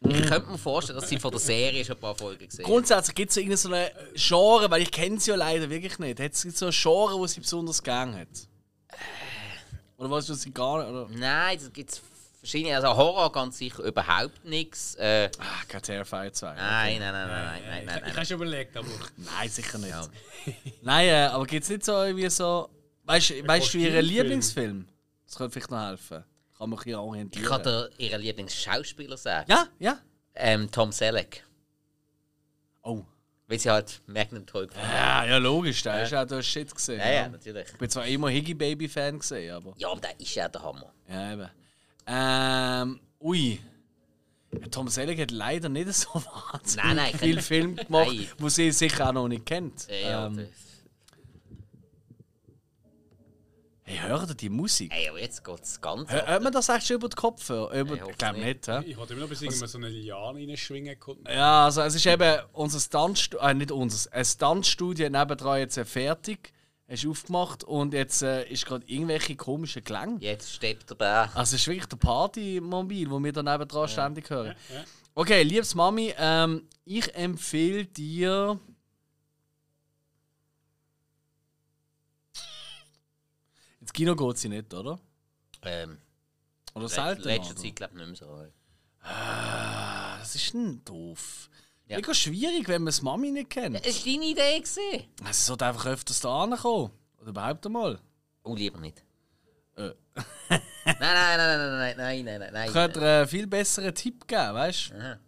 Ich 0.01 0.21
könnte 0.27 0.49
mir 0.49 0.57
vorstellen, 0.57 0.97
dass 0.99 1.09
sie 1.09 1.19
von 1.19 1.31
der 1.31 1.41
Serie 1.41 1.83
schon 1.83 1.95
ein 1.97 1.99
paar 2.01 2.15
Folgen 2.15 2.47
gesehen 2.47 2.63
haben. 2.63 2.71
Grundsätzlich 2.71 3.15
gibt 3.15 3.29
es 3.29 3.35
so 3.35 3.41
irgendeine 3.41 3.57
so 3.57 3.69
eine 3.73 3.91
Genre, 4.15 4.71
weil 4.71 4.81
ich 4.83 4.91
kenne 4.91 5.19
sie 5.19 5.31
ja 5.31 5.35
leider 5.35 5.69
wirklich 5.69 5.99
nicht. 5.99 6.19
Hat 6.21 6.31
es 6.31 6.41
so 6.41 6.67
ein 6.67 6.71
Genre, 6.71 7.15
wo 7.19 7.27
sie 7.27 7.41
besonders 7.41 7.83
gern 7.83 8.15
hat? 8.15 8.27
Oder 9.97 10.09
was, 10.09 10.29
was 10.29 10.41
sie 10.41 10.51
gar 10.53 10.79
nicht? 10.79 10.89
Oder? 10.89 11.07
Nein, 11.09 11.57
es 11.57 11.71
gibt 11.73 12.01
verschiedene. 12.39 12.77
Also 12.77 12.95
Horror 12.95 13.29
ganz 13.33 13.57
sicher 13.57 13.83
überhaupt 13.83 14.45
nichts. 14.45 14.95
Äh, 14.95 15.29
Ah, 15.37 15.65
kein 15.67 15.81
Terrifier 15.81 16.31
2. 16.31 16.53
nein, 16.55 16.99
nein, 16.99 16.99
nein, 16.99 17.27
nein, 17.27 17.27
nein, 17.27 17.27
nein, 17.27 17.59
ich 17.81 17.85
nein, 17.85 17.97
ich 17.97 18.03
nein. 18.05 18.15
habe 18.15 18.25
schon 18.25 18.35
überlegt, 18.37 18.77
aber 18.77 18.87
Nein, 19.17 19.49
sicher 19.49 19.77
nicht. 19.79 19.89
Ja. 19.89 20.07
Nein, 20.81 21.07
äh, 21.09 21.13
aber 21.33 21.45
gibt 21.45 21.63
es 21.65 21.69
nicht 21.69 21.83
so 21.83 21.91
irgendwie 22.03 22.29
so. 22.29 22.69
Weißt 23.03 23.31
du, 23.31 23.45
weißt 23.47 23.73
du 23.73 23.77
ihren. 23.79 24.05
Lieblingsfilm? 24.05 24.87
Das 25.25 25.35
könnte 25.35 25.51
vielleicht 25.51 25.71
noch 25.71 25.85
helfen. 25.85 26.23
Kann 26.59 26.69
man 26.69 26.83
hier 26.83 26.99
orientieren. 26.99 27.43
Ich 27.43 27.49
kann 27.49 27.63
dir 27.63 27.89
ihren 27.97 28.21
Lieblingsschauspieler 28.21 29.17
sagen. 29.17 29.49
Ja, 29.49 29.67
ja. 29.79 29.97
Ähm, 30.35 30.69
Tom 30.69 30.91
Selleck. 30.91 31.45
Oh. 32.83 33.03
Weil 33.47 33.59
sie 33.59 33.69
halt 33.69 34.01
Magnum 34.05 34.45
toll 34.45 34.67
gefunden 34.67 34.87
Ja, 34.89 35.25
ja, 35.25 35.37
logisch, 35.37 35.81
da 35.81 36.01
ist 36.01 36.13
auch 36.13 36.25
der 36.25 36.43
Shit 36.43 36.73
gesehen. 36.75 36.99
Ja, 36.99 37.09
ja, 37.11 37.29
natürlich. 37.29 37.67
Ich 37.71 37.77
bin 37.77 37.89
zwar 37.89 38.05
immer 38.05 38.29
Higgy 38.29 38.53
Baby 38.53 38.87
Fan 38.89 39.17
gesehen, 39.19 39.55
aber. 39.55 39.73
Ja, 39.77 39.89
aber 39.89 40.01
der 40.01 40.19
ist 40.19 40.35
ja 40.35 40.47
der 40.49 40.61
Hammer. 40.61 40.93
Ja, 41.07 41.33
eben. 41.33 41.49
Ähm, 42.05 42.99
ui. 43.21 43.59
Ja, 44.51 44.67
Tom 44.67 44.87
Selleck 44.89 45.19
hat 45.19 45.31
leider 45.31 45.69
nicht 45.69 45.93
so 45.93 46.09
wahnsinnig 46.13 46.85
Nein, 46.85 46.95
nein, 46.97 47.13
viel 47.17 47.41
Film 47.41 47.75
gemacht, 47.77 48.07
Nein. 48.09 48.27
wo 48.37 48.49
sie 48.49 48.71
sicher 48.71 49.07
auch 49.09 49.13
noch 49.13 49.27
nicht 49.29 49.45
kennt. 49.45 49.87
Ja, 49.87 50.27
ähm, 50.27 50.37
das- 50.37 50.47
hey, 53.89 54.07
hört 54.09 54.29
ihr 54.29 54.35
die 54.35 54.49
Musik? 54.49 54.91
Ey, 54.95 55.09
aber 55.09 55.19
jetzt 55.19 55.43
geht 55.43 55.61
es 55.63 55.81
ganz 55.81 56.09
Hör- 56.11 56.27
Hört 56.27 56.43
man 56.43 56.53
das 56.53 56.69
echt 56.69 56.87
schon 56.87 56.95
über 56.97 57.09
den 57.09 57.15
Kopf? 57.15 57.49
Über, 57.49 57.73
ich 57.73 58.01
ich 58.09 58.17
glaube 58.17 58.39
nicht. 58.39 58.45
nicht. 58.45 58.67
hä? 58.67 58.83
ich 58.85 58.97
wollte 58.97 59.13
immer 59.13 59.23
noch 59.23 59.29
bis 59.29 59.41
irgendwann 59.41 59.67
so 59.67 59.77
eine 59.77 59.89
Liane 59.89 60.39
reinschwingen 60.47 60.99
konnte. 60.99 61.31
Ja, 61.31 61.65
also 61.65 61.81
es 61.81 61.95
ist 61.95 62.05
eben 62.05 62.39
unser 62.53 62.79
Stuntstudio, 62.79 63.47
äh, 63.47 63.53
nicht 63.53 63.71
unser, 63.71 64.11
ein 64.13 64.25
Stuntstudio 64.25 65.09
nebendran 65.09 65.59
jetzt 65.59 65.77
äh, 65.77 65.85
fertig. 65.85 66.53
Hast 66.87 67.05
aufgemacht 67.05 67.63
und 67.63 67.93
jetzt 67.93 68.23
äh, 68.23 68.47
ist 68.49 68.65
gerade 68.65 68.83
irgendwelche 68.87 69.35
komischen 69.35 69.83
Klänge. 69.83 70.17
Jetzt 70.21 70.51
steppt 70.55 70.89
der 70.89 70.95
Bär. 70.95 71.29
Also 71.35 71.55
es 71.55 71.61
ist 71.61 71.67
wirklich 71.67 71.85
der 71.85 71.97
Partymobil, 71.97 73.11
wo 73.11 73.23
wir 73.23 73.31
da 73.31 73.43
nebendran 73.43 73.87
ständig 73.87 74.27
hören. 74.29 74.55
Okay, 75.13 75.43
liebes 75.43 75.75
Mami, 75.75 76.13
ähm, 76.17 76.63
ich 76.85 77.13
empfehle 77.13 77.85
dir. 77.85 78.59
Kino 83.99 84.15
geht 84.15 84.37
sie 84.37 84.47
nicht, 84.47 84.73
oder? 84.73 84.97
Ähm, 85.61 85.97
Oder 86.73 86.87
selten? 86.87 87.23
letzte 87.23 87.51
oder? 87.51 87.61
Zeit 87.61 87.75
glaube 87.75 87.93
ich 87.95 87.99
nicht 87.99 88.21
mehr 88.21 88.29
so. 88.29 88.47
Ah, 89.01 90.17
das 90.19 90.35
ist 90.35 90.53
ein 90.53 90.81
doof. 90.85 91.49
Ja. 91.85 91.97
Mega 91.97 92.13
schwierig, 92.13 92.65
wenn 92.69 92.83
man 92.83 92.85
das 92.85 93.01
Mami 93.01 93.29
nicht 93.29 93.49
kennt. 93.49 93.85
Es 93.85 94.05
war 94.05 94.13
deine 94.13 94.25
Idee. 94.25 94.59
Gewesen. 94.59 95.03
Es 95.29 95.45
sollte 95.45 95.65
einfach 95.65 95.85
öfters 95.87 96.21
da 96.21 96.43
ankommen. 96.43 96.91
Oder 97.17 97.29
überhaupt 97.31 97.65
einmal. 97.65 97.99
Oh, 98.43 98.55
lieber 98.55 98.79
nicht. 98.79 99.03
Äh. 99.75 99.91
nein, 100.49 100.61
nein, 100.85 101.01
nein, 101.01 101.37
nein, 101.37 101.59
nein, 101.59 101.97
nein, 101.97 102.23
nein, 102.23 102.39
nein, 102.39 102.53
nein. 102.53 102.67
Ich 102.67 102.73
könnte 102.73 103.01
einen 103.01 103.27
viel 103.27 103.47
besseren 103.47 103.93
Tipp 103.93 104.25
geben, 104.29 104.53
weißt 104.53 104.91
du? 104.91 105.19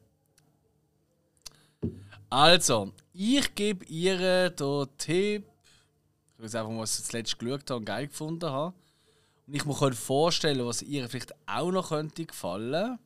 Also, 2.29 2.93
ich 3.11 3.53
gebe 3.53 3.83
ihr 3.87 4.49
den 4.49 4.97
Tipp. 4.97 5.50
Ich 6.41 6.45
weiß 6.45 6.55
einfach, 6.55 6.75
was 6.75 6.97
ich 6.97 7.05
zuletzt 7.05 7.37
geschaut 7.37 7.69
habe 7.69 7.77
und 7.77 7.85
geil 7.85 8.07
gefunden 8.07 8.49
habe. 8.49 8.73
Und 9.45 9.53
ich 9.53 9.63
mir 9.63 9.75
könnte 9.75 9.95
vorstellen, 9.95 10.65
was 10.65 10.81
ihr 10.81 11.07
vielleicht 11.07 11.35
auch 11.45 11.71
noch 11.71 11.89
könnte 11.89 12.25
gefallen. 12.25 12.97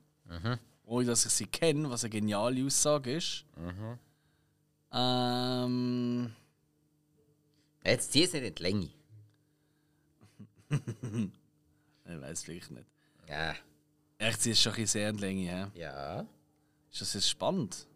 Ohne 0.86 1.06
dass 1.06 1.26
ich 1.26 1.34
sie 1.34 1.46
kenne, 1.46 1.90
was 1.90 2.06
eine 2.06 2.12
geniale 2.12 2.66
Aussage 2.66 3.18
ist. 3.18 3.44
Ähm. 4.94 6.34
Jetzt 7.84 8.14
zieh 8.14 8.24
es 8.24 8.32
nicht 8.32 8.44
in 8.46 8.56
die 8.56 8.64
Länge. 8.64 8.90
Ich 12.08 12.22
weiß 12.22 12.44
vielleicht 12.44 12.70
nicht. 12.72 12.86
Ja. 13.28 13.56
Echt, 14.20 14.44
sie 14.44 14.52
ist 14.52 14.62
schon 14.62 14.74
ein 14.74 14.76
bisschen 14.76 14.88
sehr 14.88 15.10
in 15.10 15.18
die 15.18 15.22
Länge, 15.24 15.50
hä? 15.50 15.80
Ja. 15.80 16.20
Ist 16.92 17.02
das 17.02 17.14
jetzt 17.16 17.30
spannend? 17.30 17.88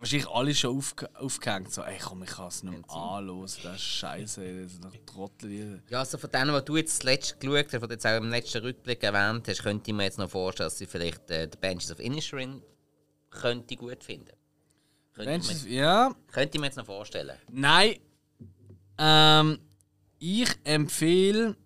Wahrscheinlich 0.00 0.28
alle 0.28 0.54
schon 0.54 0.76
aufge 0.78 1.08
aufgehängt. 1.16 1.72
So, 1.72 1.82
ey 1.82 1.98
komm, 1.98 2.22
ich 2.22 2.30
kann 2.30 2.46
es 2.48 2.62
nicht 2.62 2.72
mehr 2.86 2.96
anhören. 2.96 3.40
Das 3.42 3.56
ist 3.56 3.80
scheiße, 3.82 4.62
das 4.62 4.72
sind 4.72 4.84
noch 4.84 4.94
Trottel. 5.06 5.48
die- 5.50 5.92
Ja, 5.92 5.98
also 6.00 6.18
von 6.18 6.30
denen, 6.30 6.52
was 6.52 6.64
du 6.64 6.76
jetzt 6.76 7.00
zuletzt 7.00 7.40
geschaut 7.40 7.66
hast, 7.72 7.80
was 7.82 7.88
du 7.88 7.94
jetzt 7.94 8.06
auch 8.06 8.16
im 8.16 8.30
letzten 8.30 8.62
Rückblick 8.62 9.02
erwähnt 9.02 9.48
hast, 9.48 9.62
könnte 9.62 9.90
ich 9.90 9.96
mir 9.96 10.04
jetzt 10.04 10.18
noch 10.18 10.30
vorstellen, 10.30 10.66
dass 10.68 10.78
sie 10.78 10.86
vielleicht 10.86 11.28
äh, 11.30 11.48
The 11.50 11.58
Benches 11.60 11.90
of 11.90 11.98
Inisherin 11.98 12.62
könnte 13.30 13.76
gut 13.76 14.04
finden. 14.04 14.30
Könnte, 15.14 15.52
mir, 15.52 15.68
ja, 15.72 16.14
könnte 16.30 16.56
ich 16.56 16.60
mir 16.60 16.66
jetzt 16.66 16.76
noch 16.76 16.86
vorstellen. 16.86 17.36
nein. 17.50 17.96
Ähm, 18.98 19.58
ich 20.20 20.48
empfehle 20.64 21.56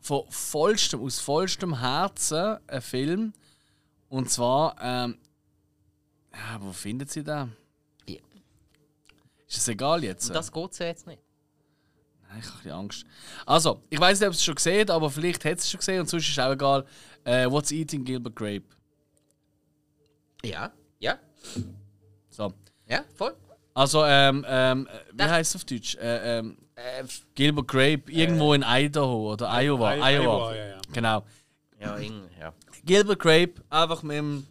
von 0.00 0.24
vollstem, 0.30 1.00
aus 1.02 1.18
vollstem 1.18 1.80
Herzen 1.80 2.58
einen 2.66 2.82
Film. 2.82 3.32
Und 4.08 4.30
zwar, 4.30 4.76
ähm, 4.80 5.18
ja, 6.36 6.58
wo 6.60 6.72
findet 6.72 7.10
sie 7.10 7.24
den? 7.24 7.52
Wie? 8.06 8.20
Ist 9.48 9.56
das 9.58 9.68
egal 9.68 10.04
jetzt? 10.04 10.28
Und 10.28 10.34
das 10.34 10.52
geht 10.52 10.78
ja 10.78 10.86
jetzt 10.86 11.06
nicht. 11.06 11.22
Nein, 12.28 12.38
ich 12.40 12.44
habe 12.46 12.54
ein 12.54 12.62
bisschen 12.62 12.72
Angst. 12.72 13.06
Also, 13.46 13.80
ich 13.88 14.00
weiß 14.00 14.20
nicht, 14.20 14.28
ob 14.28 14.34
sie 14.34 14.38
es 14.38 14.44
schon 14.44 14.54
gesehen 14.56 14.80
hat, 14.80 14.90
aber 14.90 15.10
vielleicht 15.10 15.44
hat 15.44 15.60
sie 15.60 15.64
es 15.64 15.70
schon 15.70 15.78
gesehen 15.78 16.00
und 16.00 16.08
sonst 16.08 16.24
ist 16.24 16.32
es 16.32 16.38
auch 16.38 16.52
egal. 16.52 16.84
Äh, 17.24 17.50
What's 17.50 17.70
Eating 17.72 18.04
Gilbert 18.04 18.34
Grape? 18.36 18.64
Ja, 20.44 20.70
ja, 21.00 21.18
So. 22.30 22.52
ja, 22.88 23.04
voll. 23.16 23.34
Also, 23.74 24.04
ähm, 24.04 24.44
ähm, 24.48 24.88
wie 25.12 25.16
Da- 25.16 25.30
heißt 25.30 25.54
es 25.54 25.60
auf 25.60 25.64
Deutsch? 25.64 25.94
Äh, 25.96 26.38
ähm, 26.38 26.58
Äh, 26.78 27.04
Gilbert 27.34 27.68
Grape, 27.68 28.02
irgendwo 28.12 28.52
in 28.52 28.62
Idaho 28.66 29.32
oder 29.32 29.48
Iowa. 29.62 29.94
I- 29.94 29.98
Iowa. 29.98 30.10
Iowa, 30.10 30.54
ja, 30.54 30.66
ja. 30.66 30.78
Genau. 30.92 31.24
ja, 31.80 31.96
irgendwie, 31.96 32.38
ja. 32.38 32.52
Gilbert 32.84 33.18
Grape, 33.18 33.54
einfach 33.70 34.02
mit 34.02 34.18
dem 34.18 34.46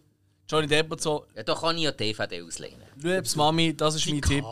Johnny 0.47 0.67
Depp 0.67 0.91
und 0.91 1.01
so. 1.01 1.25
ja. 1.35 1.43
Da 1.43 1.55
kann 1.55 1.75
ich 1.77 1.83
ja 1.83 1.91
DVD 1.91 2.41
auslehnen. 2.43 2.83
Liebes 2.97 3.35
Mami, 3.35 3.75
das 3.75 3.95
ist 3.95 4.07
mein 4.07 4.21
Tipp. 4.21 4.45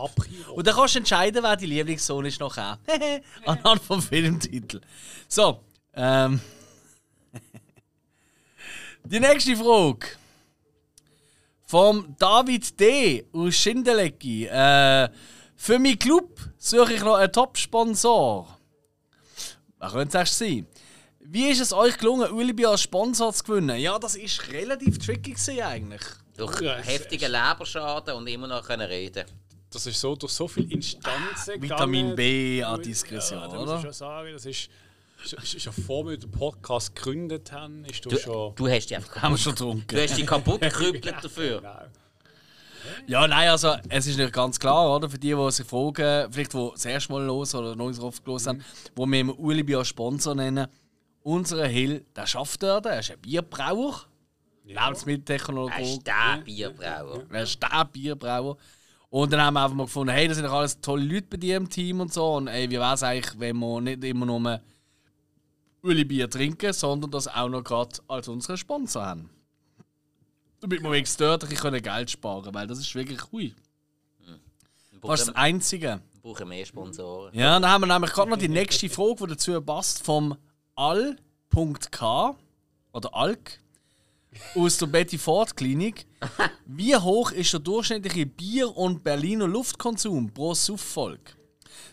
Und 0.52 0.66
dann 0.66 0.74
kannst 0.74 0.94
du 0.94 0.98
entscheiden, 0.98 1.42
wer 1.42 1.56
dein 1.56 1.68
Lieblingssohn 1.68 2.24
ist 2.24 2.40
nachher. 2.40 2.78
Anhand 3.46 3.82
vom 3.82 4.02
Filmtitel. 4.02 4.80
So, 5.28 5.60
ähm. 5.94 6.40
Die 9.04 9.20
nächste 9.20 9.56
Frage. 9.56 10.06
Vom 11.66 12.14
David 12.18 12.78
D. 12.78 13.24
aus 13.32 13.54
Schindelecki. 13.54 14.46
Äh, 14.46 15.08
für 15.56 15.78
meinen 15.78 15.98
Club 15.98 16.38
suche 16.58 16.94
ich 16.94 17.02
noch 17.02 17.14
einen 17.14 17.32
Top-Sponsor. 17.32 18.58
Wer 19.78 19.90
könnte 19.90 20.18
es 20.18 20.38
sein? 20.38 20.66
Wie 21.26 21.48
ist 21.48 21.60
es 21.60 21.72
euch 21.72 21.96
gelungen, 21.96 22.30
Ulibi 22.32 22.66
als 22.66 22.82
Sponsor 22.82 23.32
zu 23.32 23.44
gewinnen? 23.44 23.78
Ja, 23.78 23.98
das 23.98 24.14
ist 24.14 24.46
relativ 24.52 24.98
tricky 24.98 25.32
gewesen 25.32 25.60
eigentlich. 25.62 26.02
Durch 26.36 26.60
Ja, 26.60 26.74
heftigen 26.76 27.32
Leberschaden 27.32 28.14
und 28.14 28.26
immer 28.26 28.46
noch 28.46 28.64
können 28.66 28.86
reden. 28.86 29.24
Das 29.70 29.86
ist 29.86 30.00
so 30.00 30.14
durch 30.14 30.32
so 30.32 30.46
viele 30.46 30.70
Instanzen 30.70 31.60
Vitamin 31.62 32.10
gegangen. 32.10 32.16
B 32.16 32.62
an 32.62 32.76
Ja, 32.76 32.82
Diskretion, 32.82 33.42
muss 33.44 33.54
oder? 33.54 33.76
ich 33.76 33.82
schon 33.82 33.92
sagen, 33.92 34.32
das 34.32 34.44
ist, 34.46 34.68
schon 35.62 35.72
vor 35.72 36.06
wir 36.06 36.16
den 36.18 36.30
Podcast 36.30 36.94
gegründet 36.94 37.50
haben, 37.50 37.84
ist 37.86 38.04
du, 38.04 38.10
Du, 38.10 38.18
schon... 38.18 38.54
du 38.54 38.68
hast 38.68 38.86
dich 38.90 38.96
einfach 38.96 39.16
Haben 39.22 39.34
wir 39.34 39.38
kaputt, 39.38 39.40
schon 39.40 39.52
getrunken. 39.54 39.86
du 39.96 40.02
hast 40.02 40.16
dich 40.18 40.26
kaputt 40.26 40.60
gerübelt 40.78 41.14
dafür. 41.22 41.60
Genau. 41.60 41.78
Ja, 43.06 43.26
nein, 43.26 43.48
also 43.48 43.74
es 43.88 44.06
ist 44.06 44.18
nicht 44.18 44.32
ganz 44.32 44.60
klar, 44.60 44.94
oder? 44.94 45.08
Für 45.08 45.18
die, 45.18 45.34
die 45.34 45.50
sich 45.50 45.66
fragen, 45.66 46.30
vielleicht 46.30 46.52
die 46.52 46.68
das 46.72 46.84
erste 46.84 47.12
Mal 47.12 47.24
los 47.24 47.54
oder 47.54 47.74
noch 47.74 47.88
nicht 47.88 47.96
so 47.96 48.06
oft 48.06 48.24
los 48.26 48.46
haben, 48.46 48.62
wo 48.94 49.06
wir 49.06 49.20
immer 49.20 49.38
Ulibi 49.38 49.74
als 49.74 49.88
Sponsor 49.88 50.34
nennen. 50.34 50.66
Unser 51.24 51.66
Hill, 51.66 52.04
der 52.14 52.26
schafft 52.26 52.62
dort, 52.62 52.84
er 52.84 53.00
ist 53.00 53.10
ein 53.10 53.18
Bierbrauer, 53.18 54.04
Er 54.66 54.84
Lebensmitteltechnologe, 54.84 55.72
ist 55.80 56.06
der 56.06 56.42
Bierbrauer. 56.44 57.24
er 57.30 57.42
ist 57.42 57.60
der 57.62 57.84
Bierbrauer. 57.86 58.58
Und 59.08 59.32
dann 59.32 59.40
haben 59.40 59.54
wir 59.54 59.62
einfach 59.64 59.76
mal 59.76 59.84
gefunden, 59.84 60.12
hey, 60.12 60.28
das 60.28 60.36
sind 60.36 60.44
doch 60.44 60.52
alles 60.52 60.80
tolle 60.80 61.04
Leute 61.04 61.26
bei 61.30 61.36
dir 61.38 61.56
im 61.56 61.68
Team 61.70 62.00
und 62.00 62.12
so. 62.12 62.34
Und 62.34 62.48
ey, 62.48 62.68
wie 62.68 62.74
wäre 62.78 62.92
es 62.94 63.02
eigentlich, 63.02 63.38
wenn 63.38 63.56
wir 63.56 63.80
nicht 63.80 64.04
immer 64.04 64.26
nur 64.26 64.60
Uli 65.82 66.04
Bier 66.04 66.28
trinken, 66.28 66.72
sondern 66.72 67.10
das 67.10 67.26
auch 67.28 67.48
noch 67.48 67.62
gerade 67.64 67.96
als 68.06 68.28
unseren 68.28 68.56
Sponsor 68.56 69.06
haben. 69.06 69.30
Damit 70.60 70.82
wir 70.82 70.90
wenigstens 70.90 71.16
dort 71.18 71.44
ein 71.44 71.50
bisschen 71.50 71.82
Geld 71.82 72.10
sparen 72.10 72.42
können, 72.42 72.54
weil 72.54 72.66
das 72.66 72.78
ist 72.78 72.94
wirklich 72.94 73.20
hui. 73.32 73.54
Fast 75.00 75.28
das 75.28 75.36
Einzige. 75.36 76.00
wir 76.12 76.20
brauchen 76.22 76.48
mehr 76.48 76.64
Sponsoren. 76.66 77.34
Ja, 77.34 77.58
dann 77.58 77.70
haben 77.70 77.82
wir 77.82 77.92
nämlich 77.92 78.12
gerade 78.12 78.30
noch 78.30 78.38
die 78.38 78.48
nächste 78.48 78.88
Frage, 78.88 79.26
die 79.26 79.26
dazu 79.28 79.60
passt, 79.60 80.04
vom 80.04 80.36
Al.K. 80.76 82.36
oder 82.92 83.14
Alk 83.14 83.60
aus 84.56 84.78
der 84.78 84.86
Betty 84.86 85.18
Ford 85.18 85.56
Klinik. 85.56 86.06
Wie 86.66 86.96
hoch 86.96 87.30
ist 87.30 87.52
der 87.52 87.60
durchschnittliche 87.60 88.26
Bier- 88.26 88.76
und 88.76 89.04
Berliner 89.04 89.46
Luftkonsum 89.46 90.32
pro 90.32 90.54
Suff-Folge? 90.54 91.32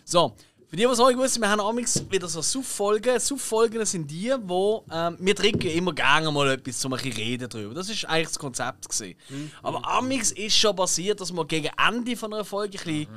So, 0.03 0.35
für 0.67 0.77
die, 0.77 0.83
es 0.83 0.99
auch 0.99 1.09
gewusst 1.09 1.39
wir 1.39 1.49
haben 1.49 1.59
amigs 1.59 2.09
wieder 2.09 2.27
so 2.27 2.41
Suff-Folgen. 2.41 3.19
Suff-Folgen 3.19 3.85
sind 3.85 4.09
die, 4.09 4.33
wo 4.43 4.85
ähm, 4.91 5.17
wir 5.19 5.35
trinken 5.35 5.69
immer 5.69 5.93
gerne 5.93 6.31
mal 6.31 6.49
etwas, 6.49 6.83
um 6.85 6.93
ein 6.93 6.97
bisschen 7.01 7.17
reden 7.21 7.49
drüber. 7.49 7.73
Das 7.73 7.89
ist 7.89 8.05
eigentlich 8.05 8.29
das 8.29 8.39
Konzept 8.39 8.87
gewesen. 8.89 9.15
Aber 9.61 9.85
amix 9.85 10.31
ist 10.31 10.55
schon 10.55 10.75
passiert, 10.75 11.19
dass 11.19 11.31
wir 11.31 11.45
gegen 11.45 11.69
Ende 11.77 12.15
von 12.15 12.33
einer 12.33 12.45
Folge 12.45 12.79
ein 12.79 12.83
bisschen 12.85 13.07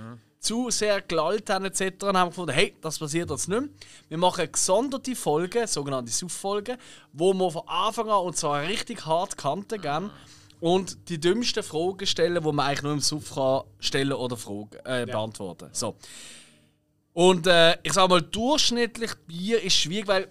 zu 0.45 0.71
sehr 0.71 1.01
gelallt 1.01 1.49
haben 1.51 1.65
etc. 1.65 2.05
und 2.05 2.17
haben 2.17 2.31
gefunden, 2.31 2.53
hey, 2.53 2.75
das 2.81 2.99
passiert 2.99 3.31
jetzt 3.31 3.49
nicht 3.49 3.61
mehr. 3.61 3.69
Wir 4.09 4.19
machen 4.19 4.51
gesonderte 4.51 5.17
Folgen, 5.17 5.67
sogenannte 5.67 6.13
Suff-Folgen, 6.13 6.77
wo 7.13 7.33
wir 7.33 7.51
von 7.51 7.67
Anfang 7.67 8.09
an 8.11 8.21
und 8.21 8.37
zwar 8.37 8.63
richtig 8.63 9.07
hart 9.07 9.37
Kanten 9.37 9.81
geben 9.81 10.11
und 10.61 11.09
die 11.09 11.19
dümmsten 11.19 11.63
Fragen 11.63 12.07
stellen, 12.07 12.43
die 12.43 12.53
man 12.53 12.67
eigentlich 12.67 12.83
nur 12.83 12.93
im 12.93 13.01
Suff 13.01 13.35
kann 13.35 13.63
stellen 13.81 14.13
oder 14.13 14.37
Fragen, 14.37 14.77
äh, 14.85 15.07
beantworten. 15.07 15.69
So. 15.73 15.97
Und 17.13 17.47
äh, 17.47 17.77
ich 17.83 17.93
sag 17.93 18.09
mal, 18.09 18.21
durchschnittlich 18.21 19.15
Bier 19.27 19.63
ist 19.63 19.75
schwierig, 19.75 20.09
weil 20.09 20.29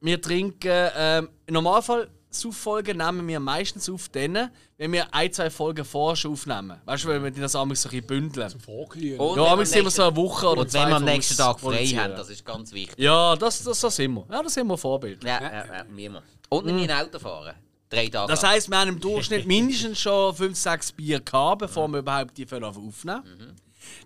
wir 0.00 0.20
trinken, 0.20 0.90
ähm, 0.96 1.28
im 1.46 1.54
Normalfall 1.54 2.08
Suff-Folgen 2.30 2.98
nehmen 2.98 3.26
wir 3.26 3.40
meistens 3.40 3.88
auf, 3.88 4.08
dann, 4.10 4.50
wenn 4.76 4.92
wir 4.92 5.12
ein, 5.14 5.32
zwei 5.32 5.50
Folgen 5.50 5.84
vorher 5.84 6.16
schon 6.16 6.32
aufnehmen. 6.32 6.80
Weißt 6.84 7.04
du, 7.04 7.08
weil 7.08 7.22
wir 7.22 7.30
die 7.30 7.40
das 7.40 7.54
amigs 7.56 7.82
so 7.82 7.88
ein 7.88 7.92
bisschen 7.92 8.06
bündeln. 8.06 8.50
Vorglühen. 8.60 9.18
Und 9.18 9.36
Ja, 9.36 9.42
wenn 9.44 9.48
aber 9.52 9.58
wir 9.60 9.66
sind 9.66 9.84
wir 9.84 9.90
so 9.90 10.02
eine 10.02 10.16
Woche 10.16 10.46
oder 10.48 10.60
Und 10.62 10.70
zwei 10.70 10.82
wenn 10.82 10.88
wir 10.90 10.96
am 10.96 11.04
nächsten 11.04 11.36
Tag 11.36 11.58
frei 11.58 11.68
produzieren. 11.70 12.02
haben, 12.04 12.16
das 12.16 12.30
ist 12.30 12.44
ganz 12.44 12.72
wichtig. 12.72 12.98
Ja, 12.98 13.34
das, 13.36 13.62
das, 13.62 13.80
das 13.80 13.96
sind 13.96 14.12
wir. 14.14 14.26
Ja, 14.30 14.42
das 14.42 14.54
sind 14.54 14.66
wir 14.66 14.76
Vorbild. 14.78 15.24
Ja, 15.24 15.40
ja, 15.40 15.66
ja, 15.66 15.84
wie 15.90 16.04
immer. 16.04 16.22
Und 16.50 16.66
nicht 16.66 16.90
ein 16.90 17.06
Auto 17.06 17.18
fahren. 17.18 17.54
Drei 17.90 18.08
Tage. 18.08 18.30
Das 18.30 18.42
heisst, 18.42 18.68
wir 18.68 18.78
haben 18.78 18.88
im 18.88 19.00
Durchschnitt 19.00 19.46
mindestens 19.46 19.98
schon 19.98 20.34
5, 20.34 20.56
6 20.56 20.92
Bier 20.92 21.20
gehabt, 21.20 21.60
bevor 21.60 21.88
wir 21.88 22.00
überhaupt 22.00 22.36
die 22.36 22.44
Fälle 22.44 22.66
aufnehmen. 22.66 23.56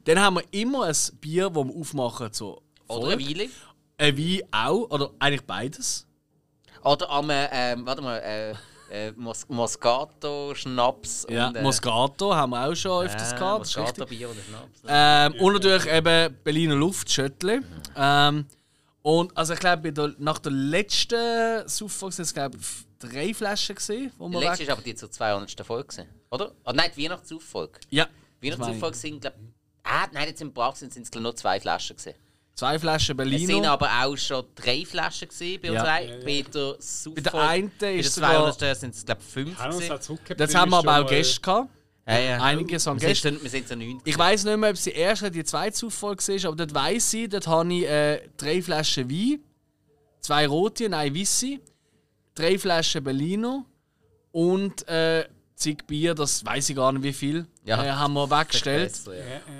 Dann 0.04 0.20
haben 0.20 0.36
wir 0.36 0.44
immer 0.52 0.84
ein 0.84 0.96
Bier, 1.20 1.50
das 1.50 1.64
wir 1.64 1.74
aufmachen 1.74 2.32
zur 2.32 2.62
Oder 2.86 3.08
eine 3.08 3.24
Folge. 3.24 3.28
Weile. 3.40 3.50
Ein 3.98 4.18
Wein 4.18 4.40
auch, 4.52 4.90
oder 4.90 5.10
eigentlich 5.18 5.42
beides. 5.42 6.06
Oder 6.84 7.10
am, 7.10 7.30
ähm, 7.30 7.86
warte 7.86 8.02
mal, 8.02 8.18
äh, 8.18 8.54
äh, 8.90 9.12
Mos 9.16 9.46
Moscato, 9.48 10.54
Schnaps 10.54 11.26
Ja, 11.30 11.48
und... 11.48 11.56
Äh, 11.56 11.62
Moscato 11.62 12.34
haben 12.34 12.50
wir 12.50 12.68
auch 12.68 12.74
schon 12.74 13.06
öfters 13.06 13.32
äh, 13.32 13.36
gehabt. 13.36 13.58
Moscato. 13.60 14.06
Bier 14.06 14.28
oder 14.30 14.40
Schnaps. 14.40 14.82
Ähm, 14.86 15.34
und 15.40 15.52
natürlich 15.54 15.86
eben 15.86 16.36
Berliner 16.44 16.74
Luftschöttli. 16.74 17.60
Ähm, 17.96 18.46
und 19.02 19.36
also 19.36 19.54
ich 19.54 19.60
glaube, 19.60 20.14
nach 20.18 20.38
der 20.38 20.52
letzten 20.52 21.68
Suffix 21.68 22.16
sind 22.16 22.24
es 22.24 22.34
glaube 22.34 22.58
drei 22.98 23.34
Flaschen 23.34 23.74
gesehen, 23.74 24.12
wo 24.18 24.28
Die 24.28 24.36
letzte 24.36 24.60
weg. 24.60 24.68
war 24.68 24.74
aber 24.74 24.82
die 24.82 24.94
zur 24.94 25.10
200. 25.10 25.66
Folge, 25.66 25.88
gewesen, 25.88 26.08
oder? 26.30 26.52
Ah, 26.64 26.72
nein, 26.72 26.90
die 26.96 27.04
Weihnachtsauffolge. 27.04 27.80
Ja. 27.90 28.06
Weihnachtsauffolge 28.40 28.96
sind, 28.96 29.20
glaube 29.20 29.36
Ah, 29.84 30.06
nein, 30.12 30.28
jetzt 30.28 30.40
im 30.40 30.52
Brach 30.52 30.76
sind 30.76 30.96
es 30.96 31.10
nur 31.12 31.34
zwei 31.34 31.58
Flaschen. 31.58 31.96
Gewesen. 31.96 32.16
Zwei 32.54 32.78
Flaschen 32.78 33.18
Es 33.18 33.28
sind 33.30 33.46
Berliner. 33.46 33.70
aber 33.72 33.88
auch 34.04 34.16
schon 34.16 34.44
drei 34.54 34.84
Flaschen 34.84 35.28
gewesen 35.28 35.60
bei 35.62 35.70
uns 35.70 35.76
Ja. 35.76 35.84
Bei 36.24 36.42
der 36.52 36.76
Sufffolge. 36.78 37.22
Bei 37.22 37.30
der 37.30 37.48
einen 37.48 37.72
bei 37.78 37.94
ist 37.96 38.16
der 38.16 38.24
sogar- 38.28 38.52
200. 38.56 38.78
sind 38.80 38.94
es, 38.94 39.04
glaube 39.04 39.20
ich, 39.20 39.32
fünf. 39.32 39.58
Jetzt 40.38 40.54
haben 40.54 40.70
wir 40.70 40.78
aber 40.78 40.92
auch 40.98 41.02
mal- 41.02 41.06
Gäste 41.06 41.40
gehabt. 41.40 41.70
Ja, 42.06 42.18
ja. 42.18 42.42
Einige 42.42 42.78
sind 42.80 43.00
Wir 43.00 43.08
Gäste. 43.08 43.28
sind, 43.30 43.42
wir 43.42 43.50
sind 43.50 43.68
so 43.68 43.76
neun. 43.76 44.00
Ich 44.04 44.18
weiß 44.18 44.44
nicht 44.44 44.56
mehr, 44.56 44.70
ob 44.70 44.76
es 44.76 44.82
die 44.82 44.90
erste 44.90 45.26
oder 45.26 45.30
die 45.30 45.44
zweite 45.44 45.72
Zufall 45.76 46.16
war, 46.16 46.46
aber 46.48 46.56
dort 46.56 46.74
weiss 46.74 47.12
ich, 47.14 47.28
dort 47.28 47.46
habe 47.46 47.72
ich 47.72 47.84
äh, 47.88 48.28
drei 48.36 48.60
Flaschen 48.60 49.08
Wein, 49.08 49.40
zwei 50.20 50.46
rote 50.48 50.86
eine 50.86 51.14
weisse, 51.16 51.60
drei 52.34 52.58
Flaschen 52.58 53.04
Berliner 53.04 53.64
und 54.32 54.86
äh, 54.88 55.28
zig 55.54 55.86
Bier, 55.86 56.14
das 56.14 56.44
weiß 56.44 56.70
ich 56.70 56.76
gar 56.76 56.90
nicht 56.92 57.04
wie 57.04 57.12
viel, 57.12 57.46
ja. 57.64 57.84
äh, 57.84 57.90
haben 57.90 58.14
wir 58.14 58.30
weggestellt. 58.30 58.92
Ja. 59.06 59.12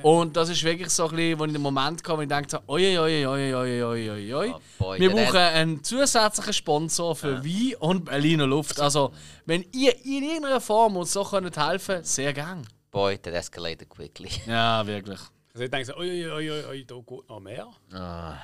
Und 0.02 0.36
das 0.36 0.48
ist 0.48 0.62
wirklich 0.64 0.90
so 0.90 1.04
ein 1.04 1.16
bisschen, 1.16 1.38
wo 1.38 1.44
ich 1.44 1.52
den 1.52 1.62
Moment 1.62 2.02
kam, 2.02 2.18
wo 2.18 2.22
ich 2.22 2.28
dachte, 2.28 2.60
oi, 2.66 2.98
oi, 2.98 3.26
oi, 3.26 3.54
oi, 3.54 3.84
oi, 3.84 4.10
oi, 4.10 4.34
oi. 4.34 4.54
Oh 4.78 4.94
wir 4.96 5.10
brauchen 5.10 5.36
einen 5.36 5.84
zusätzlichen 5.84 6.52
Sponsor 6.52 7.14
für 7.14 7.34
ja. 7.34 7.44
Wein 7.44 7.74
und 7.78 8.04
Berliner 8.04 8.46
Luft. 8.46 8.80
Also, 8.80 9.12
wenn 9.46 9.64
ihr 9.72 9.94
in 10.04 10.24
irgendeiner 10.24 10.60
Form 10.60 10.96
uns 10.96 11.12
so 11.12 11.24
könnt 11.24 11.56
helfen 11.56 11.96
könnt, 11.96 12.06
sehr 12.06 12.32
gerne. 12.32 12.62
Boy, 12.90 13.18
that 13.18 13.34
escalated 13.34 13.88
quickly. 13.88 14.30
Ja, 14.46 14.86
wirklich. 14.86 15.20
Also 15.54 15.64
ich 15.64 15.70
denke 15.70 15.86
so, 15.86 15.96
oi, 15.96 16.30
oi, 16.30 16.50
oi, 16.50 16.64
oi, 16.66 16.84
da 16.84 16.96
geht 16.96 17.28
noch 17.28 17.40
mehr. 17.40 17.68
Ah. 17.92 18.36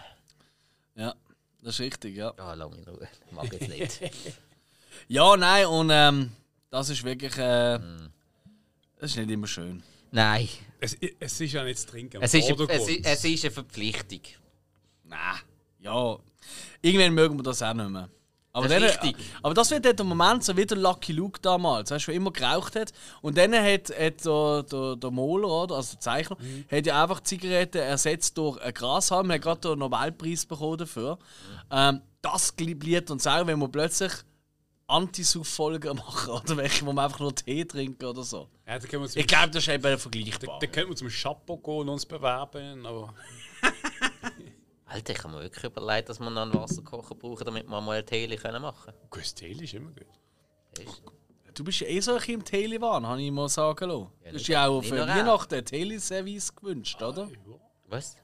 Ja, 0.94 1.14
das 1.62 1.74
ist 1.74 1.80
richtig, 1.80 2.16
ja. 2.16 2.32
Ja, 2.36 2.55
lange 2.55 2.76
in 2.76 2.85
Ruhe. 2.85 3.09
Mag 3.30 3.52
jetzt 3.52 3.68
nicht. 3.68 4.01
ja, 5.09 5.36
nein, 5.36 5.66
und 5.66 5.90
ähm, 5.90 6.32
das 6.70 6.90
ist 6.90 7.02
wirklich... 7.05 7.36
Äh, 7.39 7.78
mm. 7.78 8.12
Das 9.00 9.10
ist 9.10 9.16
nicht 9.16 9.30
immer 9.30 9.46
schön. 9.46 9.82
Nein, 10.10 10.48
Es, 10.80 10.96
es 11.20 11.40
ist 11.40 11.52
ja 11.52 11.62
nicht 11.64 11.78
zu 11.78 11.86
trinken. 11.86 12.20
es 12.22 12.32
ist, 12.34 12.50
Oder 12.50 12.66
es, 12.70 12.88
ist- 12.88 13.04
es 13.04 13.24
ist 13.24 13.44
eine 13.44 13.50
Verpflichtung. 13.52 14.20
Nein. 15.04 15.18
Ja. 15.80 16.18
Irgendwann 16.82 17.14
mögen 17.14 17.36
wir 17.38 17.42
das 17.42 17.62
auch 17.62 17.74
nicht 17.74 17.90
mehr. 17.90 18.08
Aber, 18.52 18.66
Das 18.66 18.74
dann, 18.80 18.82
richtig. 18.88 19.16
aber 19.42 19.54
das 19.54 19.70
wird 19.70 19.84
der 19.98 20.04
Moment 20.04 20.42
so 20.42 20.56
wie 20.56 20.64
der 20.66 20.78
Lucky 20.78 21.12
Luke 21.12 21.38
damals, 21.40 21.90
weißt 21.90 22.08
du, 22.08 22.12
immer 22.12 22.32
geraucht 22.32 22.74
hat. 22.74 22.92
Und 23.20 23.36
dann 23.36 23.52
hat, 23.54 23.90
hat 23.90 24.24
der, 24.24 24.62
der, 24.64 24.96
der 24.96 25.10
Moler, 25.10 25.48
oder, 25.48 25.76
also 25.76 25.92
der 25.92 26.00
Zeichner, 26.00 26.36
hat 26.70 26.86
ja 26.86 27.02
einfach 27.02 27.20
Zigaretten 27.22 27.78
ersetzt 27.82 28.36
durch 28.38 28.58
einen 28.60 28.74
Grashalm. 28.74 29.30
Er 29.30 29.34
hat 29.34 29.42
gerade 29.42 29.60
den 29.68 29.78
Nobelpreis 29.78 30.46
bekommen 30.46 30.78
dafür. 30.78 31.18
Ähm, 31.70 32.00
das 32.22 32.50
blieb 32.52 33.10
uns 33.10 33.26
auch, 33.26 33.46
wenn 33.46 33.58
wir 33.60 33.68
plötzlich 33.68 34.12
Anti-Suff-Folgen 34.89 35.97
machen, 35.97 36.31
oder 36.32 36.56
welche, 36.56 36.85
wo 36.86 36.93
wir 36.93 37.02
einfach 37.02 37.20
nur 37.20 37.35
Tee 37.35 37.65
trinken 37.65 38.05
oder 38.06 38.23
so. 38.23 38.48
Ja, 38.66 38.78
da 38.78 38.86
können 38.86 39.02
wir 39.02 39.09
zum, 39.09 39.20
Ich 39.20 39.27
glaube, 39.27 39.51
das 39.51 39.62
ist 39.66 39.69
eben 39.69 39.98
vergleichbar. 39.98 40.59
da 40.59 40.66
können 40.66 40.89
wir 40.89 40.97
zum 40.97 41.09
Chapeau 41.09 41.59
gehen 41.59 41.74
und 41.81 41.89
uns 41.90 42.06
bewerben. 42.06 42.86
Aber 42.86 43.15
Alter, 44.86 45.12
ich 45.12 45.23
habe 45.23 45.35
mir 45.35 45.43
wirklich 45.43 45.65
überlegt, 45.65 46.09
dass 46.09 46.19
wir 46.19 46.31
noch 46.31 46.43
einen 46.43 46.55
Wasserkocher 46.55 47.15
brauchen, 47.15 47.44
damit 47.44 47.69
wir 47.69 47.81
mal 47.81 47.98
einen 47.98 48.06
Tee 48.06 48.35
können 48.36 48.62
machen 48.62 48.86
können. 48.86 49.10
Gustel 49.10 49.62
ist 49.62 49.74
immer 49.74 49.90
gut. 49.90 50.06
Du 51.55 51.65
bist 51.65 51.81
ja 51.81 51.89
eh 51.89 52.01
so 52.01 52.12
ein 52.12 52.19
bisschen 52.19 52.35
im 52.35 52.44
Tele-Wahn, 52.44 53.06
habe 53.06 53.20
ich 53.20 53.31
mal 53.31 53.48
sagen 53.48 53.90
lassen. 53.90 54.10
Ja, 54.24 54.31
du 54.31 54.36
hast 54.39 54.48
ja 54.48 54.66
auch 54.69 54.81
für. 54.81 55.06
Weihnachten 55.06 55.55
ein 55.55 55.65
Tele-Service 55.65 56.55
gewünscht, 56.55 57.02
oder? 57.02 57.28
Was? 57.89 58.16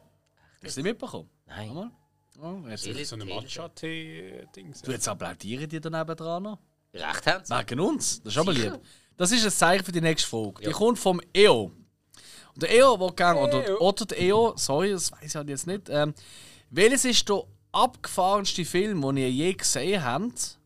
Hast 0.62 0.76
du 0.76 0.82
nicht 0.82 0.92
mitbekommen? 0.92 1.28
Nein. 1.46 1.90
Oh, 2.40 2.62
jetzt. 2.68 2.84
Tele- 2.84 3.04
So 3.04 3.14
eine 3.16 3.24
Matcha-Tee-Dings. 3.26 4.82
Du, 4.82 4.90
jetzt 4.92 5.08
applaudieren 5.08 5.68
die 5.68 5.80
daneben 5.80 6.16
dran 6.16 6.42
noch. 6.42 6.58
Recht 6.92 7.26
haben 7.26 7.44
sie. 7.44 7.54
Wegen 7.58 7.80
uns. 7.80 8.22
Das 8.22 8.32
ist 8.34 8.38
aber 8.38 8.52
lieb. 8.52 8.80
Das 9.16 9.30
ist 9.32 9.44
ein 9.44 9.50
Zeichen 9.50 9.84
für 9.84 9.92
die 9.92 10.00
nächste 10.00 10.28
Folge. 10.28 10.62
Die 10.62 10.68
Ja. 10.70 10.72
kommt 10.72 10.98
vom 10.98 11.20
EO. 11.34 11.70
Und 12.54 12.62
der 12.62 12.70
EO, 12.72 12.96
der 12.96 13.12
gerne, 13.14 13.40
oder, 13.40 13.68
EO. 13.68 13.78
oder 13.78 14.04
der 14.06 14.20
EO, 14.20 14.54
sorry, 14.56 14.90
das 14.90 15.10
weiß 15.12 15.22
ich 15.24 15.34
halt 15.34 15.48
jetzt 15.48 15.66
nicht. 15.66 15.88
Ähm, 15.88 16.14
welches 16.70 17.04
ist 17.04 17.28
der 17.28 17.42
abgefahrenste 17.72 18.64
Film, 18.64 19.00
den 19.02 19.16
ihr 19.16 19.30
je 19.30 19.52
gesehen 19.54 20.04
habt, 20.04 20.58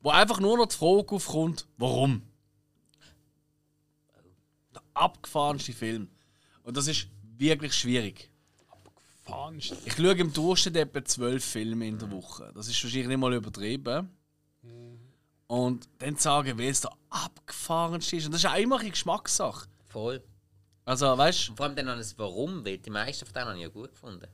wo 0.00 0.10
einfach 0.10 0.38
nur 0.40 0.56
noch 0.58 0.66
die 0.66 0.76
Frage 0.76 1.14
aufkommt, 1.14 1.66
warum? 1.76 2.22
Der 4.74 4.82
abgefahrenste 4.94 5.72
Film. 5.72 6.08
Und 6.62 6.76
das 6.76 6.86
ist 6.88 7.08
wirklich 7.36 7.74
schwierig. 7.74 8.30
Ich 9.84 9.94
schaue 9.94 10.12
im 10.12 10.32
Durchschnitt 10.32 10.76
etwa 10.76 11.04
zwölf 11.04 11.44
Filme 11.44 11.86
in 11.86 11.98
der 11.98 12.10
Woche. 12.10 12.52
Das 12.54 12.68
ist 12.68 12.82
wahrscheinlich 12.82 13.08
nicht 13.08 13.18
mal 13.18 13.32
übertrieben. 13.34 14.10
Und 15.46 15.88
dann 15.98 16.16
sagen, 16.16 16.54
wer 16.56 16.70
es 16.70 16.80
der 16.80 16.92
abgefahrenste 17.10 18.16
ist. 18.16 18.26
Und 18.26 18.32
das 18.32 18.42
ist 18.44 18.50
auch 18.50 18.56
immer 18.56 18.80
eine 18.80 18.90
Geschmackssache. 18.90 19.68
Voll. 19.86 20.22
Also, 20.84 21.16
weißt 21.16 21.48
du, 21.48 21.56
Vor 21.56 21.66
allem 21.66 21.76
dann 21.76 21.86
noch 21.86 21.96
das 21.96 22.18
Warum, 22.18 22.64
weil 22.64 22.78
die 22.78 22.90
meisten 22.90 23.24
von 23.24 23.34
denen 23.34 23.46
habe 23.46 23.56
ich 23.56 23.62
ja 23.62 23.68
gut 23.68 23.90
gefunden. 23.92 24.26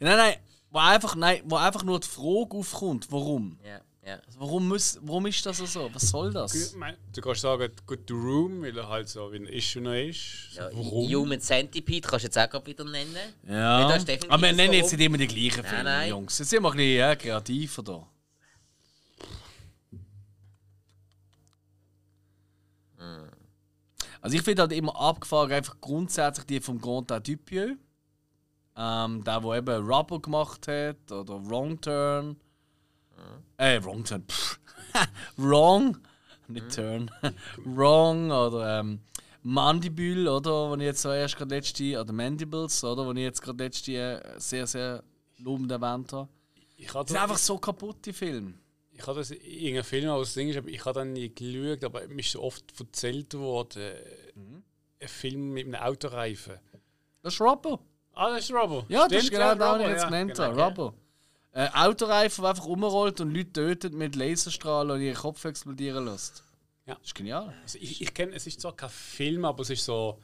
nein, 0.00 0.16
nein, 0.16 0.36
wo 0.70 0.78
einfach, 0.78 1.14
nein, 1.14 1.42
wo 1.44 1.56
einfach 1.56 1.82
nur 1.82 2.00
die 2.00 2.08
Frage 2.08 2.56
aufkommt, 2.56 3.10
warum? 3.10 3.58
Ja, 3.64 3.80
ja. 4.06 4.16
Also, 4.26 4.40
warum, 4.40 4.68
muss, 4.68 4.98
warum 5.02 5.26
ist 5.26 5.44
das 5.46 5.58
so? 5.58 5.90
Was 5.92 6.08
soll 6.08 6.32
das? 6.32 6.76
Du 7.12 7.20
kannst 7.20 7.40
sagen, 7.40 7.72
gut, 7.86 8.00
The 8.06 8.14
Room, 8.14 8.62
weil 8.62 8.76
er 8.76 8.88
halt 8.88 9.08
so 9.08 9.32
wie 9.32 9.36
ein 9.36 9.46
und 9.46 9.86
er 9.86 10.08
ist. 10.08 10.52
So, 10.54 10.60
ja 10.60 10.70
warum? 10.72 11.08
Human 11.12 11.40
Centipede 11.40 12.06
kannst 12.06 12.24
du 12.24 12.26
jetzt 12.26 12.38
auch 12.38 12.50
gerade 12.50 12.66
wieder 12.66 12.84
nennen. 12.84 13.16
Ja, 13.48 13.98
aber 14.28 14.42
wir 14.42 14.52
nennen 14.52 14.74
jetzt 14.74 14.92
nicht 14.92 15.00
immer 15.00 15.18
die 15.18 15.26
gleichen 15.26 15.62
Nein, 15.62 15.70
Filme, 15.70 15.84
nein. 15.84 16.08
Jungs. 16.10 16.38
Jetzt 16.38 16.50
sind 16.50 16.62
wir 16.62 16.70
ein 16.70 16.76
bisschen 16.76 16.98
ja, 16.98 17.16
kreativer 17.16 17.82
da. 17.82 18.06
Also 24.24 24.38
ich 24.38 24.42
finde 24.42 24.62
halt 24.62 24.72
immer 24.72 24.98
abgefahren, 24.98 25.52
einfach 25.52 25.76
grundsätzlich 25.82 26.46
die 26.46 26.58
vom 26.58 26.80
Grand 26.80 27.10
Dupieux. 27.10 27.76
Ähm, 28.74 29.22
der, 29.22 29.40
der 29.40 29.52
eben 29.52 29.86
Rubber 29.86 30.18
gemacht 30.18 30.66
hat, 30.66 31.12
oder 31.12 31.46
Wrong 31.46 31.78
Turn. 31.78 32.36
Äh, 33.56 33.82
Wrong 33.82 34.04
Turn. 34.04 34.24
Wrong. 35.36 35.96
Nicht 36.48 36.74
Turn. 36.74 37.10
Wrong 37.64 38.30
oder 38.30 38.80
ähm, 38.80 39.00
Mandibule, 39.42 40.32
oder? 40.32 40.70
Wo 40.70 40.74
ich 40.74 40.82
jetzt 40.82 41.02
so 41.02 41.10
erst 41.12 41.36
gerade 41.36 41.54
letzte, 41.54 42.00
oder 42.00 42.12
Mandibles, 42.12 42.82
oder? 42.84 43.06
Wo 43.06 43.12
ich 43.12 43.18
jetzt 43.18 43.42
gerade 43.42 43.64
letzte 43.64 43.92
äh, 43.92 44.40
sehr, 44.40 44.66
sehr 44.66 45.02
lobend 45.38 45.70
erwähnt 45.70 46.12
habe. 46.12 46.28
Ich 46.76 46.90
Das 46.90 47.08
sind 47.08 47.16
einfach 47.18 47.38
so 47.38 47.58
kaputte 47.58 48.12
Filme. 48.12 48.54
Ich 48.92 49.06
habe 49.06 49.18
das 49.18 49.30
in 49.32 49.40
irgendeinem 49.40 49.84
Film 49.84 50.08
aus 50.10 50.34
Ding, 50.34 50.56
aber 50.56 50.68
ich 50.68 50.84
habe 50.84 51.00
dann 51.00 51.12
nie 51.12 51.28
geschaut, 51.34 51.82
aber 51.84 52.06
mir 52.08 52.20
ist 52.20 52.30
so 52.32 52.42
oft 52.42 52.64
erzählt 52.78 53.34
worden, 53.34 53.92
Mhm. 54.34 54.62
ein 55.00 55.08
Film 55.08 55.52
mit 55.52 55.66
einem 55.66 55.74
Autoreifen. 55.76 56.58
Das 57.22 57.34
ist 57.34 57.40
Rubber. 57.40 57.80
Ah, 58.12 58.30
das 58.30 58.44
ist 58.44 58.52
Rubber. 58.52 58.84
Ja, 58.88 59.08
das 59.08 59.18
ist 59.18 59.26
Stimmt, 59.26 59.40
genau 59.40 59.54
das, 59.54 59.58
was 59.60 59.68
Rubber, 59.74 59.84
ich 59.84 59.88
jetzt 59.90 60.02
ja, 60.02 60.08
genannt 60.08 60.34
genau, 60.34 60.60
habe. 60.62 60.82
ja. 60.82 60.94
Äh, 61.54 61.68
Autoreifen, 61.72 62.42
der 62.42 62.50
einfach 62.50 62.66
rumrollt 62.66 63.20
und 63.20 63.32
Leute 63.32 63.52
tötet 63.52 63.94
mit 63.94 64.16
Laserstrahlen 64.16 64.90
und 64.90 65.00
ihren 65.00 65.16
Kopf 65.16 65.44
explodieren 65.44 66.04
lässt. 66.04 66.42
Ja. 66.84 66.94
Das 66.96 67.06
ist 67.06 67.14
genial. 67.14 67.54
Also 67.62 67.78
ich, 67.80 68.02
ich 68.02 68.12
kenne, 68.12 68.34
es 68.34 68.46
ist 68.46 68.60
zwar 68.60 68.74
kein 68.76 68.90
Film, 68.90 69.44
aber 69.44 69.62
es 69.62 69.70
ist 69.70 69.84
so, 69.84 70.20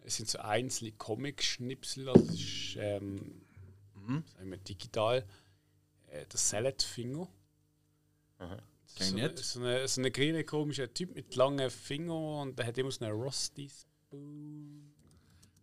es 0.00 0.16
sind 0.16 0.28
so 0.28 0.38
einzelne 0.40 0.92
Comic-Schnipsel, 0.92 2.08
also 2.08 2.24
es 2.26 2.34
ist 2.34 2.76
ähm, 2.78 3.42
Mhm. 3.94 4.24
sagen 4.36 4.50
wir, 4.50 4.56
digital. 4.58 5.24
Äh, 6.08 6.26
der 6.26 6.38
Salad 6.38 6.82
Finger. 6.82 7.28
Das 8.38 8.48
Kenn 8.96 9.06
ist 9.06 9.06
ich 9.06 9.08
so, 9.08 9.14
nicht. 9.14 9.38
so, 9.38 9.60
eine, 9.60 9.88
so 9.88 10.00
ein 10.02 10.12
grüner 10.12 10.42
komischer 10.42 10.92
Typ 10.92 11.14
mit 11.14 11.34
langen 11.36 11.70
Fingern 11.70 12.48
und 12.48 12.58
der 12.58 12.66
hat 12.66 12.76
immer 12.76 12.90
so 12.90 13.04
eine 13.04 13.14
Rusty 13.14 13.70
Spoon. 13.70 14.92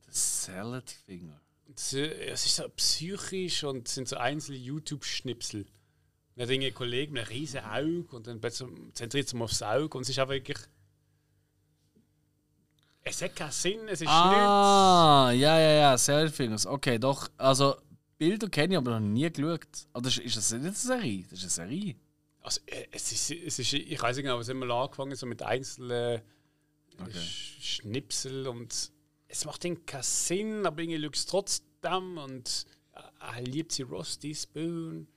Salad 0.10 0.90
Finger. 0.90 1.40
Es, 1.76 1.94
es 1.94 2.46
ist 2.46 2.56
so 2.56 2.68
psychisch 2.70 3.64
und 3.64 3.88
es 3.88 3.96
sind 3.96 4.08
so 4.08 4.18
einzelne 4.18 4.58
YouTube-Schnipsel. 4.58 5.66
Dann 6.36 6.48
hat 6.50 6.54
ein 6.56 6.74
Kollege 6.74 7.12
mit 7.12 7.24
einem 7.24 7.32
riesen 7.32 7.60
Auge 7.64 8.16
und 8.16 8.28
dann 8.28 8.42
zentriert 8.94 9.28
es 9.28 9.34
aufs 9.36 9.62
Auge 9.62 9.98
und 9.98 10.04
es 10.04 10.10
ist 10.10 10.20
auch 10.20 10.30
wirklich. 10.30 10.58
Es 13.04 13.22
hat 13.22 13.36
keinen 13.36 13.52
Sinn, 13.52 13.88
es 13.88 14.02
ist 14.02 14.08
Ah, 14.08 15.32
ja, 15.34 15.58
ja, 15.60 15.72
ja, 15.72 15.98
Salad 15.98 16.32
Fingers. 16.32 16.66
Okay, 16.66 17.00
doch. 17.00 17.30
Also, 17.38 17.76
Bilder 18.18 18.50
kenne 18.50 18.74
ich 18.74 18.78
aber 18.78 19.00
noch 19.00 19.08
nie 19.08 19.30
geschaut. 19.32 19.62
Aber 19.94 20.04
das 20.04 20.18
ist, 20.18 20.26
ist 20.26 20.38
das 20.38 20.52
nicht 20.52 20.66
eine 20.66 20.74
Serie? 20.74 21.24
Das 21.30 21.44
ist 21.44 21.60
eine 21.60 21.70
Serie. 21.70 21.96
Also, 22.42 22.62
äh, 22.68 22.88
es 22.92 23.12
ist, 23.12 23.32
es 23.32 23.60
ist, 23.60 23.74
ich 23.74 24.02
weiß 24.02 24.16
nicht 24.18 24.24
genau, 24.26 24.38
was 24.38 24.50
haben 24.50 24.60
wir 24.60 24.70
angefangen 24.74 25.16
so 25.16 25.26
mit 25.26 25.42
einzelnen 25.42 26.22
Okay. 27.02 27.12
Sch- 27.18 27.62
Schnipsel 27.62 28.48
und 28.48 28.92
es 29.30 29.46
macht 29.46 29.64
irgendwie 29.64 29.86
keinen 29.86 30.04
Sinn, 30.04 30.66
aber 30.66 30.82
irgendwie 30.82 31.00
schaut 31.02 31.16
es 31.16 31.26
trotzdem 31.26 32.18
und 32.18 32.66
äh, 32.94 33.36
er 33.38 33.42
liebt 33.42 33.72
sie 33.72 33.84
Rusty 33.84 34.36
Spoon. 34.36 35.08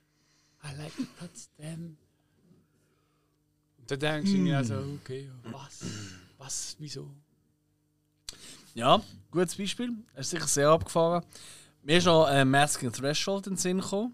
I 0.63 0.77
like 0.77 0.97
it 0.97 1.07
trotzdem. 1.19 1.97
Und 3.77 3.91
dann 3.91 3.99
denkst 3.99 4.29
du 4.29 4.35
irgendwie 4.37 4.53
also, 4.53 4.75
okay, 5.01 5.29
was? 5.43 5.83
Was? 6.37 6.75
Wieso? 6.79 7.09
Ja, 8.75 9.01
gutes 9.29 9.55
Beispiel. 9.55 9.91
Er 10.13 10.21
ist 10.21 10.29
sicher 10.29 10.47
sehr 10.47 10.69
abgefahren. 10.69 11.25
Mir 11.81 11.97
ist 11.97 12.05
noch 12.05 12.27
äh, 12.27 12.45
Masking 12.45 12.91
Threshold 12.91 13.47
in 13.47 13.53
den 13.53 13.57
Sinn 13.57 13.81
gekommen. 13.81 14.13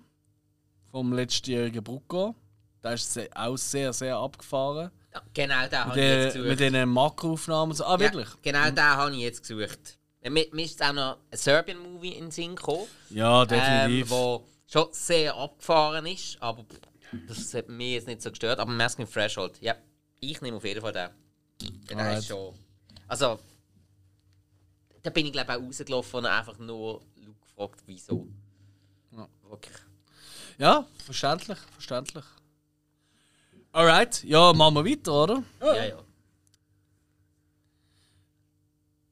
Vom 0.92 1.14
letztjährigen 1.14 1.84
Brucko. 1.84 2.36
Der 2.82 2.94
ist 2.94 3.20
auch 3.36 3.58
sehr, 3.58 3.94
sehr 3.94 4.18
abgefahren. 4.18 4.92
Ja, 5.14 5.22
genau 5.34 5.62
den 5.62 5.70
Mit, 5.70 5.74
habe 5.80 6.00
ich 6.00 6.06
jetzt 6.06 6.36
den- 6.36 6.44
gesucht. 6.44 6.50
mit 6.50 6.74
diesen 6.74 6.90
Makroaufnahmen. 6.90 7.72
und 7.72 7.76
So. 7.78 7.86
Ah, 7.86 8.00
wirklich? 8.00 8.28
Ja, 8.28 8.36
genau 8.44 8.66
den 8.70 8.84
habe 8.86 9.12
ich 9.16 9.22
jetzt 9.22 9.42
gesucht. 9.42 9.98
Mir, 10.22 10.54
ist 10.54 10.84
auch 10.84 10.94
noch 10.94 11.18
ein 11.32 11.38
Serbian-Movie 11.38 12.14
in 12.14 12.26
den 12.26 12.32
Sinn 12.32 12.56
gekommen. 12.56 12.86
Ja, 13.10 13.42
Ähm, 13.44 13.48
definitiv. 13.48 14.10
wo 14.12 14.46
schon 14.68 14.88
sehr 14.92 15.34
abgefahren 15.36 16.06
ist, 16.06 16.38
aber 16.42 16.66
das 17.28 17.54
hat 17.54 17.70
mich 17.70 17.94
jetzt 17.94 18.08
nicht 18.08 18.22
so 18.22 18.30
gestört. 18.30 18.60
Aber 18.60 18.72
Masking 18.72 19.10
Threshold, 19.10 19.60
ja, 19.62 19.76
ich 20.20 20.42
nehme 20.42 20.58
auf 20.58 20.66
jeden 20.66 20.82
Fall 20.82 20.92
den. 20.94 21.10
Der 21.90 21.98
Alright. 21.98 22.20
ist 22.20 22.28
schon. 22.28 22.54
Also, 23.08 23.40
da 25.02 25.10
bin 25.10 25.26
ich 25.26 25.32
glaube 25.32 25.54
ich 25.54 25.58
auch 25.58 25.64
rausgelaufen 25.64 26.18
und 26.20 26.26
einfach 26.28 26.58
nur 26.60 27.02
gefragt, 27.42 27.82
wieso. 27.86 28.28
Ja. 29.16 29.28
Wirklich. 29.50 29.78
ja, 30.60 30.86
verständlich, 31.06 31.58
verständlich. 31.74 32.26
Alright, 33.72 34.24
ja, 34.24 34.52
machen 34.54 34.76
wir 34.76 34.86
weiter, 34.86 35.24
oder? 35.24 35.44
Ja, 35.62 35.86
ja. 35.86 35.98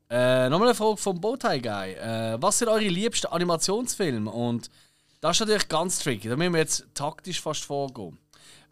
Äh, 0.09 0.49
nochmal 0.49 0.69
eine 0.69 0.75
Frage 0.75 0.97
vom 0.97 1.19
Bowtie 1.19 1.61
Guy. 1.61 1.93
Äh, 1.93 2.41
was 2.41 2.59
sind 2.59 2.69
eure 2.69 2.87
liebsten 2.87 3.27
Animationsfilme? 3.27 4.31
Und 4.31 4.71
das 5.19 5.35
ist 5.35 5.39
natürlich 5.41 5.67
ganz 5.67 5.99
tricky. 5.99 6.29
Da 6.29 6.35
müssen 6.35 6.53
wir 6.53 6.61
jetzt 6.61 6.87
taktisch 6.93 7.41
fast 7.41 7.65
vorgehen. 7.65 8.17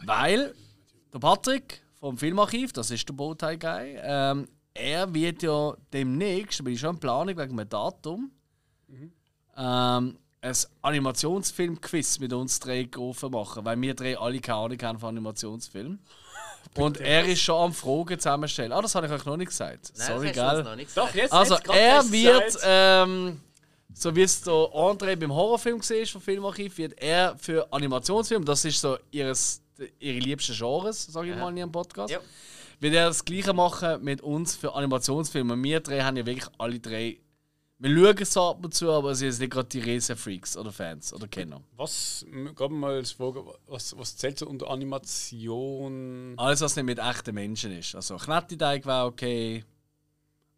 Weil 0.06 0.56
der 1.14 1.20
Patrick 1.20 1.82
vom 2.00 2.18
Filmarchiv, 2.18 2.72
das 2.74 2.90
ist 2.90 3.08
der 3.08 3.14
Bowtie 3.14 3.58
Guy, 3.58 3.98
ähm, 4.02 4.48
er 4.74 5.14
wird 5.14 5.44
ja 5.44 5.74
demnächst, 5.94 6.60
da 6.60 6.64
bin 6.64 6.74
ich 6.74 6.80
schon 6.80 6.96
in 6.96 7.00
Planung 7.00 7.38
wegen 7.38 7.60
einem 7.60 7.70
Datum, 7.70 8.32
ähm, 9.58 10.18
ein 10.46 10.56
Animationsfilm-Quiz 10.82 12.20
mit 12.20 12.34
uns 12.34 12.60
drei 12.60 12.84
gerufen 12.84 13.32
machen, 13.32 13.66
weil 13.66 13.80
wir 13.82 13.94
drei 13.94 14.18
alle 14.18 14.40
keine 14.40 14.60
Ahnung 14.60 14.78
haben 14.82 15.00
von 15.00 15.10
Animationsfilmen. 15.10 16.00
Und 16.78 17.00
er 17.00 17.26
ist 17.26 17.42
schon 17.42 17.56
am 17.62 17.74
Fragen 17.74 18.20
zusammenstellen. 18.20 18.72
Ah, 18.72 18.82
das 18.82 18.96
habe 18.96 19.08
ich 19.08 19.12
euch 19.14 19.24
noch 19.26 19.38
nicht 19.38 19.50
gesagt. 19.50 19.94
Nein, 19.98 20.08
Sorry, 20.08 20.32
gell? 20.32 20.64
noch 20.64 20.76
nicht 20.76 20.88
gesagt. 20.88 21.10
Doch, 21.10 21.16
jetzt, 21.16 21.32
Also 21.34 21.56
jetzt 21.56 21.70
er 21.70 22.12
wird, 22.12 22.58
ähm, 22.64 23.40
so 23.94 24.16
wie 24.16 24.24
es 24.24 24.42
der 24.42 24.54
André 24.54 25.16
beim 25.16 25.34
Horrorfilm 25.34 25.80
war 25.80 26.06
vom 26.08 26.22
Filmarchiv, 26.22 26.78
wird 26.78 27.02
er 27.02 27.38
für 27.38 27.72
Animationsfilm, 27.72 28.44
das 28.44 28.66
ist 28.66 28.82
so 28.82 28.98
ihres, 29.12 29.62
ihre 30.00 30.20
liebsten 30.20 30.54
Genres, 30.56 31.06
sage 31.06 31.30
ich 31.32 31.36
mal 31.38 31.50
in 31.50 31.58
ihrem 31.58 31.72
Podcast, 31.72 32.12
Ja. 32.12 32.20
wird 32.82 32.94
er 32.94 33.08
das 33.08 33.24
gleiche 33.24 33.54
machen 33.54 34.04
mit 34.04 34.22
uns 34.22 34.56
für 34.56 34.74
Animationsfilme. 34.76 35.56
Wir 35.64 35.80
drei 35.80 36.02
haben 36.02 36.18
ja 36.18 36.26
wirklich 36.26 36.50
alle 36.58 36.80
drei, 36.80 37.18
wir 37.78 37.90
schauen 37.94 38.18
es 38.22 38.38
ab 38.38 38.64
und 38.64 38.74
zu, 38.74 38.90
aber 38.92 39.14
sie 39.16 39.30
sind 39.32 39.42
nicht 39.42 39.52
gerade 39.52 39.68
die 39.68 39.80
Riesen-Freaks 39.80 40.56
oder 40.56 40.72
Fans 40.72 41.14
oder 41.14 41.28
Kenner. 41.28 41.62
Was, 41.76 42.26
mal 42.70 42.94
als 42.94 43.12
Frage, 43.12 43.44
was, 43.68 43.98
was 43.98 44.16
zählt 44.16 44.40
so 44.40 44.48
unter 44.48 44.70
Animation? 44.70 46.36
Alles, 46.38 46.62
was 46.62 46.76
nicht 46.78 46.86
mit 46.86 47.00
echten 47.00 47.36
Menschen 47.36 47.72
ist. 47.74 47.94
Also 47.96 48.16
Knetteteig 48.16 48.86
wäre 48.86 49.06
okay. 49.06 49.66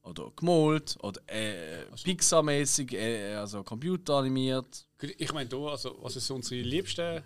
Oder 0.04 0.32
gemalt. 0.36 0.96
Oder 1.02 1.20
äh, 1.28 1.86
Pixar-mäßig, 2.04 2.94
äh, 2.94 3.34
also 3.34 3.64
computeranimiert. 3.64 4.86
Ich 5.18 5.34
meine, 5.34 5.50
da, 5.50 5.58
also, 5.58 5.98
was 6.02 6.16
ist 6.16 6.28
so 6.28 6.36
unsere 6.36 6.62
liebsten? 6.62 7.24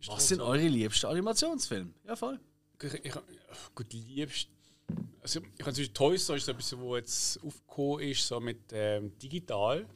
Ist 0.00 0.08
Was 0.08 0.28
sind 0.28 0.40
eure 0.40 0.66
liebsten 0.66 1.06
Animationsfilme? 1.06 1.92
Ja, 2.04 2.16
voll. 2.16 2.40
Ich, 2.82 3.04
ich, 3.04 3.14
gut, 3.74 3.92
liebst. 3.92 4.48
Also, 5.22 5.40
ich 5.56 5.64
habe 5.64 5.72
zwischen 5.72 5.94
Toy 5.94 6.18
Story 6.18 6.38
ist 6.38 6.46
so 6.46 6.52
etwas, 6.52 6.76
wo 6.78 6.96
jetzt 6.96 7.38
aufgekommen 7.44 8.00
ist, 8.00 8.26
so 8.26 8.40
mit 8.40 8.58
ähm, 8.72 9.16
digital. 9.18 9.86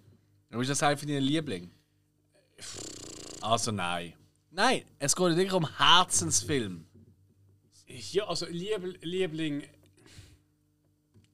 Aber 0.50 0.62
ist 0.62 0.68
das 0.68 0.80
halt 0.82 1.00
für 1.00 1.06
deinen 1.06 1.22
Liebling? 1.22 1.70
Also 3.40 3.72
nein. 3.72 4.14
Nein, 4.50 4.84
es 4.98 5.14
geht 5.14 5.36
nicht 5.36 5.52
um 5.52 5.66
Herzensfilm. 5.76 6.86
Ja, 7.86 8.26
also 8.26 8.46
Lieb, 8.46 8.98
Liebling. 9.02 9.64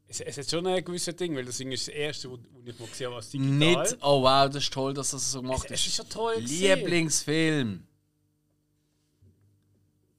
Es, 0.09 0.21
es 0.21 0.39
hat 0.39 0.51
schon 0.51 0.67
ein 0.67 0.85
gewisses 0.85 1.15
Ding, 1.15 1.37
weil 1.37 1.45
das 1.45 1.59
Ding 1.59 1.71
ist 1.71 1.87
das 1.87 1.95
erste, 1.95 2.31
wo, 2.31 2.39
wo 2.51 2.61
ich 2.69 2.79
mal 2.79 2.89
gesehen 2.89 3.07
habe, 3.07 3.17
was 3.17 3.31
digital. 3.31 3.57
Nicht, 3.83 3.99
oh 4.03 4.23
wow, 4.23 4.51
das 4.51 4.65
ist 4.65 4.73
toll, 4.73 4.93
dass 4.95 5.11
das 5.11 5.31
so 5.33 5.41
gemacht 5.43 5.67
Es, 5.67 5.73
es 5.73 5.81
ist 5.81 5.87
ist. 5.89 5.97
schon 5.97 6.09
toll. 6.09 6.35
Lieblingsfilm. 6.39 7.87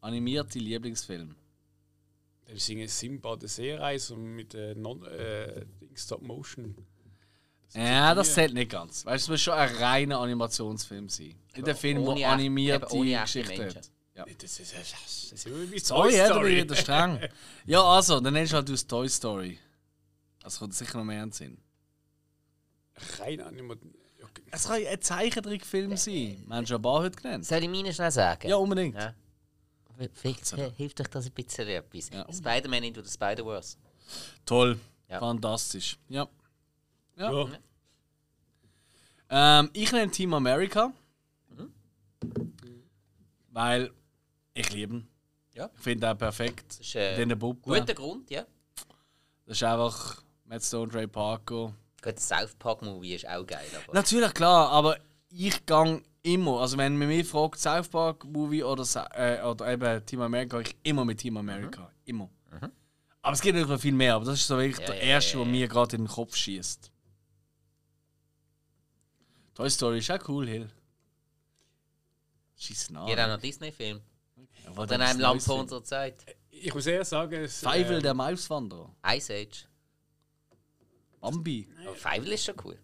Animierte 0.01 0.59
Lieblingsfilm. 0.59 1.35
Wir 2.47 2.59
singen 2.59 2.87
Simba 2.87 3.35
der 3.35 3.49
Seereise 3.49 4.13
und 4.13 4.35
mit 4.35 4.53
äh, 4.53 4.75
non, 4.75 5.03
äh, 5.05 5.65
Stop 5.95 6.21
Motion. 6.21 6.75
Ja, 7.73 8.13
das 8.13 8.33
zählt 8.33 8.53
nicht 8.53 8.71
ganz. 8.71 9.05
Weißt 9.05 9.27
du, 9.27 9.33
es 9.33 9.35
muss 9.37 9.41
schon 9.41 9.53
ein 9.55 9.75
reiner 9.75 10.19
Animationsfilm 10.19 11.09
sein. 11.09 11.35
Nicht 11.55 11.67
ein 11.67 11.75
Film, 11.75 12.15
der 12.15 12.29
animierte 12.29 12.93
ohne 12.93 13.23
echte 13.23 13.41
Geschichte 13.41 13.65
hat. 13.67 13.89
Ja. 14.15 14.25
Das 14.25 14.59
ist, 14.59 14.73
das 14.73 14.79
ist, 14.79 14.93
das 14.93 15.31
ist 15.31 15.47
irgendwie 15.47 15.79
Sorry, 15.79 16.11
Toy 16.11 16.17
ja, 16.17 16.27
da 16.27 16.33
bin 16.33 16.41
Story. 16.41 16.57
ich 16.57 16.63
wieder 16.63 16.75
streng. 16.75 17.19
Ja, 17.65 17.81
also, 17.83 18.19
dann 18.19 18.33
nennst 18.33 18.51
du 18.53 18.57
halt 18.57 18.69
aus 18.69 18.85
Toy 18.85 19.09
Story. 19.09 19.59
Das 20.43 20.59
kommt 20.59 20.75
sicher 20.75 20.99
noch 20.99 21.05
mehr 21.05 21.23
in 21.23 21.29
den 21.29 21.31
Sinn. 21.33 21.57
Rein 23.19 23.41
Animation. 23.41 23.91
Okay. 24.21 24.43
Es 24.51 24.67
kann 24.67 24.85
ein 24.85 25.01
Zeichentrickfilm 25.01 25.97
sein. 25.97 26.43
Wir 26.45 26.55
haben 26.55 26.67
schon 26.67 26.75
ein 26.75 26.81
paar 26.83 26.99
heute 26.99 27.19
genannt. 27.19 27.45
Soll 27.45 27.63
ich 27.63 27.69
meine 27.69 27.91
schnell 27.91 28.11
sagen? 28.11 28.47
Ja, 28.47 28.57
unbedingt. 28.57 28.95
Ja. 28.95 29.15
Vielleicht 30.13 30.53
äh, 30.53 30.71
hilft 30.75 31.01
euch 31.01 31.07
das 31.07 31.25
ein 31.25 31.31
bisschen 31.31 31.67
etwas. 31.67 32.09
Ja. 32.09 32.25
Spider-Man 32.31 32.83
into 32.83 33.01
the 33.01 33.11
Spider-Verse. 33.11 33.77
Toll. 34.45 34.79
Ja. 35.09 35.19
Fantastisch. 35.19 35.97
Ja. 36.09 36.27
Ja. 37.17 37.47
Ähm, 39.29 39.69
ich 39.73 39.91
nenne 39.91 40.11
Team 40.11 40.33
America. 40.33 40.91
Weil 43.49 43.91
ich 44.53 44.71
liebe 44.73 44.95
ihn. 44.95 45.07
Ja. 45.53 45.69
Ich 45.75 45.83
finde 45.83 46.09
ihn 46.09 46.17
perfekt. 46.17 46.65
Das 46.69 46.79
ist 46.79 46.95
äh, 46.95 47.15
den 47.15 47.37
guter 47.37 47.93
Grund, 47.93 48.29
ja. 48.31 48.45
Das 49.45 49.57
ist 49.57 49.63
einfach 49.63 50.23
Matt 50.45 50.63
Stone, 50.63 50.91
Trey 50.91 51.07
Parker. 51.07 51.73
Gut, 52.01 52.15
das 52.15 52.27
South 52.27 52.55
Park-Movie 52.55 53.15
ist 53.15 53.27
auch 53.27 53.45
geil. 53.45 53.65
Aber 53.85 53.93
Natürlich, 53.93 54.33
klar, 54.33 54.69
aber 54.69 54.97
ich 55.29 55.65
gang 55.65 56.03
immer, 56.23 56.61
also 56.61 56.77
wenn 56.77 56.97
man 56.97 57.07
mich 57.07 57.27
fragt, 57.27 57.59
South 57.59 57.89
Park 57.89 58.25
Movie 58.25 58.63
oder, 58.63 58.83
äh, 59.13 59.43
oder 59.43 59.71
eben 59.71 60.05
Team 60.05 60.21
America, 60.21 60.59
ich 60.59 60.75
immer 60.83 61.05
mit 61.05 61.19
Team 61.19 61.37
America. 61.37 61.91
Immer. 62.05 62.29
Aber 63.21 63.33
es 63.33 63.41
gibt 63.41 63.55
natürlich 63.55 63.75
noch 63.75 63.81
viel 63.81 63.93
mehr, 63.93 64.15
aber 64.15 64.25
das 64.25 64.39
ist 64.39 64.47
so 64.47 64.57
wirklich 64.57 64.79
Ja, 64.79 64.93
der 64.93 64.95
ja, 64.97 65.01
erste, 65.01 65.37
ja, 65.37 65.43
der 65.43 65.45
ja. 65.45 65.51
mir 65.51 65.67
gerade 65.67 65.95
in 65.95 66.03
den 66.03 66.09
Kopf 66.09 66.35
schießt. 66.35 66.91
Toy 69.53 69.69
Story 69.69 69.99
ist 69.99 70.11
auch 70.11 70.27
cool, 70.27 70.47
Hill. 70.47 70.69
Schieß 72.57 72.89
nach. 72.89 73.05
Geht 73.07 73.19
auch 73.19 73.27
noch 73.27 73.39
Disney-Film. 73.39 74.01
Ja, 74.63 74.71
Oder 74.71 74.87
dann 74.87 75.01
in 75.01 75.07
einem 75.07 75.19
Land 75.19 75.43
vor 75.43 75.59
unserer 75.59 75.83
Zeit. 75.83 76.15
Ich 76.49 76.73
muss 76.73 76.85
eher 76.85 77.05
sagen, 77.05 77.33
es, 77.43 77.61
Feivel 77.61 77.99
äh, 77.99 78.01
der 78.01 78.13
Mauswanderer. 78.13 78.93
Ice 79.05 79.33
Age. 79.33 79.67
Bambi. 81.19 81.69
Oh, 81.87 81.93
Feivel 81.93 82.31
ist 82.33 82.45
schon 82.45 82.55
cool. 82.63 82.77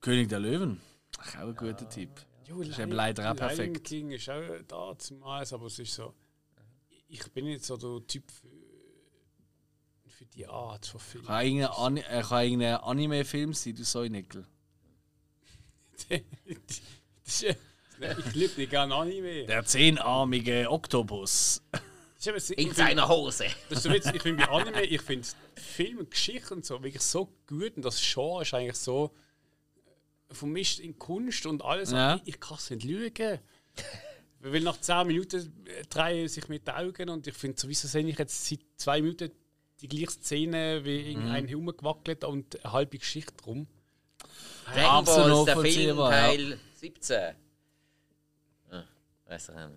König 0.00 0.28
der 0.28 0.40
Löwen. 0.40 0.80
Ach, 1.18 1.36
auch 1.36 1.48
ein 1.48 1.56
guter 1.56 1.88
Tipp. 1.88 2.10
Jo, 2.50 2.60
ist 2.62 2.78
eben 2.78 2.92
leider 2.92 3.22
auch 3.30 3.34
Lion 3.36 3.48
perfekt. 3.48 3.84
King 3.84 4.10
ist 4.10 4.28
auch 4.28 4.42
da 4.66 4.98
zumeist, 4.98 5.52
aber 5.52 5.66
es 5.66 5.78
ist 5.78 5.94
so. 5.94 6.14
Ich 7.08 7.22
bin 7.32 7.44
nicht 7.44 7.64
so 7.64 7.76
der 7.76 8.06
Typ 8.06 8.24
für, 8.30 8.48
für 10.10 10.26
die 10.26 10.46
Art 10.46 10.86
von 10.86 11.00
Film. 11.00 11.24
Kann 11.24 11.46
irgendein, 11.46 11.96
äh, 11.98 12.22
kann 12.22 12.44
irgendein 12.44 12.74
Anime-Film 12.76 13.54
sein, 13.54 13.74
du 13.74 13.84
Säunikel. 13.84 14.46
das 16.08 17.42
ist, 17.42 17.42
ich 18.00 18.34
liebe 18.34 18.54
nicht 18.60 18.70
gerne 18.70 18.94
Anime. 18.94 19.46
Der 19.46 19.64
zehnarmige 19.64 20.70
Oktopus. 20.70 21.62
So- 22.16 22.32
In 22.54 22.74
seiner 22.74 23.08
Hose. 23.08 23.46
Das 23.68 23.84
ist 23.84 24.04
so 24.04 24.10
ich 24.14 24.22
finde 24.22 24.44
bei 24.44 24.50
Anime, 24.50 24.82
ich 24.82 25.00
finde 25.00 25.26
Film, 25.56 26.08
Geschichten 26.10 26.54
und 26.54 26.66
so 26.66 26.82
wirklich 26.82 27.02
so 27.02 27.32
gut 27.46 27.76
und 27.76 27.82
das 27.84 28.00
Genre 28.00 28.42
ist 28.42 28.52
eigentlich 28.54 28.76
so 28.76 29.14
vermischt 30.32 30.78
in 30.80 30.98
Kunst 30.98 31.46
und 31.46 31.62
alles. 31.64 31.90
Ja. 31.92 32.16
Ich, 32.24 32.34
ich 32.34 32.40
kann 32.40 32.56
es 32.58 32.70
nicht 32.70 32.84
lügen. 32.84 33.38
Weil 34.42 34.60
nach 34.62 34.80
10 34.80 35.06
Minuten 35.06 35.64
äh, 35.66 35.82
drehen 35.86 36.26
sich 36.28 36.48
mit 36.48 36.66
den 36.66 36.74
Augen 36.74 37.10
und 37.10 37.26
ich 37.26 37.34
finde, 37.34 37.60
sowieso 37.60 37.88
sehe 37.88 38.06
ich 38.06 38.18
jetzt 38.18 38.46
seit 38.48 38.60
zwei 38.76 39.02
Minuten 39.02 39.30
die 39.82 39.88
gleiche 39.88 40.10
Szene, 40.12 40.82
wie 40.84 41.10
irgendein 41.10 41.44
Mhm. 41.44 41.48
herumgewackelt 41.48 42.24
und 42.24 42.62
eine 42.64 42.72
halbe 42.72 42.98
Geschichte 42.98 43.34
drum. 43.36 43.66
Dragon 44.66 44.84
Absolut 44.84 45.30
Balls, 45.30 45.44
der 45.46 45.54
Film, 45.56 45.96
nachvollziehbar, 45.96 46.12
ja. 46.12 46.26
Teil 46.28 46.58
17. 46.74 47.34
Ah, 48.70 48.82
weiss 49.26 49.48
ich 49.48 49.54
nicht. 49.54 49.68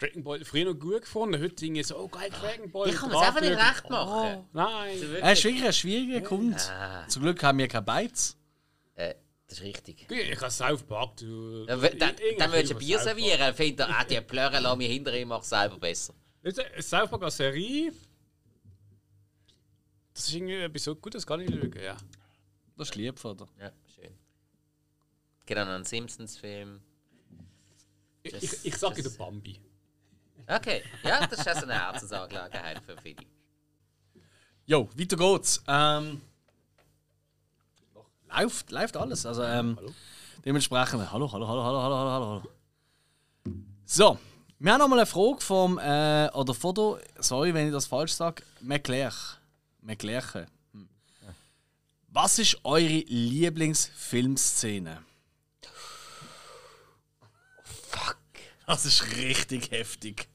Dragon 0.00 0.24
Ball 0.24 0.44
früher 0.44 0.64
noch 0.72 0.78
gut 0.78 1.02
gefunden, 1.02 1.40
heute 1.40 1.64
irgendwie 1.64 1.82
so, 1.84 1.96
oh 1.98 2.08
geil, 2.08 2.30
Dragon 2.30 2.70
Ball. 2.70 2.88
Ich 2.90 2.96
kann 2.96 3.08
mir 3.10 3.20
es 3.20 3.26
einfach 3.28 3.40
nicht 3.40 3.52
recht 3.56 3.90
machen. 3.90 4.44
Nein. 4.52 4.98
Er 5.20 5.32
ist 5.32 5.44
wirklich 5.44 5.64
ein 5.64 5.72
schwieriger 5.72 6.20
Kunde. 6.22 6.56
Ah, 6.70 7.06
Zum 7.08 7.22
Glück 7.22 7.42
haben 7.42 7.58
wir 7.58 7.68
keine 7.68 7.82
Beiz. 7.82 8.36
äh, 8.94 9.14
das 9.52 9.58
ist 9.58 9.64
richtig. 9.64 10.10
Ich 10.10 10.40
habe 10.40 10.50
South 10.50 10.82
Park. 10.82 11.16
Du, 11.18 11.66
Ja, 11.68 11.76
Dann, 11.76 12.16
dann 12.38 12.52
willst 12.52 12.70
du 12.70 12.74
ein 12.76 12.78
Bier 12.78 12.98
servieren, 12.98 13.54
findet 13.54 13.80
er, 13.80 13.98
ah, 13.98 14.04
die 14.04 14.20
Plörre 14.22 14.60
lass 14.60 14.76
mich 14.78 14.90
hinter 14.90 15.14
ihm, 15.14 15.28
mach 15.28 15.42
selber 15.42 15.78
besser. 15.78 16.14
South 16.80 17.10
Park 17.10 17.22
als 17.22 17.36
Serie. 17.36 17.92
Das 20.14 20.28
ist 20.28 20.34
irgendwie 20.34 20.54
etwas 20.54 20.84
so 20.84 20.94
gut, 20.96 21.14
das 21.14 21.26
kann 21.26 21.40
ich 21.40 21.50
lügen, 21.50 21.82
ja. 21.82 21.96
Das 22.76 22.88
ist 22.88 22.94
lieb 22.96 23.18
von 23.18 23.36
dir. 23.36 23.46
Ja, 23.60 23.72
schön. 23.94 24.14
Gibt 25.44 25.60
auch 25.60 25.64
noch 25.66 25.72
einen 25.74 25.84
Simpsons-Film. 25.84 26.80
Ich, 28.22 28.32
ich, 28.34 28.64
ich 28.66 28.76
sage 28.76 29.02
das- 29.02 29.12
der 29.12 29.18
Bambi. 29.24 29.60
Okay, 30.46 30.82
ja, 31.04 31.26
das 31.26 31.40
ist 31.40 31.48
also 31.48 31.62
eine 31.62 31.74
Herzensangelegenheit 31.74 32.82
für 32.84 32.96
viele. 33.02 33.24
Jo, 34.66 34.88
weiter 34.96 35.16
geht's. 35.16 35.62
Ähm, 35.68 36.20
läuft, 38.40 38.70
läuft 38.70 38.96
alles. 38.96 39.26
Also, 39.26 39.42
ähm, 39.42 39.78
dementsprechend. 40.44 41.12
Hallo, 41.12 41.30
hallo, 41.32 41.48
hallo, 41.48 41.64
hallo, 41.64 41.82
hallo, 41.82 41.96
hallo, 41.96 42.10
hallo. 42.10 42.42
So, 43.84 44.18
wir 44.58 44.72
haben 44.72 44.78
noch 44.78 44.88
mal 44.88 44.98
eine 44.98 45.06
Frage 45.06 45.40
vom, 45.40 45.78
äh, 45.78 46.30
oder 46.34 46.54
Foto, 46.54 46.98
sorry, 47.18 47.52
wenn 47.52 47.66
ich 47.66 47.72
das 47.72 47.86
falsch 47.86 48.12
sage, 48.12 48.42
McLeach. 48.60 49.38
McLeach. 49.80 50.46
Hm. 50.72 50.88
Was 52.08 52.38
ist 52.38 52.58
eure 52.64 53.02
Lieblingsfilmszene? 53.06 55.02
Fuck. 57.64 58.18
Das 58.66 58.86
ist 58.86 59.16
richtig 59.16 59.70
heftig. 59.72 60.28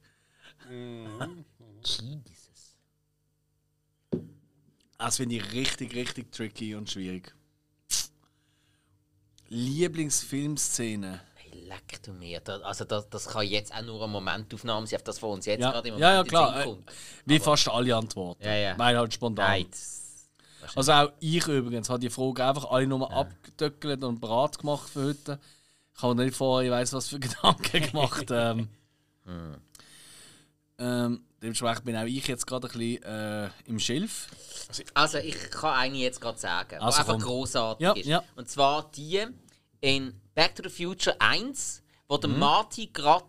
Jesus. 1.83 2.77
Das 4.97 5.17
finde 5.17 5.35
ich 5.35 5.53
richtig, 5.53 5.95
richtig 5.95 6.31
tricky 6.31 6.75
und 6.75 6.89
schwierig. 6.89 7.36
Lieblingsfilmszene. 9.49 11.21
Hey, 11.35 11.61
leck 11.67 12.01
du 12.03 12.13
mir. 12.13 12.41
Also 12.63 12.85
das, 12.85 13.09
das 13.09 13.27
kann 13.27 13.45
jetzt 13.45 13.73
auch 13.73 13.81
nur 13.81 14.03
eine 14.03 14.11
Momentaufnahme 14.11 14.87
sein, 14.87 14.97
auf 14.97 15.03
das 15.03 15.19
von 15.19 15.31
uns 15.31 15.45
jetzt 15.45 15.61
Ja, 15.61 15.71
gerade 15.71 15.89
im 15.89 15.97
ja, 15.97 16.13
ja, 16.13 16.23
Moment 16.23 16.27
in 16.27 16.37
den 16.37 16.39
klar. 16.39 16.65
Äh. 16.65 16.75
Wie 17.25 17.39
fast 17.39 17.69
alle 17.69 17.95
Antworten. 17.95 18.43
Ja, 18.43 18.55
ja. 18.55 18.77
Weil 18.77 18.97
halt 18.97 19.13
spontan. 19.13 19.45
Nein, 19.45 19.65
Also 20.75 20.91
auch 20.91 21.11
ich 21.19 21.47
übrigens 21.47 21.89
habe 21.89 21.99
die 21.99 22.09
Frage 22.09 22.45
einfach 22.45 22.65
alle 22.69 22.87
nochmal 22.87 23.11
ja. 23.11 23.17
abgedöckelt 23.17 24.03
und 24.03 24.19
bereit 24.19 24.57
gemacht 24.59 24.89
für 24.89 25.05
heute. 25.05 25.39
Ich 25.95 26.03
habe 26.03 26.15
nicht 26.15 26.35
vorher, 26.35 26.67
ich 26.67 26.71
weiß 26.71 26.93
was 26.93 27.07
für 27.07 27.19
Gedanken 27.19 27.81
gemacht. 27.81 28.25
ähm, 28.29 28.69
hm. 29.25 29.55
ähm, 30.79 31.26
dementsprechend 31.41 31.85
bin 31.85 31.95
auch 31.95 32.05
ich 32.05 32.27
jetzt 32.27 32.47
gerade 32.47 32.67
ein 32.67 32.77
bisschen 32.77 33.03
äh, 33.03 33.49
im 33.65 33.79
Schilf. 33.79 34.27
Also 34.93 35.17
ich 35.19 35.51
kann 35.51 35.73
eine 35.73 35.97
jetzt 35.97 36.19
gerade 36.19 36.39
sagen, 36.39 36.79
also, 36.79 37.01
die 37.01 37.09
einfach 37.09 37.25
großartig 37.25 37.83
ja, 37.83 37.93
ist. 37.93 38.05
Ja. 38.05 38.23
Und 38.35 38.49
zwar 38.49 38.89
die 38.91 39.25
in 39.81 40.19
Back 40.35 40.55
to 40.55 40.67
the 40.67 40.69
Future 40.69 41.15
1, 41.19 41.83
wo 42.07 42.17
der 42.17 42.29
mhm. 42.29 42.39
Marty 42.39 42.87
gerade 42.87 43.25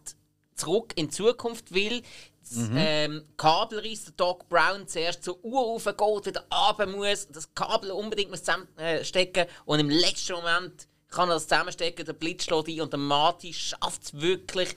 zurück 0.54 0.92
in 0.96 1.06
die 1.06 1.14
Zukunft 1.14 1.72
will, 1.72 2.02
mhm. 2.50 2.76
ähm, 2.76 3.24
Kabel 3.36 3.80
reißt, 3.80 4.08
der 4.08 4.14
Doc 4.14 4.48
Brown 4.48 4.86
zuerst 4.86 5.22
zur 5.22 5.42
Uhr 5.44 5.60
raufgeht, 5.60 6.26
wieder 6.26 6.44
runter 6.52 6.86
muss, 6.86 7.28
das 7.28 7.54
Kabel 7.54 7.90
unbedingt 7.92 8.30
muss 8.30 8.42
zusammenstecken 8.42 9.46
und 9.64 9.80
im 9.80 9.90
letzten 9.90 10.34
Moment 10.34 10.88
kann 11.08 11.30
er 11.30 11.34
das 11.34 11.48
zusammenstecken, 11.48 12.04
der 12.04 12.12
Blitz 12.12 12.44
schlägt 12.44 12.68
ein 12.68 12.80
und 12.80 12.92
der 12.92 13.00
Marty 13.00 13.52
schafft 13.54 14.02
es 14.02 14.20
wirklich 14.20 14.76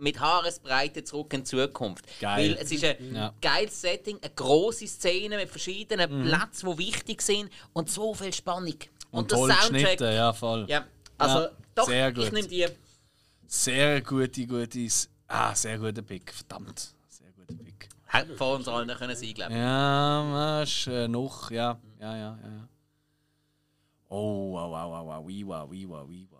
mit 0.00 0.18
Haaresbreite 0.20 1.04
zurück 1.04 1.32
in 1.34 1.40
die 1.40 1.44
Zukunft. 1.44 2.04
Geil. 2.20 2.56
Weil 2.56 2.62
es 2.62 2.72
ist 2.72 2.84
ein 2.84 3.14
ja. 3.14 3.34
geiles 3.40 3.80
Setting, 3.80 4.18
eine 4.20 4.32
große 4.34 4.86
Szene 4.86 5.36
mit 5.36 5.50
verschiedenen 5.50 6.22
mhm. 6.22 6.26
Plätzen, 6.26 6.70
die 6.70 6.78
wichtig 6.78 7.22
sind 7.22 7.50
und 7.72 7.90
so 7.90 8.14
viel 8.14 8.32
Spannung. 8.32 8.74
Und, 9.10 9.32
und 9.32 9.48
der 9.48 9.54
Soundtrack. 9.54 10.00
Ja, 10.00 10.32
voll. 10.32 10.66
Ja, 10.68 10.84
also 11.18 11.40
ja, 11.40 11.50
doch, 11.74 11.86
sehr 11.86 12.12
gut. 12.12 12.24
ich 12.24 12.32
nehme 12.32 12.48
die. 12.48 12.66
Sehr 13.46 14.00
gute, 14.02 14.46
gute. 14.46 14.88
Ah, 15.26 15.54
sehr 15.54 15.78
guter 15.78 16.02
Pick, 16.02 16.32
verdammt. 16.32 16.94
Sehr 17.08 17.30
guter 17.32 17.54
Pick. 17.62 17.88
Hätte 18.06 18.36
vor 18.36 18.56
uns 18.56 18.68
allen 18.68 18.88
können 18.88 19.16
sein, 19.16 19.34
glaube 19.34 19.52
ich. 19.52 19.58
Ja, 19.58 20.62
ist, 20.62 20.86
äh, 20.86 21.08
noch, 21.08 21.50
ja. 21.50 21.78
Ja, 22.00 22.16
ja, 22.16 22.38
ja. 22.42 22.68
Oh, 24.08 24.52
wow, 24.52 24.70
wow, 24.70 24.90
wow, 24.90 25.06
wow, 25.06 25.24
wow, 25.24 25.68
wow, 25.70 25.88
wow, 25.88 26.08
wow. 26.30 26.39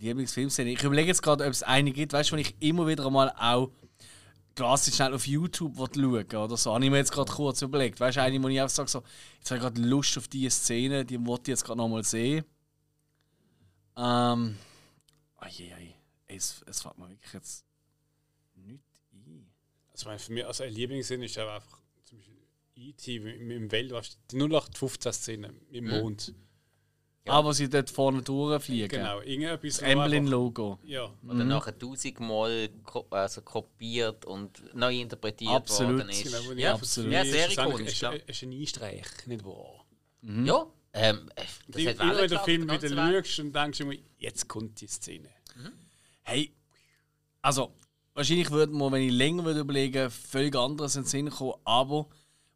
Lieblingsfilmszene. 0.00 0.70
Ich 0.70 0.82
überlege 0.82 1.08
jetzt 1.08 1.22
gerade, 1.22 1.44
ob 1.44 1.50
es 1.50 1.62
eine 1.62 1.92
gibt, 1.92 2.12
weißt 2.12 2.30
du, 2.30 2.32
wenn 2.34 2.40
ich 2.40 2.54
immer 2.60 2.86
wieder 2.86 3.06
einmal 3.06 3.32
auch 3.38 3.70
klassisch 4.54 4.94
schnell 4.94 5.14
auf 5.14 5.26
YouTube 5.26 5.76
schauen 5.76 6.26
oder 6.26 6.56
so. 6.56 6.72
Habe 6.74 6.84
ich 6.84 6.90
mir 6.90 6.96
jetzt 6.96 7.12
gerade 7.12 7.30
kurz 7.30 7.62
überlegt. 7.62 8.00
Weißt 8.00 8.16
du, 8.16 8.22
eine, 8.22 8.42
wo 8.42 8.48
ich 8.48 8.60
einfach 8.60 8.74
sage, 8.74 8.88
so, 8.88 9.02
jetzt 9.38 9.50
habe 9.50 9.58
ich 9.58 9.62
gerade 9.62 9.80
Lust 9.82 10.16
auf 10.18 10.28
diese 10.28 10.50
Szene, 10.50 11.04
die 11.04 11.24
wollte 11.24 11.42
ich 11.42 11.48
jetzt 11.48 11.64
gerade 11.64 11.78
nochmal 11.78 12.04
sehen. 12.04 12.44
Ähm. 13.96 14.56
Oh 15.40 15.46
je, 15.48 15.66
je. 15.66 15.92
Es, 16.26 16.62
es 16.66 16.82
fällt 16.82 16.98
mir 16.98 17.08
wirklich 17.08 17.32
jetzt 17.32 17.64
nicht 18.56 18.82
ein. 19.12 19.46
Also 19.92 20.10
für 20.18 20.32
mich 20.32 20.44
also 20.44 20.64
ein 20.64 20.72
Lieblingsszene 20.72 21.24
ist 21.24 21.38
einfach 21.38 21.64
zum 22.04 22.18
Beispiel 22.18 22.36
E.T. 22.74 23.16
im 23.16 23.70
Welt, 23.70 24.18
die 24.30 24.36
0815-Szene 24.36 25.54
im 25.70 25.88
Mond. 25.88 26.28
Mhm 26.28 26.45
ja. 27.26 27.32
Ah, 27.32 27.44
wo 27.44 27.52
sie 27.52 27.68
dort 27.68 27.90
vorne 27.90 28.22
durchfliegen. 28.22 28.88
Genau, 28.88 29.20
irgendetwas. 29.20 29.78
Das 29.78 29.82
Emblem-Logo. 29.82 30.78
Ja. 30.84 31.12
Oder 31.24 31.34
mhm. 31.34 31.48
nachher 31.48 31.76
tausendmal 31.76 32.68
also 33.10 33.42
kopiert 33.42 34.24
und 34.24 34.62
neu 34.74 35.00
interpretiert 35.00 35.50
absolut. 35.50 35.98
worden 35.98 36.08
ist. 36.10 36.22
Genau, 36.22 36.52
ja, 36.52 36.74
absolut. 36.74 37.12
Ja, 37.12 37.24
sehr 37.24 37.50
ikonisch. 37.50 38.02
Es 38.02 38.36
ist, 38.36 38.42
ein 38.44 38.52
Einstreich, 38.52 39.06
nicht 39.26 39.44
wahr? 39.44 39.84
Mhm. 40.22 40.46
Ja. 40.46 40.66
Ähm, 40.92 41.28
äh, 41.34 41.42
das 41.68 41.76
die, 41.76 41.88
hat 41.88 41.96
immer 41.96 42.16
wenn 42.16 42.22
du 42.22 42.28
den 42.28 42.38
Film 42.38 42.70
wieder 42.70 42.88
schaust 43.22 43.38
und 43.40 43.54
denkst 43.54 43.80
immer, 43.80 43.94
jetzt 44.18 44.48
kommt 44.48 44.80
die 44.80 44.86
Szene. 44.86 45.28
Mhm. 45.56 45.72
Hey, 46.22 46.54
also 47.42 47.72
wahrscheinlich 48.14 48.50
würde 48.50 48.72
man, 48.72 48.92
wenn 48.92 49.02
ich 49.02 49.12
länger 49.12 49.44
würde 49.44 49.60
überlegen, 49.60 50.10
völlig 50.10 50.54
anderes 50.54 50.94
in 50.94 51.02
den 51.02 51.08
Sinn 51.08 51.30
kommen, 51.30 51.54
aber 51.64 52.08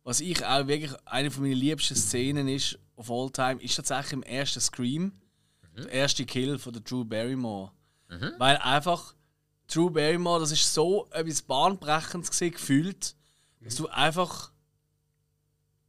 was 0.04 0.20
ich 0.20 0.44
auch 0.44 0.66
wirklich 0.66 0.92
eine 1.04 1.30
von 1.30 1.42
meinen 1.42 1.56
liebsten 1.56 1.94
Szenen 1.94 2.48
ist, 2.48 2.78
of 3.00 3.10
all 3.10 3.30
time 3.30 3.60
ist 3.62 3.74
tatsächlich 3.74 4.12
im 4.12 4.22
ersten 4.22 4.60
Scream 4.60 5.12
mhm. 5.74 5.82
der 5.82 5.92
erste 5.92 6.26
Kill 6.26 6.58
von 6.58 6.72
der 6.72 6.82
Drew 6.82 7.04
Barrymore. 7.04 7.72
Mhm. 8.08 8.34
Weil 8.38 8.58
einfach 8.58 9.14
Drew 9.66 9.88
Barrymore, 9.88 10.40
das 10.40 10.52
ist 10.52 10.72
so 10.72 11.08
etwas 11.10 11.42
Bahnbrechendes 11.42 12.30
gesehen, 12.30 12.52
gefühlt, 12.52 13.16
mhm. 13.58 13.64
dass 13.64 13.74
du 13.76 13.88
einfach 13.88 14.52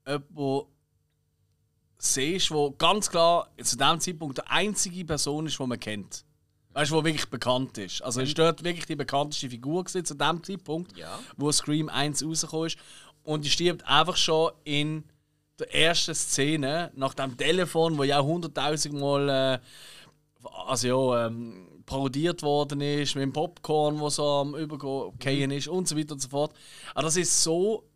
jemanden 0.08 0.68
siehst, 1.98 2.50
wo 2.50 2.72
ganz 2.72 3.10
klar 3.10 3.52
zu 3.62 3.78
dem 3.78 4.00
Zeitpunkt 4.00 4.38
der 4.38 4.50
einzige 4.50 5.06
Person 5.06 5.46
ist, 5.46 5.60
die 5.60 5.68
man 5.68 5.80
kennt. 5.80 6.26
Weißt 6.74 6.92
du, 6.92 6.96
wo 6.96 7.04
wirklich 7.04 7.30
bekannt 7.30 7.78
ist. 7.78 8.02
Also, 8.02 8.22
ist 8.22 8.40
dort 8.40 8.64
wirklich 8.64 8.86
die 8.86 8.96
bekannteste 8.96 9.50
Figur 9.50 9.84
gewesen, 9.84 10.06
zu 10.06 10.14
dem 10.16 10.42
Zeitpunkt, 10.42 10.96
ja. 10.96 11.20
wo 11.36 11.52
Scream 11.52 11.90
1 11.90 12.24
rausgekommen 12.24 12.68
ist. 12.68 12.78
Und 13.24 13.44
die 13.44 13.50
stirbt 13.50 13.86
einfach 13.86 14.16
schon 14.16 14.52
in 14.64 15.04
der 15.62 15.74
ersten 15.74 16.16
Szene, 16.16 16.92
nach 16.96 17.14
dem 17.14 17.38
Telefon, 17.38 17.98
wo 17.98 18.04
ja 18.04 18.20
auch 18.20 18.26
hunderttausend 18.26 19.00
Mal 19.00 19.30
äh, 19.30 19.60
also 20.68 20.88
ja, 20.88 21.28
ähm, 21.28 21.84
parodiert 21.86 22.42
worden 22.44 22.82
ist, 22.82 23.16
mit 23.16 23.24
dem 23.24 23.34
Popcorn, 23.34 24.00
wo 24.00 24.10
so 24.10 24.26
am 24.26 24.56
Übergehen 24.56 25.52
mhm. 25.52 25.58
ist 25.58 25.68
und 25.68 25.88
so 25.88 25.98
weiter 25.98 26.14
und 26.14 26.22
so 26.22 26.30
fort. 26.30 26.54
Aber 26.94 27.04
das 27.04 27.16
ist 27.16 27.44
so 27.44 27.88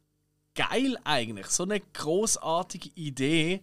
geil 0.54 0.98
eigentlich, 1.04 1.48
so 1.48 1.64
eine 1.64 1.80
großartige 1.80 2.90
Idee, 2.96 3.62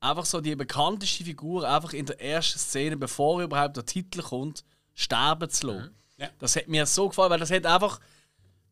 einfach 0.00 0.24
so 0.24 0.40
die 0.40 0.56
bekannteste 0.56 1.24
Figur 1.24 1.68
einfach 1.68 1.92
in 1.92 2.06
der 2.06 2.20
ersten 2.20 2.58
Szene, 2.58 2.96
bevor 2.96 3.42
überhaupt 3.42 3.76
der 3.76 3.86
Titel 3.86 4.22
kommt, 4.22 4.64
sterben 4.94 5.50
zu 5.50 5.66
lassen. 5.66 5.90
Mhm. 6.18 6.22
Ja. 6.22 6.30
Das 6.38 6.56
hat 6.56 6.68
mir 6.68 6.86
so 6.86 7.08
gefallen, 7.08 7.30
weil 7.30 7.40
das 7.40 7.50
hat 7.50 7.66
einfach 7.66 8.00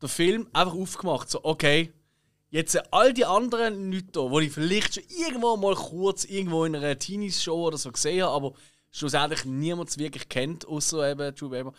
der 0.00 0.08
Film 0.08 0.48
einfach 0.52 0.74
aufgemacht, 0.74 1.28
so 1.30 1.44
okay, 1.44 1.92
Jetzt 2.50 2.92
all 2.92 3.14
die 3.14 3.24
anderen 3.24 3.92
Leute, 3.92 4.28
die 4.28 4.46
ich 4.46 4.52
vielleicht 4.52 4.94
schon 4.94 5.04
irgendwo 5.08 5.56
mal 5.56 5.74
kurz 5.74 6.24
irgendwo 6.24 6.64
in 6.64 6.74
einer 6.74 6.98
Teenies-Show 6.98 7.68
oder 7.68 7.78
so 7.78 7.92
gesehen 7.92 8.24
habe, 8.24 8.34
aber 8.34 8.52
schlussendlich 8.90 9.44
niemand 9.44 9.96
wirklich 9.98 10.28
kennt, 10.28 10.66
außer 10.66 11.10
eben 11.10 11.34
Drew 11.34 11.48
Barrymore. 11.48 11.76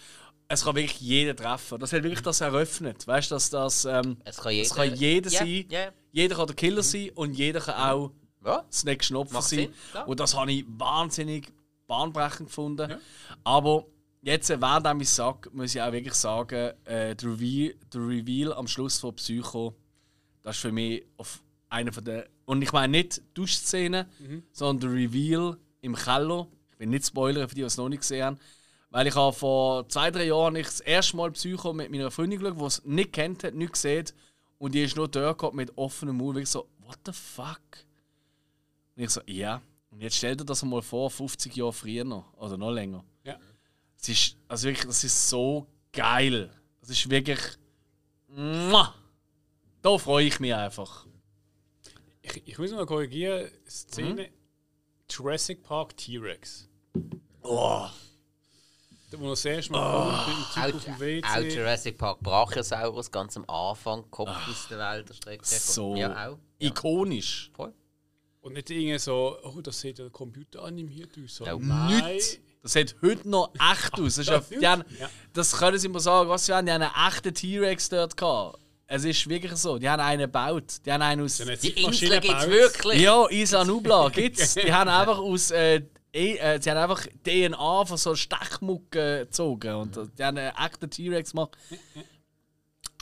Es 0.48 0.64
kann 0.64 0.76
wirklich 0.76 1.00
jeder 1.00 1.36
treffen. 1.36 1.80
Das 1.80 1.92
hat 1.94 2.04
wirklich 2.04 2.22
das 2.22 2.42
eröffnet. 2.42 3.06
Weißt 3.06 3.32
du, 3.32 3.36
dass 3.36 3.50
das. 3.50 3.86
Ähm, 3.86 4.18
es 4.24 4.38
kann 4.38 4.52
jeder, 4.52 4.66
es 4.66 4.76
kann 4.76 4.96
jeder 4.96 5.32
yeah, 5.32 5.40
sein. 5.40 5.66
Yeah. 5.72 5.94
Jeder 6.12 6.36
kann 6.36 6.48
der 6.48 6.56
Killer 6.56 6.82
mhm. 6.82 6.86
sein 6.86 7.10
und 7.16 7.34
jeder 7.34 7.60
kann 7.62 7.76
auch 7.76 8.12
ja. 8.46 8.66
das 8.70 8.84
nächste 8.84 9.18
Opfer 9.18 9.42
sein. 9.42 9.60
Sinn, 9.60 10.04
und 10.06 10.20
das 10.20 10.36
habe 10.36 10.52
ich 10.52 10.66
wahnsinnig 10.68 11.54
bahnbrechend 11.88 12.48
gefunden. 12.48 12.92
Ja. 12.92 13.00
Aber 13.44 13.86
jetzt, 14.22 14.50
äh, 14.50 14.62
während 14.62 15.02
ich 15.02 15.10
sage, 15.10 15.50
muss 15.54 15.76
ich 15.76 15.82
auch 15.82 15.92
wirklich 15.92 16.16
sagen, 16.16 16.74
äh, 16.86 17.16
der, 17.16 17.30
Reveal, 17.30 17.76
der 17.94 18.02
Reveal 18.02 18.54
am 18.54 18.68
Schluss 18.68 19.00
von 19.00 19.16
Psycho 19.16 19.76
das 20.44 20.56
ist 20.56 20.62
für 20.62 20.72
mich 20.72 21.04
auf 21.18 21.42
einer 21.70 21.92
von 21.94 22.04
der. 22.04 22.28
Und 22.46 22.62
ich 22.62 22.72
meine 22.72 22.92
nicht 22.92 23.18
die 23.18 23.34
Duschszene, 23.34 24.08
mhm. 24.20 24.44
sondern 24.52 24.92
der 24.92 25.00
Reveal 25.00 25.58
im 25.82 25.96
Keller. 25.96 26.48
Ich 26.74 26.80
will 26.80 26.88
nicht 26.88 27.06
spoilern 27.06 27.48
für 27.48 27.56
die, 27.56 27.62
die 27.62 27.68
es 27.68 27.78
noch 27.78 27.90
nicht 27.90 28.02
gesehen 28.02 28.26
haben. 28.26 28.40
Weil 28.90 29.08
ich 29.08 29.16
habe 29.16 29.34
vor 29.34 29.88
zwei, 29.88 30.12
drei 30.12 30.26
Jahren 30.26 30.56
ich 30.58 30.66
das 30.66 30.82
erste 30.82 31.16
Mal 31.16 31.32
Psycho 31.32 31.72
mit 31.72 31.90
meiner 31.90 32.12
Freundin 32.12 32.40
geschaut, 32.40 32.60
die 32.60 32.66
es 32.66 32.86
nicht 32.86 33.14
kennt 33.14 33.44
hat, 33.44 33.54
nicht 33.54 33.74
gesehen 33.74 34.06
Und 34.58 34.76
die 34.76 34.84
ist 34.84 34.98
nur 34.98 35.10
gehabt 35.10 35.54
mit 35.54 35.78
offenem 35.78 36.18
Mund. 36.18 36.38
Ich 36.40 36.50
so, 36.50 36.68
what 36.80 37.00
the 37.06 37.14
fuck? 37.14 37.62
Und 38.96 39.04
ich 39.04 39.10
so, 39.10 39.22
ja. 39.26 39.34
Yeah. 39.36 39.62
Und 39.92 40.02
jetzt 40.02 40.18
stell 40.18 40.36
dir 40.36 40.46
das 40.46 40.64
mal 40.64 40.82
vor, 40.82 41.10
50 41.10 41.56
Jahre 41.56 41.74
früher 41.74 42.04
noch. 42.04 42.34
Oder 42.34 42.58
noch 42.58 42.72
länger. 42.72 43.04
Ja. 43.24 43.38
Es 43.98 44.10
ist, 44.10 44.38
also 44.48 44.68
wirklich, 44.68 44.86
das 44.86 45.04
ist 45.04 45.30
so 45.30 45.68
geil. 45.94 46.50
Das 46.82 46.90
ist 46.90 47.10
wirklich. 47.10 47.40
Muah! 48.28 48.94
Da 49.82 49.98
freue 49.98 50.26
ich 50.26 50.40
mich 50.40 50.54
einfach. 50.54 51.06
Ich, 52.22 52.48
ich 52.48 52.58
muss 52.58 52.72
mal 52.72 52.86
korrigieren: 52.86 53.50
Szene 53.68 54.24
mhm. 54.24 54.34
Jurassic 55.10 55.64
Park 55.64 55.98
T-Rex. 55.98 56.70
Oh. 57.42 57.88
Da 59.10 59.20
wo 59.20 59.30
das 59.30 59.44
erste 59.44 59.74
Mal 59.74 59.82
oh. 59.82 60.12
kommt, 60.12 60.28
mit 60.28 60.38
dem 60.38 60.64
Typ 60.64 60.76
auf 60.76 60.86
dem 60.86 61.00
WC. 61.00 61.28
Auch 61.28 61.56
Jurassic 61.56 61.98
Park 61.98 62.20
Brachiosaurus 62.22 63.12
ganz 63.12 63.36
am 63.36 63.50
Anfang, 63.50 64.10
Kopf 64.10 64.30
oh. 64.30 64.52
aus 64.52 64.68
der 64.70 64.78
Welt 64.78 65.10
der 65.10 65.14
Strecke. 65.16 65.46
So 65.46 65.96
ja, 65.96 66.30
auch. 66.30 66.38
ikonisch. 66.60 67.52
Voll. 67.54 67.74
Und 68.42 68.54
nicht 68.54 68.70
irgendwie 68.70 68.98
so, 68.98 69.38
oh, 69.44 69.62
das 69.62 69.80
sieht 69.80 70.00
ja 70.00 70.06
der 70.06 70.12
Computer 70.12 70.64
animiert 70.64 71.12
aus. 71.22 71.36
So, 71.36 71.46
ja, 71.46 71.56
nein. 71.58 72.20
Das 72.64 72.74
sieht 72.74 72.96
heute 73.02 73.28
noch 73.28 73.52
echt 73.56 73.94
aus. 74.00 74.16
Das, 74.16 74.28
das, 74.28 74.50
ja, 74.50 74.72
haben, 74.72 74.84
ja. 75.00 75.10
das 75.34 75.58
können 75.58 75.78
sie 75.78 75.90
mir 75.90 76.00
sagen, 76.00 76.30
was 76.30 76.46
sie 76.46 76.54
haben, 76.54 76.66
die 76.66 76.72
haben 76.72 76.82
einen 76.82 77.08
echten 77.08 77.34
T-Rex 77.34 77.90
dort 77.90 78.16
gehabt. 78.16 78.61
Es 78.94 79.06
ist 79.06 79.30
wirklich 79.30 79.54
so. 79.56 79.78
Die 79.78 79.90
haben 79.90 80.02
einen 80.02 80.24
gebaut. 80.24 80.86
Die 80.86 80.92
haben 80.92 81.02
einen 81.02 81.24
aus. 81.24 81.38
Die 81.38 81.70
Insel 81.82 82.20
gibt 82.20 82.38
es 82.38 82.50
wirklich. 82.50 83.00
Ja, 83.02 83.26
Isa 83.30 83.64
Nubla 83.64 84.10
gibt 84.10 84.38
es. 84.38 84.54
Die 84.66 84.74
haben 84.74 84.90
einfach 84.90 85.18
aus. 85.18 85.50
Äh, 85.52 85.84
e, 86.12 86.36
äh, 86.36 86.62
sie 86.62 86.70
haben 86.70 86.78
einfach 86.78 87.08
DNA 87.26 87.86
von 87.86 87.96
so 87.96 88.16
Stechmuck 88.16 88.92
gezogen. 88.92 89.76
Und 89.76 89.96
die 89.96 90.24
haben 90.24 90.38
einen 90.38 90.54
echten 90.58 90.90
T-Rex 90.90 91.32
gemacht. 91.32 91.58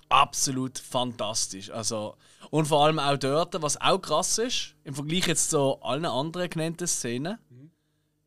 Absolut 0.09 0.77
fantastisch. 0.77 1.71
Also, 1.71 2.15
und 2.51 2.67
vor 2.67 2.85
allem 2.85 2.99
auch 2.99 3.17
dort, 3.17 3.59
was 3.59 3.81
auch 3.81 3.97
krass 3.97 4.37
ist, 4.37 4.75
im 4.83 4.93
Vergleich 4.93 5.25
jetzt 5.25 5.49
zu 5.49 5.81
allen 5.81 6.05
anderen 6.05 6.51
genannten 6.51 6.85
Szenen, 6.85 7.39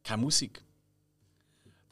keine 0.03 0.21
Musik. 0.21 0.65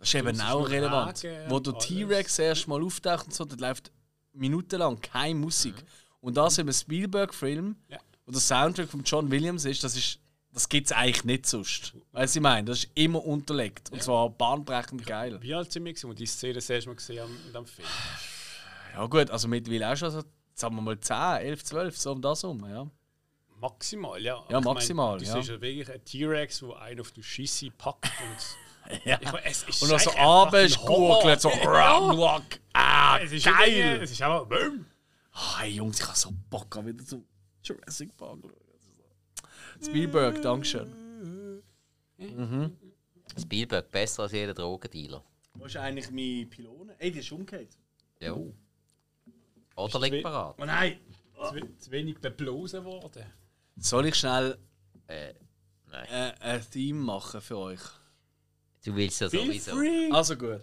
Das 0.00 0.08
ist 0.08 0.14
eben 0.16 0.40
auch 0.40 0.68
relevant. 0.68 1.24
Wo 1.48 1.60
der 1.60 1.78
T-Rex 1.78 2.40
erst 2.40 2.66
mal 2.66 2.82
auftaucht 2.82 3.26
und 3.26 3.34
so, 3.34 3.44
dort 3.44 3.60
läuft 3.60 3.92
minutenlang 4.32 5.00
keine 5.00 5.34
Musik. 5.34 5.74
Mhm. 5.74 5.86
Und 6.20 6.36
das 6.36 6.58
in 6.58 6.62
einem 6.62 6.74
Spielberg-Film, 6.74 7.76
ja. 7.88 7.98
wo 8.26 8.32
der 8.32 8.40
Soundtrack 8.40 8.88
von 8.88 9.02
John 9.04 9.30
Williams 9.30 9.64
ist, 9.64 9.82
das 9.82 9.96
ist 9.96 10.20
das 10.52 10.68
gibt 10.68 10.86
es 10.86 10.92
eigentlich 10.92 11.24
nicht 11.24 11.46
sonst. 11.46 11.94
Weißt 12.12 12.34
du, 12.34 12.40
ich 12.40 12.42
meine, 12.42 12.64
das 12.66 12.78
ist 12.78 12.90
immer 12.94 13.24
unterlegt. 13.24 13.90
Und 13.92 14.02
zwar 14.02 14.28
bahnbrechend 14.30 15.06
geil. 15.06 15.38
Wie 15.40 15.54
alt 15.54 15.70
sind 15.70 15.84
wir, 15.84 15.94
wo 16.02 16.12
die 16.12 16.26
Szene 16.26 16.54
das 16.54 16.68
erste 16.68 16.90
Mal 16.90 16.96
gesehen 16.96 17.22
haben 17.22 17.36
in 17.36 17.46
diesem 17.46 17.66
Film? 17.66 17.88
Ja, 18.94 19.06
gut, 19.06 19.30
also 19.30 19.46
mittlerweile 19.46 19.92
auch 19.92 19.96
schon 19.96 20.10
so, 20.10 20.24
sagen 20.54 20.74
wir 20.74 20.82
mal 20.82 20.98
10, 20.98 21.16
11, 21.16 21.64
12, 21.64 21.96
so 21.96 22.12
um 22.12 22.20
das 22.20 22.42
herum, 22.42 22.66
ja. 22.68 22.90
Maximal, 23.60 24.20
ja. 24.20 24.44
Ja, 24.48 24.58
Ich 24.58 24.64
maximal, 24.64 25.16
Mein, 25.18 25.26
ja. 25.26 25.34
du 25.34 25.40
siehst 25.40 25.50
ja 25.50 25.60
wirklich 25.60 25.90
ein 25.90 26.04
T-Rex, 26.04 26.62
wo 26.62 26.72
einen 26.72 27.00
auf 27.00 27.12
die 27.12 27.22
Schisse 27.22 27.70
packt 27.70 28.06
und. 28.06 28.56
ja. 29.04 29.18
Ich 29.46 29.82
Und 29.82 29.90
noch 29.90 29.98
so 30.00 30.10
runtergurkelt, 30.10 31.40
so. 31.40 31.48
Rock. 31.64 32.42
Ah, 32.72 33.18
Es 33.20 33.32
ist 33.32 33.44
geil! 33.46 34.00
Es 34.02 34.10
ist 34.12 34.22
einfach. 34.22 34.46
Boom. 34.46 34.86
Ah, 35.32 35.60
hey 35.60 35.70
Jungs, 35.72 35.98
ich 36.00 36.06
habe 36.06 36.16
so 36.16 36.30
Bock 36.50 36.76
auf 36.76 36.84
wieder 36.86 37.04
zum 37.04 37.24
Jurassic 37.62 38.16
Park. 38.16 38.38
Spielberg, 39.82 40.42
Dankeschön. 40.42 41.62
Spielberg 43.38 43.90
besser 43.90 44.24
als 44.24 44.32
jeder 44.32 44.54
Drogendealer. 44.54 45.22
Wo 45.54 45.64
ist 45.64 45.76
eigentlich 45.76 46.10
meine 46.10 46.46
Pylone? 46.46 46.94
Ey, 46.98 47.10
die 47.10 47.20
ist 47.20 47.32
umgekehrt. 47.32 47.76
Ja. 48.20 48.34
Oder 49.76 50.00
liegt 50.00 50.22
parat. 50.22 50.56
Oh 50.58 50.64
nein! 50.64 50.98
Zu, 51.48 51.76
zu 51.78 51.90
wenig 51.90 52.18
beblosen 52.18 52.84
worden. 52.84 53.24
Soll 53.76 54.06
ich 54.06 54.14
schnell 54.16 54.58
Äh, 55.06 55.32
nein. 55.90 56.06
äh, 56.10 56.32
ein 56.40 56.70
Theme 56.70 57.00
machen 57.00 57.40
für 57.40 57.56
euch? 57.56 57.80
Du 58.84 58.94
willst 58.96 59.20
ja 59.20 59.28
Feel 59.28 59.46
sowieso. 59.46 59.72
free! 59.72 60.10
Also 60.10 60.36
gut. 60.36 60.62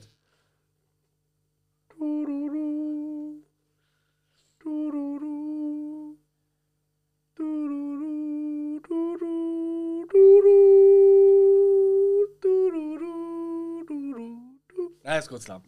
Nein, 15.04 15.20
es 15.20 15.30
geht 15.30 15.42
zu 15.42 15.48
lang. 15.50 15.64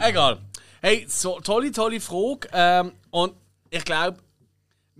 Egal. 0.00 0.40
Hey, 0.80 1.04
so, 1.08 1.38
tolle, 1.40 1.70
tolle 1.70 2.00
Frage. 2.00 2.48
Ähm, 2.52 2.92
und 3.10 3.34
ich 3.70 3.84
glaube, 3.84 4.18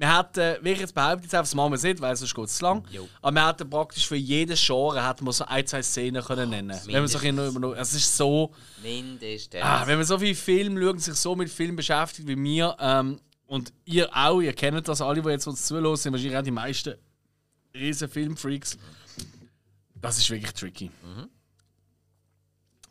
wir 0.00 0.16
hätten, 0.18 0.64
wie 0.64 0.70
ich 0.70 0.80
jetzt 0.80 0.94
behaupte, 0.94 1.24
jetzt 1.24 1.34
einfach, 1.34 1.42
das 1.44 1.54
machen 1.54 1.72
wir 1.74 1.88
nicht, 1.90 2.00
weil 2.00 2.16
sonst 2.16 2.34
geht 2.34 2.44
es 2.46 2.56
zu 2.56 2.64
lang. 2.64 2.82
Jo. 2.90 3.06
Aber 3.20 3.34
wir 3.34 3.46
hätten 3.48 3.68
praktisch 3.68 4.08
für 4.08 4.16
jedes 4.16 4.64
Genre 4.66 5.06
hätten 5.06 5.26
wir 5.26 5.32
so 5.34 5.44
ein, 5.44 5.66
zwei 5.66 5.82
Szenen 5.82 6.24
können 6.24 6.48
nennen 6.48 6.80
Wenn 6.86 7.02
wir 7.02 7.06
so 7.08 7.18
ein 7.18 7.36
über- 7.38 7.76
Es 7.78 7.92
ist 7.92 8.16
so. 8.16 8.50
Mindestens. 8.82 9.60
Ah, 9.62 9.86
wenn 9.86 9.98
man 9.98 10.06
so 10.06 10.18
viel 10.18 10.34
Film 10.34 10.80
schaut 10.80 11.00
sich 11.02 11.14
so 11.16 11.36
mit 11.36 11.50
Film 11.50 11.76
beschäftigt 11.76 12.26
wie 12.26 12.34
mir 12.34 12.74
ähm, 12.80 13.20
und 13.46 13.74
ihr 13.84 14.08
auch, 14.16 14.40
ihr 14.40 14.54
kennt 14.54 14.88
das, 14.88 15.02
alle, 15.02 15.20
die 15.20 15.28
jetzt 15.28 15.46
uns 15.46 15.66
zuhören, 15.66 15.94
sind 15.96 16.12
wahrscheinlich 16.14 16.38
auch 16.38 16.42
die 16.42 16.50
meisten 16.50 16.94
riesen 17.74 18.08
Filmfreaks. 18.08 18.78
Das 20.00 20.16
ist 20.16 20.30
wirklich 20.30 20.52
tricky. 20.54 20.90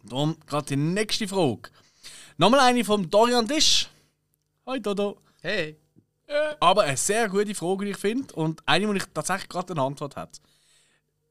Darum 0.03 0.37
gerade 0.45 0.67
die 0.67 0.75
nächste 0.75 1.27
Frage. 1.27 1.71
Nochmal 2.37 2.59
eine 2.59 2.85
vom 2.85 3.09
Dorian 3.09 3.47
Disch. 3.47 3.89
Hi 4.67 4.79
Dodo. 4.79 5.17
Hey. 5.41 5.75
Aber 6.59 6.83
eine 6.83 6.97
sehr 6.97 7.27
gute 7.29 7.55
Frage, 7.55 7.85
die 7.85 7.91
ich 7.91 7.97
finde. 7.97 8.33
Und 8.35 8.61
eine, 8.65 8.87
die 8.91 8.97
ich 8.97 9.05
tatsächlich 9.13 9.49
gerade 9.49 9.73
eine 9.73 9.81
Antwort 9.81 10.15
habe. 10.15 10.31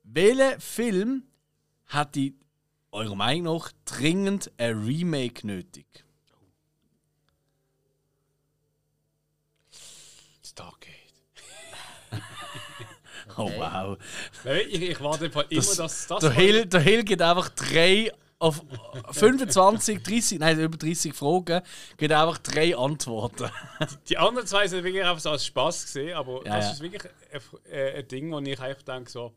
Welcher 0.02 0.58
Film 0.60 1.24
hätte 1.86 2.32
eurer 2.90 3.14
Meinung 3.14 3.56
nach 3.58 3.70
dringend 3.84 4.50
ein 4.56 4.82
Remake 4.84 5.46
nötig? 5.46 5.86
Stargate. 10.42 10.94
Oh 13.36 13.50
wow. 13.56 13.96
Nein, 14.44 14.62
Ich, 14.70 14.82
ich 14.82 15.00
warte 15.00 15.26
einfach 15.26 15.44
immer, 15.50 15.60
Das, 15.60 15.76
dass 15.76 16.06
das. 16.06 16.20
der, 16.20 16.30
Hill, 16.32 16.66
der 16.66 16.80
Hill 16.80 17.04
gibt 17.04 17.20
einfach 17.22 17.48
drei 17.50 18.10
auf 18.40 18.62
25, 19.12 20.02
30, 20.02 20.38
nein, 20.38 20.60
über 20.60 20.76
30 20.76 21.12
Fragen, 21.14 21.60
gibt 21.96 22.12
einfach 22.12 22.38
drei 22.38 22.76
Antworten. 22.76 23.50
Die 24.08 24.16
anderen 24.16 24.46
zwei 24.46 24.68
sind 24.68 24.84
wirklich 24.84 25.04
einfach 25.04 25.20
so 25.20 25.30
als 25.30 25.44
Spaß 25.46 25.82
gesehen, 25.86 26.16
aber 26.16 26.44
Ja, 26.46 26.56
das 26.56 26.64
ja. 26.66 26.70
ist 26.72 26.80
wirklich 26.80 27.02
ein, 27.32 27.40
äh, 27.72 27.98
ein 27.98 28.08
Ding, 28.08 28.30
wo 28.30 28.38
ich 28.38 28.60
einfach 28.60 28.82
denke, 28.82 29.10
so, 29.10 29.32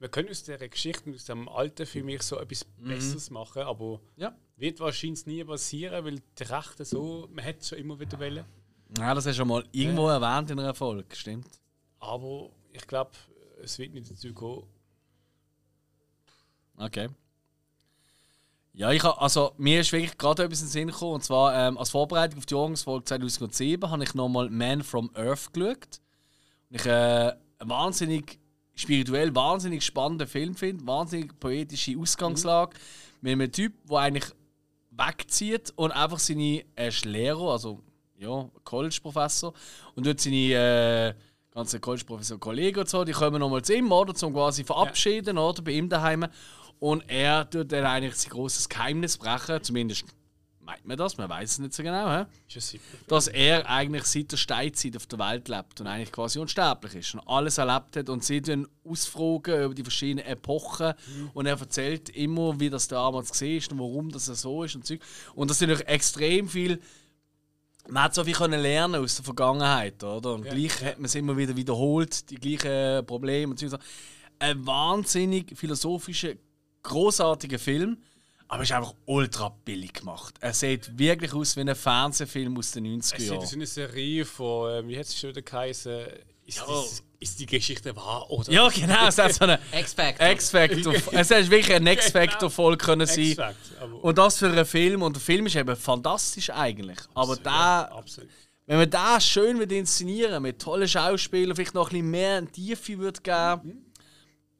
wir 0.00 0.08
können 0.08 0.30
aus 0.30 0.42
dieser 0.42 0.66
Geschichte, 0.68 1.12
aus 1.14 1.24
dem 1.26 1.48
alten 1.48 1.86
Film 1.86 2.08
ich 2.08 2.22
so 2.22 2.38
etwas 2.38 2.64
Besseres 2.64 3.30
machen, 3.30 3.62
aber 3.62 3.98
Mhm. 3.98 4.00
Ja. 4.22 4.34
wird 4.56 4.80
wahrscheinlich 4.80 5.26
nie 5.26 5.44
passieren, 5.44 6.04
weil 6.04 6.20
die 6.38 6.42
Rechte 6.42 6.84
so, 6.84 7.28
man 7.32 7.44
hätte 7.44 7.64
schon 7.66 7.78
immer 7.78 8.00
wieder 8.00 8.18
wollen. 8.18 8.44
Ja, 8.98 9.14
das 9.14 9.26
hast 9.26 9.34
du 9.36 9.42
schon 9.42 9.48
mal 9.48 9.62
irgendwo 9.70 10.08
erwähnt 10.08 10.50
in 10.50 10.58
einer 10.58 10.74
Folge, 10.74 11.14
stimmt. 11.14 11.46
Aber 12.00 12.50
ich 12.72 12.84
glaube, 12.86 13.10
es 13.62 13.78
wird 13.78 13.92
nicht 13.94 14.10
dazu 14.10 14.32
kommen. 14.34 14.64
Okay. 16.76 17.08
Ja, 18.72 18.92
ich 18.92 19.02
hab, 19.02 19.20
also 19.20 19.52
mir 19.58 19.80
ist 19.80 19.92
wirklich 19.92 20.16
gerade 20.16 20.44
etwas 20.44 20.60
in 20.60 20.66
den 20.66 20.70
Sinn 20.70 20.88
gekommen. 20.88 21.14
Und 21.14 21.24
zwar 21.24 21.54
ähm, 21.54 21.76
als 21.76 21.90
Vorbereitung 21.90 22.38
auf 22.38 22.46
die 22.46 22.54
Jahresfolge 22.54 23.04
2007 23.04 23.90
habe 23.90 24.04
ich 24.04 24.14
nochmal 24.14 24.48
Man 24.48 24.82
from 24.82 25.10
Earth 25.14 25.52
geschaut. 25.52 26.00
Und 26.70 26.76
ich 26.76 26.86
äh, 26.86 27.32
einen 27.58 27.70
wahnsinnig 27.70 28.38
spirituell, 28.74 29.34
wahnsinnig 29.34 29.84
spannenden 29.84 30.28
Film 30.28 30.54
finde. 30.54 30.86
Wahnsinnig 30.86 31.38
poetische 31.38 31.98
Ausgangslage. 31.98 32.76
Mit 33.20 33.32
einem 33.32 33.52
Typ, 33.52 33.74
der 33.88 33.98
eigentlich 33.98 34.32
wegzieht 34.90 35.72
und 35.76 35.92
einfach 35.92 36.18
seine 36.18 36.64
er 36.74 36.88
ist 36.88 37.04
Lehrer, 37.04 37.52
also 37.52 37.80
ja, 38.18 38.48
College-Professor, 38.64 39.52
und 39.94 40.06
dort 40.06 40.20
seine 40.20 40.36
äh, 40.36 41.14
ganzen 41.52 41.80
College-Professor-Kollegen 41.80 42.80
und 42.80 42.88
so, 42.88 43.04
die 43.04 43.12
kommen 43.12 43.40
nochmal 43.40 43.62
zu 43.62 43.74
ihm, 43.74 43.90
oder, 43.90 44.14
zum 44.14 44.32
quasi 44.32 44.64
verabschieden, 44.64 45.38
oder, 45.38 45.62
bei 45.62 45.72
ihm 45.72 45.88
daheim. 45.88 46.26
Und 46.80 47.04
er 47.08 47.48
tut 47.48 47.70
dann 47.70 47.84
eigentlich 47.84 48.16
sein 48.16 48.30
großes 48.30 48.68
Geheimnis 48.68 49.18
brechen, 49.18 49.62
zumindest 49.62 50.04
meint 50.70 50.86
man 50.86 50.96
das, 50.96 51.16
man 51.18 51.28
weiß 51.28 51.52
es 51.52 51.58
nicht 51.58 51.74
so 51.74 51.82
genau, 51.82 52.24
sieben. 52.48 52.82
dass 53.08 53.26
er 53.28 53.68
eigentlich 53.68 54.04
seit 54.04 54.32
der 54.32 54.36
Steinzeit 54.36 54.96
auf 54.96 55.06
der 55.06 55.18
Welt 55.18 55.48
lebt 55.48 55.80
und 55.80 55.86
eigentlich 55.86 56.12
quasi 56.12 56.38
unsterblich 56.38 56.94
ist 56.94 57.14
und 57.14 57.20
alles 57.26 57.58
erlebt 57.58 57.96
hat 57.96 58.08
und 58.08 58.24
sie 58.24 58.40
dann 58.40 58.66
ausfragen 58.84 59.64
über 59.64 59.74
die 59.74 59.82
verschiedenen 59.82 60.24
Epochen 60.26 60.94
und 61.34 61.46
er 61.46 61.58
erzählt 61.58 62.08
immer, 62.10 62.58
wie 62.60 62.70
das 62.70 62.88
damals 62.88 63.30
gesehen 63.30 63.58
ist 63.58 63.72
und 63.72 63.78
warum 63.78 64.10
das 64.10 64.26
so 64.26 64.64
ist 64.64 64.76
und 64.76 64.86
Zeug. 64.86 65.00
Und 65.34 65.50
das 65.50 65.58
sind 65.58 65.70
natürlich 65.70 65.88
extrem 65.88 66.48
viel 66.48 66.80
man 67.88 68.04
hat 68.04 68.14
so 68.14 68.22
viel 68.22 68.34
können 68.34 68.60
lernen 68.60 69.02
aus 69.02 69.16
der 69.16 69.24
Vergangenheit, 69.24 70.04
oder? 70.04 70.34
Und 70.34 70.44
Ja, 70.44 70.54
gleich 70.54 70.84
hat 70.84 70.98
man 70.98 71.06
es 71.06 71.14
immer 71.14 71.36
wieder 71.36 71.56
wiederholt, 71.56 72.30
die 72.30 72.36
gleichen 72.36 73.04
Probleme 73.06 73.50
und 73.50 73.58
so. 73.58 73.78
Ein 74.38 74.64
wahnsinnig 74.66 75.56
philosophischer, 75.56 76.34
großartiger 76.82 77.58
Film, 77.58 77.98
aber 78.48 78.62
ist 78.64 78.72
einfach 78.72 78.94
ultra 79.06 79.48
billig 79.64 79.92
gemacht. 79.92 80.34
Er 80.40 80.52
sieht 80.52 80.98
wirklich 80.98 81.32
aus 81.34 81.56
wie 81.56 81.60
ein 81.60 81.74
Fernsehfilm 81.74 82.56
aus 82.58 82.72
den 82.72 82.84
90er 83.00 83.14
Es 83.16 83.20
ist 83.22 83.28
Jahren. 83.30 83.48
eine 83.54 83.66
Serie 83.66 84.24
von, 84.24 84.70
äh, 84.70 84.88
wie 84.88 84.98
hat 84.98 85.06
es 85.06 85.18
schon 85.18 85.30
wieder 85.30 85.42
geheißen? 85.42 86.06
Ist, 86.46 86.56
Ja. 86.58 86.80
ist, 86.82 87.04
ist 87.20 87.38
die 87.38 87.46
Geschichte 87.46 87.94
wahr? 87.94 88.28
Oder 88.28 88.50
Ja, 88.50 88.68
genau, 88.68 89.06
es 89.06 89.18
hat 89.18 89.32
so 89.34 89.44
eine 89.44 89.60
X-Factor. 89.72 90.26
X-Factor. 90.30 90.94
Es 91.12 91.30
hätte 91.30 91.48
wirklich 91.48 91.76
eine 91.76 91.92
X-Factor-Folge 91.92 92.78
können 92.84 93.06
sein. 93.06 93.36
Und 94.02 94.18
das 94.18 94.38
für 94.38 94.48
einen 94.48 94.64
Film. 94.66 95.02
Und 95.02 95.14
der 95.14 95.20
Film 95.22 95.46
ist 95.46 95.54
eben 95.54 95.76
fantastisch 95.76 96.50
eigentlich. 96.50 96.98
Aber 97.14 97.36
ja, 97.36 97.42
der, 97.42 97.92
absolut. 97.96 98.30
wenn 98.66 98.78
man 98.78 98.90
das 98.90 99.24
schön 99.28 99.60
würde 99.60 99.76
inszenieren 99.76 100.42
mit 100.42 100.60
tollen 100.60 100.88
Schauspielern, 100.88 101.54
vielleicht 101.54 101.74
noch 101.74 101.86
ein 101.90 101.92
bisschen 101.92 102.10
mehr 102.10 102.50
Tiefe 102.50 102.98
würde 102.98 103.20
geben, 103.20 103.92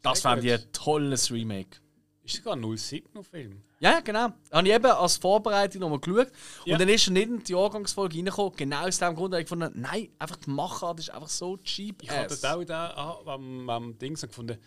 das 0.03 0.23
Sehr 0.23 0.31
fände 0.31 0.47
ich 0.47 0.53
ein 0.63 0.73
tolles 0.73 1.33
Remake. 1.33 1.79
Ist 2.23 2.37
sogar 2.37 2.55
ein 2.55 2.63
07er 2.63 3.23
Film. 3.23 3.63
Ja, 3.81 4.01
genau. 4.01 4.29
Habe 4.53 4.69
ich 4.69 4.75
eben 4.75 4.87
als 4.87 5.17
Vorbereitung 5.17 5.81
nochmal 5.81 6.01
geschaut. 6.01 6.31
Ja. 6.65 6.75
Und 6.75 6.81
dann 6.81 6.89
ist 6.89 7.07
er 7.07 7.13
nicht 7.13 7.29
in 7.29 7.43
die 7.43 7.53
Jahrgangsfolge 7.53 8.17
reingekommen. 8.17 8.57
Genau 8.57 8.87
aus 8.87 8.99
dem 8.99 9.15
Grund 9.15 9.33
habe 9.33 9.43
ich 9.43 9.49
gefunden, 9.49 9.73
nein, 9.75 10.11
einfach 10.19 10.37
die 10.37 10.51
Machart 10.51 11.01
ist 11.01 11.11
einfach 11.11 11.29
so 11.29 11.57
cheap. 11.59 12.03
Ich 12.03 12.11
habe 12.11 12.29
dort 12.29 12.45
auch 12.47 12.65
da 12.65 13.21
am, 13.27 13.71
am 13.71 13.99
Ding 13.99 14.17
so 14.17 14.27
gefunden, 14.27 14.59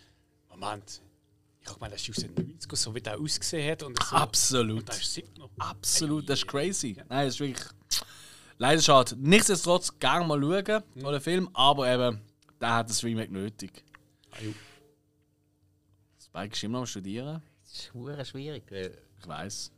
Moment, 0.50 1.00
ich 1.60 1.68
habe 1.68 1.78
gemeint, 1.78 1.94
das 1.94 2.02
ist 2.02 2.10
aus 2.10 2.24
den 2.24 2.34
90ern, 2.34 2.76
so 2.76 2.94
wie 2.94 3.00
der 3.00 3.18
ausgesehen 3.18 3.70
hat. 3.70 3.82
Und 3.82 4.02
so. 4.02 4.16
Absolut. 4.16 4.80
Und 4.80 4.88
das 4.88 4.98
ist 4.98 5.16
7er. 5.16 5.48
Absolut, 5.58 6.28
das 6.28 6.40
ist 6.40 6.46
crazy. 6.46 6.96
Nein, 7.08 7.26
das 7.26 7.34
ist 7.34 7.40
wirklich. 7.40 7.68
Leider 8.58 8.82
schade. 8.82 9.16
Nichtsdestotrotz 9.18 9.98
gerne 9.98 10.26
mal 10.26 10.40
schauen, 10.40 10.82
toller 11.00 11.20
Film, 11.20 11.48
aber 11.54 11.92
eben, 11.92 12.20
der 12.60 12.74
hat 12.74 12.90
das 12.90 13.02
Remake 13.02 13.32
nötig. 13.32 13.82
Ah. 14.30 14.36
Spike 16.34 16.52
ist 16.52 16.64
immer 16.64 16.72
noch 16.72 16.80
am 16.80 16.86
Studieren. 16.86 17.42
Das 17.62 17.72
ist 17.72 17.94
hure 17.94 18.24
schwierig, 18.24 18.64
weil 18.70 18.98
Ich 19.20 19.28
weiß. 19.28 19.70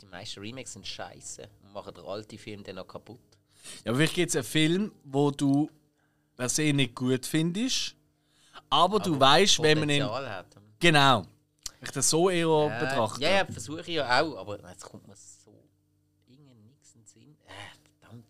die 0.00 0.06
meisten 0.06 0.40
Remakes 0.40 0.72
sind 0.72 0.84
scheiße 0.84 1.48
und 1.62 1.72
machen 1.72 1.94
den 1.94 2.04
alten 2.04 2.36
Film 2.36 2.64
dann 2.64 2.74
noch 2.74 2.88
kaputt. 2.88 3.20
Ja, 3.84 3.92
aber 3.92 3.98
vielleicht 3.98 4.14
gibt 4.14 4.30
es 4.30 4.36
einen 4.36 4.44
Film, 4.44 4.92
wo 5.04 5.30
du 5.30 5.70
per 6.36 6.48
se 6.48 6.72
nicht 6.72 6.96
gut 6.96 7.24
findest, 7.24 7.94
aber, 8.68 8.98
du 8.98 9.18
weißt, 9.18 9.62
wenn 9.62 9.78
man 9.78 9.88
ihn. 9.88 10.02
Potenzial 10.02 10.30
hat. 10.30 10.46
Genau. 10.80 11.26
Ich 11.80 11.90
das 11.90 12.10
so 12.10 12.28
eher 12.28 12.80
betrachte. 12.80 13.22
Ja, 13.22 13.30
ja, 13.30 13.44
versuche 13.44 13.82
ich 13.82 13.88
ja 13.88 14.20
auch, 14.20 14.36
aber 14.36 14.68
jetzt 14.68 14.84
kommt 14.84 15.06
mir 15.06 15.14
so 15.14 15.64
irgendwie 16.26 16.54
nichts 16.54 16.94
in 16.94 17.02
den 17.02 17.06
Sinn. 17.06 17.36
Äh, 17.46 17.98
verdammt. 18.00 18.26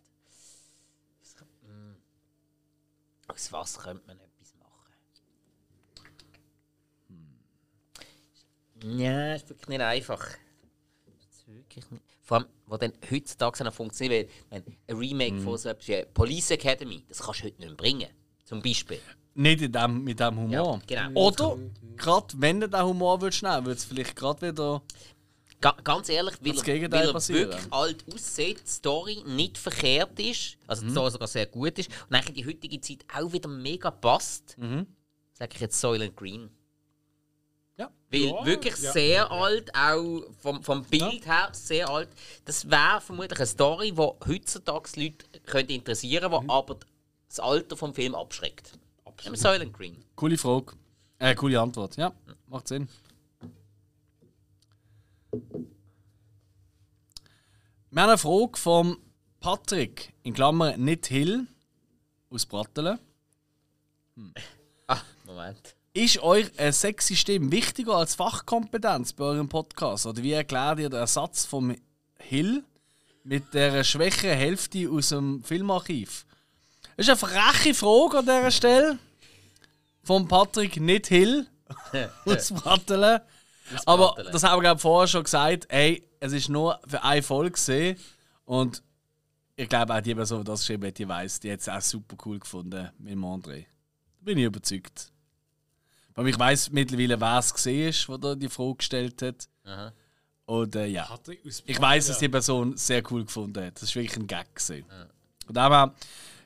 Was 1.19 1.35
mm. 1.63 1.95
Aus 3.27 3.51
was 3.51 3.79
könnte 3.79 4.05
man 4.05 4.19
etwas 4.19 4.53
machen? 4.55 4.93
Hm. 7.07 7.39
Ja, 8.83 9.35
ist 9.35 9.49
wirklich 9.49 9.67
nicht 9.69 9.81
einfach. 9.81 10.25
Wirklich 11.47 11.89
nicht. 11.91 12.03
Vor 12.21 12.37
allem, 12.37 12.47
wo 12.65 12.77
dann 12.77 12.91
heutzutage 13.11 13.63
noch 13.63 13.73
funktioniert, 13.73 14.29
weil 14.49 14.63
ein 14.87 14.95
Remake 14.97 15.39
von 15.39 15.57
so 15.57 15.69
etwas 15.69 15.87
wie 15.87 16.03
Police 16.13 16.51
Academy, 16.51 17.03
das 17.07 17.19
kannst 17.19 17.41
du 17.41 17.45
heute 17.45 17.57
nicht 17.59 17.67
mehr 17.69 17.77
bringen. 17.77 18.07
Zum 18.43 18.61
Beispiel. 18.61 18.99
Nicht 19.35 19.61
in 19.61 19.71
dem, 19.71 20.03
mit 20.03 20.19
dem 20.19 20.35
Humor. 20.39 20.79
Ja, 20.89 21.07
genau. 21.07 21.19
Oder, 21.27 21.57
gerade 21.97 22.27
wenn 22.37 22.59
du 22.61 22.69
den 22.69 22.81
Humor 22.83 23.21
willst 23.21 23.43
nehmen, 23.43 23.65
würde 23.65 23.77
es 23.77 23.85
vielleicht 23.85 24.15
gerade 24.15 24.41
wieder. 24.47 24.81
Ga 25.61 25.71
ganz 25.83 26.09
ehrlich, 26.09 26.35
weil, 26.41 26.53
Das 26.53 26.67
er, 26.67 26.91
weil 26.91 27.07
er 27.07 27.13
passieren. 27.13 27.49
wirklich 27.51 27.73
alt 27.73 28.05
aussieht, 28.13 28.61
die 28.65 28.69
Story 28.69 29.23
nicht 29.25 29.57
verkehrt 29.57 30.19
ist, 30.19 30.57
also 30.67 30.83
Mhm. 30.83 30.87
die 30.87 30.91
Story 30.93 31.11
sogar 31.11 31.27
sehr 31.27 31.45
gut 31.45 31.77
ist 31.79 31.89
und 32.09 32.15
eigentlich 32.15 32.29
in 32.29 32.33
die 32.35 32.45
heutige 32.45 32.81
Zeit 32.81 33.05
auch 33.15 33.31
wieder 33.31 33.47
mega 33.49 33.89
passt, 33.91 34.57
Mhm. 34.57 34.85
sage 35.33 35.51
ich 35.55 35.61
jetzt 35.61 35.79
Soylent 35.79 36.15
Green. 36.15 36.49
Ja. 38.17 38.31
Weil 38.31 38.39
Ja, 38.39 38.45
wirklich 38.45 38.77
ja. 38.77 38.91
sehr 38.91 39.31
alt, 39.31 39.73
auch 39.75 40.23
vom, 40.39 40.63
vom 40.63 40.83
Bild 40.83 41.25
her 41.25 41.49
sehr 41.51 41.89
alt. 41.89 42.09
Das 42.45 42.69
wäre 42.69 43.01
vermutlich 43.01 43.39
eine 43.39 43.47
Story, 43.47 43.91
die 43.91 43.97
heutzutage 44.01 44.89
die 44.95 45.05
Leute 45.05 45.25
könnte 45.45 45.73
interessieren 45.73 46.31
könnte, 46.31 46.45
die 46.45 46.51
aber 46.51 46.77
das 47.27 47.39
Alter 47.39 47.77
vom 47.77 47.93
Film 47.93 48.15
abschreckt. 48.15 48.77
Absolut. 49.03 49.37
Soylent 49.37 49.73
Green. 49.73 50.03
Coole 50.15 50.37
Frage. 50.37 50.73
Äh, 51.19 51.35
coole 51.35 51.59
Antwort. 51.59 51.95
Ja, 51.97 52.13
macht 52.47 52.67
Sinn. 52.67 52.87
Wir 57.91 58.01
haben 58.01 58.09
eine 58.09 58.17
Frage 58.17 58.57
vom 58.57 58.97
Patrick, 59.39 60.13
in 60.23 60.33
Klammern 60.33 60.83
nicht 60.83 61.07
Hill, 61.07 61.47
aus 62.29 62.45
Brattelen. 62.45 62.99
Ah, 64.87 65.01
Moment. 65.25 65.75
Ist 65.95 66.21
euch 66.21 66.51
eine 66.59 66.73
sexy 66.73 67.15
Stimme 67.15 67.53
wichtiger 67.53 67.95
als 67.95 68.15
Fachkompetenz 68.15 69.13
bei 69.13 69.23
eurem 69.23 69.47
Podcast? 69.47 70.05
Oder 70.05 70.21
wie 70.23 70.33
erklärt 70.33 70.79
ihr 70.79 70.89
den 70.89 70.99
Ersatz 70.99 71.45
vom 71.45 71.73
Hill 72.17 72.65
mit 73.23 73.53
der 73.53 73.81
schwächeren 73.85 74.37
Hälfte 74.37 74.89
aus 74.91 75.07
dem 75.07 75.41
Filmarchiv? 75.41 76.25
Das 76.97 77.07
ist 77.07 77.23
eine 77.23 77.31
freche 77.31 77.73
Frage 77.73 78.17
an 78.17 78.25
dieser 78.25 78.51
Stelle. 78.51 78.99
Von 80.03 80.27
Patrick 80.27 80.81
nicht 80.81 81.07
Hill 81.07 81.47
aus 82.25 82.51
Brattelen. 82.51 83.21
Aber 83.85 84.21
das 84.33 84.43
haben 84.43 84.63
wir 84.63 84.77
vorher 84.77 85.07
schon 85.07 85.23
gesagt. 85.23 85.65
Ey, 85.69 86.05
es 86.19 86.33
ist 86.33 86.49
nur 86.49 86.77
für 86.85 87.03
eine 87.03 87.23
Folge 87.23 87.51
gesehen. 87.51 87.97
Und 88.43 88.83
ich 89.55 89.69
glaube 89.69 89.95
auch 89.95 90.01
die 90.01 90.13
Person, 90.13 90.39
die 90.39 90.43
das 90.43 90.59
geschrieben 90.59 90.87
hat, 90.87 90.97
die 90.97 91.07
weiß, 91.07 91.39
die 91.39 91.53
hat 91.53 91.61
es 91.61 91.69
auch 91.69 91.79
super 91.79 92.17
cool 92.25 92.39
gefunden 92.39 92.91
mit 92.97 93.13
dem 93.13 93.23
André. 93.23 93.61
Da 94.19 94.25
bin 94.25 94.37
ich 94.37 94.43
überzeugt. 94.43 95.14
Weil 96.15 96.29
ich 96.29 96.39
weiß 96.39 96.71
mittlerweile, 96.71 97.19
wer 97.19 97.39
es 97.39 97.53
gesehen 97.53 97.89
ist, 97.89 98.07
der 98.07 98.35
die 98.35 98.49
Frage 98.49 98.75
gestellt 98.75 99.21
hat. 99.21 99.47
Aha. 99.65 99.91
Und 100.45 100.75
äh, 100.75 100.85
ja, 100.85 101.07
ich 101.65 101.81
weiß, 101.81 102.07
dass 102.07 102.19
die 102.19 102.29
Person 102.29 102.77
sehr 102.77 103.03
cool 103.11 103.25
gefunden 103.25 103.65
hat. 103.65 103.81
Das 103.81 103.95
war 103.95 104.01
wirklich 104.01 104.17
ein 104.17 104.27
Gag. 104.27 104.55
Gewesen. 104.55 104.85
Und 105.47 105.57
aber 105.57 105.93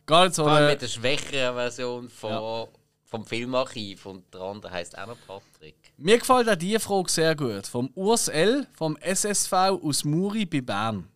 gar 0.05 0.25
nicht 0.25 0.35
so 0.35 0.43
Vor 0.43 0.53
allem 0.53 0.63
eine, 0.63 0.73
mit 0.73 0.81
der 0.81 0.87
schwächeren 0.87 1.55
Version 1.55 2.09
von, 2.09 2.67
vom 3.03 3.25
Filmarchiv 3.25 4.05
und 4.05 4.33
der 4.33 4.41
andere 4.41 4.71
heisst 4.71 4.97
auch 4.97 5.07
noch 5.07 5.17
Patrick. 5.27 5.75
Mir 5.97 6.17
gefällt 6.17 6.49
auch 6.49 6.55
diese 6.55 6.79
Frage 6.79 7.11
sehr 7.11 7.35
gut. 7.35 7.67
Vom 7.67 7.91
Urs 7.93 8.29
L. 8.29 8.67
vom 8.73 8.95
SSV 8.97 9.53
aus 9.53 10.03
Muri 10.05 10.45
bei 10.45 10.61
Bern. 10.61 11.07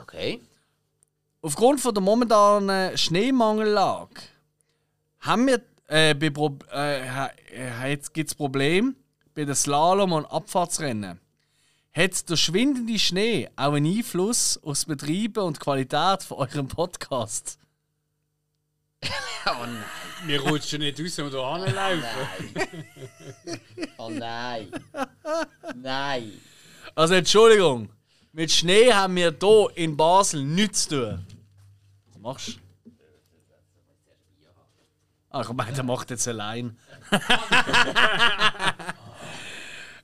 Okay. 0.00 0.40
Aufgrund 1.42 1.80
von 1.80 1.94
der 1.94 2.02
momentanen 2.02 2.98
Schneemangellage 2.98 4.22
haben 5.20 5.46
wir 5.46 5.62
äh, 5.88 6.14
bei 6.14 6.30
Pro 6.30 6.58
äh, 6.72 7.06
äh, 7.06 7.90
jetzt 7.90 8.12
gibt's 8.12 8.34
Problem 8.34 8.96
bei 9.34 9.44
den 9.44 9.54
Slalom- 9.54 10.12
und 10.12 10.26
Abfahrtsrennen. 10.26 11.20
Hat 11.92 12.28
der 12.28 12.36
schwindende 12.36 12.98
Schnee 12.98 13.48
auch 13.56 13.72
einen 13.72 13.86
Einfluss 13.86 14.58
auf 14.58 14.72
das 14.72 14.84
Betreiben 14.84 15.44
und 15.44 15.56
die 15.56 15.60
Qualität 15.60 16.22
von 16.22 16.38
eurem 16.38 16.68
Podcast? 16.68 17.58
Oh 19.48 19.64
nein. 19.64 19.84
Wir 20.24 20.40
rutschen 20.40 20.80
nicht 20.80 20.98
raus, 20.98 21.18
wenn 21.18 21.30
wir 21.30 21.30
hier 21.30 21.70
anlaufen. 21.70 22.84
Oh 23.96 24.10
nein. 24.10 24.72
Nein. 25.76 26.32
Also 26.96 27.14
Entschuldigung, 27.14 27.88
mit 28.32 28.50
Schnee 28.50 28.92
haben 28.92 29.14
wir 29.14 29.32
hier 29.40 29.68
in 29.76 29.96
Basel 29.96 30.42
nichts 30.42 30.88
zu 30.88 31.12
tun. 31.12 31.26
Was 32.08 32.20
machst 32.20 32.48
du? 32.48 32.65
Ach, 35.38 35.50
ich 35.50 35.54
meine, 35.54 35.72
der 35.72 35.84
macht 35.84 36.10
jetzt 36.10 36.26
allein. 36.28 36.78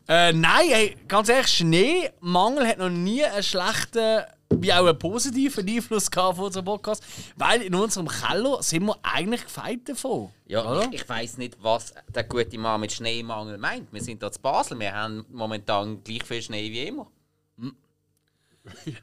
äh, 0.09 0.32
nein, 0.34 0.68
ey, 0.70 0.96
ganz 1.09 1.30
ehrlich, 1.30 1.48
Schneemangel 1.48 2.68
hat 2.68 2.76
noch 2.76 2.90
nie 2.90 3.24
einen 3.24 3.42
schlechten, 3.42 4.24
wie 4.50 4.70
auch 4.74 4.84
einen 4.86 4.98
positiven 4.98 5.66
Einfluss 5.66 6.10
gehabt 6.10 6.38
auf 6.38 6.38
unseren 6.38 6.66
Podcast. 6.66 7.02
Weil 7.36 7.62
in 7.62 7.74
unserem 7.74 8.09
Keller 8.09 8.62
sind 8.62 8.84
wir 8.84 8.98
eigentlich 9.02 9.44
gefeit 9.44 9.88
davon. 9.88 10.30
Ja, 10.44 10.70
oder? 10.70 10.88
ich, 10.90 11.00
ich 11.00 11.09
weiß 11.09 11.38
nicht, 11.38 11.56
was 11.62 11.94
der 12.14 12.24
gute 12.24 12.59
Mann 12.59 12.82
mit 12.82 12.92
Schneemangel 12.92 13.56
meint. 13.56 13.90
Wir 13.90 14.02
sind 14.02 14.22
hier 14.22 14.30
zu 14.30 14.38
Basel, 14.38 14.78
wir 14.78 14.92
haben 14.92 15.24
momentan 15.30 16.04
gleich 16.04 16.24
viel 16.24 16.42
Schnee 16.42 16.70
wie 16.70 16.88
immer. 16.88 17.06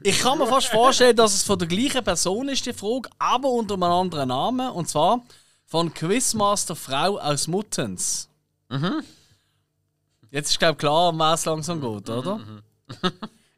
Ich 0.03 0.19
kann 0.19 0.37
mir 0.37 0.45
fast 0.45 0.67
vorstellen, 0.67 1.15
dass 1.15 1.33
es 1.33 1.43
von 1.43 1.57
der 1.57 1.67
gleichen 1.67 2.03
Person 2.03 2.47
ist, 2.49 2.67
die 2.67 2.71
Frage, 2.71 3.09
aber 3.17 3.49
unter 3.49 3.73
einem 3.73 3.83
anderen 3.83 4.29
Namen. 4.29 4.69
Und 4.69 4.87
zwar 4.87 5.23
von 5.69 5.93
Quizmaster 5.93 6.75
Frau 6.75 7.19
aus 7.19 7.47
Muttens. 7.47 8.27
Jetzt 10.31 10.49
ist, 10.49 10.59
glaube 10.59 10.73
ich, 10.73 10.79
klar, 10.79 11.09
um 11.09 11.19
was 11.19 11.41
es 11.41 11.45
langsam 11.45 11.79
geht, 11.79 12.09
oder? 12.09 12.41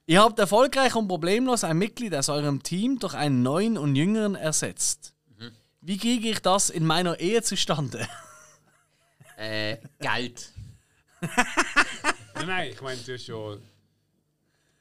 Ihr 0.06 0.22
habt 0.22 0.38
erfolgreich 0.38 0.94
und 0.96 1.08
problemlos 1.08 1.64
ein 1.64 1.78
Mitglied 1.78 2.14
aus 2.14 2.28
eurem 2.28 2.64
Team 2.64 3.00
durch 3.00 3.14
einen 3.14 3.44
neuen 3.44 3.78
und 3.78 3.96
jüngeren 3.96 4.36
ersetzt. 4.36 5.14
Wie 5.80 5.98
kriege 5.98 6.30
ich 6.30 6.42
das 6.42 6.70
in 6.70 6.86
meiner 6.86 7.20
Ehe 7.20 7.42
zustande? 7.42 8.08
Äh, 9.38 9.80
Geld. 9.98 10.52
Nein, 11.20 12.46
nein, 12.46 12.70
ich 12.70 12.80
meine, 12.80 13.02
du 13.02 13.14
hast 13.14 13.26
ja. 13.26 13.58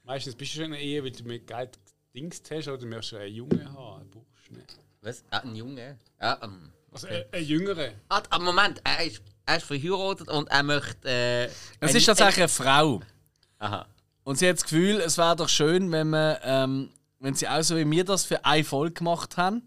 Meistens 0.04 0.34
bist 0.34 0.52
du 0.52 0.56
schon 0.56 0.64
in 0.66 0.72
einer 0.74 0.82
Ehe, 0.82 1.02
weil 1.02 1.12
du 1.12 1.24
mit 1.24 1.46
Geld 1.46 1.78
gedingst 2.12 2.50
hast, 2.50 2.68
oder 2.68 2.76
du 2.76 2.84
möchtest 2.84 3.14
einen 3.14 3.34
Jungen 3.34 3.72
haben, 3.72 4.00
einen 4.02 4.10
Burschen. 4.10 4.62
Was? 5.00 5.24
Ah, 5.30 5.38
ein 5.38 5.56
Junge? 5.56 5.98
Ja, 6.20 6.38
ähm. 6.42 6.72
Also 6.92 7.06
äh, 7.06 7.24
einen 7.32 7.46
Jüngeren. 7.46 7.92
Ah, 8.08 8.22
ah, 8.30 8.38
Moment, 8.38 8.80
er 8.84 9.04
ist, 9.04 9.22
er 9.46 9.56
ist 9.58 9.66
verheiratet 9.66 10.28
und 10.28 10.48
er 10.50 10.62
möchte. 10.62 11.08
Äh, 11.08 11.44
Es 11.44 11.90
ein- 11.90 11.96
ist 11.96 12.04
tatsächlich 12.06 12.38
eine 12.38 12.48
Frau. 12.48 13.00
Aha. 13.58 13.86
Und 14.24 14.38
sie 14.38 14.48
hat 14.48 14.56
das 14.56 14.64
Gefühl, 14.64 14.96
es 15.00 15.16
wäre 15.18 15.36
doch 15.36 15.48
schön, 15.48 15.90
wenn, 15.92 16.10
man, 16.10 16.36
ähm, 16.42 16.90
wenn 17.20 17.34
sie 17.34 17.48
auch 17.48 17.62
so 17.62 17.76
wie 17.76 17.90
wir 17.90 18.04
das 18.04 18.24
für 18.24 18.44
eine 18.44 18.64
Folge 18.64 18.94
gemacht 18.94 19.36
haben, 19.36 19.62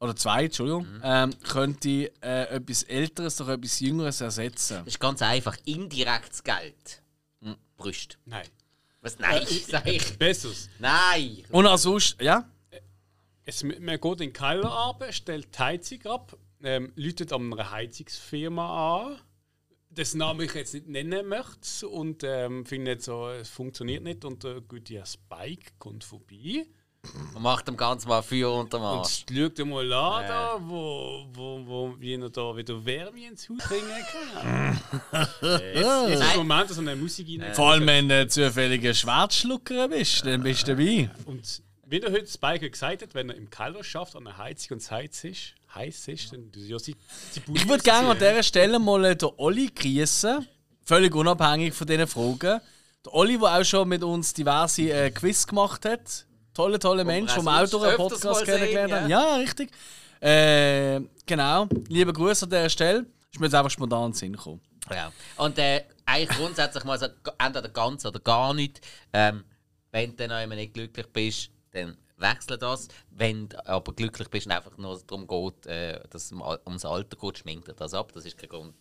oder 0.00 0.14
zwei, 0.14 0.44
Entschuldigung, 0.44 0.86
ähm, 1.02 1.34
könnte 1.42 2.12
äh, 2.22 2.44
etwas 2.54 2.84
Älteres 2.84 3.34
durch 3.36 3.48
etwas 3.48 3.80
Jüngeres 3.80 4.20
ersetzen. 4.20 4.78
Das 4.84 4.86
ist 4.94 5.00
ganz 5.00 5.20
einfach. 5.22 5.56
Indirektes 5.64 6.44
Geld. 6.44 7.02
Hm. 7.42 7.56
Brüst. 7.76 8.16
Nein. 8.24 8.46
Was? 9.00 9.18
Nein, 9.18 9.44
sag 9.68 9.86
ich. 9.88 10.16
Besseres. 10.16 10.68
Nein. 10.78 11.42
Und 11.50 11.66
ansonsten, 11.66 12.22
ja? 12.22 12.48
Es, 13.48 13.62
man 13.62 13.80
geht 13.80 14.04
in 14.04 14.18
den 14.18 14.32
Keller 14.34 14.68
runter, 14.68 15.10
stellt 15.10 15.54
die 15.54 15.58
Heizung 15.58 16.04
ab, 16.04 16.36
ähm, 16.62 16.92
läutet 16.96 17.32
an 17.32 17.50
einer 17.50 17.70
Heizungsfirma 17.70 19.06
an, 19.06 19.16
dessen 19.88 20.18
Namen 20.18 20.42
ich 20.42 20.52
jetzt 20.52 20.74
nicht 20.74 20.86
nennen 20.86 21.26
möchte 21.26 21.88
und 21.88 22.22
ähm, 22.24 22.66
findet 22.66 23.02
so, 23.02 23.28
es 23.28 23.48
funktioniert 23.48 24.04
nicht 24.04 24.26
und 24.26 24.44
der 24.44 24.60
gute 24.60 25.02
Spike 25.06 25.72
kommt 25.78 26.04
vorbei 26.04 26.66
Man 27.32 27.42
macht 27.42 27.68
dem 27.68 27.78
Ganzen 27.78 28.10
mal 28.10 28.20
Feuer 28.20 28.52
unter 28.52 28.80
und 28.80 28.98
Arsch. 28.98 29.24
schaut 29.34 29.66
mal 29.66 29.92
an, 29.94 30.26
da, 30.28 30.58
wo, 30.60 31.24
wo, 31.32 31.66
wo 31.66 31.94
wie 31.98 32.16
er 32.16 32.28
da 32.28 32.54
wieder 32.54 32.84
Wärme 32.84 33.28
ins 33.28 33.48
Haus 33.48 33.66
bringen 33.66 34.04
kann. 34.12 34.78
Jetzt 35.40 36.20
ist 36.20 36.22
der 36.22 36.36
Moment, 36.36 36.68
dass 36.68 36.76
er 36.76 36.82
eine 36.82 36.96
Musik 36.96 37.40
rein 37.40 37.54
Vor 37.54 37.70
allem, 37.70 37.86
wenn 37.86 38.10
du 38.10 38.28
zufälliger 38.28 38.92
Schwarzschlucker 38.92 39.88
bist, 39.88 40.26
dann 40.26 40.42
bist 40.42 40.68
du 40.68 40.76
dabei. 40.76 41.08
Und 41.24 41.62
wie 41.90 42.00
der 42.00 42.12
heute 42.12 42.26
Spike 42.26 42.70
gesagt 42.70 43.02
hat, 43.02 43.14
wenn 43.14 43.30
er 43.30 43.36
im 43.36 43.48
Keller 43.50 43.82
schafft, 43.82 44.14
an 44.14 44.24
der 44.24 44.36
Heizung 44.36 44.76
und 44.76 44.82
es 44.82 44.90
heiß 44.90 45.24
ist, 45.24 45.54
heiß 45.74 46.08
ist, 46.08 46.32
dann 46.32 46.50
er 46.54 46.60
ja 46.62 46.78
sie, 46.78 46.94
sie 47.30 47.42
Ich 47.54 47.68
würde 47.68 47.82
gerne 47.82 48.08
an 48.08 48.18
dieser 48.18 48.42
Stelle 48.42 48.78
mal 48.78 49.14
den 49.14 49.30
Olli 49.36 49.70
grüßen, 49.74 50.46
völlig 50.84 51.14
unabhängig 51.14 51.74
von 51.74 51.86
diesen 51.86 52.06
Fragen. 52.06 52.60
Der 53.04 53.14
Olli, 53.14 53.38
der 53.38 53.60
auch 53.60 53.64
schon 53.64 53.88
mit 53.88 54.02
uns 54.02 54.34
diverse 54.34 54.82
äh, 54.90 55.10
Quiz 55.10 55.46
gemacht 55.46 55.84
hat. 55.84 56.26
Toller, 56.52 56.78
toller 56.78 57.04
Mensch, 57.04 57.32
vom 57.32 57.46
auch 57.48 57.62
auch 57.62 57.68
durch 57.68 57.84
einen 57.84 57.96
Podcast 57.96 58.44
kennengelernt 58.44 58.92
haben. 58.92 59.08
ja. 59.08 59.30
Ja, 59.30 59.36
richtig. 59.36 59.70
Äh, 60.20 61.00
genau. 61.24 61.68
Liebe 61.88 62.12
Grüße 62.12 62.44
an 62.44 62.50
dieser 62.50 62.68
Stelle. 62.70 63.06
Ist 63.32 63.38
mir 63.38 63.46
jetzt 63.46 63.54
einfach 63.54 63.70
spontan 63.70 64.06
in 64.06 64.10
den 64.10 64.14
Sinn 64.14 64.32
gekommen. 64.32 64.60
Ja. 64.90 65.12
Und 65.36 65.58
äh, 65.58 65.84
eigentlich 66.04 66.36
grundsätzlich 66.36 66.84
mal 66.84 66.98
so, 66.98 67.06
entweder 67.38 67.68
ganz 67.68 68.04
oder 68.04 68.18
gar 68.18 68.52
nicht. 68.54 68.80
Ähm, 69.12 69.44
wenn 69.92 70.10
du 70.10 70.16
dann 70.16 70.30
noch 70.30 70.42
immer 70.42 70.56
nicht 70.56 70.74
glücklich 70.74 71.06
bist, 71.12 71.50
dann 71.72 71.96
wechsle 72.16 72.58
das. 72.58 72.88
Wenn 73.10 73.48
du 73.48 73.66
aber 73.66 73.92
glücklich 73.92 74.28
bist 74.28 74.46
und 74.46 74.52
einfach 74.52 74.76
nur 74.78 75.00
darum 75.06 75.26
geht, 75.26 75.66
äh, 75.66 76.00
dass 76.10 76.24
es 76.26 76.32
um 76.32 76.42
ums 76.42 76.84
Alter 76.84 77.16
geht, 77.16 77.38
schminkt 77.38 77.68
er 77.68 77.74
das 77.74 77.94
ab. 77.94 78.12
Das 78.12 78.24
ist 78.24 78.36
kein 78.38 78.48
Grund. 78.48 78.74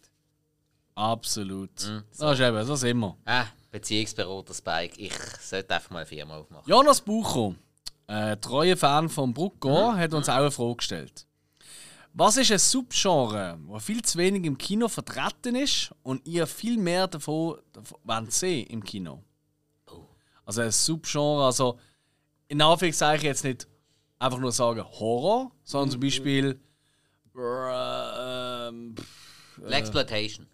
Absolut. 0.96 1.70
Mhm, 1.86 2.04
Das 2.18 2.34
ist 2.40 2.46
eben, 2.46 2.68
das 2.68 2.84
immer. 2.84 3.18
Ah, 3.26 3.46
Beziehungsberater 3.72 4.54
Spike, 4.54 5.00
ich 5.00 5.14
sollte 5.42 5.76
einfach 5.76 5.92
mal 5.92 6.00
eine 6.00 6.06
Firma 6.08 6.38
aufmachen. 6.38 6.68
Jonas 6.68 7.02
Bucher, 7.02 7.54
äh, 8.08 8.36
treuer 8.38 8.76
Fan 8.76 9.08
von 9.08 9.34
Brucko, 9.34 9.92
Mhm. 9.92 9.98
hat 9.98 10.14
uns 10.14 10.28
auch 10.30 10.36
eine 10.38 10.50
Frage 10.52 10.76
gestellt. 10.78 11.28
Was 12.14 12.38
ist 12.38 12.52
ein 12.52 12.58
Subgenre, 12.58 13.60
das 13.72 13.84
viel 13.84 14.02
zu 14.02 14.18
wenig 14.18 14.44
im 14.46 14.58
Kino 14.58 14.88
vertreten 14.88 15.56
ist 15.56 15.92
und 16.02 16.26
ihr 16.26 16.48
viel 16.48 16.78
mehr 16.78 17.06
davon, 17.08 17.60
davon 17.74 18.00
wollt 18.04 18.32
sehen 18.34 18.66
im 18.68 18.84
Kino? 18.84 19.24
Oh. 19.92 20.08
Also 20.46 20.62
ein 20.62 20.72
Subgenre, 20.72 21.46
also 21.46 21.78
in 22.48 22.62
Anführungszeichen 22.62 23.26
jetzt 23.26 23.44
nicht 23.44 23.68
einfach 24.20 24.40
nur 24.40 24.52
sagen 24.52 24.84
Horror, 24.84 25.52
sondern 25.64 25.92
zum 25.92 26.00
Beispiel 26.02 26.60
äh, 27.36 28.68
ähm, 28.70 28.96
Exploitation. 29.70 30.48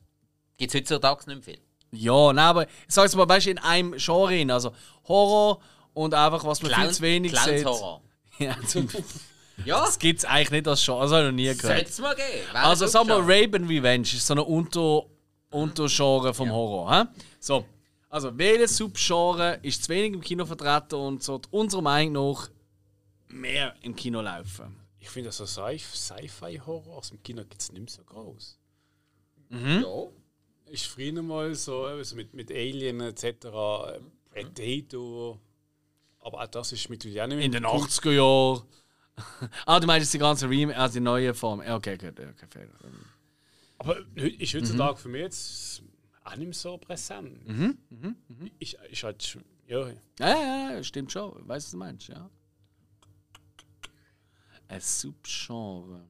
Gibt 0.57 0.73
es 0.73 0.79
heutzutage 0.79 1.25
nicht 1.29 1.45
mehr 1.47 1.55
viel. 1.55 1.63
ja, 1.91 2.33
nein, 2.33 2.45
aber 2.45 2.63
ich 2.67 2.69
sag's 2.87 3.15
mal, 3.15 3.27
weißt 3.27 3.45
du, 3.47 3.51
in 3.51 3.57
einem 3.59 3.93
Genre, 3.97 4.53
also 4.53 4.73
Horror 5.07 5.59
und 5.93 6.13
einfach 6.13 6.43
was 6.45 6.61
man 6.61 6.71
viel 6.71 6.79
Clown- 6.81 6.93
zu 6.93 7.01
wenig 7.03 7.31
Clowns 7.31 7.45
sieht. 7.57 7.65
Horror. 7.65 8.01
Ja, 8.39 8.55
zum, 8.67 8.87
Ja, 9.65 9.81
das 9.85 9.99
gibt's 9.99 10.25
eigentlich 10.25 10.49
nicht 10.49 10.67
als 10.67 10.83
Genre, 10.83 11.03
das 11.03 11.11
habe 11.11 11.21
ich 11.21 11.27
noch 11.27 11.35
nie 11.35 11.45
sollte 11.53 11.61
gehört. 11.61 11.87
es 11.89 11.99
mal. 11.99 12.17
Wäre 12.17 12.55
Also 12.55 12.87
sagen 12.87 13.07
wir. 13.07 13.17
Raven 13.19 13.67
Revenge 13.67 14.01
ist 14.01 14.25
so 14.25 14.33
eine 14.33 14.43
Unter 14.43 15.03
Untergenre 15.51 16.33
vom 16.33 16.51
Horror. 16.51 16.91
Hä? 16.95 17.03
So, 17.39 17.63
also 18.13 18.37
welches 18.37 18.77
Subgenre 18.77 19.59
ist 19.63 19.83
zu 19.83 19.89
wenig 19.89 20.13
im 20.13 20.21
Kino 20.21 20.45
vertreten 20.45 20.95
und 20.95 21.23
sollte 21.23 21.49
unserer 21.49 21.81
Meinung 21.81 22.35
nach 22.35 22.49
mehr 23.29 23.75
im 23.81 23.95
Kino 23.95 24.21
laufen? 24.21 24.75
Ich 24.99 25.09
finde, 25.09 25.31
so 25.31 25.45
Sci- 25.45 25.79
Sci-Fi-Horror 25.79 26.95
aus 26.97 27.09
dem 27.09 27.21
Kino 27.23 27.41
gibt 27.43 27.59
es 27.61 27.71
nicht 27.71 27.81
mehr 27.81 27.89
so 27.89 28.03
groß. 28.03 28.59
Ja. 29.49 30.05
Ist 30.67 30.85
früher 30.85 31.21
mal 31.23 31.53
so, 31.55 31.89
eben 31.89 32.03
so 32.03 32.15
mit, 32.15 32.33
mit 32.33 32.51
Alien 32.51 33.01
etc., 33.01 33.47
Predator. 34.31 35.39
Aber 36.19 36.41
auch 36.41 36.47
das 36.47 36.71
ist 36.71 36.89
mittlerweile 36.89 37.23
auch 37.23 37.27
nicht 37.27 37.37
mehr 37.37 37.45
In 37.45 37.51
den 37.51 37.63
Kult. 37.63 37.89
80er 37.89 38.11
Jahren. 38.11 38.63
ah, 39.65 39.79
du 39.79 39.87
meinst 39.87 40.13
die 40.13 40.17
ganze 40.19 40.49
Remake, 40.49 40.77
also 40.77 40.93
die 40.93 40.99
neue 40.99 41.33
Form. 41.33 41.61
Ja, 41.61 41.75
okay, 41.75 41.97
gut, 41.97 42.11
okay, 42.19 42.47
fair. 42.49 42.67
Aber 43.79 43.97
ist 44.15 44.53
heutzutage 44.53 44.97
für 44.97 45.09
mich 45.09 45.21
jetzt 45.21 45.83
auch 46.23 46.35
nicht 46.35 46.55
so 46.57 46.77
präsent. 46.77 47.39
Ist, 48.59 48.73
ist 48.89 49.03
halt, 49.03 49.21
sch- 49.21 49.43
ja, 49.67 49.87
Ja, 49.89 49.95
ja, 50.19 50.71
ja, 50.73 50.83
stimmt 50.83 51.11
schon. 51.11 51.39
Ich 51.41 51.47
weiß, 51.47 51.63
was 51.65 51.71
du 51.71 51.77
meinst, 51.77 52.07
ja. 52.07 52.29
Ein 54.67 54.81
Subgenre. 54.81 56.01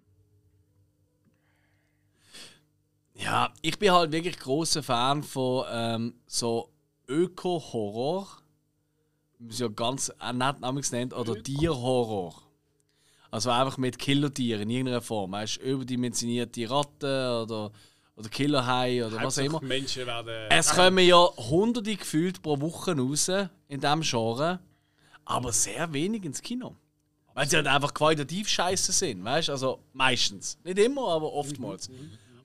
Ja, 3.15 3.53
ich 3.61 3.77
bin 3.77 3.91
halt 3.91 4.11
wirklich 4.11 4.39
großer 4.39 4.81
Fan 4.81 5.23
von 5.23 5.65
ähm, 5.69 6.13
so 6.25 6.69
Öko-Horror. 7.07 8.27
Wie 9.37 9.43
man 9.45 9.51
es 9.51 9.59
ja 9.59 9.67
ganz 9.67 10.09
äh, 10.19 10.33
nett 10.33 10.59
namens 10.61 10.91
nennt, 10.91 11.13
oder 11.13 11.41
Tierhorror. 11.41 12.41
Also 13.29 13.49
einfach 13.49 13.77
mit 13.77 13.97
Killertieren 13.99 14.61
in 14.63 14.69
irgendeiner 14.69 15.01
Form. 15.01 15.31
Weißt 15.31 15.57
du, 15.57 15.61
überdimensionierte 15.61 16.69
Ratten 16.69 17.43
oder, 17.43 17.71
oder 18.15 18.29
Killerhaie 18.29 19.05
oder 19.05 19.23
was 19.23 19.39
auch 19.39 19.43
immer. 19.43 19.61
Menschen 19.61 20.05
werden. 20.05 20.49
Es 20.49 20.71
kommen 20.71 21.05
ja 21.05 21.27
hunderte 21.37 21.95
gefühlt 21.95 22.41
pro 22.41 22.59
Woche 22.59 22.95
raus 22.95 23.29
in 23.67 23.79
diesem 23.79 24.01
Genre, 24.01 24.59
aber 25.25 25.51
sehr 25.51 25.91
wenig 25.93 26.23
ins 26.25 26.41
Kino. 26.41 26.75
Weil 27.33 27.49
sie 27.49 27.55
halt 27.55 27.67
einfach 27.67 27.93
qualitativ 27.93 28.47
scheiße 28.47 28.91
sind, 28.91 29.23
weißt 29.23 29.47
du? 29.47 29.53
Also 29.53 29.79
meistens. 29.93 30.59
Nicht 30.63 30.77
immer, 30.77 31.07
aber 31.07 31.33
oftmals. 31.33 31.89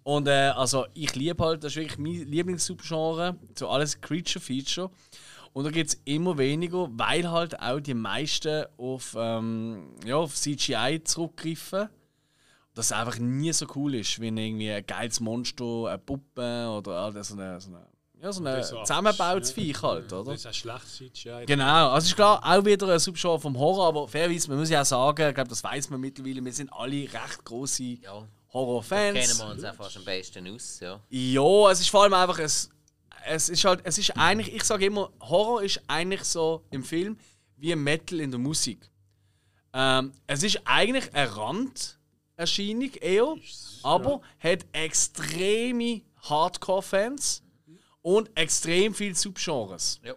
Und 0.03 0.27
äh, 0.27 0.53
also 0.57 0.86
ich 0.95 1.15
liebe 1.15 1.45
halt, 1.45 1.62
das 1.62 1.73
ist 1.73 1.77
wirklich 1.77 1.99
mein 1.99 2.27
Lieblingssubgenre, 2.31 3.36
so 3.55 3.69
alles 3.69 4.01
Creature-Feature. 4.01 4.90
Und 5.53 5.65
da 5.65 5.70
gibt 5.70 5.90
es 5.90 6.01
immer 6.05 6.39
weniger, 6.39 6.89
weil 6.93 7.31
halt 7.31 7.61
auch 7.61 7.81
die 7.81 7.93
meisten 7.93 8.65
auf, 8.78 9.15
ähm, 9.19 9.97
ja, 10.07 10.16
auf 10.16 10.35
CGI 10.35 11.03
zurückgreifen. 11.05 11.89
Dass 12.79 12.87
es 12.87 12.93
einfach 12.93 13.19
nie 13.19 13.53
so 13.53 13.67
cool 13.75 13.97
ist, 13.97 14.21
wie 14.21 14.29
irgendwie 14.29 14.71
ein 14.71 14.87
geiles 14.87 15.19
Monster, 15.19 15.87
eine 15.89 15.99
Puppe 15.99 16.69
oder 16.79 17.25
so 17.25 17.35
eine, 17.35 17.61
so 17.61 17.71
eine, 17.71 17.87
ja, 18.23 18.31
so 18.33 18.41
eine 18.41 18.57
Das 18.57 18.67
ist 18.67 18.71
so 18.71 18.79
zusammengebautes 18.83 19.51
abgesch- 19.51 19.55
Viech 19.55 19.83
halt, 19.83 20.13
oder? 20.13 20.31
Das 20.31 20.41
ist 20.43 20.47
ein 20.47 20.55
schlechtes 20.55 20.97
CGI. 20.97 21.45
Genau, 21.47 21.89
also 21.91 22.07
ist 22.07 22.15
klar, 22.15 22.41
auch 22.45 22.65
wieder 22.65 22.87
ein 22.93 23.01
Subgenre 23.01 23.41
vom 23.41 23.59
Horror, 23.59 23.89
aber 23.89 24.07
fairerweise, 24.07 24.49
man 24.51 24.61
muss 24.61 24.71
ja 24.71 24.83
auch 24.83 24.87
sagen, 24.87 25.29
ich 25.29 25.35
glaube, 25.35 25.51
das 25.51 25.65
weiß 25.65 25.91
man 25.91 26.01
mittlerweile, 26.01 26.45
wir 26.45 26.53
sind 26.53 26.73
alle 26.73 27.03
recht 27.03 27.45
große 27.45 27.83
Ja, 27.83 28.13
kennen 28.13 28.29
Horrorfans. 28.53 29.39
wir 29.41 29.47
uns 29.51 29.65
auch 29.65 29.75
fast 29.75 29.97
am 29.97 30.05
besten 30.05 30.47
aus. 30.55 30.79
Ja. 30.79 31.01
Ja, 31.09 31.71
es 31.73 31.81
ist 31.81 31.91
vor 31.91 32.05
allem 32.05 32.15
einfach, 32.15 32.39
es, 32.39 32.71
es 33.27 33.49
ist 33.49 33.65
halt, 33.65 33.81
es 33.83 33.99
ist 33.99 34.17
eigentlich, 34.17 34.55
ich 34.55 34.63
sage 34.63 34.87
immer, 34.87 35.11
Horror 35.21 35.65
ist 35.65 35.81
eigentlich 35.89 36.23
so 36.23 36.63
im 36.71 36.85
Film 36.85 37.19
wie 37.57 37.75
Metal 37.75 38.21
in 38.21 38.31
der 38.31 38.39
Musik. 38.39 38.89
Ähm, 39.73 40.13
es 40.29 40.45
ist 40.45 40.61
eigentlich 40.65 41.13
eine 41.13 41.29
Randerscheinung 42.48 42.90
eher, 43.01 43.35
aber 43.82 44.20
hat 44.39 44.65
extreme 44.73 46.02
Hardcore-Fans 46.23 47.43
und 48.02 48.31
extrem 48.36 48.94
viele 48.94 49.15
Subgenres, 49.15 50.01
Ja. 50.05 50.15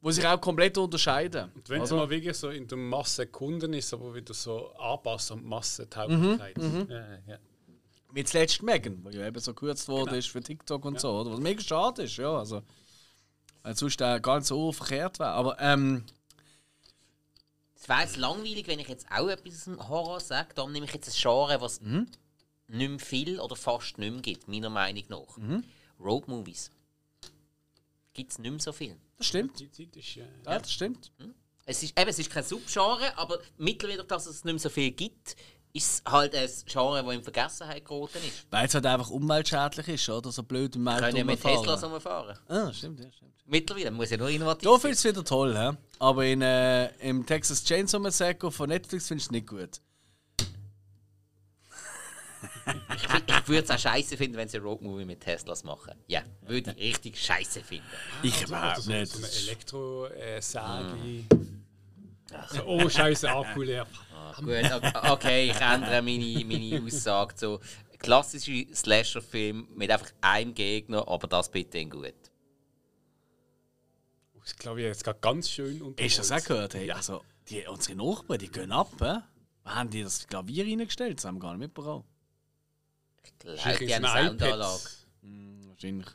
wo 0.00 0.10
sich 0.12 0.24
auch 0.26 0.40
komplett 0.40 0.78
unterscheiden. 0.78 1.50
Und 1.54 1.68
wenn 1.68 1.82
es 1.82 1.90
oder? 1.92 2.02
mal 2.02 2.10
wirklich 2.10 2.36
so 2.36 2.50
in 2.50 2.68
der 2.68 2.78
Masse 2.78 3.26
Kunden 3.26 3.72
ist, 3.74 3.92
aber 3.92 4.14
wieder 4.14 4.32
so 4.32 4.68
anpasst 4.76 5.32
an 5.32 5.40
die 5.40 5.46
Massentauglichkeit. 5.46 6.56
Mhm, 6.56 6.86
Ja, 6.88 7.04
ja. 7.26 7.38
Wie 8.12 8.24
zuletzt 8.24 8.62
Megan, 8.62 9.04
weil 9.04 9.14
ja 9.16 9.26
eben 9.26 9.38
so 9.40 9.52
gekürzt 9.52 9.86
worden 9.88 10.06
Genau. 10.06 10.18
ist 10.18 10.28
für 10.28 10.40
TikTok 10.40 10.82
und 10.84 10.98
so, 11.00 11.10
oder? 11.20 11.32
Was 11.32 11.40
mega 11.40 11.60
schade 11.60 12.04
ist, 12.04 12.16
ja. 12.16 12.38
Also, 12.38 12.62
sonst 13.74 14.00
äh, 14.00 14.18
gar 14.20 14.36
nicht 14.36 14.46
so 14.46 14.72
verkehrt 14.72 15.18
wäre. 15.18 15.30
Aber 15.32 15.60
ähm, 15.60 16.04
Es 17.80 17.88
wäre 17.88 18.00
jetzt 18.00 18.16
langweilig, 18.16 18.66
wenn 18.66 18.78
ich 18.80 18.88
jetzt 18.88 19.06
auch 19.10 19.28
etwas 19.28 19.54
aus 19.54 19.64
dem 19.64 19.88
Horror 19.88 20.20
sage. 20.20 20.52
Darum 20.54 20.72
nehme 20.72 20.86
ich 20.86 20.92
jetzt 20.92 21.08
ein 21.08 21.14
Genre, 21.20 21.60
was 21.60 21.80
Mhm. 21.80 22.08
nicht 22.66 22.88
mehr 22.90 22.98
viel 22.98 23.38
oder 23.40 23.54
fast 23.56 23.98
nicht 23.98 24.10
mehr 24.12 24.20
gibt, 24.20 24.48
meiner 24.48 24.68
Meinung 24.70 25.04
nach. 25.08 25.36
Mhm. 25.36 25.64
Road-Movies. 26.00 26.70
Gibt 28.14 28.32
es 28.32 28.38
nicht 28.38 28.50
mehr 28.50 28.60
so 28.60 28.72
viel. 28.72 28.96
das 29.16 29.26
stimmt. 29.26 29.58
Die 29.60 29.70
Zeit 29.70 29.96
ist. 29.96 30.16
Äh, 30.16 30.20
Ja, 30.44 30.58
das 30.58 30.72
stimmt. 30.72 31.12
Es 31.66 31.82
ist, 31.82 31.98
eben, 31.98 32.08
es 32.08 32.18
ist 32.18 32.30
kein 32.30 32.42
Subgenre, 32.44 33.16
aber 33.18 33.38
mittlerweile, 33.58 34.04
dass 34.04 34.26
es 34.26 34.42
nicht 34.44 34.52
mehr 34.54 34.58
so 34.60 34.70
viel 34.70 34.90
gibt, 34.92 35.36
ist 35.78 36.02
es 36.06 36.12
halt 36.12 36.34
ein 36.34 36.48
Genre, 36.66 37.02
das 37.02 37.14
in 37.14 37.22
Vergessenheit 37.22 37.84
geraten 37.84 38.18
ist. 38.18 38.46
Weil 38.50 38.66
es 38.66 38.74
halt 38.74 38.86
einfach 38.86 39.10
umweltschädlich 39.10 39.88
ist, 39.88 40.08
oder? 40.08 40.30
So 40.30 40.42
blöd 40.42 40.76
im 40.76 40.86
Auto 40.86 41.00
Können 41.00 41.16
ja 41.16 41.24
mit. 41.24 41.40
Teslas 41.40 41.82
rumfahren. 41.84 42.36
Ah, 42.48 42.72
stimmt, 42.72 43.00
ja, 43.00 43.10
stimmt. 43.10 43.32
Mittlerweile, 43.46 43.90
muss 43.90 44.10
ja 44.10 44.18
nur 44.18 44.28
innovativ 44.28 44.68
Da 44.68 44.78
finde 44.78 44.92
ich 44.92 44.98
es 44.98 45.04
wieder 45.04 45.24
toll, 45.24 45.56
hä? 45.56 45.70
aber 45.98 46.24
in, 46.26 46.42
äh, 46.42 46.88
im 46.98 47.24
Texas 47.24 47.64
Chainsaw 47.64 47.98
Massacre 47.98 48.52
von 48.52 48.68
Netflix 48.68 49.08
finde 49.08 49.20
ich 49.20 49.26
es 49.26 49.30
nicht 49.30 49.46
gut. 49.46 49.80
Ich 52.94 53.48
würde 53.48 53.64
es 53.64 53.70
auch 53.70 53.78
scheiße 53.78 54.16
finden, 54.18 54.36
wenn 54.36 54.48
sie 54.48 54.58
Roadmovie 54.58 55.06
mit 55.06 55.20
Teslas 55.20 55.64
machen. 55.64 55.94
Ja, 56.06 56.22
würde 56.46 56.74
ich 56.76 56.94
richtig 56.94 57.18
scheiße 57.18 57.62
finden. 57.62 57.86
Ich 58.22 58.42
überhaupt 58.42 58.82
so, 58.82 58.92
nicht. 58.92 59.10
so 59.10 59.18
eine 59.18 59.28
Elektro-Sage. 59.28 60.94
Mhm. 60.94 61.57
So, 62.50 62.64
oh, 62.66 62.88
Scheiße, 62.88 63.30
Akku 63.30 63.62
leer. 63.62 63.86
Gut, 64.36 64.70
okay, 65.10 65.50
ich 65.50 65.60
ändere 65.60 66.02
meine, 66.02 66.44
meine 66.44 66.84
Aussage 66.84 67.34
zu 67.34 67.60
klassische 67.98 68.66
Slasher-Film 68.72 69.68
mit 69.74 69.90
einfach 69.90 70.10
einem 70.20 70.54
Gegner, 70.54 71.08
aber 71.08 71.26
das 71.26 71.50
bitte 71.50 71.78
in 71.78 71.90
gut. 71.90 72.14
Das 74.42 74.56
glaube 74.56 74.80
ich 74.80 74.86
jetzt 74.86 75.04
gerade 75.04 75.18
ganz 75.20 75.50
schön 75.50 75.82
unter 75.82 76.02
Hast 76.02 76.16
du 76.16 76.22
das 76.22 76.32
auch 76.32 76.46
gehört? 76.46 76.74
Hey? 76.74 76.90
Also, 76.90 77.22
die, 77.48 77.66
unsere 77.66 77.96
Nachbarn, 77.96 78.38
die 78.38 78.48
gehen 78.48 78.72
ab. 78.72 78.92
Hä? 79.00 79.18
Wo 79.64 79.70
haben 79.70 79.90
die 79.90 80.02
das 80.02 80.26
Klavier 80.26 80.64
reingestellt? 80.64 81.18
Das 81.18 81.24
haben 81.26 81.36
wir 81.36 81.40
gar 81.40 81.52
nicht 81.52 81.60
mitbekommen. 81.60 82.04
Ich 83.24 83.38
glaube, 83.38 83.56
Wahrscheinlich 83.56 83.88
die 83.88 83.94
haben 83.94 84.04
ein 84.04 84.10
eine. 84.10 84.28
Soundanlage. 84.28 84.80
Wahrscheinlich. 85.68 86.06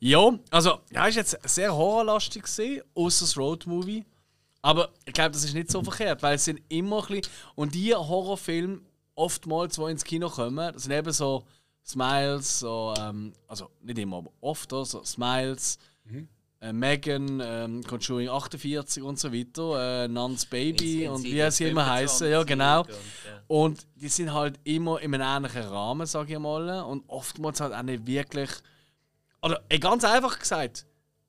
Ja, 0.00 0.38
also, 0.50 0.80
ja, 0.90 1.06
ist 1.06 1.16
jetzt 1.16 1.38
sehr 1.48 1.74
horrorlastig 1.74 2.42
gesehen, 2.42 2.82
außer 2.94 3.24
das 3.24 3.36
Road-Movie. 3.36 4.04
Aber 4.66 4.88
ich 5.04 5.12
glaube, 5.12 5.30
das 5.30 5.44
ist 5.44 5.54
nicht 5.54 5.70
so 5.70 5.80
verkehrt, 5.80 6.24
weil 6.24 6.34
es 6.34 6.44
sind 6.44 6.60
immer 6.68 7.00
ein 7.00 7.06
bisschen. 7.06 7.32
Und 7.54 7.72
die 7.72 7.94
Horrorfilme, 7.94 8.80
oftmals, 9.14 9.76
die 9.76 9.82
ins 9.82 10.02
Kino 10.02 10.28
kommen, 10.28 10.72
das 10.72 10.82
sind 10.82 10.92
eben 10.92 11.12
so 11.12 11.44
Smiles, 11.86 12.58
so, 12.58 12.92
ähm, 12.98 13.32
also 13.46 13.70
nicht 13.80 13.96
immer, 13.96 14.16
aber 14.16 14.32
oft 14.40 14.72
auch 14.72 14.84
so 14.84 15.04
Smiles, 15.04 15.78
äh, 16.60 16.72
Megan, 16.72 17.40
ähm, 17.44 17.84
Conjuring 17.84 18.28
48 18.28 19.04
und 19.04 19.20
so 19.20 19.32
weiter, 19.32 20.04
äh, 20.04 20.08
Nuns 20.08 20.46
Baby 20.46 21.06
und 21.06 21.22
wie 21.22 21.48
sie 21.52 21.66
immer 21.66 21.86
heißen, 21.86 22.28
ja, 22.28 22.42
genau. 22.42 22.80
und, 22.80 22.88
ja. 22.88 22.94
Und 23.46 23.86
die 23.94 24.08
sind 24.08 24.34
halt 24.34 24.58
immer 24.64 25.00
in 25.00 25.14
einem 25.14 25.44
ähnlichen 25.44 25.70
Rahmen, 25.70 26.08
sage 26.08 26.32
ich 26.32 26.38
mal. 26.40 26.80
Und 26.80 27.04
oftmals 27.06 27.60
halt 27.60 27.72
auch 27.72 27.82
nicht 27.84 28.04
wirklich. 28.04 28.50
Oder 29.42 29.62
ey, 29.68 29.78
ganz 29.78 30.02
einfach 30.02 30.36
gesagt, 30.40 30.86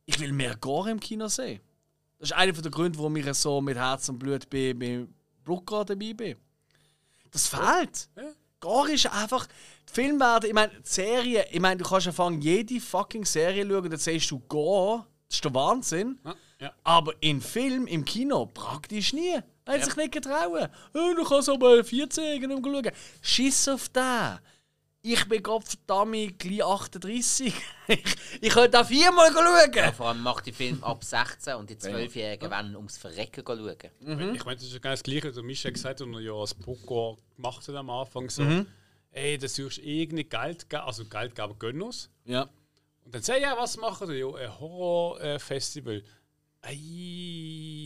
ich 0.08 0.20
will 0.20 0.34
mehr 0.34 0.56
Gore 0.56 0.90
im 0.90 1.00
Kino 1.00 1.28
sehen. 1.28 1.62
Das 2.20 2.32
ist 2.32 2.36
einer 2.36 2.52
der 2.52 2.72
Gründe, 2.72 2.98
warum 2.98 3.16
ich 3.16 3.34
so 3.34 3.62
mit 3.62 3.78
Herz 3.78 4.10
und 4.10 4.20
Blut 4.20 4.50
bei, 4.50 4.74
bei 4.74 5.06
Brooker 5.44 5.86
dabei 5.86 6.14
bin. 6.14 6.36
Das 7.32 7.48
fehlt. 7.48 8.10
Ja. 8.16 8.24
Gar 8.60 8.90
ist 8.90 9.06
einfach. 9.06 9.48
Die 9.88 9.94
Filme 9.94 10.20
werden, 10.20 10.48
ich 10.48 10.54
meine, 10.54 10.72
die 10.74 10.90
Serien, 10.90 11.46
ich 11.52 11.60
meine, 11.60 11.78
du 11.78 11.88
kannst 11.88 12.08
anfangen, 12.08 12.42
jede 12.42 12.80
fucking 12.80 13.24
Serie 13.24 13.64
schauen 13.64 13.84
und 13.84 13.92
dann 13.92 14.00
siehst 14.00 14.32
du 14.32 14.40
gar. 14.40 15.08
Das 15.28 15.38
ist 15.38 15.46
der 15.46 15.54
Wahnsinn. 15.54 16.20
Ja, 16.24 16.36
ja. 16.62 16.74
Aber 16.84 17.14
in 17.20 17.42
Film, 17.42 17.86
im 17.86 18.04
Kino, 18.04 18.48
praktisch 18.48 19.14
nie. 19.14 19.40
Er 19.66 19.74
hat 19.74 19.84
sich 19.84 19.96
nicht 19.96 20.14
getrauen. 20.14 20.70
Oh, 20.94 21.14
du 21.16 21.24
kannst 21.24 21.50
aber 21.50 21.76
14-Jährigen 21.80 22.50
nicht 22.50 22.64
mehr 22.64 22.74
schauen. 22.74 22.92
Schiss 23.22 23.68
auf 23.68 23.90
den. 23.90 24.40
Ich 25.10 25.26
bin 25.30 25.42
Gott 25.42 25.64
verdammt 25.64 26.38
gleich 26.40 26.64
38. 26.64 27.54
ich, 27.88 28.04
ich 28.42 28.50
könnte 28.50 28.82
auch 28.82 28.86
viermal 28.86 29.32
schauen. 29.32 29.72
Ja, 29.74 29.92
vor 29.94 30.08
allem 30.08 30.22
macht 30.22 30.46
die 30.46 30.52
Film 30.52 30.84
ab 30.84 31.04
16 31.04 31.56
und 31.56 31.70
die 31.70 31.76
12-Jährigen 31.76 32.52
wollen 32.52 32.76
ums 32.76 32.98
Verrecken 32.98 33.44
schauen. 33.46 33.78
Ich 34.36 34.44
meine, 34.46 34.56
das 34.58 34.64
ist 34.66 34.74
ja 34.74 34.80
genau 34.80 34.94
das 34.94 35.04
Gleiche, 35.04 35.36
was 35.36 35.44
Michel 35.44 35.72
gesagt 35.72 36.02
hat, 36.02 36.08
er 36.08 36.20
ja 36.20 36.34
als 36.34 36.54
Poker 36.54 37.18
gemacht 37.36 37.68
hat 37.68 37.76
am 37.76 37.90
Anfang. 37.90 38.30
So, 38.30 38.44
Mhm. 38.44 38.66
ey, 39.12 39.38
das 39.38 39.56
suchst 39.56 39.78
irgendwie 39.80 40.26
Geld, 40.26 40.70
ge- 40.70 40.80
also 40.80 41.06
Geld 41.06 41.34
geben 41.36 41.58
gönnen 41.58 41.82
uns. 41.84 42.10
Ja. 42.26 42.50
Und 43.06 43.16
dann 43.16 43.22
sag 43.22 43.38
ich, 43.38 43.44
ja, 43.44 43.56
was 43.58 43.78
machen 43.78 44.10
wir? 44.10 44.18
Ja, 44.18 44.28
ein 44.36 44.60
Horrorfestival. 44.60 46.04
Ei. 46.62 47.86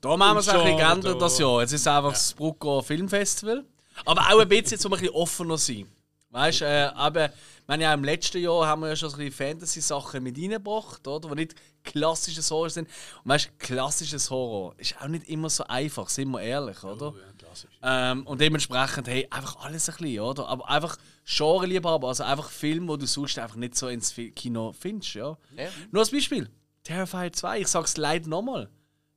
Da 0.00 0.10
haben 0.10 0.18
wir 0.20 0.36
es 0.36 0.48
ein 0.48 0.58
bisschen 0.62 0.76
geändert 0.76 1.14
da- 1.16 1.18
das 1.18 1.38
Jahr. 1.38 1.60
Jetzt 1.62 1.72
ist 1.72 1.80
es 1.80 1.86
einfach 1.86 2.12
das 2.12 2.32
Brucker 2.34 2.82
Filmfestival. 2.82 3.64
Aber 4.04 4.20
auch 4.30 4.38
ein 4.38 4.48
bisschen, 4.48 4.78
um 4.86 4.92
ein 4.92 5.00
bisschen 5.00 5.14
offener 5.14 5.58
sein. 5.58 5.90
Weißt 6.36 6.60
du, 6.60 6.64
äh, 6.66 6.90
aber 6.94 7.26
ich 7.30 7.66
meine, 7.66 7.84
ja, 7.84 7.94
im 7.94 8.04
letzten 8.04 8.42
Jahr 8.42 8.66
haben 8.66 8.82
wir 8.82 8.90
ja 8.90 8.96
schon 8.96 9.08
so 9.08 9.16
ein 9.16 9.24
bisschen 9.24 9.48
Fantasy-Sachen 9.48 10.22
mit 10.22 10.36
reingebracht, 10.36 11.08
oder? 11.08 11.30
Die 11.30 11.34
nicht 11.34 11.54
klassisches 11.82 12.50
Horror 12.50 12.68
sind. 12.68 12.90
Und 13.24 13.30
weißt 13.30 13.46
du, 13.46 13.50
klassisches 13.56 14.28
Horror 14.28 14.74
ist 14.76 15.00
auch 15.00 15.08
nicht 15.08 15.26
immer 15.30 15.48
so 15.48 15.64
einfach, 15.64 16.10
sind 16.10 16.30
wir 16.32 16.42
ehrlich, 16.42 16.84
oder? 16.84 17.14
Oh, 17.14 17.16
ja, 17.16 17.32
klassisch. 17.38 17.70
Ähm, 17.82 18.26
und 18.26 18.38
dementsprechend, 18.38 19.08
hey, 19.08 19.26
einfach 19.30 19.64
alles 19.64 19.88
ein 19.88 19.96
bisschen, 19.96 20.20
oder? 20.20 20.46
Aber 20.46 20.68
einfach 20.68 20.98
Genre-Liebhaber, 21.24 22.08
also 22.08 22.24
einfach 22.24 22.50
Filme, 22.50 22.86
wo 22.88 22.98
du 22.98 23.06
sonst 23.06 23.38
einfach 23.38 23.56
nicht 23.56 23.74
so 23.74 23.88
ins 23.88 24.14
Kino 24.34 24.74
findest, 24.78 25.14
ja. 25.14 25.38
Ja. 25.56 25.70
Nur 25.90 26.02
als 26.02 26.10
Beispiel: 26.10 26.50
Terrifier 26.84 27.32
2, 27.32 27.60
ich 27.60 27.68
sag's 27.68 27.96
leider 27.96 28.28
nochmal. 28.28 28.68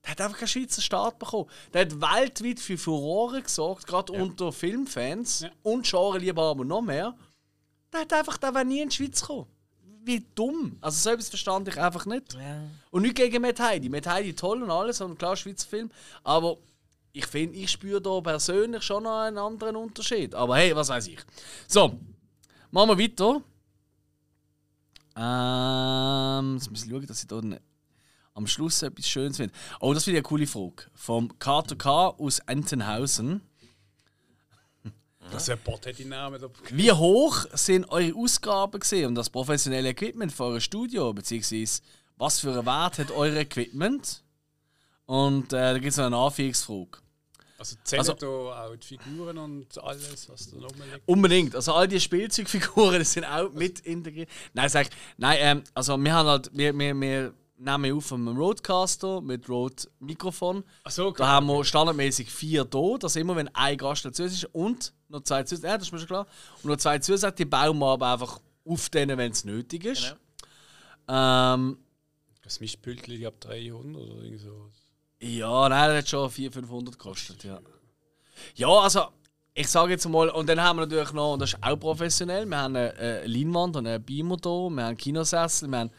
Der 0.03 0.11
hat 0.11 0.21
einfach 0.21 0.37
keinen 0.39 0.47
Schweizer 0.47 0.81
Start 0.81 1.19
bekommen. 1.19 1.49
Der 1.73 1.81
hat 1.81 1.99
weltweit 2.01 2.59
für 2.59 2.77
Furore 2.77 3.41
gesorgt, 3.41 3.85
gerade 3.85 4.13
unter 4.13 4.51
Filmfans 4.51 5.41
Ja. 5.41 5.49
und 5.63 5.85
Genre-Liebhaber 5.85 6.63
noch 6.65 6.81
mehr. 6.81 7.15
Der 7.91 8.01
hat 8.01 8.13
einfach, 8.13 8.37
der 8.37 8.63
nie 8.63 8.81
in 8.81 8.89
die 8.89 8.95
Schweiz 8.95 9.21
gekommen. 9.21 9.47
Wie 10.05 10.25
dumm. 10.33 10.77
Also 10.81 10.97
so 10.97 11.09
etwas 11.09 11.29
verstand 11.29 11.67
ich 11.67 11.77
einfach 11.79 12.05
nicht. 12.05 12.37
Und 12.91 13.01
nicht 13.01 13.15
gegen 13.15 13.41
Matt 13.41 13.59
Heidi. 13.59 13.89
Matt 13.89 14.07
Heidi 14.07 14.33
toll 14.33 14.63
und 14.63 14.71
alles, 14.71 15.01
und 15.01 15.19
klar 15.19 15.35
Schweizer 15.35 15.67
Film. 15.67 15.91
Aber 16.23 16.57
ich 17.11 17.25
finde, 17.25 17.57
ich 17.57 17.69
spüre 17.69 18.01
da 18.01 18.21
persönlich 18.21 18.81
schon 18.83 19.03
noch 19.03 19.19
einen 19.19 19.37
anderen 19.37 19.75
Unterschied. 19.75 20.33
Aber 20.33 20.55
hey, 20.57 20.75
was 20.75 20.89
weiß 20.89 21.07
ich. 21.07 21.19
So, 21.67 21.99
machen 22.71 22.97
wir 22.97 22.99
weiter. 22.99 23.41
Ähm, 25.15 26.53
jetzt 26.55 26.69
muss 26.71 26.83
ich 26.85 26.89
schauen, 26.89 27.05
dass 27.05 27.21
ich 27.21 27.27
da 27.27 27.41
am 28.39 28.47
Schluss 28.47 28.81
etwas 28.81 29.07
Schönes 29.07 29.37
finde. 29.37 29.53
Oh, 29.81 29.93
das 29.93 30.05
finde 30.05 30.19
ich 30.19 30.25
eine 30.25 30.29
coole 30.29 30.47
Frage. 30.47 30.89
Vom 30.95 31.37
Carter 31.39 31.75
K. 31.75 32.07
aus 32.17 32.39
Entenhausen. 32.39 33.41
Das 35.31 35.43
ist 35.43 35.49
ein 35.49 35.59
Bot, 35.59 35.85
hat 35.85 35.99
Namen. 35.99 36.41
Wie 36.71 36.91
hoch 36.91 37.45
sind 37.53 37.87
eure 37.91 38.15
Ausgaben 38.15 38.79
gesehen 38.79 39.07
und 39.09 39.15
das 39.15 39.29
professionelle 39.29 39.89
Equipment 39.89 40.31
für 40.31 40.45
euer 40.45 40.61
Studio? 40.61 41.13
Beziehungsweise, 41.13 41.81
was 42.17 42.39
für 42.39 42.51
einen 42.53 42.65
Wert 42.65 42.97
hat 42.97 43.11
euer 43.11 43.35
Equipment? 43.35 44.23
Und 45.05 45.53
äh, 45.53 45.73
da 45.73 45.73
gibt 45.73 45.91
es 45.91 45.97
noch 45.97 46.05
eine 46.05 46.17
Anführungsfrage. 46.17 46.97
Also 47.59 47.75
zählen 47.83 47.99
Also- 47.99 48.13
da 48.13 48.27
auch 48.27 48.75
die 48.77 48.87
Figuren 48.87 49.37
und 49.37 49.77
alles, 49.83 50.29
was 50.29 50.49
da 50.49 50.57
noch 50.57 50.71
liegt. 50.71 51.01
Unbedingt. 51.05 51.55
Also 51.55 51.73
all 51.73 51.87
die 51.89 51.99
Spielzeugfiguren 51.99 52.99
die 52.99 53.05
sind 53.05 53.25
auch 53.25 53.51
mit 53.51 53.81
integriert. 53.81 54.29
Nein, 54.53 54.69
sag 54.69 54.87
ich, 54.87 54.93
nein, 55.17 55.37
ähm, 55.41 55.63
also 55.73 55.97
wir 55.97 56.13
haben 56.13 56.27
halt, 56.29 56.49
wir, 56.53 56.73
wir, 56.77 56.95
wir 56.95 57.33
nehmen 57.59 57.95
auf 57.97 58.11
einem 58.13 58.29
Roadcaster 58.37 59.21
mit 59.21 59.47
Rode 59.49 59.83
Mikrofon. 59.99 60.63
Ach 60.83 60.91
so, 60.91 61.11
Da 61.11 61.27
haben 61.27 61.47
wir 61.47 61.63
standardmäßig 61.63 62.31
vier 62.31 62.63
da, 62.65 62.97
dass 62.97 63.15
immer 63.15 63.35
wenn 63.35 63.53
ein 63.53 63.77
Gast 63.77 64.05
dazu 64.05 64.23
ist 64.23 64.45
und 64.53 64.93
noch 65.09 65.21
zwei 65.21 65.43
zusätzlich, 65.43 65.69
ja, 65.69 65.77
das 65.77 65.87
ist 65.87 65.91
mir 65.91 65.99
schon 65.99 66.07
klar, 66.07 66.27
und 66.63 66.69
noch 66.69 66.77
zwei 66.77 66.99
zusätzlich, 66.99 67.35
die 67.35 67.45
bauen 67.45 67.77
wir 67.79 67.87
aber 67.87 68.13
einfach 68.13 68.39
auf 68.65 68.89
denen, 68.89 69.17
wenn 69.17 69.31
es 69.31 69.43
nötig 69.43 69.85
ist. 69.85 70.15
Ähm, 71.07 71.77
Das 72.43 72.59
Mischpültchen 72.59 73.25
ab 73.25 73.35
300 73.39 74.01
oder 74.01 74.23
irgend 74.23 74.41
so. 74.41 74.69
Ja, 75.21 75.67
nein, 75.67 75.89
das 75.89 75.97
hat 75.99 76.09
schon 76.09 76.29
400, 76.29 76.53
500 76.65 76.97
gekostet, 76.97 77.43
ja. 77.43 77.59
Ja, 78.55 78.69
also, 78.69 79.07
ich 79.53 79.67
sage 79.67 79.91
jetzt 79.91 80.07
mal, 80.07 80.29
und 80.29 80.47
dann 80.47 80.61
haben 80.61 80.77
wir 80.79 80.85
natürlich 80.85 81.11
noch, 81.11 81.33
und 81.33 81.41
das 81.41 81.53
ist 81.53 81.59
auch 81.61 81.75
professionell, 81.77 82.45
wir 82.45 82.57
haben 82.57 82.75
eine, 82.75 82.93
eine 82.93 83.25
Leinwand 83.27 83.75
und 83.75 83.87
einen 83.87 84.03
Beamer 84.03 84.37
da, 84.37 84.49
wir 84.49 84.69
haben 84.69 84.79
einen 84.79 84.97
Kinosessel, 84.97 85.67
wir 85.67 85.79
haben, 85.79 85.91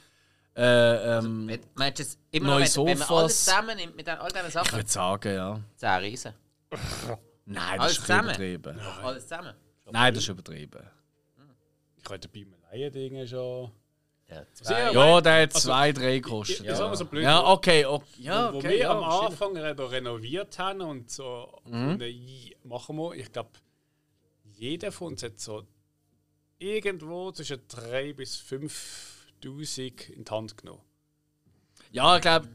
äh, 0.63 1.19
ähm, 1.19 1.49
Wenn- 1.49 1.61
Meinst 1.75 1.99
du, 1.99 2.03
es 2.03 2.19
immer 2.31 2.47
Neue 2.49 2.65
noch, 2.65 2.77
wenn, 2.77 2.87
wenn 2.87 2.99
man 2.99 3.09
Sofas. 3.09 3.19
alles 3.23 3.45
zusammennimmt 3.45 3.97
mit 3.97 4.07
den- 4.07 4.19
all 4.19 4.31
diesen 4.31 4.47
ich 4.47 4.53
Sachen? 4.53 4.73
würde 4.77 4.89
sagen, 4.91 5.35
ja. 5.35 5.61
10 5.77 5.89
Riesen. 6.01 6.35
Nein, 7.47 7.57
das 7.77 7.81
Alles 7.81 7.93
ist 7.93 8.01
zusammen? 8.03 8.25
übertrieben. 8.29 8.81
Alles 9.03 9.23
zusammen? 9.25 9.55
Nein, 9.91 10.15
das 10.15 10.23
ist 10.23 10.29
übertrieben. 10.29 10.83
Ich 11.97 12.09
hatte 12.11 12.29
bei 12.29 12.45
mir 12.45 12.57
Laien-Dinge 12.73 13.27
schon. 13.27 13.71
Ja, 14.29 14.37
Also. 14.39 14.73
Ja, 15.01 15.21
der 15.21 15.43
hat 15.43 15.55
Also, 15.55 15.69
zwei, 15.69 15.93
drei 15.93 16.19
gekostet. 16.21 16.61
ich- 16.61 16.67
ich 16.67 16.79
ja. 16.79 16.89
mal 16.89 16.97
so 16.97 17.05
blöd, 17.05 17.25
ja, 17.25 17.43
wo- 17.43 17.49
okay, 17.49 17.85
okay. 17.85 18.07
Ja, 18.19 18.53
wo 18.53 18.59
okay, 18.59 18.69
wir 18.69 18.77
ja, 18.79 18.91
am. 18.97 19.03
Anfang 19.27 19.57
renoviert 19.57 20.57
haben 20.59 20.81
und 20.83 21.11
so 21.11 21.61
Mhm. 21.65 21.89
und, 21.95 22.03
äh, 22.03 22.55
machen 22.63 22.97
wir, 22.97 23.15
ich 23.15 23.33
glaube, 23.33 23.51
jeder 24.45 24.93
von 24.93 25.09
uns 25.09 25.23
hat 25.25 25.41
so 25.41 25.67
irgendwo 26.59 27.33
zwischen 27.33 27.67
3.000 27.67 28.13
bis 28.15 28.37
5.000 29.43 30.11
in 30.11 30.25
die 30.25 30.31
Hand 30.31 30.57
genommen. 30.57 30.83
Ja, 31.93 32.17
ich 32.17 32.23
glaube, 32.23 32.49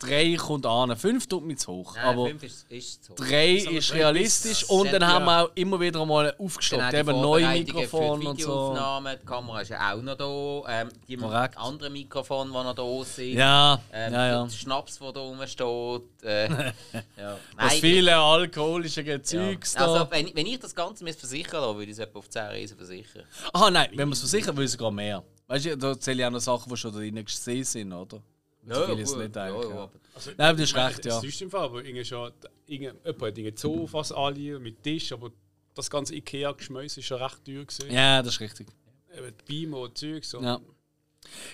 drei 0.00 0.34
kommt 0.34 0.66
an. 0.66 0.96
Fünf 0.96 1.26
tut 1.28 1.44
mir 1.44 1.56
zu 1.56 1.70
hoch. 1.72 1.94
Nein, 1.94 2.04
aber 2.06 2.26
fünf 2.26 2.42
ist, 2.42 2.66
ist 2.70 3.10
drei 3.14 3.58
Sagen 3.58 3.70
wir 3.72 3.78
ist 3.78 3.90
drei 3.90 3.96
realistisch. 3.98 4.64
Und 4.70 4.92
dann 4.92 5.02
Ja. 5.02 5.08
haben 5.08 5.24
wir 5.26 5.44
auch 5.44 5.50
immer 5.54 5.78
wieder 5.78 6.04
mal 6.06 6.34
aufgestockt. 6.38 6.92
die 6.92 6.96
Eben 6.96 7.20
neue 7.20 7.46
Mikrofone 7.50 8.30
und 8.30 8.40
so. 8.40 8.74
Die 8.74 9.26
Kamera 9.26 9.60
ist 9.60 9.68
ja 9.68 9.92
auch 9.94 10.02
noch 10.02 10.16
da. 10.16 10.80
Ähm, 10.82 10.88
die 11.06 11.16
Korrekt. 11.16 11.56
anderen 11.58 11.92
Mikrofone, 11.92 12.50
die 12.50 12.54
noch 12.56 12.74
da 12.74 13.04
sind. 13.04 13.34
Ja, 13.34 13.80
Ähm, 13.92 14.12
ja, 14.12 14.26
ja. 14.28 14.42
Der 14.44 14.50
Schnaps, 14.50 14.98
der 14.98 15.12
da 15.12 15.20
rumsteht. 15.20 16.22
Äh, 16.24 16.48
ja. 16.52 16.72
Das 17.16 17.38
Nein, 17.56 17.80
viele 17.80 18.16
alkoholische 18.16 19.02
ja. 19.02 19.16
Gezeugs 19.18 19.74
da. 19.74 19.86
Also, 19.86 20.10
wenn, 20.10 20.34
wenn 20.34 20.46
ich 20.46 20.58
das 20.58 20.74
Ganze 20.74 21.04
versichern 21.12 21.60
lasse, 21.60 21.74
würde 21.76 21.84
ich 21.84 21.90
es 21.92 21.98
etwa 21.98 22.18
auf 22.18 22.28
10 22.28 22.42
Riesen 22.46 22.76
versichern. 22.76 23.24
Aha, 23.52 23.70
nein, 23.70 23.90
wenn 23.94 24.08
wir 24.08 24.14
es 24.14 24.20
versichern, 24.20 24.56
will 24.56 24.64
ich 24.64 24.72
sogar 24.72 24.90
mehr. 24.90 25.22
Weißt 25.50 25.64
du, 25.64 25.76
da 25.76 25.98
zähle 25.98 26.20
ich 26.22 26.26
auch 26.26 26.30
noch 26.30 26.38
Sachen, 26.40 26.70
die 26.70 26.76
schon 26.76 26.92
da 26.92 26.98
drin 27.00 27.24
gesehen 27.24 27.64
sind, 27.64 27.92
oder? 27.92 28.22
So 28.68 28.86
viel 28.86 28.98
ist 29.00 29.10
gut, 29.14 29.22
nicht 29.24 29.36
eigentlich. 29.36 29.68
Ja. 29.70 29.74
aber- 29.82 29.90
Also, 30.14 30.30
Nein, 30.36 30.48
aber 30.48 30.58
das 30.58 30.60
ist 30.70 30.70
ich 30.70 30.76
recht, 30.76 31.04
ja. 31.06 31.18
Es 31.18 31.24
ist 31.24 31.42
im 31.42 31.50
Fall, 31.50 31.64
aber 31.64 31.84
irgendwie 31.84 32.04
schon, 32.04 32.32
irgend- 32.66 33.04
jemand 33.04 33.22
hat 33.22 33.38
irgendwie 33.38 33.56
Sofas 33.56 34.12
alle 34.12 34.58
mit 34.60 34.82
Tisch, 34.82 35.10
aber 35.12 35.30
das 35.74 35.90
ganze 35.90 36.14
Ikea-Geschmäus 36.14 36.96
ist 36.98 37.06
schon 37.06 37.20
recht 37.20 37.44
teuer 37.44 37.64
gewesen. 37.64 37.90
ja, 37.90 38.22
das 38.22 38.34
ist 38.34 38.40
richtig. 38.40 38.68
Eben 39.16 39.34
die 39.38 39.44
Beamer 39.44 39.78
und 39.80 39.98
Zeugs. 39.98 40.34
und- 40.34 40.44
Ja. 40.44 40.60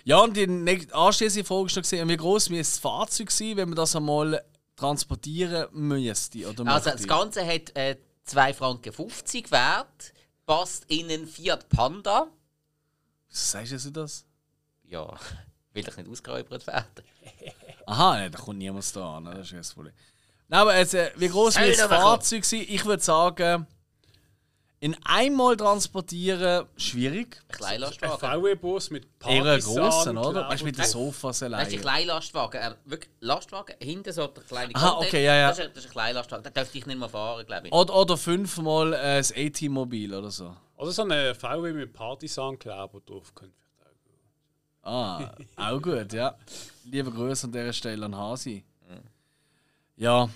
Ja, 0.04 0.18
und 0.20 0.36
die 0.36 0.88
anschließende 0.92 1.44
Frage 1.46 1.66
ist 1.66 1.76
noch, 1.76 1.82
gewesen, 1.82 2.08
wie 2.08 2.16
groß 2.16 2.50
müsste 2.50 2.72
das 2.74 2.78
Fahrzeug 2.78 3.30
sein, 3.30 3.56
wenn 3.56 3.68
man 3.70 3.76
das 3.76 3.96
einmal 3.96 4.44
transportieren 4.76 5.66
müsste? 5.72 6.48
Oder 6.48 6.66
Also, 6.66 6.90
das 6.90 7.06
Ganze 7.06 7.46
hat 7.46 7.74
äh, 7.76 7.96
2,50 8.26 8.54
Franken 8.54 9.50
wert, 9.50 10.12
passt 10.44 10.84
in 10.88 11.10
einen 11.10 11.26
Fiat 11.26 11.68
Panda. 11.68 12.28
Sagst 13.36 13.72
du 13.84 13.90
das? 13.90 14.24
Ja, 14.84 15.06
will 15.72 15.86
ich 15.86 15.96
nicht 15.96 16.08
ausgeräubert 16.08 16.66
werden. 16.66 16.86
Aha, 17.86 18.14
nein, 18.14 18.32
da 18.32 18.38
kommt 18.38 18.58
niemand 18.58 18.96
da 18.96 19.16
an, 19.18 19.24
ne? 19.24 19.34
das 19.34 19.46
ist 19.52 19.54
das 19.54 19.74
Problem. 19.74 19.92
Nein, 20.48 20.60
aber 20.60 20.76
jetzt, 20.76 20.94
äh, 20.94 21.10
wie 21.16 21.28
groß 21.28 21.56
wird 21.58 21.78
das 21.78 21.86
Fahrzeug 21.86 22.44
sein? 22.44 22.64
Ich 22.68 22.84
würde 22.84 23.02
sagen, 23.02 23.66
in 24.80 24.96
einmal 25.04 25.56
transportieren, 25.56 26.66
schwierig. 26.76 27.36
Ein 27.36 27.42
Ein 27.52 27.56
Kleinlastwagen. 27.56 28.18
VW-Bus 28.42 28.90
mit 28.90 29.04
Eher 29.22 29.28
einen 29.28 29.44
Partisan, 29.44 29.74
grossen, 29.76 30.18
oder? 30.18 30.48
Weißt 30.48 30.60
du, 30.60 30.64
mit 30.66 30.78
den 30.78 30.84
Sofas 30.84 31.38
Das 31.38 31.48
ist 31.48 31.52
ein 31.52 31.54
allein. 31.54 31.80
Kleinlastwagen. 31.80 32.60
Äh, 32.60 32.74
wirklich 32.84 33.10
Lastwagen. 33.20 33.74
Hinten 33.80 34.12
so 34.12 34.26
der 34.26 34.42
kleine 34.44 34.74
Aha, 34.74 34.98
okay, 34.98 35.24
ja, 35.24 35.34
ja. 35.34 35.48
Das 35.48 35.58
ist, 35.58 35.64
ein- 35.64 35.70
das 35.74 35.84
ist 35.84 35.90
ein 35.90 35.92
Kleinlastwagen. 35.92 36.44
Da 36.44 36.50
dürfte 36.50 36.78
ich 36.78 36.86
nicht 36.86 36.98
mehr 36.98 37.08
fahren, 37.08 37.44
glaube 37.46 37.66
ich. 37.68 37.72
Oder, 37.72 37.94
oder 37.94 38.16
fünfmal 38.16 38.92
äh, 38.92 39.16
das 39.18 39.32
A-Team-Mobil 39.32 40.14
oder 40.14 40.30
so. 40.30 40.54
Oder 40.76 40.92
so 40.92 41.02
eine 41.02 41.34
VW 41.34 41.72
mit 41.72 41.92
Partisan-Kleber 41.92 43.00
drauf. 43.06 43.34
könnte 43.34 43.54
vielleicht 43.76 43.96
auch. 44.82 44.90
Ah, 44.90 45.34
auch 45.56 45.80
gut, 45.80 46.12
ja. 46.12 46.36
Liebe 46.84 47.10
Grüße 47.10 47.46
an 47.46 47.52
dieser 47.52 47.72
Stelle 47.72 48.04
an 48.04 48.16
Hasi. 48.16 48.64
Ja. 49.96 50.28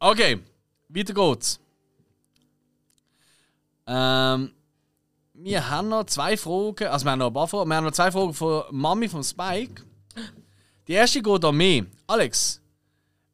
Okay, 0.00 0.40
weiter 0.88 1.14
geht's. 1.14 1.60
Ähm, 3.86 4.52
wir 5.34 5.70
haben 5.70 5.88
noch 5.88 6.04
zwei 6.04 6.36
Fragen, 6.36 6.88
also 6.88 7.06
wir 7.06 7.12
haben 7.12 7.20
noch 7.20 7.28
ein 7.28 7.32
paar 7.32 7.48
Fragen. 7.48 7.70
Wir 7.70 7.76
haben 7.76 7.84
noch 7.84 7.92
zwei 7.92 8.10
Fragen 8.10 8.34
von 8.34 8.64
Mami 8.70 9.08
von 9.08 9.22
Spike. 9.22 9.82
Die 10.88 10.92
erste 10.92 11.22
geht 11.22 11.44
an 11.44 11.56
mich. 11.56 11.84
Alex, 12.06 12.60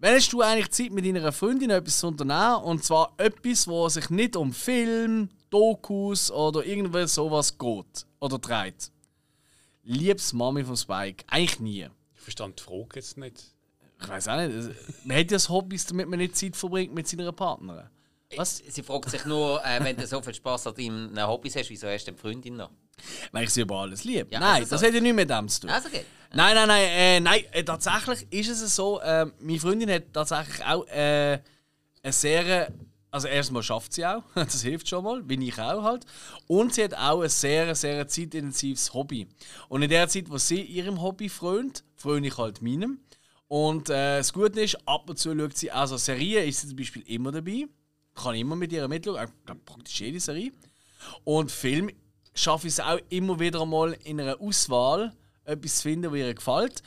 Wann 0.04 0.16
hast 0.16 0.30
du 0.34 0.42
eigentlich 0.42 0.70
Zeit 0.70 0.92
mit 0.92 1.06
deiner 1.06 1.32
Freundin 1.32 1.70
etwas 1.70 2.00
zu 2.00 2.08
unternehmen? 2.08 2.62
Und 2.64 2.84
zwar 2.84 3.14
etwas, 3.16 3.66
wo 3.66 3.88
sich 3.88 4.10
nicht 4.10 4.36
um 4.36 4.52
Film, 4.52 5.30
Dokus 5.54 6.32
oder 6.32 6.64
irgendwas 6.64 7.14
sowas 7.14 7.56
geht 7.56 8.06
oder 8.18 8.38
dreht. 8.38 8.90
Liebes 9.84 10.32
Mami 10.32 10.64
von 10.64 10.76
Spike, 10.76 11.24
eigentlich 11.28 11.60
nie. 11.60 11.88
Ich 12.16 12.20
verstand 12.20 12.58
die 12.58 12.64
Frage 12.64 12.88
jetzt 12.96 13.16
nicht. 13.16 13.40
Ich 14.00 14.08
weiß 14.08 14.26
auch 14.26 14.36
nicht. 14.36 14.52
Man 15.04 15.16
hat 15.16 15.30
ja 15.30 15.36
das 15.36 15.48
Hobbys, 15.48 15.86
damit 15.86 16.08
man 16.08 16.18
nicht 16.18 16.36
Zeit 16.36 16.56
verbringt 16.56 16.92
mit 16.92 17.06
seiner 17.06 17.30
Partnerin. 17.30 17.88
Was? 18.36 18.64
Sie 18.66 18.82
fragt 18.82 19.10
sich 19.10 19.24
nur, 19.26 19.64
äh, 19.64 19.78
wenn 19.84 19.96
du 19.96 20.04
so 20.08 20.20
viel 20.20 20.34
Spaß 20.34 20.66
an 20.66 20.74
deinen 20.74 21.24
Hobbys 21.24 21.54
hast, 21.54 21.70
wieso 21.70 21.86
hast 21.86 22.06
du 22.06 22.10
eine 22.10 22.18
Freundin 22.18 22.56
noch? 22.56 22.70
Weil 23.30 23.44
ich 23.44 23.50
sie 23.50 23.60
über 23.60 23.76
alles 23.76 24.02
liebe. 24.02 24.26
Ja, 24.32 24.40
nein, 24.40 24.62
also 24.62 24.70
das 24.70 24.80
so. 24.80 24.86
hat 24.88 24.94
ja 24.94 25.00
nichts 25.00 25.14
mit 25.14 25.30
dem 25.30 25.48
zu 25.48 25.60
tun. 25.60 25.70
Also 25.70 25.88
geht. 25.88 26.06
Nein, 26.32 26.56
nein, 26.56 26.66
nein, 26.66 26.88
äh, 26.88 27.20
nein, 27.20 27.44
äh, 27.52 27.62
tatsächlich 27.62 28.26
ist 28.32 28.60
es 28.60 28.74
so, 28.74 29.00
äh, 29.00 29.26
meine 29.38 29.60
Freundin 29.60 29.88
hat 29.88 30.12
tatsächlich 30.12 30.64
auch 30.64 30.84
äh, 30.88 31.38
eine 32.02 32.12
sehr, 32.12 32.72
also 33.14 33.28
erstmal 33.28 33.62
schafft 33.62 33.92
sie 33.92 34.04
auch, 34.04 34.24
das 34.34 34.62
hilft 34.62 34.88
schon 34.88 35.04
mal, 35.04 35.22
wie 35.28 35.48
ich 35.48 35.56
auch 35.60 35.84
halt, 35.84 36.04
und 36.48 36.74
sie 36.74 36.82
hat 36.82 36.94
auch 36.94 37.22
ein 37.22 37.28
sehr, 37.28 37.72
sehr 37.76 38.08
zeitintensives 38.08 38.92
Hobby. 38.92 39.28
Und 39.68 39.82
in 39.82 39.88
der 39.88 40.08
Zeit, 40.08 40.28
wo 40.28 40.36
sie 40.36 40.60
ihrem 40.60 41.00
Hobby 41.00 41.28
frönt, 41.28 41.84
fröne 41.94 42.26
ich 42.26 42.36
halt 42.36 42.60
meinem. 42.60 42.98
Und 43.46 43.88
äh, 43.88 44.18
das 44.18 44.32
Gute 44.32 44.60
ist, 44.60 44.76
ab 44.88 45.08
und 45.08 45.16
zu 45.16 45.32
schaut 45.32 45.56
sie, 45.56 45.70
also 45.70 45.96
Serien 45.96 46.48
ist 46.48 46.62
sie 46.62 46.68
zum 46.68 46.76
Beispiel 46.76 47.02
immer 47.06 47.30
dabei, 47.30 47.68
kann 48.16 48.34
immer 48.34 48.56
mit 48.56 48.72
ihr 48.72 48.88
mitschauen, 48.88 49.30
glaube 49.46 49.60
praktisch 49.64 50.00
jede 50.00 50.18
Serie. 50.18 50.50
Und 51.22 51.52
Film 51.52 51.90
schaffe 52.34 52.66
ich 52.66 52.72
es 52.72 52.80
auch 52.80 52.98
immer 53.10 53.38
wieder 53.38 53.62
einmal 53.62 53.92
in 54.02 54.20
einer 54.20 54.40
Auswahl, 54.40 55.12
etwas 55.44 55.76
zu 55.76 55.82
finden, 55.82 56.10
was 56.10 56.18
ihr 56.18 56.34
gefällt. 56.34 56.82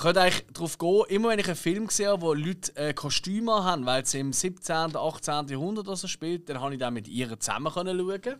Könnte 0.00 0.22
eigentlich 0.22 0.46
darauf 0.52 0.78
gehen, 0.78 1.04
immer 1.08 1.28
wenn 1.28 1.38
ich 1.38 1.46
einen 1.46 1.56
Film 1.56 1.88
sehe, 1.88 2.20
wo 2.20 2.32
Leute 2.32 2.74
äh, 2.76 2.94
Kostüme 2.94 3.52
haben, 3.64 3.84
weil 3.86 4.02
es 4.02 4.14
im 4.14 4.32
17., 4.32 4.96
18. 4.96 5.48
Jahrhundert 5.48 5.86
oder 5.88 5.96
so 5.96 6.08
spielt, 6.08 6.48
dann 6.48 6.60
habe 6.60 6.74
ich 6.74 6.80
dann 6.80 6.94
mit 6.94 7.06
ihr 7.06 7.38
zusammen 7.38 7.72
können 7.72 7.98
schauen. 7.98 8.36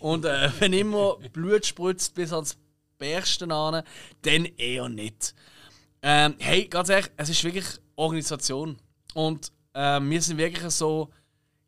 Und 0.00 0.24
äh, 0.24 0.50
wenn 0.58 0.72
immer 0.72 1.16
Blut 1.32 1.64
spritzt 1.64 2.14
bis 2.14 2.32
ans 2.32 2.56
Bersten 2.98 3.52
an, 3.52 3.84
dann 4.22 4.44
eher 4.56 4.88
nicht. 4.88 5.34
Ähm, 6.02 6.34
hey, 6.38 6.66
ganz 6.66 6.88
ehrlich, 6.88 7.10
es 7.16 7.28
ist 7.28 7.44
wirklich 7.44 7.66
Organisation. 7.94 8.76
Und 9.14 9.52
äh, 9.74 10.00
wir 10.00 10.22
sind 10.22 10.38
wirklich 10.38 10.70
so, 10.70 11.10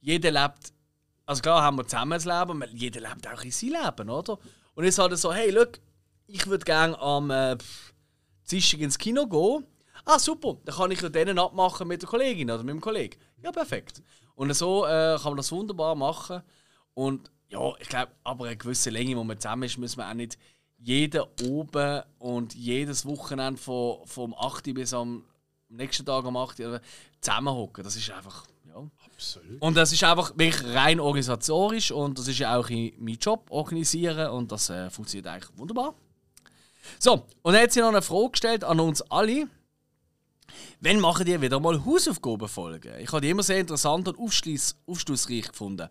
jeder 0.01 0.31
lebt 0.31 0.73
also 1.29 1.43
klar 1.43 1.63
haben 1.63 1.77
wir 1.77 1.87
zusammen 1.87 2.13
das 2.13 2.25
Leben, 2.25 2.63
aber 2.63 2.69
jeder 2.69 3.01
lebt 3.01 3.29
auch 3.29 3.43
in 3.43 3.51
sein 3.51 3.71
Leben, 3.71 4.09
oder? 4.09 4.39
Und 4.75 4.85
jetzt 4.85 4.99
halt 4.99 5.17
so, 5.19 5.31
hey, 5.31 5.51
look, 5.51 5.79
ich 6.27 6.47
würde 6.47 6.65
gerne 6.65 6.99
am 6.99 7.31
äh, 7.31 7.59
Dienstag 8.51 8.81
ins 8.81 8.99
Kino 8.99 9.27
gehen. 9.27 9.67
Ah, 10.05 10.19
super, 10.19 10.57
dann 10.65 10.75
kann 10.75 10.91
ich 10.91 11.01
ja 11.01 11.09
denen 11.09 11.39
abmachen 11.39 11.87
mit 11.87 12.03
der 12.03 12.09
Kollegin 12.09 12.51
oder 12.51 12.63
mit 12.63 12.75
dem 12.75 12.81
Kollegen. 12.81 13.19
Ja, 13.43 13.53
perfekt. 13.53 14.03
Und 14.35 14.55
so 14.55 14.87
äh, 14.87 15.17
kann 15.17 15.33
man 15.33 15.37
das 15.37 15.53
wunderbar 15.53 15.95
machen. 15.95 16.43
Und 16.95 17.31
ja, 17.49 17.73
ich 17.79 17.89
glaube, 17.89 18.13
aber 18.25 18.47
eine 18.47 18.57
gewisse 18.57 18.91
Länge, 18.91 19.17
wo 19.17 19.25
man 19.25 19.39
zusammen 19.39 19.65
ist, 19.65 19.79
müssen 19.79 19.99
wir 19.99 20.09
auch 20.09 20.15
nicht 20.15 20.39
jeden 20.79 21.23
oben 21.49 22.03
und 22.19 22.55
jedes 22.55 23.05
Wochenende 23.05 23.61
von, 23.61 24.07
vom 24.07 24.35
8. 24.35 24.75
bis 24.75 24.95
am 24.95 25.25
nächsten 25.69 26.07
Tag 26.07 26.25
am 26.25 26.37
8. 26.37 26.61
Uhr 26.61 26.81
zusammenhocken. 27.21 27.85
Das 27.85 27.97
ist 27.97 28.11
einfach, 28.11 28.47
ja. 28.67 28.89
Absolut. 29.13 29.61
Und 29.61 29.77
das 29.77 29.93
ist 29.93 30.05
einfach 30.05 30.33
wirklich 30.37 30.75
rein 30.75 31.01
organisatorisch 31.01 31.91
und 31.91 32.19
das 32.19 32.29
ist 32.29 32.39
ja 32.39 32.57
auch 32.57 32.69
in 32.71 32.93
mein 32.99 33.17
Job 33.17 33.47
organisieren 33.51 34.31
und 34.31 34.53
das 34.53 34.71
äh, 34.71 34.89
funktioniert 34.91 35.27
eigentlich 35.27 35.51
wunderbar. 35.59 35.95
So, 36.99 37.27
und 37.43 37.53
dann 37.53 37.63
hat 37.63 37.73
sie 37.73 37.81
noch 37.81 37.89
eine 37.89 38.03
Frage 38.03 38.31
gestellt 38.31 38.65
an 38.65 38.81
uns 38.81 39.03
alle. 39.03 39.49
Wann 40.81 41.01
machen 41.01 41.27
die 41.27 41.41
wieder 41.41 41.61
mal 41.61 41.85
Hausaufgabenfolgen? 41.85 42.99
Ich 43.01 43.09
habe 43.13 43.21
die 43.21 43.31
immer 43.31 43.43
sehr 43.43 43.59
interessant 43.59 44.09
und 44.09 44.19
aufschluss- 44.19 44.75
aufschlussreich 44.87 45.49
gefunden. 45.49 45.89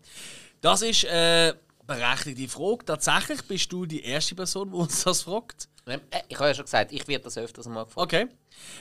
Das 0.60 0.82
ist 0.82 1.06
eine 1.06 1.56
berechtigte 1.86 2.48
Frage. 2.48 2.84
Tatsächlich 2.84 3.42
bist 3.42 3.72
du 3.72 3.86
die 3.86 4.02
erste 4.02 4.34
Person, 4.34 4.70
die 4.70 4.76
uns 4.76 5.04
das 5.04 5.22
fragt. 5.22 5.68
Äh, 5.86 5.98
Ich 6.28 6.36
habe 6.36 6.48
ja 6.48 6.54
schon 6.54 6.64
gesagt, 6.64 6.92
ich 6.92 7.06
werde 7.06 7.24
das 7.24 7.38
öfters 7.38 7.66
mal 7.66 7.84
gefragt. 7.84 8.12
Okay. 8.12 8.26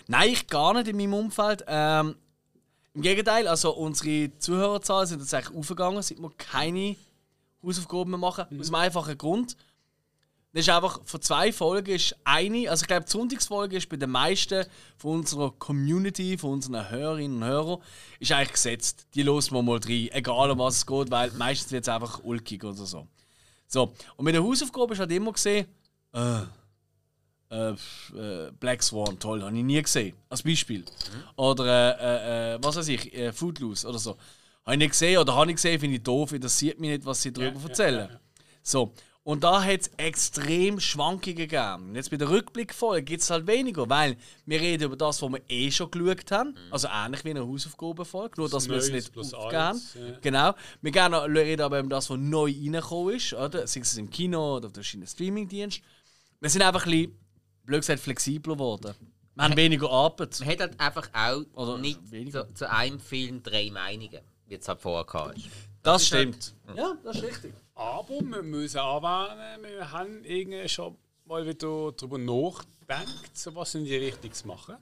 Nein, 0.08 0.30
ich 0.30 0.48
gar 0.48 0.74
nicht 0.74 0.88
in 0.88 0.98
meinem 0.98 1.14
Umfeld. 1.14 1.64
Ähm, 1.68 2.16
Im 2.94 3.02
Gegenteil, 3.02 3.48
also 3.48 3.72
unsere 3.76 4.36
Zuhörerzahlen 4.40 5.08
sind 5.08 5.20
tatsächlich 5.20 5.56
aufgegangen, 5.56 6.02
seit 6.02 6.20
wir 6.20 6.32
keine 6.38 6.96
Hausaufgaben 7.64 8.10
mehr 8.12 8.18
machen. 8.20 8.60
Aus 8.60 8.68
einem 8.68 8.76
einfachen 8.76 9.18
Grund. 9.18 9.56
Das 10.58 10.66
ist 10.66 10.74
einfach, 10.74 11.00
von 11.06 11.22
zwei 11.22 11.54
Folgen 11.54 11.92
ist 11.92 12.16
eine, 12.24 12.68
also 12.68 12.82
ich 12.82 12.88
glaube, 12.88 13.06
die 13.06 13.12
Sonntagsfolge 13.12 13.78
ist 13.78 13.90
bei 13.90 13.96
den 13.96 14.10
meisten 14.10 14.66
von 14.98 15.20
unserer 15.20 15.52
Community, 15.52 16.36
von 16.36 16.54
unseren 16.54 16.90
Hörerinnen 16.90 17.44
und 17.44 17.48
Hörern, 17.48 17.80
ist 18.20 18.32
eigentlich 18.32 18.54
gesetzt. 18.54 19.06
Die 19.14 19.22
losen 19.22 19.54
wir 19.54 19.62
mal 19.62 19.78
rein, 19.78 20.10
egal 20.14 20.50
um 20.50 20.58
was 20.58 20.78
es 20.78 20.88
geht, 20.88 21.12
weil 21.12 21.30
meistens 21.34 21.72
wird 21.72 21.84
es 21.84 21.90
einfach 21.90 22.24
ulkig 22.24 22.64
oder 22.64 22.74
so. 22.88 23.08
So, 23.68 23.94
und 24.16 24.26
mit 24.26 24.34
der 24.34 24.44
Hausaufgabe 24.44 24.96
ist 24.96 25.00
halt 25.00 25.12
immer 25.12 25.32
gesehen, 25.32 25.68
äh, 26.14 26.40
äh, 27.52 27.74
äh, 28.16 28.52
Black 28.60 28.82
Swan, 28.82 29.20
toll, 29.20 29.44
habe 29.44 29.56
ich 29.56 29.64
nie 29.64 29.80
gesehen. 29.80 30.16
Als 30.28 30.42
Beispiel. 30.42 30.86
Oder 31.36 31.66
äh, 32.00 32.54
äh, 32.54 32.56
äh, 32.56 32.60
was 32.64 32.78
weiß 32.78 32.88
ich, 32.88 33.14
äh, 33.14 33.32
Footloose 33.32 33.88
oder 33.88 34.00
so. 34.00 34.18
Habe 34.66 34.74
ich 34.74 34.80
nicht 34.80 34.92
gesehen 34.94 35.20
oder 35.20 35.36
habe 35.36 35.52
ich 35.52 35.58
gesehen, 35.58 35.80
finde 35.80 35.98
ich 35.98 36.02
doof, 36.02 36.32
interessiert 36.32 36.80
mich 36.80 36.90
nicht, 36.90 37.06
was 37.06 37.22
sie 37.22 37.32
darüber 37.32 37.60
ja, 37.60 37.68
erzählen. 37.68 38.08
ja, 38.10 38.14
ja. 38.14 38.20
So. 38.64 38.92
Und 39.28 39.44
da 39.44 39.62
hat 39.62 39.82
es 39.82 39.88
extrem 39.98 40.80
Schwankungen 40.80 41.36
gegeben. 41.36 41.94
Jetzt 41.96 42.12
bei 42.12 42.16
der 42.16 42.30
Rückblickfolge 42.30 43.04
gibt 43.04 43.22
es 43.22 43.30
halt 43.30 43.46
weniger, 43.46 43.90
weil 43.90 44.16
wir 44.46 44.62
reden 44.62 44.86
über 44.86 44.96
das, 44.96 45.22
was 45.22 45.30
wir 45.30 45.42
eh 45.50 45.70
schon 45.70 45.92
geschaut 45.92 46.32
haben. 46.32 46.56
Also 46.72 46.88
ähnlich 46.88 47.26
wie 47.26 47.32
in 47.32 47.38
einer 47.38 47.46
Hausaufgabenfolge, 47.46 48.40
nur 48.40 48.48
dass 48.50 48.70
wir 48.70 48.78
es 48.78 48.90
nicht 48.90 49.12
aufgeben. 49.18 49.52
ja. 49.52 50.18
Genau. 50.22 50.56
Wir 50.82 50.92
gerne 50.94 51.26
reden 51.26 51.62
aber 51.62 51.80
über 51.80 51.90
das, 51.90 52.10
was 52.10 52.18
neu 52.18 52.44
reingekommen 52.54 53.16
ist, 53.16 53.34
oder? 53.34 53.68
sei 53.68 53.82
es 53.82 53.98
im 53.98 54.10
Kino 54.10 54.56
oder 54.56 54.68
auf 54.68 54.74
verschiedenen 54.74 55.08
Streamingdiensten. 55.10 55.84
Wir 56.40 56.50
sind 56.50 56.62
einfach 56.62 56.86
ein 56.86 56.92
bisschen, 56.92 57.20
blöd 57.66 57.82
gesagt, 57.82 58.00
flexibler 58.00 58.54
geworden. 58.54 58.96
Wir 59.36 59.44
haben 59.44 59.58
weniger 59.58 59.92
Arbeit. 59.92 60.40
Man 60.40 60.48
hat 60.48 60.60
halt 60.62 60.80
einfach 60.80 61.10
auch 61.14 61.44
Oder 61.54 61.78
nicht 61.80 62.00
zu, 62.32 62.48
zu 62.54 62.72
einem 62.72 63.02
Film 63.02 63.44
drei 63.44 63.72
Meinungen, 63.72 64.22
wie 64.48 64.56
es 64.56 64.66
halt 64.70 64.80
vorher 64.80 65.36
ist. 65.36 65.48
Das 65.84 66.04
ist 66.04 66.14
halt- 66.14 66.34
stimmt. 66.34 66.56
Ja, 66.78 66.96
das 67.04 67.18
ist 67.18 67.24
richtig. 67.24 67.54
Aber 67.78 68.22
wir 68.22 68.42
müssen 68.42 68.80
anwarnen, 68.80 69.62
wir 69.62 69.92
haben 69.92 70.24
irgendwie 70.24 70.68
schon 70.68 70.98
mal 71.26 71.46
wieder 71.46 71.92
darüber 71.92 72.18
nachgedacht, 72.18 73.38
so 73.38 73.54
was 73.54 73.76
in 73.76 73.86
die 73.86 73.96
Richtung 73.96 74.34
zu 74.34 74.48
machen. 74.48 74.78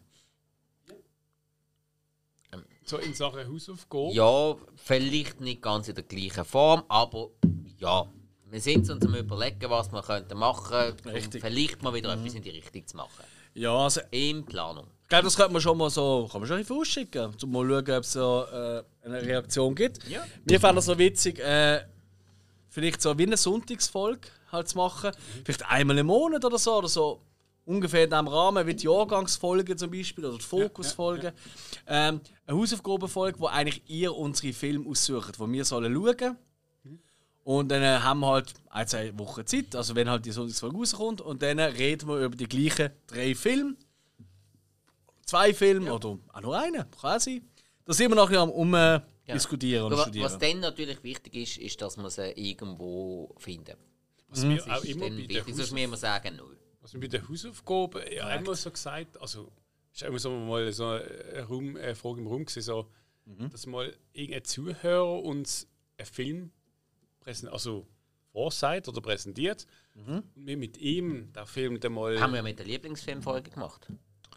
So 2.85 2.97
in 2.97 3.13
Sachen 3.13 3.45
Hausaufgaben. 3.51 4.11
Ja, 4.11 4.55
vielleicht 4.77 5.41
nicht 5.41 5.61
ganz 5.61 5.89
in 5.89 5.95
der 5.95 6.05
gleichen 6.05 6.45
Form, 6.45 6.83
aber 6.87 7.31
ja. 7.79 8.07
Wir 8.45 8.61
sind 8.61 8.89
uns 8.89 9.05
am 9.05 9.15
überlegen, 9.15 9.69
was 9.69 9.91
wir 9.91 10.01
könnten 10.01 10.37
machen 10.37 10.95
um 11.03 11.11
Richtig. 11.11 11.41
vielleicht 11.41 11.81
mal 11.81 11.93
wieder 11.93 12.13
etwas 12.13 12.35
in 12.35 12.43
die 12.43 12.51
Richtung 12.51 12.87
zu 12.87 12.95
machen. 12.95 13.25
Ja, 13.55 13.75
also 13.75 14.01
In 14.11 14.45
Planung. 14.45 14.87
Ich 15.01 15.09
glaube, 15.09 15.25
das 15.25 15.35
könnte 15.35 15.51
man 15.51 15.61
schon 15.61 15.77
mal 15.77 15.89
so, 15.89 16.29
kann 16.31 16.39
man 16.39 16.47
schon 16.47 16.57
ein 16.57 16.59
bisschen 16.61 16.75
vorausschicken, 16.75 17.35
um 17.43 17.51
mal 17.51 17.67
schauen, 17.67 17.97
ob 17.97 18.03
es 18.03 18.13
so 18.13 18.45
äh, 18.49 18.83
eine 19.03 19.21
Reaktion 19.21 19.75
gibt. 19.75 20.07
Ja. 20.07 20.25
Wir 20.45 20.59
fanden 20.61 20.79
es 20.79 20.85
so 20.85 20.97
witzig, 20.97 21.39
äh, 21.39 21.81
vielleicht 22.75 23.01
so 23.01 23.17
wie 23.17 23.25
eine 23.25 23.37
Sonntagsfolge 23.37 24.27
halt 24.51 24.67
zu 24.67 24.77
machen. 24.77 25.11
Vielleicht 25.45 25.65
einmal 25.65 25.97
im 25.97 26.07
Monat 26.07 26.43
oder 26.43 26.59
so, 26.59 26.75
oder 26.75 26.89
so 26.89 27.21
ungefähr 27.63 28.03
in 28.03 28.09
diesem 28.09 28.27
Rahmen, 28.27 28.67
wie 28.67 28.75
die 28.75 28.83
Jahrgangsfolgen 28.83 29.77
zum 29.77 29.89
Beispiel 29.89 30.25
oder 30.25 30.37
die 30.37 30.43
Fokusfolgen. 30.43 31.31
Ähm, 31.87 32.19
eine 32.45 32.57
Hausaufgabenfolge, 32.57 33.39
wo 33.39 33.47
eigentlich 33.47 33.81
ihr 33.87 34.13
unsere 34.13 34.51
Filme 34.51 34.89
aussucht, 34.89 35.37
die 35.39 35.51
wir 35.53 35.63
sollen 35.63 35.95
schauen 35.95 36.37
und 37.45 37.69
dann 37.69 37.81
äh, 37.81 37.99
haben 37.99 38.19
wir 38.19 38.27
halt 38.27 38.53
ein, 38.69 38.87
zwei 38.87 39.17
Wochen 39.17 39.45
Zeit, 39.45 39.75
also 39.75 39.95
wenn 39.95 40.09
halt 40.09 40.25
die 40.25 40.31
Sonntagsfolge 40.31 40.77
rauskommt, 40.77 41.21
und 41.21 41.41
dann 41.41 41.59
reden 41.59 42.09
wir 42.09 42.25
über 42.25 42.35
die 42.35 42.47
gleichen 42.47 42.89
drei 43.07 43.33
Filme 43.35 43.75
zwei 45.25 45.53
Filme 45.53 45.93
oder 45.93 46.17
auch 46.33 46.41
nur 46.41 46.59
einen, 46.59 46.85
kann 47.01 47.15
auch 47.15 47.19
sein. 47.19 47.41
Da 47.85 47.93
sind 47.93 48.11
wir 48.11 48.15
nachher 48.15 48.41
am 48.41 48.49
um, 48.49 48.73
äh, 48.73 48.99
diskutieren 49.33 49.85
und 49.85 49.93
Aber 49.93 50.03
studieren. 50.03 50.25
was 50.25 50.37
dann 50.37 50.59
natürlich 50.59 51.03
wichtig 51.03 51.35
ist, 51.35 51.57
ist, 51.57 51.81
dass 51.81 51.97
wir 51.97 52.09
sie 52.09 52.31
irgendwo 52.31 53.33
finden. 53.37 53.75
Was 54.27 54.47
wir 54.47 54.57
Das 54.57 54.69
auch 54.69 54.83
ist 54.83 54.89
immer 54.91 55.01
bei 55.01 55.09
der, 55.09 55.17
wichtig, 55.17 55.43
sonst 55.47 55.59
Haus 55.59 55.71
müssen 55.71 55.91
wir 55.91 55.97
sagen, 55.97 56.35
null. 56.35 56.57
was 56.81 56.93
wir 56.93 56.99
bei 57.01 57.07
der 57.07 57.27
Hausaufgaben 57.27 58.01
ja 58.11 58.35
immer 58.35 58.55
so 58.55 58.71
gesagt, 58.71 59.19
also 59.21 59.51
ist 59.93 60.03
immer 60.03 60.19
so 60.19 60.29
mal 60.31 60.71
so 60.71 60.87
eine, 60.87 61.43
Raum, 61.49 61.77
eine 61.77 61.95
Frage 61.95 62.19
im 62.21 62.27
Raum 62.27 62.45
gewesen, 62.45 62.61
so, 62.61 62.89
dass 63.49 63.65
mal 63.65 63.95
irgendein 64.13 64.43
Zuhörer 64.43 65.23
uns 65.23 65.67
einen 65.97 66.05
Film 66.05 66.51
präsent, 67.21 67.51
also 67.51 67.87
vorsagt 68.31 68.87
oder 68.89 68.99
präsentiert 69.01 69.65
und 69.95 70.23
wir 70.35 70.57
mit 70.57 70.77
ihm 70.77 71.31
den 71.31 71.45
Film 71.45 71.79
dann 71.79 71.93
mal 71.93 72.19
Haben 72.19 72.33
wir 72.33 72.43
mit 72.43 72.59
der 72.59 72.65
Lieblingsfilmfolge 72.65 73.49
gemacht. 73.51 73.87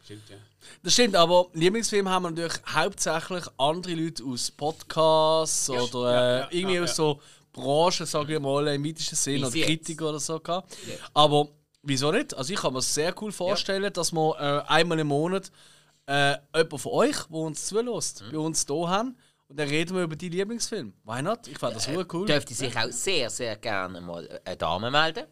Stimmt, 0.05 0.29
ja. 0.31 0.37
Das 0.83 0.93
stimmt, 0.93 1.17
aber 1.17 1.47
Lieblingsfilm 1.53 2.09
haben 2.09 2.23
wir 2.25 2.31
natürlich 2.31 2.63
hauptsächlich 2.67 3.45
andere 3.59 3.95
Leute 3.95 4.25
aus 4.25 4.51
Podcasts 4.51 5.69
oder 5.71 6.11
äh, 6.11 6.15
ja, 6.15 6.39
ja, 6.39 6.49
irgendwie 6.51 6.77
ja, 6.77 6.83
aus 6.85 6.97
so 6.97 7.21
Branchen, 7.53 8.07
sage 8.07 8.35
ich 8.35 8.41
mal, 8.41 8.67
im 8.69 8.85
weitesten 8.85 9.17
Sinn, 9.17 9.45
oder. 9.45 9.51
Kritiker 9.51 10.09
oder 10.11 10.21
so 10.21 10.39
gehabt. 10.41 10.77
Aber 11.15 11.49
wieso 11.83 12.13
nicht? 12.13 12.35
Also 12.35 12.53
ich 12.53 12.61
kann 12.61 12.73
mir 12.73 12.83
sehr 12.83 13.15
cool 13.21 13.33
vorstellen, 13.33 13.93
dass 13.93 14.13
man 14.13 14.33
äh, 14.39 14.63
einmal 14.67 14.99
im 14.99 15.09
Monat 15.09 15.51
äh, 16.07 16.37
jemand 16.55 16.81
von 16.81 16.93
euch, 16.93 17.17
der 17.29 17.39
uns 17.39 17.67
zulässt, 17.67 18.25
bei 18.31 18.39
uns 18.39 18.65
hier 18.67 18.89
haben. 18.89 19.17
Und 19.49 19.59
dann 19.59 19.69
reden 19.69 19.97
wir 19.97 20.03
über 20.03 20.17
die 20.17 20.29
Lieblingsfilme. 20.29 20.93
Why 21.05 21.23
not? 21.23 21.47
Ich 21.49 21.59
fand 21.59 21.75
das 21.75 21.85
super 21.85 22.07
cool. 22.13 22.27
Dürfte 22.27 22.53
sich 22.53 22.77
auch 22.77 22.91
sehr, 22.91 23.31
sehr 23.31 23.57
gerne 23.57 24.01
mal 24.01 24.41
eine 24.45 24.57
Dame 24.57 24.91
melden. 24.91 25.27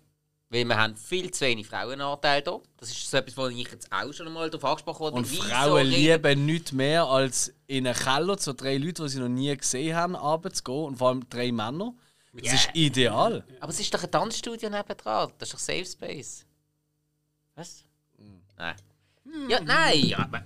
Weil 0.49 0.65
wir 0.65 0.77
haben 0.77 0.97
viel 0.97 1.31
zu 1.33 1.45
wenig 1.45 1.67
Frauenanteil 1.67 2.43
hier. 2.43 2.61
Das 2.77 2.89
ist 2.91 3.11
so 3.11 3.17
etwas, 3.17 3.37
wo 3.37 3.49
ich 3.49 3.69
jetzt 3.71 3.91
auch 3.91 4.13
schon 4.13 4.33
mal 4.33 4.49
darauf 4.49 4.65
angesprochen 4.65 5.07
habe. 5.07 5.17
Und 5.17 5.27
Frauen 5.27 5.89
reden- 5.89 5.91
lieben 5.91 6.47
nichts 6.47 6.73
mehr, 6.73 7.05
als 7.05 7.53
in 7.67 7.85
einen 7.87 7.97
Keller 7.97 8.39
zu 8.39 8.55
drei 8.55 8.77
Leuten, 8.77 9.03
die 9.03 9.09
sie 9.09 9.19
noch 9.19 9.29
nie 9.29 9.57
gesehen 9.57 9.97
haben, 9.97 10.15
abends 10.15 10.59
zu 10.59 10.65
gehen. 10.65 10.85
Und 10.85 10.97
vor 10.99 11.09
allem 11.09 11.29
drei 11.29 11.51
Männer. 11.51 11.95
Das 12.33 12.53
ist 12.53 12.71
ideal. 12.75 13.45
Aber 13.61 13.73
es 13.73 13.81
ist 13.81 13.93
doch 13.93 14.05
ein 14.05 14.11
Tanzstudio 14.11 14.69
nebendran. 14.71 15.33
Das 15.39 15.49
ist 15.49 15.55
doch 15.55 15.59
Safe 15.59 15.85
Space. 15.87 16.45
Was? 17.55 17.83
Hm. 18.19 18.43
Nein. 18.57 18.77
Ja, 19.49 19.61
nein, 19.61 20.05
ja, 20.07 20.19
aber 20.19 20.43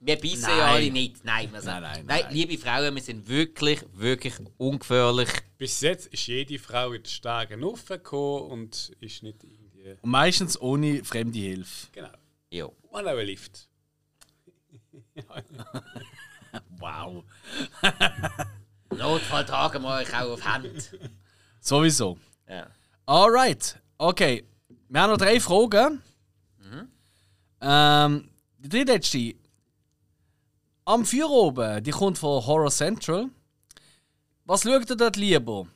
wir, 0.00 0.16
beißen 0.18 0.48
ja 0.48 0.72
alle 0.72 0.90
nicht. 0.90 1.24
Nein, 1.24 1.52
wir 1.52 1.60
sagen, 1.60 1.82
Nein, 1.82 1.92
nein, 1.92 2.06
nein, 2.06 2.22
nein. 2.24 2.34
liebe 2.34 2.58
Frauen, 2.58 2.94
wir 2.94 3.02
sind 3.02 3.28
wirklich, 3.28 3.84
wirklich 3.92 4.34
ungefährlich. 4.56 5.28
Bis 5.58 5.80
jetzt 5.82 6.06
ist 6.06 6.26
jede 6.26 6.58
Frau 6.58 6.92
in 6.92 7.02
die 7.02 7.10
Stege 7.10 7.60
raufgekommen 7.60 8.50
und 8.50 8.92
ist 9.00 9.22
nicht 9.22 9.44
irgendwie. 9.44 9.96
Und 10.00 10.10
meistens 10.10 10.60
ohne 10.60 11.04
fremde 11.04 11.38
Hilfe. 11.38 11.88
Genau. 11.92 12.08
Ja. 12.50 12.64
Und 12.64 12.74
auch 13.06 13.16
ein 13.16 13.26
Lift. 13.26 13.68
Wow. 16.80 17.22
Notfall 18.90 19.44
tragen 19.44 19.82
wir 19.82 19.98
euch 20.00 20.12
auch 20.14 20.32
auf 20.32 20.44
Hand. 20.44 20.90
Sowieso. 21.60 22.18
Ja. 22.48 22.66
Alright. 23.06 23.78
Okay. 23.98 24.44
Wir 24.88 25.00
haben 25.00 25.10
noch 25.10 25.18
drei 25.18 25.38
Fragen. 25.38 26.02
Ähm, 27.60 28.30
die 28.58 28.68
drittletzte. 28.68 29.34
Am 30.90 31.04
Feuer 31.04 31.30
oben, 31.30 31.84
die 31.84 31.92
kommt 31.92 32.18
von 32.18 32.44
Horror 32.44 32.68
Central. 32.68 33.30
Was 34.44 34.64
schaut 34.64 34.90
ihr 34.90 34.96
dort 34.96 35.14
lieber? 35.14 35.68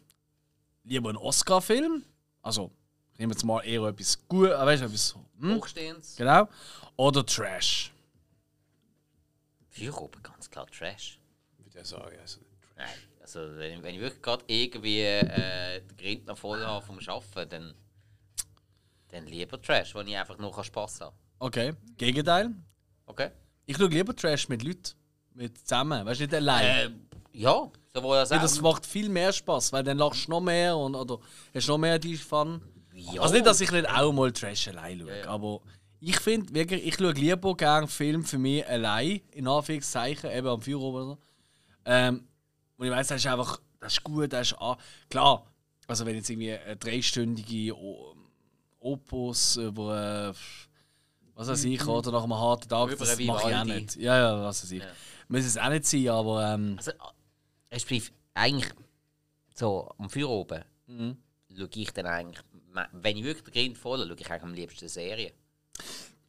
Lieber 0.82 1.10
einen 1.10 1.18
Oscar-Film? 1.18 2.04
Also, 2.42 2.72
nehmen 3.16 3.30
wir 3.30 3.36
jetzt 3.36 3.44
mal 3.44 3.60
eher 3.60 3.84
etwas 3.84 4.18
gut, 4.26 4.48
äh, 4.48 4.58
weißt 4.58 4.82
du, 4.82 4.86
etwas. 4.86 5.14
Hm? 5.38 5.54
Hochstehendes. 5.54 6.16
Genau. 6.16 6.48
Oder 6.96 7.24
Trash. 7.24 7.92
Für 9.68 10.02
oben 10.02 10.20
ganz 10.20 10.50
klar 10.50 10.66
Trash. 10.66 11.20
Würde 11.58 11.78
ich 11.78 11.86
sagen. 11.86 12.18
Also, 12.20 12.40
Nein. 12.76 12.88
Also, 13.20 13.56
wenn, 13.56 13.84
wenn 13.84 13.94
ich 13.94 14.00
wirklich 14.00 14.20
gerade 14.20 14.44
irgendwie 14.48 15.02
äh, 15.02 15.80
den 15.80 15.96
Grind 15.96 16.26
noch 16.26 16.38
voll 16.38 16.66
habe 16.66 16.84
vom 16.84 16.98
Arbeiten, 17.06 17.50
dann, 17.50 17.74
dann 19.10 19.26
lieber 19.26 19.62
Trash, 19.62 19.94
wo 19.94 20.00
ich 20.00 20.16
einfach 20.16 20.38
nur 20.38 20.64
Spass 20.64 21.00
haben 21.00 21.14
Okay. 21.38 21.72
Gegenteil. 21.98 22.50
Okay? 23.06 23.30
Ich 23.66 23.76
schaue 23.76 23.86
lieber 23.86 24.16
Trash 24.16 24.48
mit 24.48 24.64
Leuten. 24.64 25.03
Mit 25.35 25.59
zusammen. 25.59 26.05
Weißt 26.06 26.20
du, 26.20 26.24
nicht 26.24 26.35
allein. 26.35 26.65
Äh, 26.65 26.90
ja, 27.32 27.52
als 27.94 28.31
Weil 28.31 28.39
auch. 28.39 28.43
das 28.43 28.61
macht 28.61 28.86
viel 28.86 29.09
mehr 29.09 29.32
Spaß, 29.32 29.73
weil 29.73 29.82
dann 29.85 29.98
lachst 29.98 30.27
du 30.27 30.31
noch 30.31 30.40
mehr 30.40 30.77
und, 30.77 30.94
oder 30.94 31.19
hast 31.55 31.69
noch 31.69 31.78
mehr 31.78 31.98
die 31.98 32.16
Fun. 32.16 32.61
Ja. 32.94 33.20
Also 33.23 33.35
nicht, 33.35 33.47
dass 33.47 33.61
ich 33.61 33.70
nicht 33.73 33.89
auch 33.89 34.12
mal 34.12 34.31
Trash 34.32 34.69
allein 34.69 35.01
schaue, 35.01 35.09
Ja, 35.11 35.16
ja. 35.16 35.28
aber 35.28 35.61
ich 36.01 36.19
finde 36.20 36.55
wirklich, 36.55 36.86
ich 36.86 36.94
schaue 36.94 37.12
lieber 37.12 37.56
gerne 37.56 37.89
Film 37.89 38.24
für 38.24 38.39
mich 38.39 38.66
allein, 38.69 39.20
in 39.32 39.48
Anführungszeichen, 39.48 40.31
eben 40.31 40.47
am 40.47 40.61
Feuer 40.62 40.81
oder 40.81 41.05
so. 41.05 41.19
Ähm, 41.86 42.27
und 42.77 42.86
ich 42.86 42.93
weiß, 42.93 43.09
das 43.09 43.20
ist 43.20 43.27
einfach, 43.27 43.59
das 43.81 43.94
ist 43.94 44.05
gut, 44.05 44.32
das 44.32 44.52
ist 44.52 44.59
an. 44.61 44.77
Klar, 45.11 45.44
also 45.89 46.06
wenn 46.06 46.15
jetzt 46.15 46.31
irgendwie 46.31 46.52
eine 46.52 46.77
dreistündige 46.77 47.77
O- 47.77 48.15
Opus, 48.81 49.56
äh, 49.56 49.74
wo 49.74 49.90
äh, 49.93 50.32
was 51.35 51.48
weiß 51.48 51.65
ich, 51.65 51.85
oder 51.86 52.12
nach 52.12 52.23
einem 52.23 52.35
harten 52.35 52.69
Tag, 52.69 52.90
Über 52.90 53.05
das 53.05 53.19
mache 53.20 53.51
ich 53.51 53.56
auch 53.56 53.65
nicht. 53.65 53.97
Ja, 53.97 54.16
ja, 54.16 54.43
was 54.44 54.62
weiß 54.62 54.70
ich. 54.70 54.82
Ja. 54.82 54.89
Muss 55.35 55.44
es 55.47 55.59
auch 55.59 55.69
nicht 55.69 55.85
sein, 55.86 56.09
aber 56.09 56.55
ähm, 56.55 56.74
Also, 56.77 56.93
respektive, 57.73 58.12
eigentlich 58.35 58.70
so 59.55 59.90
am 59.98 60.09
Feuer 60.11 60.28
oben 60.28 60.62
Mhm. 60.86 61.16
schaue 61.56 61.69
ich 61.74 61.90
dann 61.93 62.06
eigentlich, 62.06 62.44
wenn 62.93 63.16
ich 63.16 63.24
wirklich 63.24 63.44
den 63.44 63.52
Grind 63.52 63.78
voll 63.78 63.98
habe, 64.01 64.09
schaue 64.11 64.16
ich 64.20 64.31
eigentlich 64.31 64.43
am 64.43 64.55
liebsten 64.55 64.89
Serien. 64.89 65.32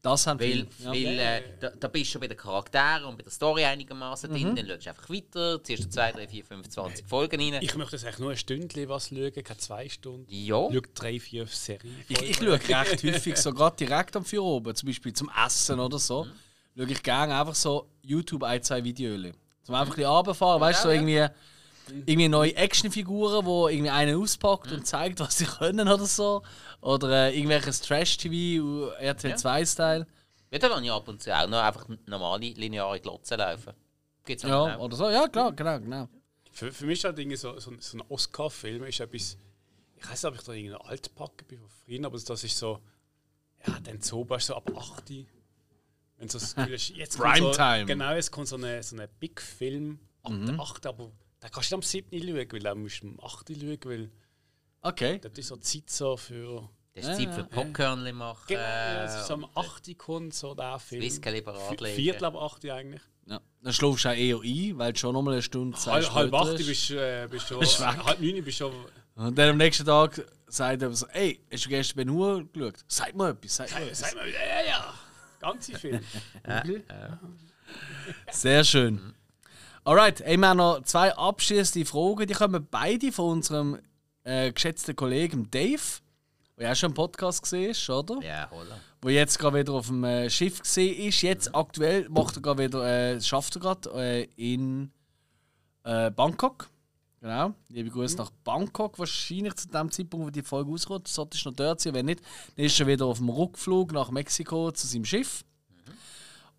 das 0.02 0.28
haben 0.28 0.40
Weil, 0.40 0.68
viele. 0.70 0.88
Weil 0.92 1.20
äh, 1.20 1.42
da, 1.60 1.70
da 1.72 1.88
bist 1.88 2.06
du 2.06 2.12
schon 2.12 2.22
bei 2.22 2.28
den 2.28 2.38
Charakteren 2.38 3.06
und 3.06 3.18
bei 3.18 3.24
der 3.24 3.32
Story 3.32 3.64
einigermaßen 3.66 4.30
Mhm. 4.32 4.56
drin, 4.56 4.56
dann 4.56 4.68
schaust 4.68 4.86
du 4.86 4.90
einfach 4.92 5.10
weiter, 5.10 5.64
ziehst 5.64 5.86
du 5.86 5.90
2, 5.90 6.12
3, 6.12 6.28
4, 6.28 6.46
5, 6.46 6.70
20 6.70 7.08
Folgen 7.08 7.42
rein. 7.54 7.62
ich 7.64 7.76
möchte 7.76 7.96
jetzt 7.96 8.06
eigentlich 8.06 8.20
nur 8.20 8.32
ein 8.32 8.38
Stündchen 8.38 8.88
was 8.90 9.10
schauen, 9.10 9.34
keine 9.34 9.58
zwei 9.60 9.90
Stunden. 9.90 10.28
ja, 10.32 10.68
Ich 10.68 10.74
schaue 10.74 10.82
drei, 10.94 11.20
vier 11.20 11.48
Serien. 11.48 12.04
Ich, 12.08 12.22
ich 12.22 12.38
schaue 12.38 12.52
recht 12.54 13.04
häufig 13.04 13.38
so 13.38 13.52
gerade 13.52 13.76
direkt 13.78 14.16
am 14.16 14.24
Feuer 14.26 14.44
oben, 14.44 14.74
zum 14.76 14.88
Beispiel 14.88 15.12
zum 15.14 15.30
Essen 15.46 15.80
oder 15.80 15.98
so, 16.00 16.28
schaue 16.78 16.86
ich 16.92 17.04
gerne 17.04 17.40
einfach 17.40 17.56
so 17.56 17.90
YouTube 18.02 18.44
ein, 18.44 18.62
zwei 18.64 18.84
Videos. 18.84 19.34
Zum 19.64 19.76
einfach 19.76 19.94
ein 19.94 19.96
bisschen 19.98 20.12
runterfahren, 20.12 20.62
weißt 20.62 20.80
du, 20.80 20.84
so 20.84 20.90
Ja, 20.90 20.96
irgendwie, 20.96 21.28
irgendwie 22.06 22.28
neue 22.30 22.56
Actionfiguren, 22.56 23.46
wo 23.46 23.68
irgendwie 23.68 23.90
einen 23.90 24.22
auspackt 24.22 24.72
und 24.72 24.86
zeigt, 24.86 25.20
was 25.20 25.38
sie 25.38 25.46
können 25.60 25.88
oder 25.88 26.06
so. 26.06 26.44
Oder 26.82 27.28
äh, 27.30 27.36
irgendwelches 27.36 27.82
Trash-TV, 27.82 28.90
RTL 29.00 29.34
2-Style. 29.34 30.08
ja, 30.52 30.60
da 30.60 30.68
lasse 30.68 30.84
ich 30.84 30.92
ab 30.92 31.08
und 31.08 31.22
zu 31.22 31.36
auch 31.36 31.48
noch 31.48 31.62
einfach 31.62 31.88
normale 32.06 32.50
lineare 32.50 33.00
Glotzen 33.00 33.40
laufen. 33.40 33.74
Gibt's 34.26 34.44
Ja, 34.44 34.76
auch. 34.76 34.80
oder 34.80 34.96
so. 34.96 35.10
Ja, 35.10 35.28
klar, 35.28 35.52
genau, 35.52 35.80
genau. 35.80 36.10
Für, 36.52 36.72
für 36.72 36.86
mich 36.86 37.00
ist 37.00 37.06
halt 37.06 37.20
irgendwie 37.20 37.38
so, 37.38 37.60
so, 37.60 37.72
so 37.80 37.98
ein 37.98 38.04
Oscar-Film 38.10 38.84
ist 38.84 39.00
etwas. 39.00 39.38
Ich 39.98 40.10
weiß 40.10 40.24
nicht, 40.24 40.26
ob 40.32 40.36
ich 40.36 40.44
da 40.46 40.54
irgendeine 40.54 40.86
Altpacke 40.86 41.46
bin 41.46 41.60
von 41.60 41.70
früher, 41.70 42.06
aber 42.06 42.18
das 42.20 42.44
ist 42.44 42.58
so. 42.58 42.80
Ja, 43.66 43.80
dann 43.84 44.02
so 44.02 44.24
ist 44.24 44.48
so 44.48 44.56
ab 44.56 44.70
8. 44.76 45.10
Wenn 46.18 46.30
so 46.30 46.40
das 46.40 46.56
Gefühl 46.56 46.74
jetzt 46.98 47.18
kommt 47.18 47.38
so, 47.38 47.52
Primetime. 47.52 47.86
Genau, 47.86 48.14
es 48.14 48.32
kommt 48.32 48.48
so 48.48 48.56
eine, 48.56 48.82
so 48.84 48.96
eine 48.96 49.08
Big-Film 49.08 50.00
ab 50.24 50.34
der 50.48 50.60
8. 50.60 50.86
Aber 50.88 51.12
da 51.40 51.50
kannst 51.50 51.72
du 51.72 51.78
nicht 51.78 51.86
am 51.86 52.10
7. 52.12 52.20
schauen, 52.22 52.52
weil 52.52 52.60
da 52.60 52.76
musst 52.76 53.04
du 53.04 53.08
am 53.08 53.20
8. 53.22 53.48
schauen, 53.50 53.80
weil 53.86 54.12
Okay. 54.82 55.20
das 55.20 55.32
ist 55.38 55.48
so 55.48 55.58
Zeit 55.58 55.90
so 55.90 56.16
für. 56.16 56.70
Das 56.94 57.08
ist 57.08 57.18
Zeit 57.18 57.34
für 57.34 57.44
Popcorn 57.44 58.10
machen. 58.16 58.46
Genau, 58.48 58.62
ja, 58.62 59.04
es 59.04 59.16
ist 59.16 59.28
so 59.28 59.34
äh, 59.34 59.38
am 59.38 59.48
8. 59.56 59.98
kommt 59.98 60.34
so 60.34 60.54
der 60.56 60.80
Film. 60.80 61.02
Whisky 61.02 61.42
parat 61.42 61.82
legen. 61.82 61.96
Viertel 61.96 62.26
ab 62.26 62.36
8. 62.36 62.66
eigentlich. 62.70 63.02
Ja. 63.26 63.42
Dann 63.62 63.74
schläfst 63.74 64.06
du 64.06 64.10
auch 64.10 64.14
eher 64.14 64.38
ein, 64.38 64.78
weil 64.78 64.94
du 64.94 65.00
schon 65.00 65.14
nochmal 65.14 65.34
eine 65.34 65.42
Stunde 65.42 65.78
Zeit 65.78 66.10
Halb, 66.14 66.14
halb 66.14 66.28
später 66.28 66.52
8 66.54 66.60
ist. 66.60 66.68
bist 66.68 66.90
du 66.92 66.96
äh, 66.96 67.28
bist 67.30 67.48
schon. 67.48 68.06
Halb 68.06 68.22
9 68.22 68.44
bist 68.44 68.62
du 68.62 68.66
schon. 68.66 68.86
Und 69.16 69.38
dann 69.38 69.50
am 69.50 69.58
nächsten 69.58 69.86
Tag 69.86 70.24
sagt 70.48 70.82
er 70.84 70.94
so, 70.94 71.08
ey, 71.08 71.42
hast 71.52 71.66
du 71.66 71.70
gestern 71.70 71.98
Ben 71.98 72.10
Hur 72.12 72.46
geschaut? 72.54 72.76
Sag 72.88 73.16
mal 73.16 73.32
etwas, 73.32 73.56
sag 73.56 73.72
mal 73.72 73.82
etwas. 73.84 74.00
Sag 74.00 74.16
mal, 74.16 74.28
ja, 74.30 74.34
ja, 74.34 74.68
ja. 74.68 74.94
Ganze 75.46 75.78
Film. 75.78 76.00
Sehr 78.32 78.64
schön. 78.64 79.14
Alright, 79.84 80.26
wir 80.26 80.48
haben 80.48 80.58
noch 80.58 80.82
zwei 80.82 81.16
abschließende 81.16 81.88
Fragen. 81.88 82.26
Die 82.26 82.34
kommen 82.34 82.68
beide 82.72 83.12
von 83.12 83.34
unserem 83.34 83.80
äh, 84.24 84.52
geschätzten 84.52 84.96
Kollegen 84.96 85.52
Dave, 85.52 86.02
der 86.58 86.66
ja 86.66 86.72
auch 86.72 86.76
schon 86.76 86.90
im 86.90 86.94
Podcast 86.96 87.44
gesehen 87.44 87.70
ist, 87.70 87.88
oder? 87.88 88.20
Ja, 88.24 88.50
holla. 88.50 88.80
Wo 89.04 89.10
jetzt 89.10 89.38
gerade 89.38 89.60
wieder 89.60 89.74
auf 89.74 89.86
dem 89.86 90.04
äh, 90.04 90.32
Schiff 90.32 90.62
gesehen 90.62 91.08
ist. 91.08 91.22
Jetzt 91.22 91.54
aktuell 91.54 92.10
macht 92.10 92.38
er 92.38 92.42
gerade 92.42 92.64
wieder, 92.64 92.84
äh, 92.84 93.22
schafft 93.22 93.56
er 93.58 93.62
gerade 93.62 93.90
äh, 93.94 94.24
in 94.38 94.92
äh, 95.84 96.10
Bangkok. 96.10 96.70
Genau. 97.26 97.56
Liebe 97.70 97.90
Grüße 97.90 98.18
nach 98.18 98.30
Bangkok. 98.44 99.00
Wahrscheinlich 99.00 99.56
zu 99.56 99.68
dem 99.68 99.90
Zeitpunkt, 99.90 100.28
wo 100.28 100.30
die 100.30 100.44
Folge 100.44 100.70
rauskommt. 100.70 101.08
Sollte 101.08 101.36
ich 101.36 101.44
noch 101.44 101.54
dort 101.54 101.82
sein. 101.82 101.96
Wenn 101.96 102.06
nicht, 102.06 102.22
dann 102.56 102.66
ist 102.68 102.80
er 102.80 102.86
wieder 102.86 103.08
auf 103.08 103.18
dem 103.18 103.30
Rückflug 103.30 103.94
nach 103.94 104.12
Mexiko 104.12 104.72
zu 104.72 104.86
seinem 104.86 105.06
Schiff. 105.06 105.44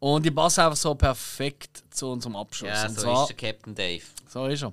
Und 0.00 0.26
die 0.26 0.32
passen 0.32 0.62
einfach 0.62 0.76
so 0.76 0.92
perfekt 0.96 1.84
zu 1.90 2.08
unserem 2.08 2.34
Abschluss. 2.34 2.70
Ja, 2.70 2.88
Und 2.88 2.96
so 2.96 3.02
zwar, 3.02 3.22
ist 3.22 3.40
der 3.40 3.52
Captain 3.52 3.76
Dave. 3.76 4.02
so 4.26 4.46
ist 4.46 4.64
er. 4.64 4.72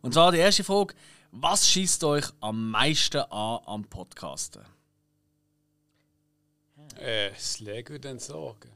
Und 0.00 0.14
zwar 0.14 0.32
die 0.32 0.38
erste 0.38 0.64
Frage: 0.64 0.94
Was 1.30 1.68
schießt 1.68 2.02
euch 2.04 2.24
am 2.40 2.70
meisten 2.70 3.18
an 3.18 3.60
am 3.66 3.84
Podcasten? 3.84 4.62
Äh, 6.96 7.32
das 7.32 7.60
Lego 7.60 7.98
dann 7.98 8.18
sagen. 8.18 8.73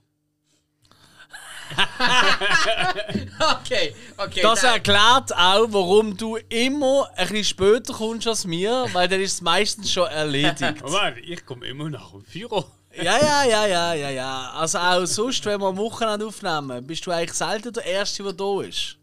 Okay, 3.41 3.95
okay. 4.17 4.41
Das 4.43 4.61
da- 4.63 4.73
erklärt 4.75 5.33
auch, 5.35 5.67
warum 5.69 6.17
du 6.17 6.37
immer 6.49 7.09
ein 7.17 7.29
bisschen 7.29 7.45
später 7.45 7.93
kommst 7.95 8.27
als 8.27 8.45
mir, 8.47 8.87
weil 8.93 9.09
dann 9.09 9.21
ist 9.21 9.35
es 9.35 9.41
meistens 9.41 9.91
schon 9.93 10.07
erledigt. 10.09 10.83
Moment, 10.83 11.19
ich 11.19 11.45
komme 11.47 11.67
immer 11.67 11.89
nach 11.91 12.11
dem 12.11 12.23
Büro. 12.23 12.65
ja, 12.95 13.19
ja, 13.19 13.45
ja, 13.45 13.67
ja, 13.67 13.95
ja, 13.95 14.11
ja. 14.11 14.51
Also 14.53 14.79
auch 14.79 15.05
sonst, 15.07 15.45
wenn 15.45 15.61
wir 15.61 15.67
am 15.69 15.77
Wochenende 15.77 16.27
aufnehmen, 16.27 16.87
bist 16.87 17.07
du 17.07 17.11
eigentlich 17.11 17.35
selten 17.35 17.73
der 17.73 17.85
Erste, 17.85 18.23
der 18.23 18.33
da 18.33 18.63
ist. 18.63 18.77
Ist 18.79 18.97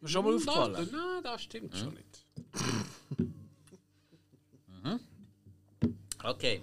mir 0.00 0.08
schon 0.08 0.24
mal 0.24 0.34
aufgefallen. 0.34 0.72
Nein, 0.72 0.88
nein, 0.92 1.22
das 1.22 1.42
stimmt 1.42 1.76
schon 1.76 1.94
nicht. 1.94 2.06
Okay. 6.22 6.62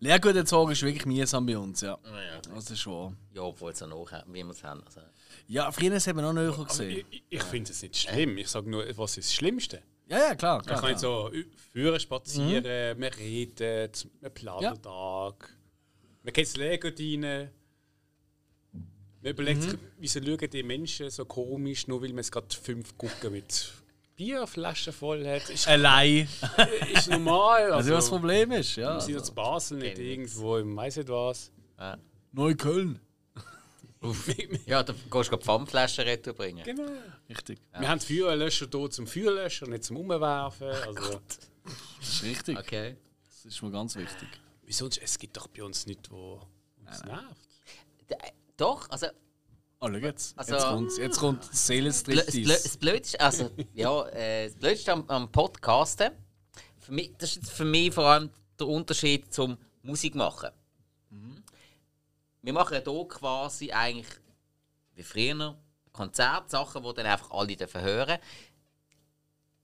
Lehrgut 0.00 0.36
erzogen 0.36 0.72
ist 0.72 0.82
wirklich 0.82 1.06
mühsam 1.06 1.46
bei 1.46 1.56
uns, 1.58 1.80
ja. 1.80 1.98
Ja, 2.04 2.22
ja. 2.22 2.40
Das 2.54 2.70
ist 2.70 2.86
wahr. 2.86 3.12
Ja, 3.34 3.42
obwohl 3.42 3.72
es 3.72 3.80
ja 3.80 3.86
noch, 3.86 4.10
wie 4.26 4.42
wir 4.44 4.50
es 4.50 4.62
haben. 4.62 4.82
Also, 4.84 5.00
Ja, 5.48 5.70
früher 5.72 5.98
haben 5.98 6.16
wir 6.16 6.22
noch 6.22 6.32
näher 6.32 6.52
Aber 6.52 6.64
gesehen. 6.64 7.04
ich 7.10 7.22
ich 7.28 7.42
finde 7.42 7.70
es 7.72 7.82
nicht 7.82 7.96
schlimm. 7.96 8.36
Ich 8.38 8.48
sage 8.48 8.70
nur, 8.70 8.84
was 8.96 9.16
ist 9.16 9.28
das 9.30 9.34
Schlimmste? 9.34 9.82
Ja, 10.08 10.18
ja, 10.18 10.34
klar. 10.34 10.58
Man 10.58 10.66
klar, 10.66 10.80
kann 10.80 10.90
jetzt 10.90 11.00
klar. 11.00 11.30
so 11.32 11.38
führen, 11.72 11.98
spazieren, 12.00 12.64
wir 13.00 13.16
reden, 13.18 13.90
wir 14.20 14.30
planen 14.30 14.62
Ja. 14.62 14.74
den 14.74 14.82
Tag. 14.82 15.50
Wir 16.22 16.32
gehen 16.32 16.44
ins 16.44 16.56
Lego 16.56 16.88
rein. 16.88 17.50
Man 19.22 19.32
überlegt 19.32 19.62
sich, 19.62 19.74
wieso 19.98 20.20
schauen 20.22 20.50
die 20.50 20.62
Menschen 20.62 21.10
so 21.10 21.24
komisch, 21.24 21.86
nur 21.88 22.00
weil 22.02 22.10
man 22.10 22.18
es 22.18 22.30
gerade 22.30 22.54
fünf 22.54 22.96
gucken 22.96 23.32
mit 23.32 23.72
Bierflaschen 24.16 24.92
voll 24.92 25.26
hat. 25.26 25.48
Ist, 25.50 25.68
Allein. 25.68 26.28
ist 26.94 27.08
normal. 27.10 27.64
Also, 27.64 27.74
Also, 27.74 27.92
was 27.94 28.04
das 28.04 28.10
Problem 28.10 28.52
ist, 28.52 28.76
ja. 28.76 28.94
wir 28.94 29.00
sind 29.00 29.14
jetzt 29.14 29.28
in 29.28 29.34
Basel, 29.34 29.78
nicht 29.78 29.98
irgendwo 29.98 30.56
im 30.56 30.74
weiss 30.76 30.96
nicht 30.96 31.08
was. 31.08 31.52
Neukölln. 32.32 33.00
Ja, 34.66 34.84
da 34.84 34.92
gehst 34.92 35.04
du 35.10 35.30
gerade 35.30 35.42
Pfandflaschen 35.42 36.04
retour 36.04 36.34
bringen. 36.34 36.62
Genau. 36.64 36.86
Richtig. 37.28 37.58
Wir 37.76 37.88
haben 37.88 37.98
Feuerlöscher 38.00 38.68
hier 38.72 38.90
zum 38.90 39.06
Feuerlöschen, 39.06 39.70
nicht 39.70 39.82
zum 39.82 39.96
Umwerfen. 39.96 40.68
Also, 40.68 41.20
Das 42.00 42.08
ist 42.08 42.22
richtig. 42.22 42.56
Okay. 42.56 42.96
Das 43.24 43.44
ist 43.46 43.62
mir 43.62 43.70
ganz 43.72 43.96
wichtig. 43.96 44.28
wie 44.62 44.72
sonst? 44.72 44.98
Es 44.98 45.18
gibt 45.18 45.36
doch 45.36 45.48
bei 45.48 45.64
uns 45.64 45.86
nichts, 45.86 46.08
wo 46.10 46.40
uns 46.84 47.02
nervt. 47.04 47.48
Doch, 48.56 48.88
also 48.90 49.06
Oh, 49.80 49.88
schau 49.88 49.96
jetzt. 49.98 50.38
Also- 50.38 50.54
jetzt 50.54 51.18
kommt 51.18 51.42
jetzt 51.42 51.52
das, 51.52 51.66
Seelenstriptease. 51.66 52.42
Das 52.62 52.76
Blödste, 52.76 53.20
also, 53.20 53.50
ja, 53.74 54.06
äh, 54.08 54.46
das 54.46 54.56
Blödste 54.56 54.92
am, 54.92 55.08
am 55.08 55.30
Podcasten, 55.30 56.12
für 56.78 56.92
mich, 56.92 57.12
das 57.18 57.30
ist 57.30 57.36
jetzt 57.36 57.50
für 57.50 57.64
mich 57.64 57.92
vor 57.92 58.04
allem 58.06 58.30
der 58.58 58.66
Unterschied 58.68 59.32
zum 59.32 59.58
Musik 59.82 60.14
machen. 60.14 60.50
Wir 62.42 62.52
machen 62.52 62.74
ja 62.74 62.80
hier 62.92 63.08
quasi 63.08 63.72
eigentlich 63.72 64.06
wie 64.94 65.02
früher 65.02 65.56
Konzertsachen, 65.92 66.82
die 66.82 66.94
dann 66.94 67.06
einfach 67.06 67.30
alle 67.32 67.56
dürfen 67.56 67.80
hören. 67.80 68.18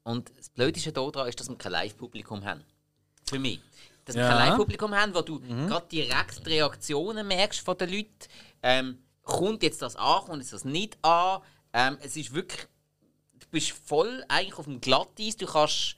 Und 0.02 0.32
das 0.36 0.48
Blödste 0.50 0.92
daran 0.92 1.28
ist, 1.28 1.38
dass 1.38 1.48
wir 1.48 1.56
kein 1.56 1.72
Live-Publikum 1.72 2.44
haben. 2.44 2.64
Für 3.28 3.38
mich. 3.38 3.60
Dass 4.04 4.16
wir 4.16 4.24
Ja. 4.24 4.30
kein 4.36 4.48
Live-Publikum 4.48 4.92
haben, 4.94 5.14
wo 5.14 5.22
du 5.22 5.38
gerade 5.40 5.86
direkt 5.86 6.44
die 6.44 6.50
Reaktionen 6.54 7.26
merkst 7.28 7.60
von 7.60 7.78
den 7.78 7.88
Leuten. 7.90 8.10
Ähm, 8.64 8.98
kommt 9.22 9.62
jetzt 9.62 9.82
das 9.82 9.96
an, 9.96 10.24
kommt 10.24 10.42
jetzt 10.42 10.52
das 10.52 10.64
nicht 10.64 11.02
an? 11.04 11.42
Ähm, 11.72 11.98
es 12.02 12.16
ist 12.16 12.34
wirklich. 12.34 12.66
Du 13.38 13.46
bist 13.50 13.72
voll 13.72 14.24
eigentlich 14.28 14.58
auf 14.58 14.66
dem 14.66 14.80
Glatteis. 14.80 15.36
Du 15.36 15.46
kannst. 15.46 15.96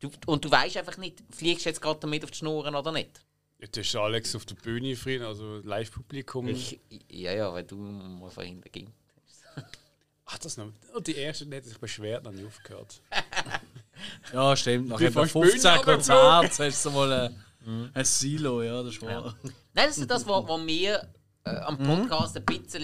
Du, 0.00 0.10
und 0.26 0.44
du 0.44 0.50
weißt 0.50 0.76
einfach 0.78 0.96
nicht, 0.96 1.22
fliegst 1.30 1.64
du 1.64 1.68
jetzt 1.68 1.80
gerade 1.80 2.00
damit 2.00 2.24
auf 2.24 2.32
die 2.32 2.38
Schnurren 2.38 2.74
oder 2.74 2.90
nicht. 2.90 3.24
Jetzt 3.60 3.76
ist 3.76 3.94
Alex 3.94 4.34
auf 4.34 4.44
der 4.44 4.56
Bühne 4.56 4.96
früher, 4.96 5.28
also 5.28 5.58
Live-Publikum. 5.58 6.48
Ich, 6.48 6.80
ja, 7.08 7.32
ja, 7.32 7.52
weil 7.52 7.62
du 7.62 7.76
mal 7.76 8.28
von 8.28 8.44
hinten 8.44 8.68
ging. 8.72 8.92
Ach, 10.26 10.38
das 10.38 10.56
noch. 10.56 10.72
Und 10.92 11.06
die 11.06 11.14
erste 11.14 11.46
die 11.46 11.56
hat 11.56 11.64
sich 11.64 11.78
beschwert, 11.78 12.24
noch 12.24 12.32
nicht 12.32 12.46
aufgehört. 12.46 13.00
Ja, 14.32 14.56
stimmt. 14.56 14.88
Nach 14.88 15.00
etwa 15.00 15.20
von 15.20 15.28
Spülen 15.28 15.50
15 15.50 15.70
runtergeflogen. 15.70 16.40
Konzerten 16.40 16.64
hast 16.64 16.84
du 16.84 16.90
mal 16.90 17.12
ein, 17.12 17.90
ein 17.94 18.04
Silo, 18.04 18.62
ja, 18.62 18.82
das 18.82 18.94
ist 18.94 19.02
wahr. 19.02 19.36
Nein, 19.42 19.52
das 19.86 19.98
ist 19.98 20.10
das, 20.10 20.26
was, 20.26 20.48
was 20.48 20.60
mir 20.60 21.08
äh, 21.44 21.50
am 21.56 21.78
Podcast 21.78 22.36
ein 22.36 22.44
bisschen. 22.44 22.82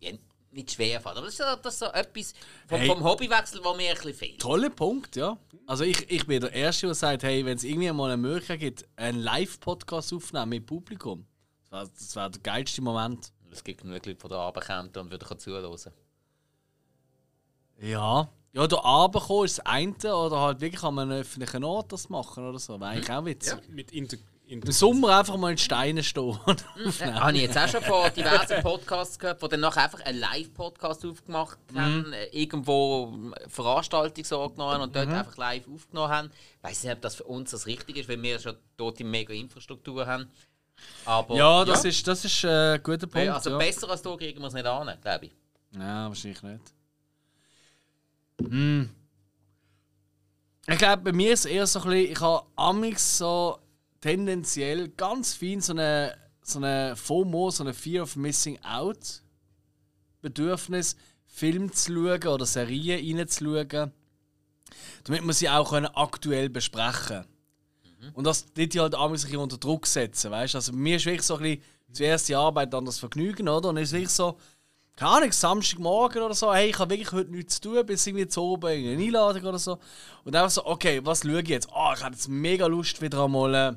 Ja, 0.00 0.12
nicht 0.50 0.72
schwer 0.72 1.00
fällt. 1.00 1.16
Aber 1.16 1.26
das 1.26 1.34
ist, 1.34 1.38
so- 1.38 1.56
das 1.62 1.74
ist 1.74 1.78
so 1.80 1.86
etwas 1.86 2.32
vom, 2.66 2.78
Hey. 2.78 2.88
vom 2.88 3.04
Hobbywechsel, 3.04 3.60
was 3.64 3.76
mir 3.76 3.90
ein 3.90 3.94
bisschen 3.96 4.14
fehlt. 4.14 4.40
Toller 4.40 4.70
Punkt, 4.70 5.16
ja. 5.16 5.36
Also 5.66 5.84
ich, 5.84 6.10
ich 6.10 6.26
bin 6.26 6.40
der 6.40 6.52
Erste, 6.52 6.86
der 6.86 6.94
sagt, 6.94 7.22
hey, 7.22 7.44
wenn 7.44 7.56
es 7.56 7.64
irgendwie 7.64 7.90
mal 7.92 8.06
eine 8.10 8.16
Möglichkeit 8.16 8.60
gibt, 8.60 8.88
einen 8.96 9.18
Live-Podcast 9.20 10.12
aufzunehmen 10.14 10.48
mit 10.48 10.66
Publikum, 10.66 11.26
das 11.70 11.72
wäre 11.72 11.90
das 11.94 12.16
wär 12.16 12.30
der 12.30 12.40
geilste 12.40 12.80
Moment. 12.82 13.32
Es 13.50 13.62
gibt 13.62 13.80
genug 13.82 13.94
Leute, 14.06 14.14
die 14.14 14.28
da 14.28 14.46
runterkommen 14.46 14.90
und 14.96 15.10
würden 15.10 15.38
zuhören. 15.38 15.78
Ja. 17.80 18.28
Ja, 18.54 18.66
da 18.66 18.76
runterkommen 18.76 19.44
ist 19.44 19.58
das 19.58 19.66
eine, 19.66 19.92
oder 20.16 20.40
halt 20.40 20.60
wirklich 20.60 20.82
an 20.82 20.98
einem 20.98 21.12
öffentlichen 21.20 21.62
Ort 21.64 21.92
das 21.92 22.08
machen 22.08 22.48
oder 22.48 22.58
so. 22.58 22.80
Wäre 22.80 22.90
eigentlich 22.92 23.10
auch 23.10 23.24
witzig. 23.24 23.68
Mit 23.68 23.92
Inter 23.92 24.16
Im 24.48 24.62
Sommer 24.72 25.18
einfach 25.18 25.36
mal 25.36 25.50
in 25.52 25.58
Steine 25.58 26.02
stehen 26.02 26.38
und 26.46 26.64
Ja, 26.76 26.86
aufnehmen. 26.88 27.20
habe 27.20 27.32
ich 27.36 27.42
jetzt 27.42 27.58
auch 27.58 27.68
schon 27.68 27.82
von 27.82 28.10
diversen 28.14 28.62
Podcasts 28.62 29.18
gehört, 29.18 29.42
die 29.42 29.48
dann 29.48 29.60
nachher 29.60 29.84
einfach 29.84 30.00
einen 30.00 30.18
Live-Podcast 30.20 31.04
aufgemacht 31.04 31.58
haben, 31.74 32.12
äh, 32.14 32.24
irgendwo 32.28 33.12
eine 33.12 33.50
Veranstaltung 33.50 34.24
so 34.24 34.40
angenommen 34.42 34.72
haben 34.72 34.82
und 34.84 34.96
dort 34.96 35.08
einfach 35.08 35.36
live 35.36 35.68
aufgenommen 35.68 36.08
haben. 36.12 36.30
Ich 36.56 36.64
weiß 36.64 36.82
nicht, 36.84 36.92
ob 36.94 37.00
das 37.02 37.16
für 37.16 37.24
uns 37.24 37.50
das 37.50 37.66
Richtige 37.66 38.00
ist, 38.00 38.08
weil 38.08 38.22
wir 38.22 38.38
schon 38.38 38.56
dort 38.78 38.98
die 38.98 39.04
mega 39.04 39.34
Infrastruktur 39.34 40.06
haben. 40.06 40.30
Aber 41.04 41.34
Ja, 41.36 41.64
das 41.66 41.84
ist, 41.84 42.06
das 42.08 42.24
ist 42.24 42.42
äh, 42.44 42.74
ein 42.76 42.82
guter 42.82 43.06
Punkt. 43.06 43.26
ja, 43.26 43.34
also 43.34 43.50
ja. 43.50 43.58
besser 43.58 43.90
als 43.90 44.00
du 44.00 44.16
kriegen 44.16 44.40
wir 44.40 44.46
es 44.46 44.54
nicht 44.54 44.64
an, 44.66 44.96
glaube 45.02 45.26
ich. 45.26 45.32
Ja, 45.76 46.08
wahrscheinlich 46.08 46.42
nicht. 46.42 46.62
Hm. 48.40 48.88
Ich 50.70 50.78
glaube, 50.78 51.02
bei 51.02 51.12
mir 51.12 51.32
ist 51.32 51.40
es 51.40 51.50
eher 51.50 51.66
so 51.66 51.80
ein 51.80 51.90
bisschen, 51.90 52.12
ich 52.12 52.20
habe 52.20 52.46
amix 52.56 53.18
so 53.18 53.58
tendenziell 54.00 54.88
ganz 54.88 55.34
fein 55.34 55.60
so 55.60 55.72
eine, 55.72 56.16
so 56.42 56.58
eine 56.58 56.96
FOMO, 56.96 57.50
so 57.50 57.64
eine 57.64 57.74
Fear 57.74 58.02
of 58.04 58.16
Missing 58.16 58.58
Out 58.64 59.22
Bedürfnis, 60.20 60.96
Film 61.26 61.72
zu 61.72 61.92
schauen 61.92 62.28
oder 62.28 62.46
Serien 62.46 63.18
reinzuschauen, 63.18 63.92
damit 65.04 65.24
man 65.24 65.32
sie 65.32 65.48
auch 65.48 65.70
können 65.70 65.86
aktuell 65.86 66.48
besprechen 66.48 67.24
Und 68.14 68.24
das 68.24 68.46
tut 68.46 68.74
die 68.74 68.80
halt 68.80 68.94
ein 68.94 69.12
bisschen 69.12 69.36
unter 69.36 69.58
Druck 69.58 69.86
setzen, 69.86 70.30
weißt 70.30 70.56
Also 70.56 70.72
mir 70.72 70.96
ist 70.96 71.06
wirklich 71.06 71.22
so 71.22 71.36
ein 71.36 71.42
bisschen 71.42 71.62
zuerst 71.92 72.28
die 72.28 72.34
Arbeit, 72.34 72.72
dann 72.72 72.84
das 72.84 72.98
Vergnügen, 72.98 73.48
oder? 73.48 73.68
Und 73.68 73.76
es 73.76 73.88
ist 73.88 73.92
wirklich 73.92 74.10
so, 74.10 74.38
keine 74.98 75.12
Ahnung, 75.12 75.30
Samstagmorgen 75.30 76.22
oder 76.22 76.34
so, 76.34 76.52
hey, 76.52 76.70
ich 76.70 76.78
habe 76.80 76.90
wirklich 76.90 77.12
heute 77.12 77.30
nichts 77.30 77.60
zu 77.60 77.70
tun, 77.70 77.86
bis 77.86 78.04
irgendwie 78.04 78.26
zu 78.26 78.42
oben 78.42 78.72
in 78.72 78.94
eine 78.94 79.00
Einladung 79.04 79.44
oder 79.44 79.58
so. 79.58 79.78
Und 80.24 80.34
einfach 80.34 80.50
so, 80.50 80.66
okay, 80.66 81.00
was 81.04 81.22
schaue 81.22 81.40
ich 81.40 81.48
jetzt? 81.48 81.68
Ah, 81.72 81.94
ich 81.96 82.02
habe 82.02 82.16
jetzt 82.16 82.28
mega 82.28 82.66
Lust, 82.66 83.00
wieder 83.00 83.24
einmal 83.24 83.54
äh, 83.54 83.72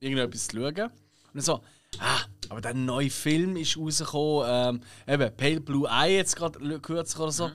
irgendetwas 0.00 0.48
zu 0.48 0.58
schauen. 0.58 0.66
Und 0.68 0.90
dann 1.32 1.40
so, 1.40 1.62
ah, 1.98 2.20
aber 2.50 2.60
der 2.60 2.74
neue 2.74 3.08
Film 3.08 3.56
ist 3.56 3.78
rausgekommen, 3.78 4.46
ähm, 4.46 4.80
eben 5.08 5.34
Pale 5.34 5.60
Blue 5.62 5.88
Eye 5.88 6.16
jetzt 6.16 6.36
gerade 6.36 6.58
kürzlich 6.78 7.18
oder 7.18 7.32
so. 7.32 7.50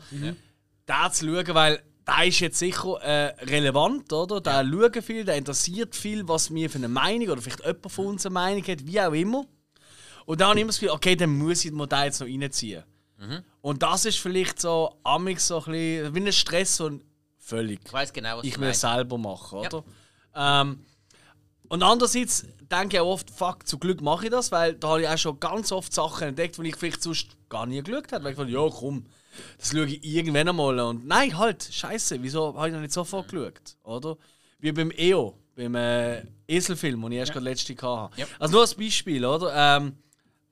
Den 0.87 1.11
zu 1.11 1.27
schauen, 1.27 1.53
weil 1.53 1.83
der 2.07 2.25
ist 2.25 2.39
jetzt 2.39 2.57
sicher 2.57 2.99
äh, 3.03 3.35
relevant, 3.45 4.11
oder? 4.11 4.41
Der 4.41 4.67
schaut 4.67 5.03
viel, 5.03 5.25
der 5.25 5.35
interessiert 5.35 5.95
viel, 5.95 6.27
was 6.27 6.49
mir 6.49 6.71
für 6.71 6.79
eine 6.79 6.87
Meinung 6.87 7.29
oder 7.29 7.41
vielleicht 7.43 7.63
jemand 7.63 7.91
von 7.91 8.07
uns 8.07 8.25
eine 8.25 8.33
Meinung 8.33 8.63
hat, 8.63 8.87
wie 8.87 8.99
auch 8.99 9.13
immer. 9.13 9.45
Und 10.30 10.39
dann 10.41 10.49
habe 10.49 10.60
ich 10.60 10.61
immer 10.61 10.69
das 10.69 10.80
Gefühl, 10.80 10.93
okay, 10.93 11.15
dann 11.15 11.39
muss 11.39 11.65
ich 11.65 11.72
den 11.72 11.77
Modell 11.77 12.06
jetzt 12.06 12.19
noch 12.19 12.27
reinziehen. 12.27 12.84
Und 13.61 13.81
das 13.81 14.06
ist 14.06 14.19
vielleicht 14.19 14.61
so 14.61 14.99
amig 15.03 15.39
so 15.39 15.57
ein 15.57 15.72
bisschen 15.72 16.14
wie 16.14 16.19
ein 16.19 16.31
Stress 16.31 16.80
und 16.81 17.03
völlig 17.39 17.80
Ich 17.84 17.91
weiß 17.91 18.14
genau, 18.14 18.38
was 18.38 18.45
ich 18.45 18.53
du 18.53 18.73
selber 18.76 19.18
machen, 19.18 19.57
oder? 19.57 19.84
Ähm, 20.35 20.85
und 21.68 21.81
andererseits 21.81 22.45
denke 22.60 22.97
ich 22.97 23.01
auch 23.01 23.07
oft, 23.07 23.31
fuck, 23.31 23.68
zum 23.68 23.80
Glück 23.80 24.01
mache 24.01 24.26
ich 24.26 24.30
das, 24.30 24.51
weil 24.51 24.76
da 24.76 24.89
habe 24.89 25.01
ich 25.01 25.07
auch 25.07 25.18
schon 25.18 25.39
ganz 25.39 25.72
oft 25.72 25.91
Sachen 25.91 26.27
entdeckt, 26.27 26.60
die 26.60 26.68
ich 26.68 26.76
vielleicht 26.76 27.01
sonst 27.01 27.30
gar 27.49 27.65
nie 27.65 27.81
geschaut 27.81 28.11
habe. 28.11 28.23
Weil 28.23 28.34
ich 28.34 28.38
dachte, 28.38 28.51
ja 28.51 28.69
komm, 28.69 29.07
das 29.57 29.72
schaue 29.72 29.88
ich 29.88 30.03
irgendwann 30.03 30.47
einmal. 30.47 30.80
Und 30.80 31.07
nein, 31.07 31.35
halt, 31.35 31.64
scheiße, 31.64 32.22
wieso 32.22 32.53
habe 32.56 32.68
ich 32.68 32.73
noch 32.76 32.81
nicht 32.81 32.93
sofort 32.93 33.30
geschaut, 33.30 33.77
oder? 33.81 34.15
Wie 34.60 34.72
beim 34.73 34.91
EO, 34.95 35.34
beim 35.56 35.73
äh, 35.73 36.22
Eselfilm, 36.47 37.01
den 37.01 37.14
ich 37.14 37.18
erst 37.18 37.31
gerade 37.31 37.45
letzte 37.45 37.73
hatte. 37.73 38.22
Ja. 38.22 38.27
Also 38.38 38.51
nur 38.51 38.61
als 38.61 38.76
Beispiel, 38.76 39.26
oder? 39.26 39.51
Ähm, 39.56 39.97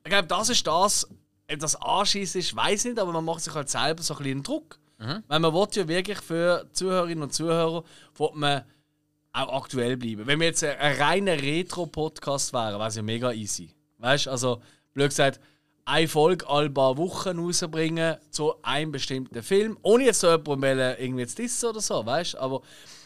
ich 0.08 0.10
glaube, 0.10 0.28
das 0.28 0.48
ist 0.48 0.66
das, 0.66 1.06
ob 1.50 1.58
das 1.58 1.76
Anschießen 1.76 2.40
ist, 2.40 2.56
weiß 2.56 2.86
ich 2.86 2.92
nicht, 2.92 3.00
aber 3.00 3.12
man 3.12 3.24
macht 3.24 3.42
sich 3.42 3.54
halt 3.54 3.68
selber 3.68 4.02
so 4.02 4.14
ein 4.14 4.22
bisschen 4.22 4.42
Druck. 4.42 4.78
Weil 5.28 5.38
man 5.38 5.52
will 5.52 5.68
ja 5.72 5.86
wirklich 5.86 6.18
für 6.18 6.66
Zuhörerinnen 6.72 7.22
und 7.22 7.32
Zuhörer 7.32 7.84
will 8.16 8.30
man 8.34 8.64
auch 9.32 9.62
aktuell 9.62 9.96
bleiben. 9.96 10.26
Wenn 10.26 10.40
wir 10.40 10.48
jetzt 10.48 10.64
ein, 10.64 10.76
ein 10.78 10.96
reiner 10.96 11.40
Retro-Podcast 11.40 12.52
wären, 12.52 12.78
wäre 12.78 12.88
es 12.88 12.96
ja 12.96 13.02
mega 13.02 13.32
easy. 13.32 13.70
Weißt 13.98 14.26
du, 14.26 14.30
also, 14.30 14.62
blöd 14.94 15.10
gesagt, 15.10 15.40
eine 15.84 16.08
Folge 16.08 16.48
alle 16.48 16.70
paar 16.70 16.96
Wochen 16.96 17.38
rausbringen 17.38 18.16
zu 18.30 18.54
einem 18.62 18.92
bestimmten 18.92 19.42
Film, 19.42 19.78
ohne 19.82 20.06
jetzt 20.06 20.20
so 20.20 20.30
jemanden 20.30 20.96
irgendwie 20.98 21.26
zu 21.26 21.36
dissen 21.36 21.68
oder 21.68 21.80
so, 21.80 22.04
weißt 22.04 22.34
du? 22.34 22.38
Aber 22.38 22.62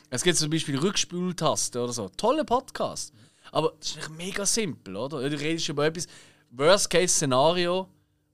es 0.08 0.22
gibt 0.22 0.38
zum 0.38 0.50
Beispiel 0.50 0.78
Rückspultaste 0.78 1.82
oder 1.82 1.92
so. 1.92 2.08
Tolle 2.16 2.44
Podcast. 2.44 3.12
Aber 3.50 3.74
das 3.78 3.90
ist 3.90 3.96
nicht 3.96 4.10
mega 4.10 4.46
simpel, 4.46 4.96
oder? 4.96 5.28
Du 5.28 5.38
redest 5.38 5.68
über 5.68 5.84
etwas, 5.84 6.06
Worst-Case-Szenario, 6.52 7.88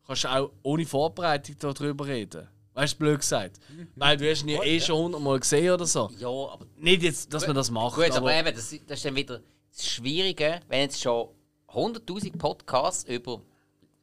kannst 0.06 0.24
du 0.24 0.28
auch 0.28 0.50
ohne 0.62 0.84
Vorbereitung 0.84 1.56
darüber 1.58 2.06
reden. 2.06 2.48
Weißt 2.74 2.94
du, 2.94 2.98
blöd 2.98 3.20
gesagt. 3.20 3.58
Weil 3.96 4.16
du 4.16 4.30
hast 4.30 4.42
ihn 4.42 4.50
ja 4.50 4.62
eh 4.62 4.80
schon 4.80 4.96
hundertmal 5.04 5.40
gesehen 5.40 5.72
oder 5.72 5.86
so. 5.86 6.10
Ja, 6.18 6.28
aber 6.28 6.66
Nicht 6.76 7.02
jetzt, 7.02 7.32
dass 7.32 7.46
man 7.46 7.56
das 7.56 7.70
macht. 7.70 7.96
Gut, 7.96 8.10
aber, 8.10 8.16
aber 8.18 8.34
eben, 8.34 8.54
das, 8.56 8.70
das 8.86 8.98
ist 8.98 9.04
dann 9.04 9.16
wieder 9.16 9.40
das 9.72 9.86
Schwierige, 9.88 10.60
wenn 10.68 10.80
jetzt 10.82 11.00
schon 11.02 11.28
100.000 11.68 12.36
Podcasts 12.38 13.04
über, 13.04 13.38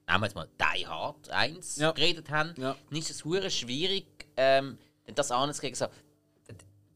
nehmen 0.08 0.20
wir 0.22 0.26
jetzt 0.26 0.36
mal 0.36 0.48
Die 0.60 0.86
Hard 0.88 1.30
1 1.30 1.78
Ja. 1.78 1.92
geredet 1.92 2.30
haben, 2.30 2.54
Ja. 2.58 2.76
dann 2.90 3.00
ist 3.00 3.10
es 3.10 3.24
hure 3.24 3.50
schwierig, 3.50 4.06
ähm, 4.38 4.78
das 5.14 5.32
anzukriegen. 5.32 5.76
So, 5.76 5.86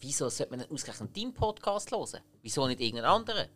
wieso 0.02 0.30
sollte 0.30 0.56
man 0.58 0.66
ausgerechnet 0.70 1.16
deinen 1.16 1.34
Podcast 1.34 1.92
hören? 1.92 2.20
Wieso 2.42 2.68
nicht 2.68 2.82
irgendeinen 2.82 3.10
anderen? 3.12 3.48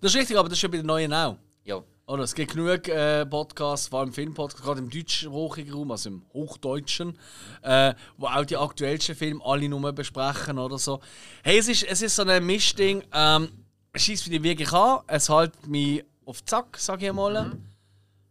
Das 0.00 0.12
ist 0.12 0.16
richtig, 0.20 0.36
aber 0.36 0.48
das 0.48 0.58
ist 0.58 0.62
ja 0.62 0.68
bei 0.68 0.76
den 0.78 0.86
neuen 0.86 1.12
auch. 1.12 1.36
Ja, 1.64 1.82
Oder 2.10 2.24
es 2.24 2.34
gibt 2.34 2.54
genug 2.54 2.88
äh, 2.88 3.24
Podcasts, 3.24 3.86
vor 3.86 4.00
allem 4.00 4.12
Filmpodcasts, 4.12 4.60
gerade 4.60 4.80
im 4.80 4.90
deutschsprachigen 4.90 5.72
Raum, 5.72 5.92
also 5.92 6.08
im 6.08 6.22
Hochdeutschen, 6.32 7.16
äh, 7.62 7.94
wo 8.16 8.26
auch 8.26 8.44
die 8.44 8.56
aktuellsten 8.56 9.14
Filme 9.14 9.40
alle 9.44 9.68
nur 9.68 9.92
besprechen 9.92 10.58
oder 10.58 10.76
so. 10.76 11.00
Hey, 11.44 11.58
es 11.58 11.68
ist, 11.68 11.84
es 11.84 12.02
ist 12.02 12.16
so 12.16 12.24
ein 12.24 12.44
Mischding. 12.44 13.04
Ähm, 13.12 13.50
es 13.92 14.02
schießt 14.02 14.28
mich 14.28 14.42
wirklich 14.42 14.72
an, 14.72 15.04
es 15.06 15.28
hält 15.28 15.68
mich 15.68 16.04
auf 16.24 16.44
Zack, 16.44 16.78
sag 16.78 17.00
ich 17.00 17.12
mal. 17.12 17.56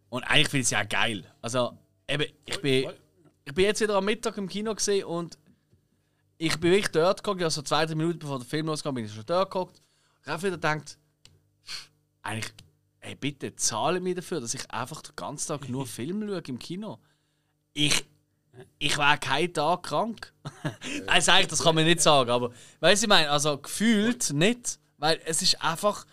Und 0.09 0.23
eigentlich 0.23 0.49
finde 0.49 0.59
ich 0.59 0.65
es 0.65 0.71
ja 0.71 0.83
geil. 0.83 1.23
Also, 1.41 1.71
eben, 2.09 2.25
ich 2.45 2.59
bin, 2.59 2.89
ich 3.45 3.53
bin 3.53 3.63
jetzt 3.63 3.79
wieder 3.79 3.95
am 3.95 4.03
Mittag 4.03 4.35
im 4.35 4.49
Kino 4.49 4.75
gesehen 4.75 5.05
und 5.05 5.37
ich 6.37 6.59
bin 6.59 6.71
wirklich 6.71 6.91
dort 6.91 7.23
geguckt, 7.23 7.43
also 7.43 7.61
zwei, 7.61 7.85
drei 7.85 7.95
Minuten 7.95 8.19
bevor 8.19 8.39
der 8.39 8.45
Film 8.45 8.65
losging, 8.65 8.93
bin 8.93 9.05
ich 9.05 9.13
schon 9.13 9.25
dort 9.25 9.49
geguckt. 9.49 9.81
Ich 10.21 10.27
habe 10.27 10.43
wieder 10.43 10.57
gedacht, 10.57 10.97
eigentlich, 12.23 12.53
ey, 13.01 13.15
bitte 13.15 13.55
zahle 13.55 13.99
mir 13.99 14.15
dafür, 14.15 14.41
dass 14.41 14.53
ich 14.53 14.69
einfach 14.71 15.01
den 15.01 15.15
ganzen 15.15 15.47
Tag 15.47 15.69
nur 15.69 15.85
Film 15.87 16.27
schaue 16.27 16.41
im 16.47 16.59
Kino. 16.59 16.99
Ich, 17.73 18.05
ich 18.77 18.97
wäre 18.97 19.17
keinen 19.17 19.53
Tag 19.53 19.83
krank. 19.83 20.33
also 21.07 21.31
eigentlich, 21.31 21.47
das 21.47 21.63
kann 21.63 21.75
man 21.75 21.85
nicht 21.85 22.01
sagen, 22.01 22.29
aber 22.29 22.51
weißt 22.79 23.03
du, 23.03 23.05
ich 23.05 23.09
meine, 23.09 23.29
also 23.29 23.57
gefühlt 23.57 24.31
nicht, 24.33 24.79
weil 24.97 25.19
es 25.25 25.41
ist 25.41 25.61
einfach, 25.61 26.05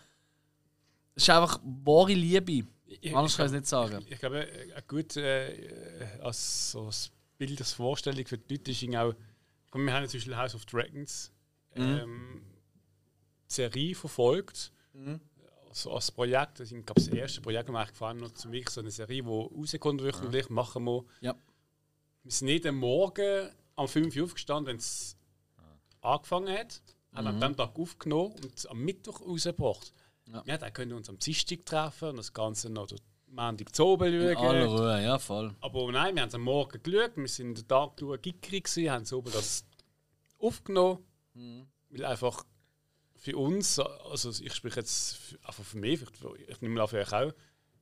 es 1.15 1.25
ist 1.25 1.31
einfach 1.31 1.61
wahre 1.63 2.13
Liebe. 2.13 2.67
Anders 3.13 3.37
kann 3.37 3.47
ich 3.47 3.53
es 3.53 3.59
nicht 3.59 3.67
sagen. 3.67 4.07
Ich 4.09 4.19
glaube, 4.19 4.47
ein 4.75 4.83
gut 4.87 5.17
äh, 5.17 6.19
als 6.23 6.71
so 6.71 6.87
als 6.87 7.11
Bild, 7.37 7.59
als 7.61 7.73
Vorstellung 7.73 8.25
für 8.27 8.39
die 8.39 8.55
Leute 8.55 8.71
ist 8.71 8.83
auch, 8.97 9.15
wir 9.73 9.93
haben 9.93 10.09
zum 10.09 10.19
Beispiel 10.19 10.37
House 10.37 10.55
of 10.55 10.65
Dragons 10.65 11.33
ähm, 11.75 12.43
Serie 13.47 13.95
verfolgt. 13.95 14.73
Also 15.77 15.93
als 15.93 16.11
Projekt, 16.11 16.61
das 16.61 16.71
glaube 16.71 16.95
das 16.95 17.09
erste 17.09 17.43
Projekt, 17.43 17.69
das 17.69 17.77
eigentlich 17.77 17.91
gefallen 17.91 18.25
hat, 18.25 18.39
zum 18.39 18.51
wirklich 18.51 18.71
so 18.71 18.81
eine 18.81 18.91
Serie, 18.91 19.23
die 19.23 19.29
rauskommt 19.29 20.03
wöchentlich, 20.03 20.49
machen 20.49 20.85
wir. 20.85 21.05
Ja. 21.21 21.35
Wir 22.23 22.33
sind 22.33 22.49
jeden 22.49 22.77
Morgen 22.77 23.51
am 23.77 23.87
5 23.87 24.17
Uhr 24.17 24.25
aufgestanden, 24.25 24.69
wenn 24.69 24.77
es 24.79 25.19
angefangen 26.01 26.49
hat, 26.57 26.81
haben 27.13 27.27
am 27.27 27.41
dem 27.41 27.57
Tag 27.57 27.79
aufgenommen 27.79 28.33
und 28.43 28.71
am 28.71 28.79
Mittwoch 28.79 29.21
rausgebracht. 29.21 29.93
Ja. 30.33 30.43
Ja. 30.47 30.57
dann 30.57 30.73
können 30.73 30.93
wir 30.93 30.97
uns 30.97 31.11
am 31.11 31.19
Dienstag 31.19 31.67
treffen 31.67 32.09
und 32.09 32.17
das 32.17 32.33
Ganze 32.33 32.71
noch 32.71 32.87
den 32.87 32.99
Montag 33.27 33.75
zu 33.75 33.85
oben 33.85 34.15
In 34.15 34.35
schauen. 34.35 34.47
aller 34.47 34.67
Ruhe, 34.67 35.03
ja, 35.03 35.19
voll. 35.19 35.55
Aber 35.61 35.93
nein, 35.93 36.15
wir 36.15 36.23
haben 36.23 36.29
es 36.29 36.35
am 36.35 36.41
Morgen 36.41 36.83
geschaut, 36.83 37.17
wir 37.17 37.29
sind 37.29 37.59
den 37.59 37.69
Tag 37.69 37.99
durch 37.99 38.23
gickerig 38.23 38.65
gewesen, 38.65 38.91
haben 38.91 39.05
so 39.05 39.19
oben 39.19 39.31
das 39.31 39.67
aufgenommen. 40.39 41.05
Weil 41.91 42.05
einfach 42.07 42.45
für 43.27 43.37
uns, 43.37 43.81
also 43.81 44.31
ich 44.31 44.55
spreche 44.55 44.79
jetzt 44.79 45.37
einfach 45.43 45.65
für 45.65 45.79
mich, 45.79 46.01
ich 46.47 46.61
nehme 46.61 46.81
an 46.81 46.87
für 46.87 47.01
euch 47.01 47.13
auch, 47.13 47.33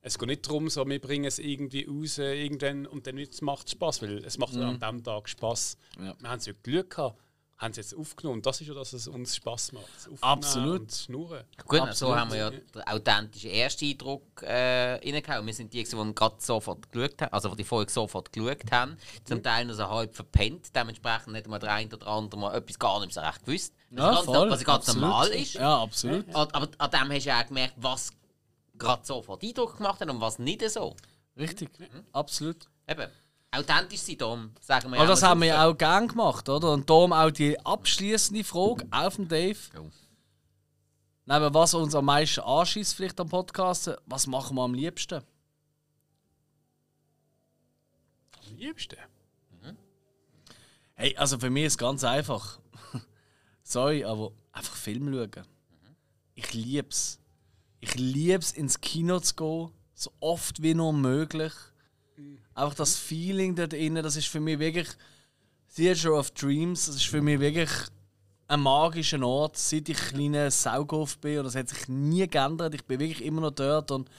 es 0.01 0.17
geht 0.17 0.27
nicht 0.27 0.47
darum, 0.47 0.69
so, 0.69 0.87
wir 0.87 0.99
bringen 0.99 1.25
es 1.25 1.37
irgendwie 1.37 1.85
raus 1.85 2.17
irgendwann 2.17 2.87
und 2.87 3.05
dann 3.05 3.23
macht 3.41 3.67
es 3.67 3.73
Spaß, 3.73 4.01
weil 4.01 4.25
es 4.25 4.39
macht 4.39 4.55
an 4.55 4.79
diesem 4.79 5.03
Tag 5.03 5.29
Spaß. 5.29 5.77
Ja. 5.99 6.15
Wir 6.19 6.29
haben 6.29 6.39
es 6.39 6.47
ja 6.47 6.53
Glück 6.63 6.95
gehabt, 6.95 7.21
haben 7.57 7.71
es 7.71 7.77
jetzt 7.77 7.95
aufgenommen 7.95 8.39
und 8.39 8.45
das 8.45 8.59
ist 8.59 8.67
ja, 8.67 8.73
dass 8.73 8.91
es 8.93 9.07
uns 9.07 9.35
Spaß 9.35 9.71
macht. 9.71 9.85
Absolut. 10.21 10.91
Schnurren. 10.91 11.43
Gut, 11.65 11.79
Absolut. 11.79 11.95
so 11.95 12.15
haben 12.15 12.31
wir 12.31 12.37
ja 12.37 12.49
den 12.49 12.81
authentischen 12.83 13.49
ersten 13.49 13.85
Eindruck 13.85 14.41
äh, 14.43 14.95
reingehauen. 14.95 15.45
Wir 15.45 15.53
sind 15.53 15.73
die, 15.73 15.83
die 15.83 16.13
gerade 16.13 16.35
sofort 16.39 16.91
geschaut 16.91 17.21
haben, 17.21 17.33
also 17.33 17.49
die 17.49 17.55
die 17.57 17.63
Folge 17.63 17.91
sofort 17.91 18.31
geschaut 18.33 18.71
haben. 18.71 18.97
Zum 19.23 19.41
Teil 19.41 19.65
noch 19.65 19.73
so 19.75 19.89
halb 19.89 20.13
verpennt, 20.13 20.75
dementsprechend 20.75 21.33
nicht 21.33 21.47
mal 21.47 21.59
der 21.59 21.71
eine 21.73 21.93
oder 21.95 22.07
andere 22.07 22.39
mal 22.39 22.55
etwas 22.55 22.77
gar 22.77 22.99
nicht 22.99 23.13
so 23.13 23.21
recht 23.21 23.45
gewusst. 23.45 23.73
Was 23.89 23.99
Ja, 23.99 24.11
ganz, 24.11 24.25
voll. 24.25 24.49
was 24.49 24.63
ganz 24.63 24.89
absolut. 24.89 25.01
normal 25.01 25.27
ist. 25.29 25.53
Ja, 25.53 25.81
absolut. 25.81 26.35
Aber 26.35 26.55
aber 26.55 26.69
an 26.77 26.91
dem 26.91 27.11
hast 27.15 27.25
du 27.25 27.29
ja 27.29 27.41
auch 27.41 27.47
gemerkt, 27.47 27.73
was 27.77 28.11
gerade 28.77 29.05
sofort 29.05 29.43
Eindruck 29.43 29.77
gemacht 29.77 30.01
hat 30.01 30.09
und 30.09 30.19
was 30.19 30.39
nicht 30.39 30.69
so. 30.69 30.95
Richtig, 31.37 31.69
absolut. 32.11 32.67
Eben, 32.87 33.09
authentisch 33.57 34.01
sein, 34.01 34.17
darum 34.17 34.51
sagen 34.61 34.91
wir 34.91 34.99
Aber 34.99 35.07
das 35.07 35.23
haben 35.23 35.41
wir 35.41 35.47
ja 35.47 35.67
auch 35.67 35.77
gern 35.77 36.07
gemacht, 36.07 36.47
oder? 36.49 36.71
Und 36.71 36.89
darum 36.89 37.13
auch 37.13 37.31
die 37.31 37.59
abschließende 37.59 38.43
Frage 38.43 38.87
auf 38.91 39.15
den 39.15 39.27
Dave. 39.27 39.57
Jo. 39.73 39.89
Neben 41.25 41.53
was 41.53 41.73
uns 41.73 41.95
am 41.95 42.05
meisten 42.05 42.41
anschießt, 42.41 42.93
vielleicht 42.93 43.19
am 43.19 43.29
Podcast, 43.29 43.91
was 44.05 44.27
machen 44.27 44.55
wir 44.55 44.63
am 44.63 44.73
liebsten? 44.73 45.23
Am 48.47 48.57
liebsten. 48.57 48.97
Hey, 50.97 51.15
also 51.17 51.37
für 51.37 51.49
mich 51.49 51.65
ist 51.65 51.73
es 51.73 51.77
ganz 51.77 52.03
einfach. 52.03 52.59
Sorry, 53.63 54.05
aber 54.05 54.31
einfach 54.53 54.75
Film 54.75 55.11
schauen. 55.11 55.45
Ich 56.35 56.53
lieb's. 56.53 57.19
Ich 57.79 57.95
lieb's 57.95 58.51
ins 58.51 58.79
Kino 58.79 59.19
zu 59.19 59.35
gehen, 59.35 59.71
so 59.93 60.11
oft 60.19 60.61
wie 60.61 60.73
nur 60.73 60.93
möglich. 60.93 61.53
Einfach 62.53 62.75
das 62.75 62.95
Feeling 62.95 63.55
dort 63.55 63.73
innen, 63.73 64.03
das 64.03 64.15
ist 64.15 64.27
für 64.27 64.39
mich 64.39 64.59
wirklich 64.59 64.87
Theater 65.75 66.13
of 66.13 66.31
Dreams. 66.31 66.85
Das 66.85 66.95
ist 66.95 67.05
für 67.05 67.21
mich 67.21 67.39
wirklich 67.39 67.69
ein 68.47 68.61
magischer 68.61 69.21
Ort, 69.25 69.57
seit 69.57 69.89
ich 69.89 69.97
kleiner 69.97 70.51
Saugauf 70.51 71.17
bin. 71.17 71.39
Und 71.39 71.45
das 71.45 71.55
hat 71.55 71.69
sich 71.69 71.87
nie 71.87 72.27
geändert. 72.27 72.73
Ich 72.73 72.85
bin 72.85 72.99
wirklich 72.99 73.23
immer 73.25 73.41
noch 73.41 73.51
dort. 73.51 73.91
Und 73.91 74.09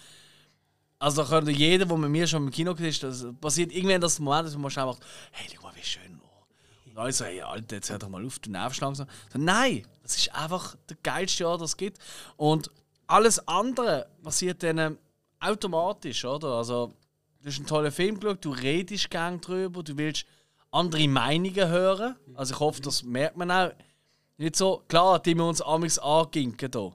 also 0.99 1.23
da 1.23 1.29
könnte 1.29 1.51
jeder, 1.51 1.87
der 1.87 1.97
mit 1.97 2.11
mir 2.11 2.27
schon 2.27 2.45
im 2.45 2.51
Kino 2.51 2.73
ist, 2.73 3.03
das 3.03 3.27
passiert 3.41 3.73
irgendwann 3.73 4.01
das 4.01 4.19
Moment, 4.19 4.55
wo 4.55 4.59
man 4.59 4.71
schnell 4.71 4.87
macht, 4.87 5.05
hey, 5.33 5.49
schau 5.55 5.63
mal, 5.63 5.75
wie 5.75 5.85
schön. 5.85 6.21
Und 6.87 6.99
alle 6.99 7.13
so, 7.13 7.25
hey, 7.25 7.43
Alter, 7.43 7.77
jetzt 7.77 7.91
hör 7.91 7.99
doch 7.99 8.09
mal 8.09 8.25
auf, 8.25 8.39
du 8.39 8.51
nervst 8.51 8.81
langsam. 8.81 9.07
So, 9.33 9.39
nein, 9.39 9.87
das 10.03 10.17
ist 10.17 10.35
einfach 10.35 10.77
der 10.89 10.97
geilste 11.03 11.47
Ort, 11.47 11.61
das 11.61 11.71
es 11.71 11.77
gibt. 11.77 11.99
Und 12.37 12.71
alles 13.07 13.47
andere 13.47 14.09
passiert 14.23 14.63
dann 14.63 14.99
automatisch, 15.39 16.25
oder? 16.25 16.49
Also, 16.55 16.95
du 17.47 17.53
hast 17.53 17.59
einen 17.59 17.67
tollen 17.67 17.93
Film 17.93 18.19
geschaut, 18.19 18.45
du 18.45 18.51
redest 18.51 19.09
gern 19.09 19.41
drüber, 19.41 19.85
du 19.85 19.97
willst 19.97 20.27
andere 20.73 21.07
Meinungen 21.07 21.69
hören. 21.69 22.17
Also 22.35 22.55
ich 22.55 22.61
hoffe, 22.61 22.83
das 22.83 23.05
merkt 23.05 23.37
man 23.37 23.53
auch. 23.53 23.71
Nicht 24.37 24.57
so, 24.57 24.83
klar, 24.89 25.21
die 25.21 25.37
wir 25.37 25.45
uns 25.45 25.63
amigs 25.63 25.99
anginken 26.01 26.69
hier. 26.73 26.93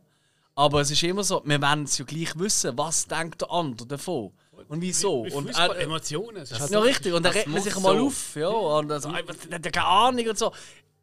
Aber 0.53 0.81
es 0.81 0.91
ist 0.91 1.01
immer 1.03 1.23
so, 1.23 1.41
wir 1.45 1.61
wollen 1.61 1.85
es 1.85 1.97
ja 1.97 2.03
gleich 2.03 2.37
wissen, 2.37 2.77
was 2.77 3.07
denkt 3.07 3.41
der 3.41 3.49
andere 3.49 3.87
davon. 3.87 4.33
Und 4.67 4.81
wieso. 4.81 5.25
Wie 5.25 5.31
Und 5.31 5.47
Fußball, 5.47 5.69
er, 5.69 5.81
Emotionen. 5.83 6.37
Es 6.37 6.51
ist 6.51 6.59
halt 6.59 6.71
ja, 6.71 6.79
richtig. 6.79 7.13
Und 7.13 7.23
dann 7.23 7.33
das 7.33 7.41
regt 7.41 7.47
man 7.47 7.61
sich 7.61 7.75
mal 7.79 7.97
so. 7.97 8.05
auf. 8.07 8.35
Ja, 8.35 8.49
und 8.49 8.91
also, 8.91 9.09
der 9.09 9.55
hat 9.55 9.65
ja 9.65 9.71
keine 9.71 9.87
Ahnung 9.87 10.27
und 10.27 10.37
so. 10.37 10.51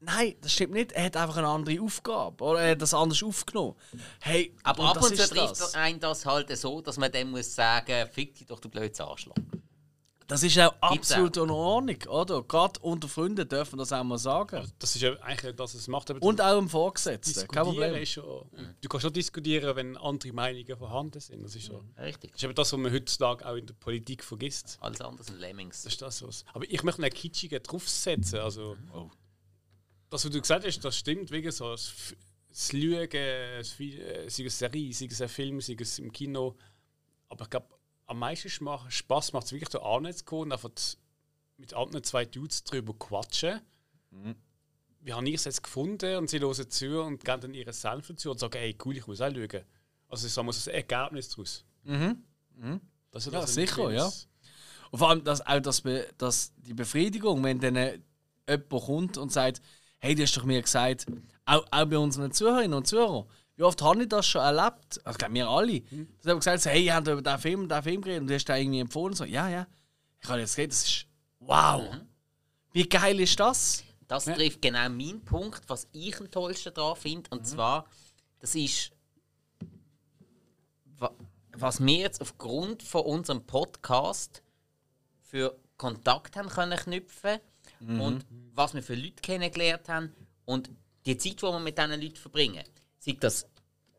Nein, 0.00 0.36
das 0.40 0.52
stimmt 0.52 0.74
nicht. 0.74 0.92
Er 0.92 1.04
hat 1.06 1.16
einfach 1.16 1.36
eine 1.38 1.48
andere 1.48 1.80
Aufgabe. 1.80 2.44
Oder 2.44 2.60
er 2.60 2.70
hat 2.72 2.82
das 2.82 2.94
anders 2.94 3.22
aufgenommen. 3.22 3.74
Hey, 4.20 4.54
Aber 4.62 4.82
und 4.82 4.88
ab 4.90 4.94
das 4.94 5.10
und 5.10 5.16
zu 5.16 5.22
ist 5.22 5.30
trifft 5.30 5.60
das. 5.60 5.74
ein 5.74 5.98
das 5.98 6.24
halt 6.24 6.56
so, 6.56 6.80
dass 6.80 6.96
man 6.98 7.10
dann 7.10 7.30
muss 7.30 7.54
sagen, 7.54 8.08
fick 8.12 8.34
dich 8.36 8.46
doch, 8.46 8.60
du 8.60 8.68
blödes 8.68 9.00
Arschloch. 9.00 9.34
Das 10.28 10.42
ist 10.42 10.58
auch 10.58 10.74
Gibt's 10.92 11.10
absolut 11.10 11.38
in 11.38 11.50
Ordnung, 11.50 11.96
oder? 12.06 12.42
Gerade 12.42 12.78
unter 12.80 13.08
Freunden 13.08 13.48
dürfen 13.48 13.72
wir 13.72 13.78
das 13.78 13.94
auch 13.94 14.04
mal 14.04 14.18
sagen. 14.18 14.70
Das 14.78 14.94
ist 14.94 15.00
ja 15.00 15.14
eigentlich 15.20 15.56
das, 15.56 15.72
was 15.72 15.80
es 15.80 15.88
macht. 15.88 16.10
Aber 16.10 16.22
Und 16.22 16.42
auch 16.42 16.58
im 16.58 16.68
Vorgesetzten. 16.68 17.48
Kein 17.48 17.64
Problem. 17.64 17.94
ist 17.94 18.10
schon, 18.10 18.44
Du 18.78 18.88
kannst 18.90 19.04
schon 19.04 19.12
diskutieren, 19.14 19.74
wenn 19.74 19.96
andere 19.96 20.30
Meinungen 20.34 20.76
vorhanden 20.76 21.18
sind. 21.18 21.42
Das 21.42 21.56
ist, 21.56 21.64
so. 21.64 21.82
Richtig. 21.98 22.32
das 22.32 22.40
ist 22.42 22.44
eben 22.44 22.54
das, 22.54 22.70
was 22.70 22.78
man 22.78 22.92
heutzutage 22.92 23.46
auch 23.48 23.54
in 23.54 23.64
der 23.64 23.72
Politik 23.74 24.22
vergisst. 24.22 24.76
Alles 24.82 25.00
andere 25.00 25.24
sind 25.24 25.40
Lemmings. 25.40 25.82
Das 25.84 25.94
ist 25.94 26.02
das, 26.02 26.22
was. 26.22 26.44
Aber 26.52 26.70
ich 26.70 26.82
möchte 26.82 27.02
einen 27.02 27.12
kitschigen 27.12 27.62
draufsetzen. 27.62 28.40
Also, 28.40 28.76
Das, 30.10 30.24
was 30.24 30.30
du 30.30 30.40
gesagt 30.40 30.66
hast, 30.66 30.80
das 30.80 30.96
stimmt. 30.96 31.30
Wegen 31.30 31.50
so 31.50 31.70
das, 31.70 31.92
das 32.48 32.72
Lügen, 32.72 33.08
das 33.10 33.78
äh, 33.80 34.28
sei 34.28 34.44
es 34.44 34.62
eine 34.62 34.72
Serie, 34.72 34.94
sei 34.94 35.06
es 35.06 35.20
ein 35.20 35.28
Film, 35.28 35.60
sei 35.60 35.76
es 35.78 35.98
im 35.98 36.12
Kino. 36.12 36.56
Aber 37.28 37.44
ich 37.44 37.50
glaube, 37.50 37.68
am 38.06 38.18
meisten 38.18 38.48
Spaß 38.48 39.32
macht 39.32 39.46
es 39.46 39.52
wirklich, 39.52 39.68
da 39.68 39.80
anzukommen 39.80 40.44
und 40.44 40.52
einfach 40.52 40.70
mit 41.58 41.74
anderen 41.74 42.04
zwei 42.04 42.24
Dudes 42.24 42.64
drüber 42.64 42.94
quatschen. 42.94 43.60
Wie 45.00 45.12
habe 45.12 45.28
ich 45.28 45.34
es 45.34 45.44
jetzt 45.44 45.62
gefunden? 45.62 46.16
Und 46.16 46.30
sie 46.30 46.40
hören 46.40 46.70
zu 46.70 47.02
und 47.02 47.24
geben 47.24 47.40
dann 47.40 47.54
ihre 47.54 47.72
Senf 47.72 48.08
dazu 48.08 48.30
und 48.30 48.38
sagen, 48.40 48.58
hey, 48.58 48.76
cool, 48.84 48.96
ich 48.96 49.06
muss 49.06 49.20
auch 49.20 49.30
schauen. 49.30 49.64
Also 50.08 50.26
ich 50.26 50.36
mal, 50.44 50.52
so 50.52 50.70
ein 50.70 50.74
Ergebnis 50.74 51.28
daraus. 51.28 51.64
Mhm. 51.84 52.24
Das 53.10 53.26
ist 53.26 53.32
Ja, 53.32 53.40
das, 53.40 53.50
was 53.50 53.54
sicher, 53.54 53.90
ich 53.90 53.96
ja. 53.96 54.10
Und 54.90 54.98
vor 54.98 55.10
allem 55.10 55.22
das, 55.22 55.46
auch 55.46 55.60
das, 55.60 55.82
Be- 55.82 56.08
das, 56.16 56.52
die 56.56 56.72
Befriedigung, 56.72 57.44
wenn 57.44 57.60
dann 57.60 57.76
jemand 58.48 58.68
kommt 58.70 59.18
und 59.18 59.30
sagt, 59.30 59.60
hey, 59.98 60.14
du 60.14 60.22
hast 60.22 60.36
doch 60.36 60.44
mir 60.44 60.62
gesagt, 60.62 61.06
auch, 61.44 61.64
auch 61.70 61.84
bei 61.86 61.98
unseren 61.98 62.32
Zuhörerinnen 62.32 62.74
und 62.74 62.86
Zuhörern, 62.86 63.26
wie 63.56 63.62
oft 63.64 63.82
habe 63.82 64.02
ich 64.02 64.08
das 64.08 64.26
schon 64.26 64.40
erlebt? 64.42 65.00
Also, 65.04 65.18
glaube, 65.18 65.34
wir 65.34 65.48
alle. 65.48 65.80
Mhm. 65.90 66.08
Sie 66.20 66.30
haben 66.30 66.38
gesagt, 66.38 66.64
hey, 66.66 66.84
ihr 66.84 66.94
habt 66.94 67.08
über 67.08 67.20
diesen 67.22 67.38
Film, 67.38 67.68
diesen 67.68 67.82
Film 67.82 68.02
geredet 68.02 68.20
und 68.22 68.26
du 68.28 68.34
hast 68.34 68.44
den 68.44 68.56
irgendwie 68.56 68.80
empfohlen. 68.80 69.14
So, 69.14 69.24
ja, 69.24 69.48
ja. 69.48 69.66
Ich 70.20 70.28
habe 70.28 70.40
jetzt 70.40 70.54
geredet, 70.54 70.72
das 70.72 70.84
ist 70.84 71.06
wow. 71.40 71.82
Mhm. 71.82 72.08
Wie 72.72 72.88
geil 72.88 73.18
ist 73.18 73.40
das? 73.40 73.82
Das 74.06 74.24
trifft 74.24 74.62
genau 74.62 74.88
meinen 74.88 75.24
Punkt, 75.24 75.62
was 75.66 75.88
ich 75.92 76.18
am 76.20 76.30
tollsten 76.30 76.72
daran 76.72 76.96
finde. 76.96 77.28
Und 77.30 77.46
zwar, 77.46 77.86
das 78.38 78.54
ist, 78.54 78.92
wa- 80.98 81.14
was 81.52 81.84
wir 81.84 81.96
jetzt 81.96 82.20
aufgrund 82.20 82.82
von 82.82 83.02
unserem 83.02 83.44
Podcast 83.44 84.42
für 85.20 85.58
Kontakt 85.76 86.36
haben 86.36 86.48
können 86.48 86.78
knüpfen 86.78 87.40
und 87.80 88.24
was 88.54 88.74
wir 88.74 88.82
für 88.82 88.94
Leute 88.94 89.20
kennengelernt 89.22 89.88
haben 89.88 90.12
und 90.44 90.70
die 91.06 91.16
Zeit, 91.16 91.40
die 91.40 91.42
wir 91.42 91.58
mit 91.60 91.78
diesen 91.78 92.00
Leuten 92.00 92.16
verbringen. 92.16 92.64
Sei 92.98 93.16
das 93.18 93.46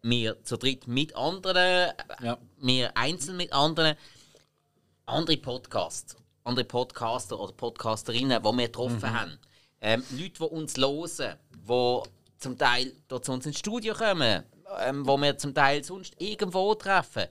wir 0.01 0.41
zu 0.43 0.57
dritt 0.57 0.87
mit 0.87 1.15
anderen, 1.15 1.91
Ja. 2.21 2.37
wir 2.57 2.95
einzeln 2.95 3.37
mit 3.37 3.51
anderen, 3.53 3.95
andere 5.05 5.37
Podcasts, 5.37 6.15
andere 6.43 6.65
Podcaster 6.65 7.39
oder 7.39 7.53
Podcasterinnen, 7.53 8.41
die 8.41 8.49
wir 8.57 8.65
getroffen 8.67 9.13
haben. 9.13 9.37
Ähm, 9.81 10.03
Leute, 10.11 10.33
die 10.39 10.43
uns 10.43 10.77
hören, 10.77 11.37
die 11.67 12.01
zum 12.37 12.57
Teil 12.57 12.93
dort 13.07 13.25
zu 13.25 13.31
uns 13.33 13.45
ins 13.45 13.59
Studio 13.59 13.93
kommen, 13.93 14.43
ähm, 14.81 15.05
wo 15.07 15.17
wir 15.17 15.37
zum 15.37 15.53
Teil 15.53 15.83
sonst 15.83 16.15
irgendwo 16.19 16.73
treffen. 16.75 17.25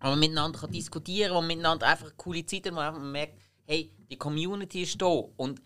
wo 0.00 0.08
man 0.08 0.18
miteinander 0.18 0.58
kann 0.58 0.72
diskutieren 0.72 1.30
wo 1.30 1.36
man 1.36 1.46
miteinander 1.46 1.86
einfach 1.86 2.10
coole 2.16 2.44
Zeiten, 2.44 2.72
wo 2.72 2.80
man 2.80 3.12
merkt, 3.12 3.38
hey, 3.66 3.92
die 4.12 4.18
Community 4.18 4.82
ist 4.82 5.00
da 5.00 5.06
und 5.06 5.62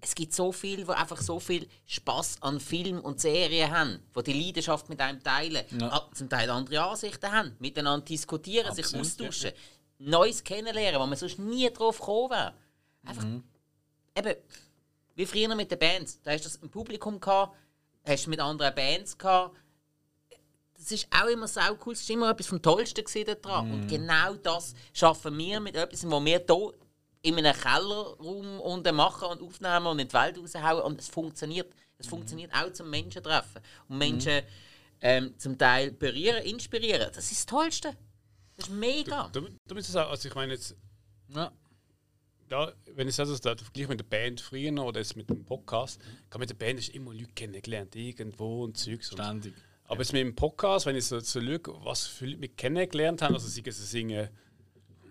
es 0.00 0.14
gibt 0.14 0.32
so 0.32 0.52
viele, 0.52 0.84
die 0.84 0.90
einfach 0.90 1.20
so 1.20 1.38
viel 1.40 1.68
Spaß 1.86 2.38
an 2.40 2.58
Film 2.60 3.00
und 3.00 3.20
Serien 3.20 3.70
haben, 3.70 4.00
die 4.16 4.22
die 4.22 4.44
Leidenschaft 4.44 4.88
mit 4.88 5.00
einem 5.00 5.22
teilen, 5.22 5.64
ja. 5.78 6.08
zum 6.14 6.28
Teil 6.28 6.48
andere 6.48 6.82
Ansichten 6.82 7.30
haben, 7.30 7.54
miteinander 7.58 8.04
diskutieren, 8.06 8.68
Absolut, 8.68 8.86
sich 8.86 9.00
austauschen, 9.00 9.50
ja. 9.50 10.10
Neues 10.10 10.42
kennenlernen, 10.42 11.00
wo 11.00 11.06
man 11.06 11.18
sonst 11.18 11.38
nie 11.38 11.68
drauf 11.70 11.98
gekommen 11.98 12.30
wäre. 12.30 12.54
Einfach, 13.04 13.24
mhm. 13.24 13.42
eben, 14.16 14.34
wie 15.16 15.26
früher 15.26 15.54
mit 15.54 15.70
den 15.70 15.78
Bands. 15.78 16.22
Da 16.22 16.30
hast 16.30 16.44
du 16.44 16.48
das 16.48 16.56
im 16.56 16.70
Publikum 16.70 17.20
gehabt, 17.20 17.54
hast 18.06 18.24
du 18.24 18.30
mit 18.30 18.40
anderen 18.40 18.74
Bands 18.74 19.18
gehabt. 19.18 19.56
Das 20.78 20.92
ist 20.92 21.08
auch 21.10 21.26
immer 21.26 21.46
so 21.46 21.60
cool. 21.84 21.92
Das 21.92 22.08
war 22.08 22.16
immer 22.16 22.30
etwas 22.30 22.46
vom 22.46 22.62
Tollsten 22.62 23.04
daran. 23.42 23.68
Mm. 23.68 23.74
Und 23.74 23.88
genau 23.88 24.32
das 24.34 24.74
schaffen 24.94 25.36
wir 25.36 25.60
mit 25.60 25.76
etwas, 25.76 26.10
wo 26.10 26.24
wir 26.24 26.38
hier 26.38 26.72
in 27.22 27.36
einem 27.38 27.54
Kellerraum 27.54 28.60
unten 28.60 28.94
machen 28.94 29.28
und 29.28 29.42
aufnehmen 29.42 29.86
und 29.86 29.98
in 29.98 30.08
die 30.08 30.14
Welt 30.14 30.38
raushauen. 30.38 30.82
Und 30.82 31.00
es 31.00 31.08
funktioniert. 31.08 31.72
Es 31.98 32.06
mm. 32.06 32.10
funktioniert 32.10 32.54
auch 32.54 32.72
zum 32.72 32.88
Menschen 32.88 33.22
treffen. 33.22 33.60
Und 33.88 33.98
Menschen 33.98 34.38
mm. 34.38 35.00
ähm, 35.02 35.34
zum 35.38 35.58
Teil 35.58 35.92
berühren, 35.92 36.42
inspirieren. 36.44 37.10
Das 37.12 37.30
ist 37.30 37.40
das 37.40 37.46
Tollste. 37.46 37.96
Das 38.56 38.68
ist 38.68 38.74
mega. 38.74 39.28
Du, 39.32 39.40
du, 39.40 39.48
du 39.66 39.74
musst 39.74 39.90
sagen, 39.92 40.10
also 40.10 40.28
ich 40.28 40.34
meine 40.34 40.54
jetzt. 40.54 40.74
Ja 41.28 41.52
da, 42.50 42.72
wenn 42.96 43.08
ich 43.08 43.18
also 43.18 43.36
da 43.38 43.56
vergleiche 43.56 43.88
mit 43.88 44.00
der 44.00 44.04
Band 44.04 44.40
früher 44.40 44.72
oder 44.84 44.98
jetzt 45.00 45.16
mit 45.16 45.30
dem 45.30 45.44
Podcast, 45.44 46.00
kann 46.28 46.40
mit 46.40 46.50
der 46.50 46.54
Band 46.54 46.80
ist 46.80 46.88
immer 46.90 47.14
Leute 47.14 47.32
kennengelernt, 47.34 47.94
irgendwo 47.94 48.64
und 48.64 48.76
Zeugs. 48.76 49.12
Ständig. 49.12 49.54
Aber 49.84 49.94
ja. 49.94 50.00
jetzt 50.00 50.12
mit 50.12 50.20
dem 50.20 50.34
Podcast, 50.34 50.86
wenn 50.86 50.96
ich 50.96 51.06
so, 51.06 51.20
so 51.20 51.40
schaue, 51.40 51.84
was 51.84 52.06
für 52.06 52.26
Leute 52.26 52.48
kennengelernt 52.48 53.22
haben, 53.22 53.34
also 53.34 53.46
sie 53.46 53.62
singen 53.70 54.28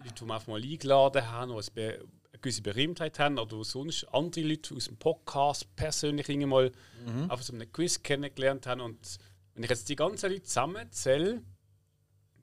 Leute, 0.03 0.25
die 0.25 0.25
mal 0.25 0.61
eingeladen 0.61 1.29
haben, 1.29 1.61
die 1.75 1.81
eine 1.81 1.99
gewisse 2.41 2.61
Berühmtheit 2.61 3.19
haben, 3.19 3.37
oder 3.37 3.63
sonst 3.63 4.05
andere 4.05 4.45
Leute 4.45 4.75
aus 4.75 4.85
dem 4.85 4.97
Podcast 4.97 5.75
persönlich 5.75 6.27
mal 6.45 6.71
mhm. 7.05 7.23
einfach 7.23 7.41
so 7.41 7.53
einen 7.53 7.71
Quiz 7.71 8.01
kennengelernt 8.01 8.65
haben. 8.65 8.81
Und 8.81 9.17
wenn 9.53 9.63
ich 9.63 9.69
jetzt 9.69 9.89
die 9.89 9.95
ganzen 9.95 10.31
Leute 10.31 10.43
zusammenzähle, 10.43 11.41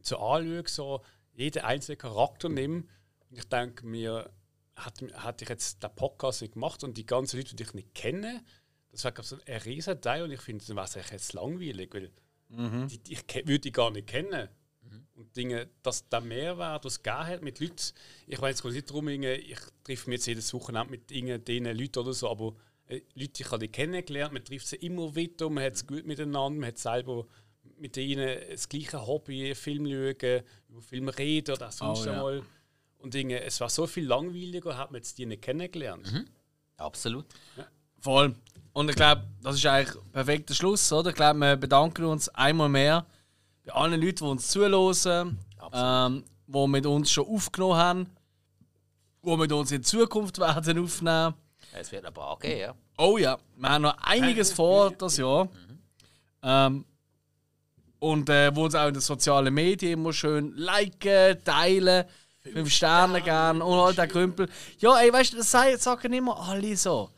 so 0.03 0.19
anschaue, 0.19 0.65
so 0.67 1.03
jeden 1.35 1.63
einzelnen 1.63 1.99
Charakter 1.99 2.49
nehme, 2.49 2.85
und 3.31 3.39
ich 3.39 3.45
denke 3.45 3.87
mir, 3.87 4.31
hat, 4.77 5.03
hat 5.15 5.43
ich 5.43 5.49
jetzt 5.49 5.83
den 5.83 5.95
Podcast 5.95 6.41
gemacht 6.53 6.85
und 6.85 6.97
die 6.97 7.07
ganzen 7.07 7.39
Leute, 7.39 7.57
die 7.57 7.63
ich 7.63 7.75
nicht 7.75 7.95
kenne, 7.95 8.45
das 8.93 9.05
war 9.05 9.13
so 9.23 9.37
ein 9.45 9.61
riesen 9.63 10.01
Teil 10.01 10.23
und 10.23 10.31
ich 10.31 10.41
finde, 10.41 10.65
das 10.65 10.95
wäre 10.95 11.07
jetzt 11.11 11.33
langweilig, 11.33 11.93
weil 11.93 12.13
mhm. 12.49 12.89
die, 12.89 12.99
die, 12.99 13.13
ich 13.15 13.35
würde 13.35 13.59
die 13.59 13.73
gar 13.73 13.91
nicht 13.91 14.07
kennen. 14.07 14.49
Und 15.17 15.35
Dinge, 15.35 15.69
dass 15.83 16.07
der 16.09 16.21
Mehrwert, 16.21 16.85
das 16.85 17.03
gegeben 17.03 17.27
hat 17.27 17.43
mit 17.43 17.59
Leuten, 17.59 17.95
ich 18.27 18.41
weiß 18.41 18.63
jetzt 18.63 18.73
nicht 18.75 18.91
darum, 18.91 19.09
ich 19.09 19.59
treffe 19.83 20.11
mich 20.11 20.19
jetzt 20.19 20.27
jedes 20.27 20.53
Wochenende 20.53 20.91
mit 20.91 21.09
diesen 21.09 21.65
Leuten 21.65 21.99
oder 21.99 22.13
so, 22.13 22.29
aber 22.29 22.55
äh, 22.87 23.01
Leute, 23.15 23.43
ich 23.43 23.51
habe 23.51 23.61
die 23.61 23.69
kennengelernt, 23.69 24.35
man 24.35 24.45
trifft 24.45 24.67
sie 24.67 24.77
immer 24.77 25.15
wieder, 25.17 25.49
man 25.49 25.65
hat 25.65 25.73
es 25.73 25.87
gut 25.87 26.07
miteinander, 26.07 26.61
man 26.61 26.69
hat 26.69 26.79
selber 26.79 27.27
mit 27.79 27.97
ihnen 27.97 28.39
das 28.51 28.69
gleiche 28.69 29.07
Hobby, 29.07 29.55
Film 29.55 29.87
schauen, 29.87 30.43
über 30.69 30.83
Film 30.83 31.09
reden 31.09 31.55
oder 31.57 31.71
sonst 31.71 32.03
oh, 32.03 32.05
ja. 32.07 32.13
einmal. 32.13 32.43
Und 32.99 33.15
Dinge, 33.15 33.43
es 33.43 33.59
war 33.61 33.71
so 33.71 33.87
viel 33.87 34.07
langweiliger, 34.07 34.77
hat 34.77 34.91
man 34.91 35.01
jetzt 35.01 35.17
die 35.17 35.25
nicht 35.25 35.43
kennengelernt. 35.43 36.13
Mhm. 36.13 36.27
Absolut. 36.77 37.27
Ja. 37.57 37.67
Voll. 38.01 38.35
Und 38.73 38.91
ich 38.91 38.97
glaube, 38.97 39.25
das 39.43 39.57
ist 39.57 39.65
eigentlich 39.67 39.97
ein 39.97 40.13
perfekter 40.13 40.55
Schluss, 40.55 40.93
oder? 40.93 41.11
Ich 41.11 41.17
glaube, 41.17 41.39
wir 41.39 41.57
bedanken 41.57 42.05
uns 42.05 42.29
einmal 42.29 42.69
mehr 42.69 43.07
bei 43.67 43.73
allen 43.73 44.01
Leuten, 44.01 44.25
die 44.25 44.31
uns 44.31 44.49
zuhören, 44.49 45.39
ähm, 45.73 46.25
die 46.47 46.67
mit 46.69 46.87
uns 46.87 47.11
schon 47.11 47.27
aufgenommen 47.27 47.77
haben, 47.77 48.07
die 49.25 49.37
mit 49.37 49.53
uns 49.53 49.73
in 49.73 49.83
Zukunft 49.83 50.39
werden 50.39 50.83
aufnehmen. 50.83 51.35
Es 51.73 51.91
wird 51.93 52.07
ein 52.07 52.15
paar 52.15 52.39
geben, 52.39 52.61
ja. 52.61 52.75
Oh 52.97 53.19
ja, 53.19 53.39
wir 53.57 53.69
haben 53.69 53.83
noch 53.83 53.99
einiges 53.99 54.53
vor 54.53 54.93
das 54.93 55.17
Jahr. 55.19 55.45
Mhm. 55.45 55.79
Ähm, 56.43 56.85
und 57.99 58.31
äh, 58.31 58.55
wo 58.55 58.65
uns 58.65 58.75
auch 58.75 58.87
in 58.87 58.95
den 58.95 59.01
sozialen 59.01 59.53
Medien 59.53 59.95
immer 59.95 60.13
schön 60.13 60.55
liken, 60.55 61.43
teilen. 61.45 62.05
Fünf 62.53 62.71
Sterne 62.71 63.21
gern 63.23 63.61
und 63.61 63.77
all 63.77 63.93
der 63.93 64.07
Krümpel. 64.07 64.49
Ja, 64.79 64.97
ey, 65.01 65.13
weißt 65.13 65.33
du, 65.33 65.39
das 65.39 65.51
sagen 65.51 66.13
immer 66.13 66.39
alle 66.39 66.77
so. 66.77 67.11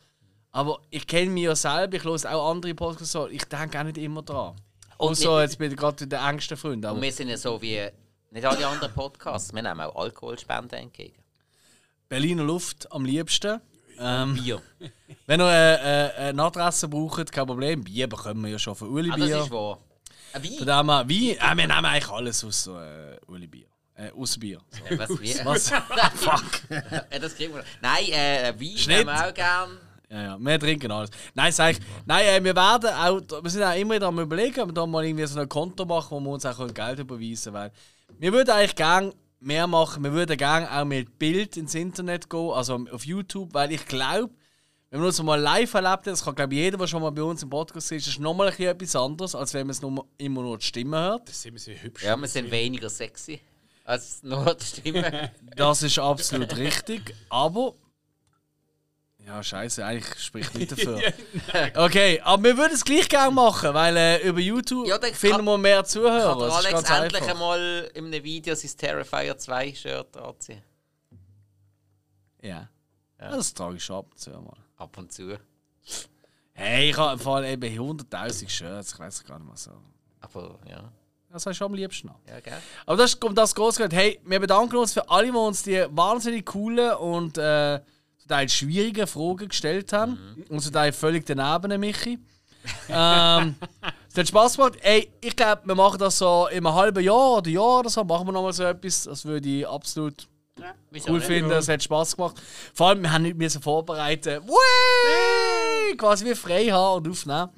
Aber 0.53 0.81
ich 0.89 1.07
kenne 1.07 1.31
mich 1.31 1.45
ja 1.45 1.55
selber, 1.55 1.99
ich 1.99 2.05
höre 2.05 2.35
auch 2.35 2.51
andere 2.51 2.75
Podcasts 2.75 3.12
so. 3.12 3.29
Ich 3.29 3.45
denke 3.45 3.79
auch 3.79 3.85
nicht 3.85 3.99
immer 3.99 4.23
dran. 4.23 4.57
Und 4.99 5.15
so, 5.16 5.41
jetzt 5.41 5.59
bin 5.59 5.70
ich 5.70 5.77
gerade 5.77 6.07
der 6.07 6.20
engste 6.29 6.57
Freund. 6.57 6.85
Aber. 6.85 6.97
Und 6.97 7.03
wir 7.03 7.12
sind 7.12 7.29
ja 7.29 7.37
so 7.37 7.61
wie 7.62 7.89
nicht 8.31 8.45
alle 8.45 8.66
anderen 8.66 8.93
Podcasts, 8.93 9.55
wir 9.55 9.62
nehmen 9.62 9.81
auch 9.81 9.97
Alkoholspenden 9.97 10.79
entgegen. 10.79 11.16
Berliner 12.09 12.45
Luft 12.45 12.91
am 12.93 13.05
liebsten. 13.05 13.61
Ähm, 13.99 14.35
Bier. 14.35 14.62
Wenn 15.27 15.41
ihr 15.41 15.51
äh, 15.51 16.07
äh, 16.07 16.29
eine 16.29 16.43
Adresse 16.43 16.89
braucht, 16.89 17.33
kein 17.33 17.47
Problem. 17.47 17.85
Bier 17.85 18.07
bekommen 18.07 18.43
wir 18.45 18.51
ja 18.51 18.59
schon 18.59 18.75
von 18.75 18.89
Uli 18.89 19.11
Bier. 19.11 19.25
Ah, 19.25 19.29
das 19.29 19.45
ist 19.47 19.51
wahr. 19.51 19.79
Ein 20.33 20.45
Wein? 20.45 20.59
Von 20.59 20.66
dem 20.66 20.89
Wein. 20.89 21.11
Äh, 21.11 21.57
wir 21.57 21.66
nehmen 21.66 21.70
eigentlich 21.70 22.11
alles 22.11 22.45
aus 22.45 22.65
so, 22.65 22.79
äh, 22.79 23.19
Uli 23.27 23.47
Bier. 23.47 23.66
Äh, 23.95 24.11
aus 24.11 24.39
Bier. 24.39 24.61
So. 24.70 24.99
Was? 24.99 25.11
was? 25.45 25.70
Fuck. 26.15 26.61
das 27.20 27.35
kriegen 27.35 27.55
wir. 27.55 27.65
Nein, 27.81 28.09
äh, 28.11 28.55
Wein 28.57 28.87
nehmen 28.87 29.07
wir 29.07 29.29
auch 29.29 29.35
gern. 29.35 29.79
Ja, 30.10 30.22
ja, 30.22 30.39
wir 30.39 30.59
trinken 30.59 30.90
alles. 30.90 31.10
Nein, 31.35 31.52
sag 31.52 31.72
ich, 31.72 31.80
nein, 32.06 32.24
äh, 32.24 32.43
wir 32.43 32.56
werden 32.56 32.90
auch, 32.90 33.43
wir 33.43 33.51
sind 33.51 33.62
auch 33.62 33.76
immer 33.76 33.94
wieder 33.94 34.06
am 34.06 34.18
überlegen, 34.18 34.60
ob 34.60 34.68
wir 34.68 34.72
da 34.72 34.86
mal 34.86 35.05
irgendwie 35.05 35.26
so 35.26 35.39
ein 35.39 35.48
Konto 35.48 35.85
machen, 35.85 36.12
wo 36.12 36.20
wir 36.20 36.30
uns 36.30 36.47
auch 36.47 36.66
Geld 36.72 36.98
überweisen 36.98 37.52
können. 37.52 37.70
Wir 38.18 38.32
würden 38.32 38.51
eigentlich 38.51 38.76
gerne 38.76 39.12
mehr 39.40 39.66
machen, 39.66 40.02
wir 40.02 40.12
würden 40.12 40.36
gerne 40.36 40.70
auch 40.70 40.85
mit 40.86 41.18
Bild 41.18 41.56
ins 41.59 41.74
Internet 41.74 42.30
gehen, 42.30 42.51
also 42.51 42.80
auf 42.90 43.05
YouTube, 43.05 43.52
weil 43.52 43.70
ich 43.72 43.85
glaube, 43.85 44.32
wenn 44.90 45.01
man 45.01 45.09
uns 45.09 45.22
mal 45.22 45.39
live 45.39 45.74
erlebt, 45.74 46.06
das 46.06 46.24
kann 46.24 46.35
glaube 46.35 46.55
jeder, 46.55 46.78
der 46.78 46.86
schon 46.86 47.02
mal 47.02 47.10
bei 47.10 47.22
uns 47.22 47.43
im 47.43 47.51
Podcast 47.51 47.93
ist, 47.93 48.06
ist 48.06 48.18
nochmal 48.18 48.48
etwas 48.48 48.97
anderes, 48.97 49.35
als 49.35 49.52
wenn 49.52 49.66
man 49.66 49.72
es 49.72 49.82
nur, 49.82 50.06
immer 50.16 50.40
nur 50.40 50.56
die 50.56 50.64
Stimme 50.64 50.98
hört. 50.98 51.28
Das 51.28 51.43
sind 51.43 51.52
wir 51.52 51.60
sehr 51.60 51.82
hübsch. 51.82 52.02
Ja, 52.02 52.16
wir 52.16 52.28
sind 52.28 52.51
weniger 52.51 52.89
sexy 52.89 53.40
als 53.89 54.22
nur 54.22 54.55
die 54.55 54.64
Stimme. 54.64 55.32
das 55.56 55.82
ist 55.82 55.98
absolut 55.98 56.56
richtig, 56.56 57.14
aber. 57.30 57.74
Ja, 59.29 59.43
scheiße, 59.43 59.85
eigentlich 59.85 60.19
spricht 60.21 60.55
nicht 60.55 60.73
dafür. 60.73 61.03
okay, 61.77 62.19
aber 62.23 62.45
wir 62.45 62.57
würden 62.57 62.73
es 62.73 62.83
gleich 62.83 63.11
gerne 63.11 63.31
machen, 63.31 63.75
weil 63.75 63.95
äh, 63.95 64.27
über 64.27 64.41
YouTube 64.41 64.89
ja, 64.89 64.99
finden 64.99 65.45
wir 65.45 65.59
mehr 65.59 65.85
Zuhörer. 65.85 66.39
Kann 66.39 66.51
Alex 66.51 66.91
endlich 66.91 67.23
einfach. 67.23 67.35
einmal 67.35 67.91
in 67.93 68.07
einem 68.07 68.25
Video 68.25 68.55
sein 68.55 68.71
Terrifier 68.79 69.37
2 69.37 69.75
Shirt 69.75 70.17
anziehen? 70.17 70.63
Ja. 72.41 72.71
ja. 73.21 73.31
Das 73.31 73.53
trage 73.53 73.77
ich 73.77 73.85
schon 73.85 73.97
ab 73.97 74.07
und 74.11 74.19
zu 74.19 74.31
mal. 74.31 74.57
Ab 74.79 74.97
und 74.97 75.13
zu. 75.13 75.39
Hey, 76.55 76.89
ich 76.89 76.97
habe 76.97 77.13
im 77.13 77.19
Fall 77.19 77.45
eben 77.45 77.79
100.000 77.79 78.49
Shirts, 78.49 78.95
ich 78.95 78.99
weiß 78.99 79.25
gar 79.25 79.39
nicht 79.39 79.47
mehr 79.47 79.57
so. 79.59 79.73
Aber 80.21 80.59
ja. 80.67 80.91
Das 81.31 81.45
hast 81.45 81.61
du 81.61 81.67
am 81.67 81.75
liebsten 81.75 82.07
noch. 82.07 82.21
Ja, 82.27 82.41
gell? 82.41 82.57
Aber 82.87 82.97
das 82.97 83.13
ist 83.13 83.23
um 83.23 83.35
das 83.35 83.55
groß 83.55 83.79
Hey, 83.91 84.19
wir 84.25 84.41
bedanken 84.41 84.77
uns 84.77 84.95
für 84.95 85.07
alle, 85.11 85.27
die 85.27 85.37
uns 85.37 85.63
die 85.65 85.85
wahnsinnig 85.91 86.47
coolen 86.47 86.95
und 86.95 87.37
äh, 87.37 87.81
zum 88.29 88.49
schwierigen 88.49 89.07
Fragen 89.07 89.49
gestellt 89.49 89.93
haben. 89.93 90.19
Mhm. 90.37 90.45
Und 90.49 90.61
zum 90.61 90.73
Teil 90.73 90.93
völlig 90.93 91.27
daneben, 91.27 91.81
Michi. 91.81 92.19
ähm, 92.89 93.55
es 94.11 94.17
hat 94.19 94.29
Spaß 94.29 94.57
gemacht. 94.57 94.75
Ey, 94.83 95.11
ich 95.21 95.35
glaube, 95.37 95.63
wir 95.65 95.75
machen 95.75 95.99
das 95.99 96.19
so 96.19 96.49
in 96.51 96.67
einem 96.67 96.75
halben 96.75 97.03
Jahr 97.03 97.39
oder 97.39 97.51
Jahr 97.51 97.81
oder 97.81 97.91
so. 97.91 98.05
Machen 98.05 98.27
wir 98.27 98.33
nochmal 98.33 98.53
so 98.53 98.65
etwas. 98.65 99.05
Das 99.05 99.25
würde 99.25 99.49
ich 99.49 99.67
absolut 99.67 100.29
ja, 100.59 100.75
cool 101.09 101.21
finden. 101.21 101.51
Es 101.53 101.69
hat 101.69 101.83
Spaß 101.83 102.17
gemacht. 102.17 102.37
Vor 102.75 102.89
allem, 102.89 103.03
wir 103.03 103.13
haben 103.13 103.23
nicht 103.23 103.53
so 103.53 103.61
vorbereitet. 103.61 104.43
Whee! 104.45 105.97
Quasi 105.97 106.25
wie 106.25 106.35
frei 106.35 106.67
haben 106.67 107.05
und 107.07 107.11
aufnehmen. 107.11 107.51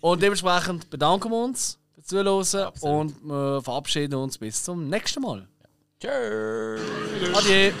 Und 0.00 0.22
dementsprechend 0.22 0.90
bedanken 0.90 1.30
wir 1.30 1.44
uns 1.44 1.78
zuhören 2.02 2.70
und 2.80 3.24
wir 3.24 3.62
verabschieden 3.62 4.14
uns 4.14 4.38
bis 4.38 4.62
zum 4.62 4.88
nächsten 4.88 5.22
Mal. 5.22 5.48
Tschüss. 6.00 6.80
Adieu. 7.34 7.72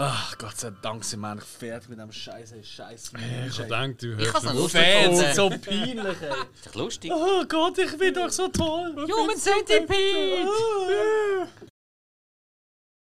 Ach, 0.00 0.38
Gott 0.38 0.56
sei 0.56 0.70
Dank 0.80 1.04
sind 1.04 1.18
wir 1.18 1.32
eigentlich 1.32 1.48
fertig 1.48 1.88
mit 1.88 1.98
dem 1.98 2.12
Scheiß, 2.12 2.54
Scheiß. 2.62 3.10
Ich 3.48 3.56
denke, 3.56 3.94
du 3.96 4.16
hörst 4.16 4.44
Ich 4.44 4.50
so 4.50 4.68
Fans 4.68 5.34
so 5.34 5.50
peinlich, 5.50 6.22
ey. 6.22 6.30
Ist 6.54 6.66
doch 6.66 6.74
lustig. 6.76 7.10
Oh 7.12 7.44
Gott, 7.48 7.76
ich 7.78 7.98
bin 7.98 8.14
doch 8.14 8.30
so 8.30 8.46
toll. 8.46 8.94
Human 8.94 9.36
Centipede! 9.36 10.46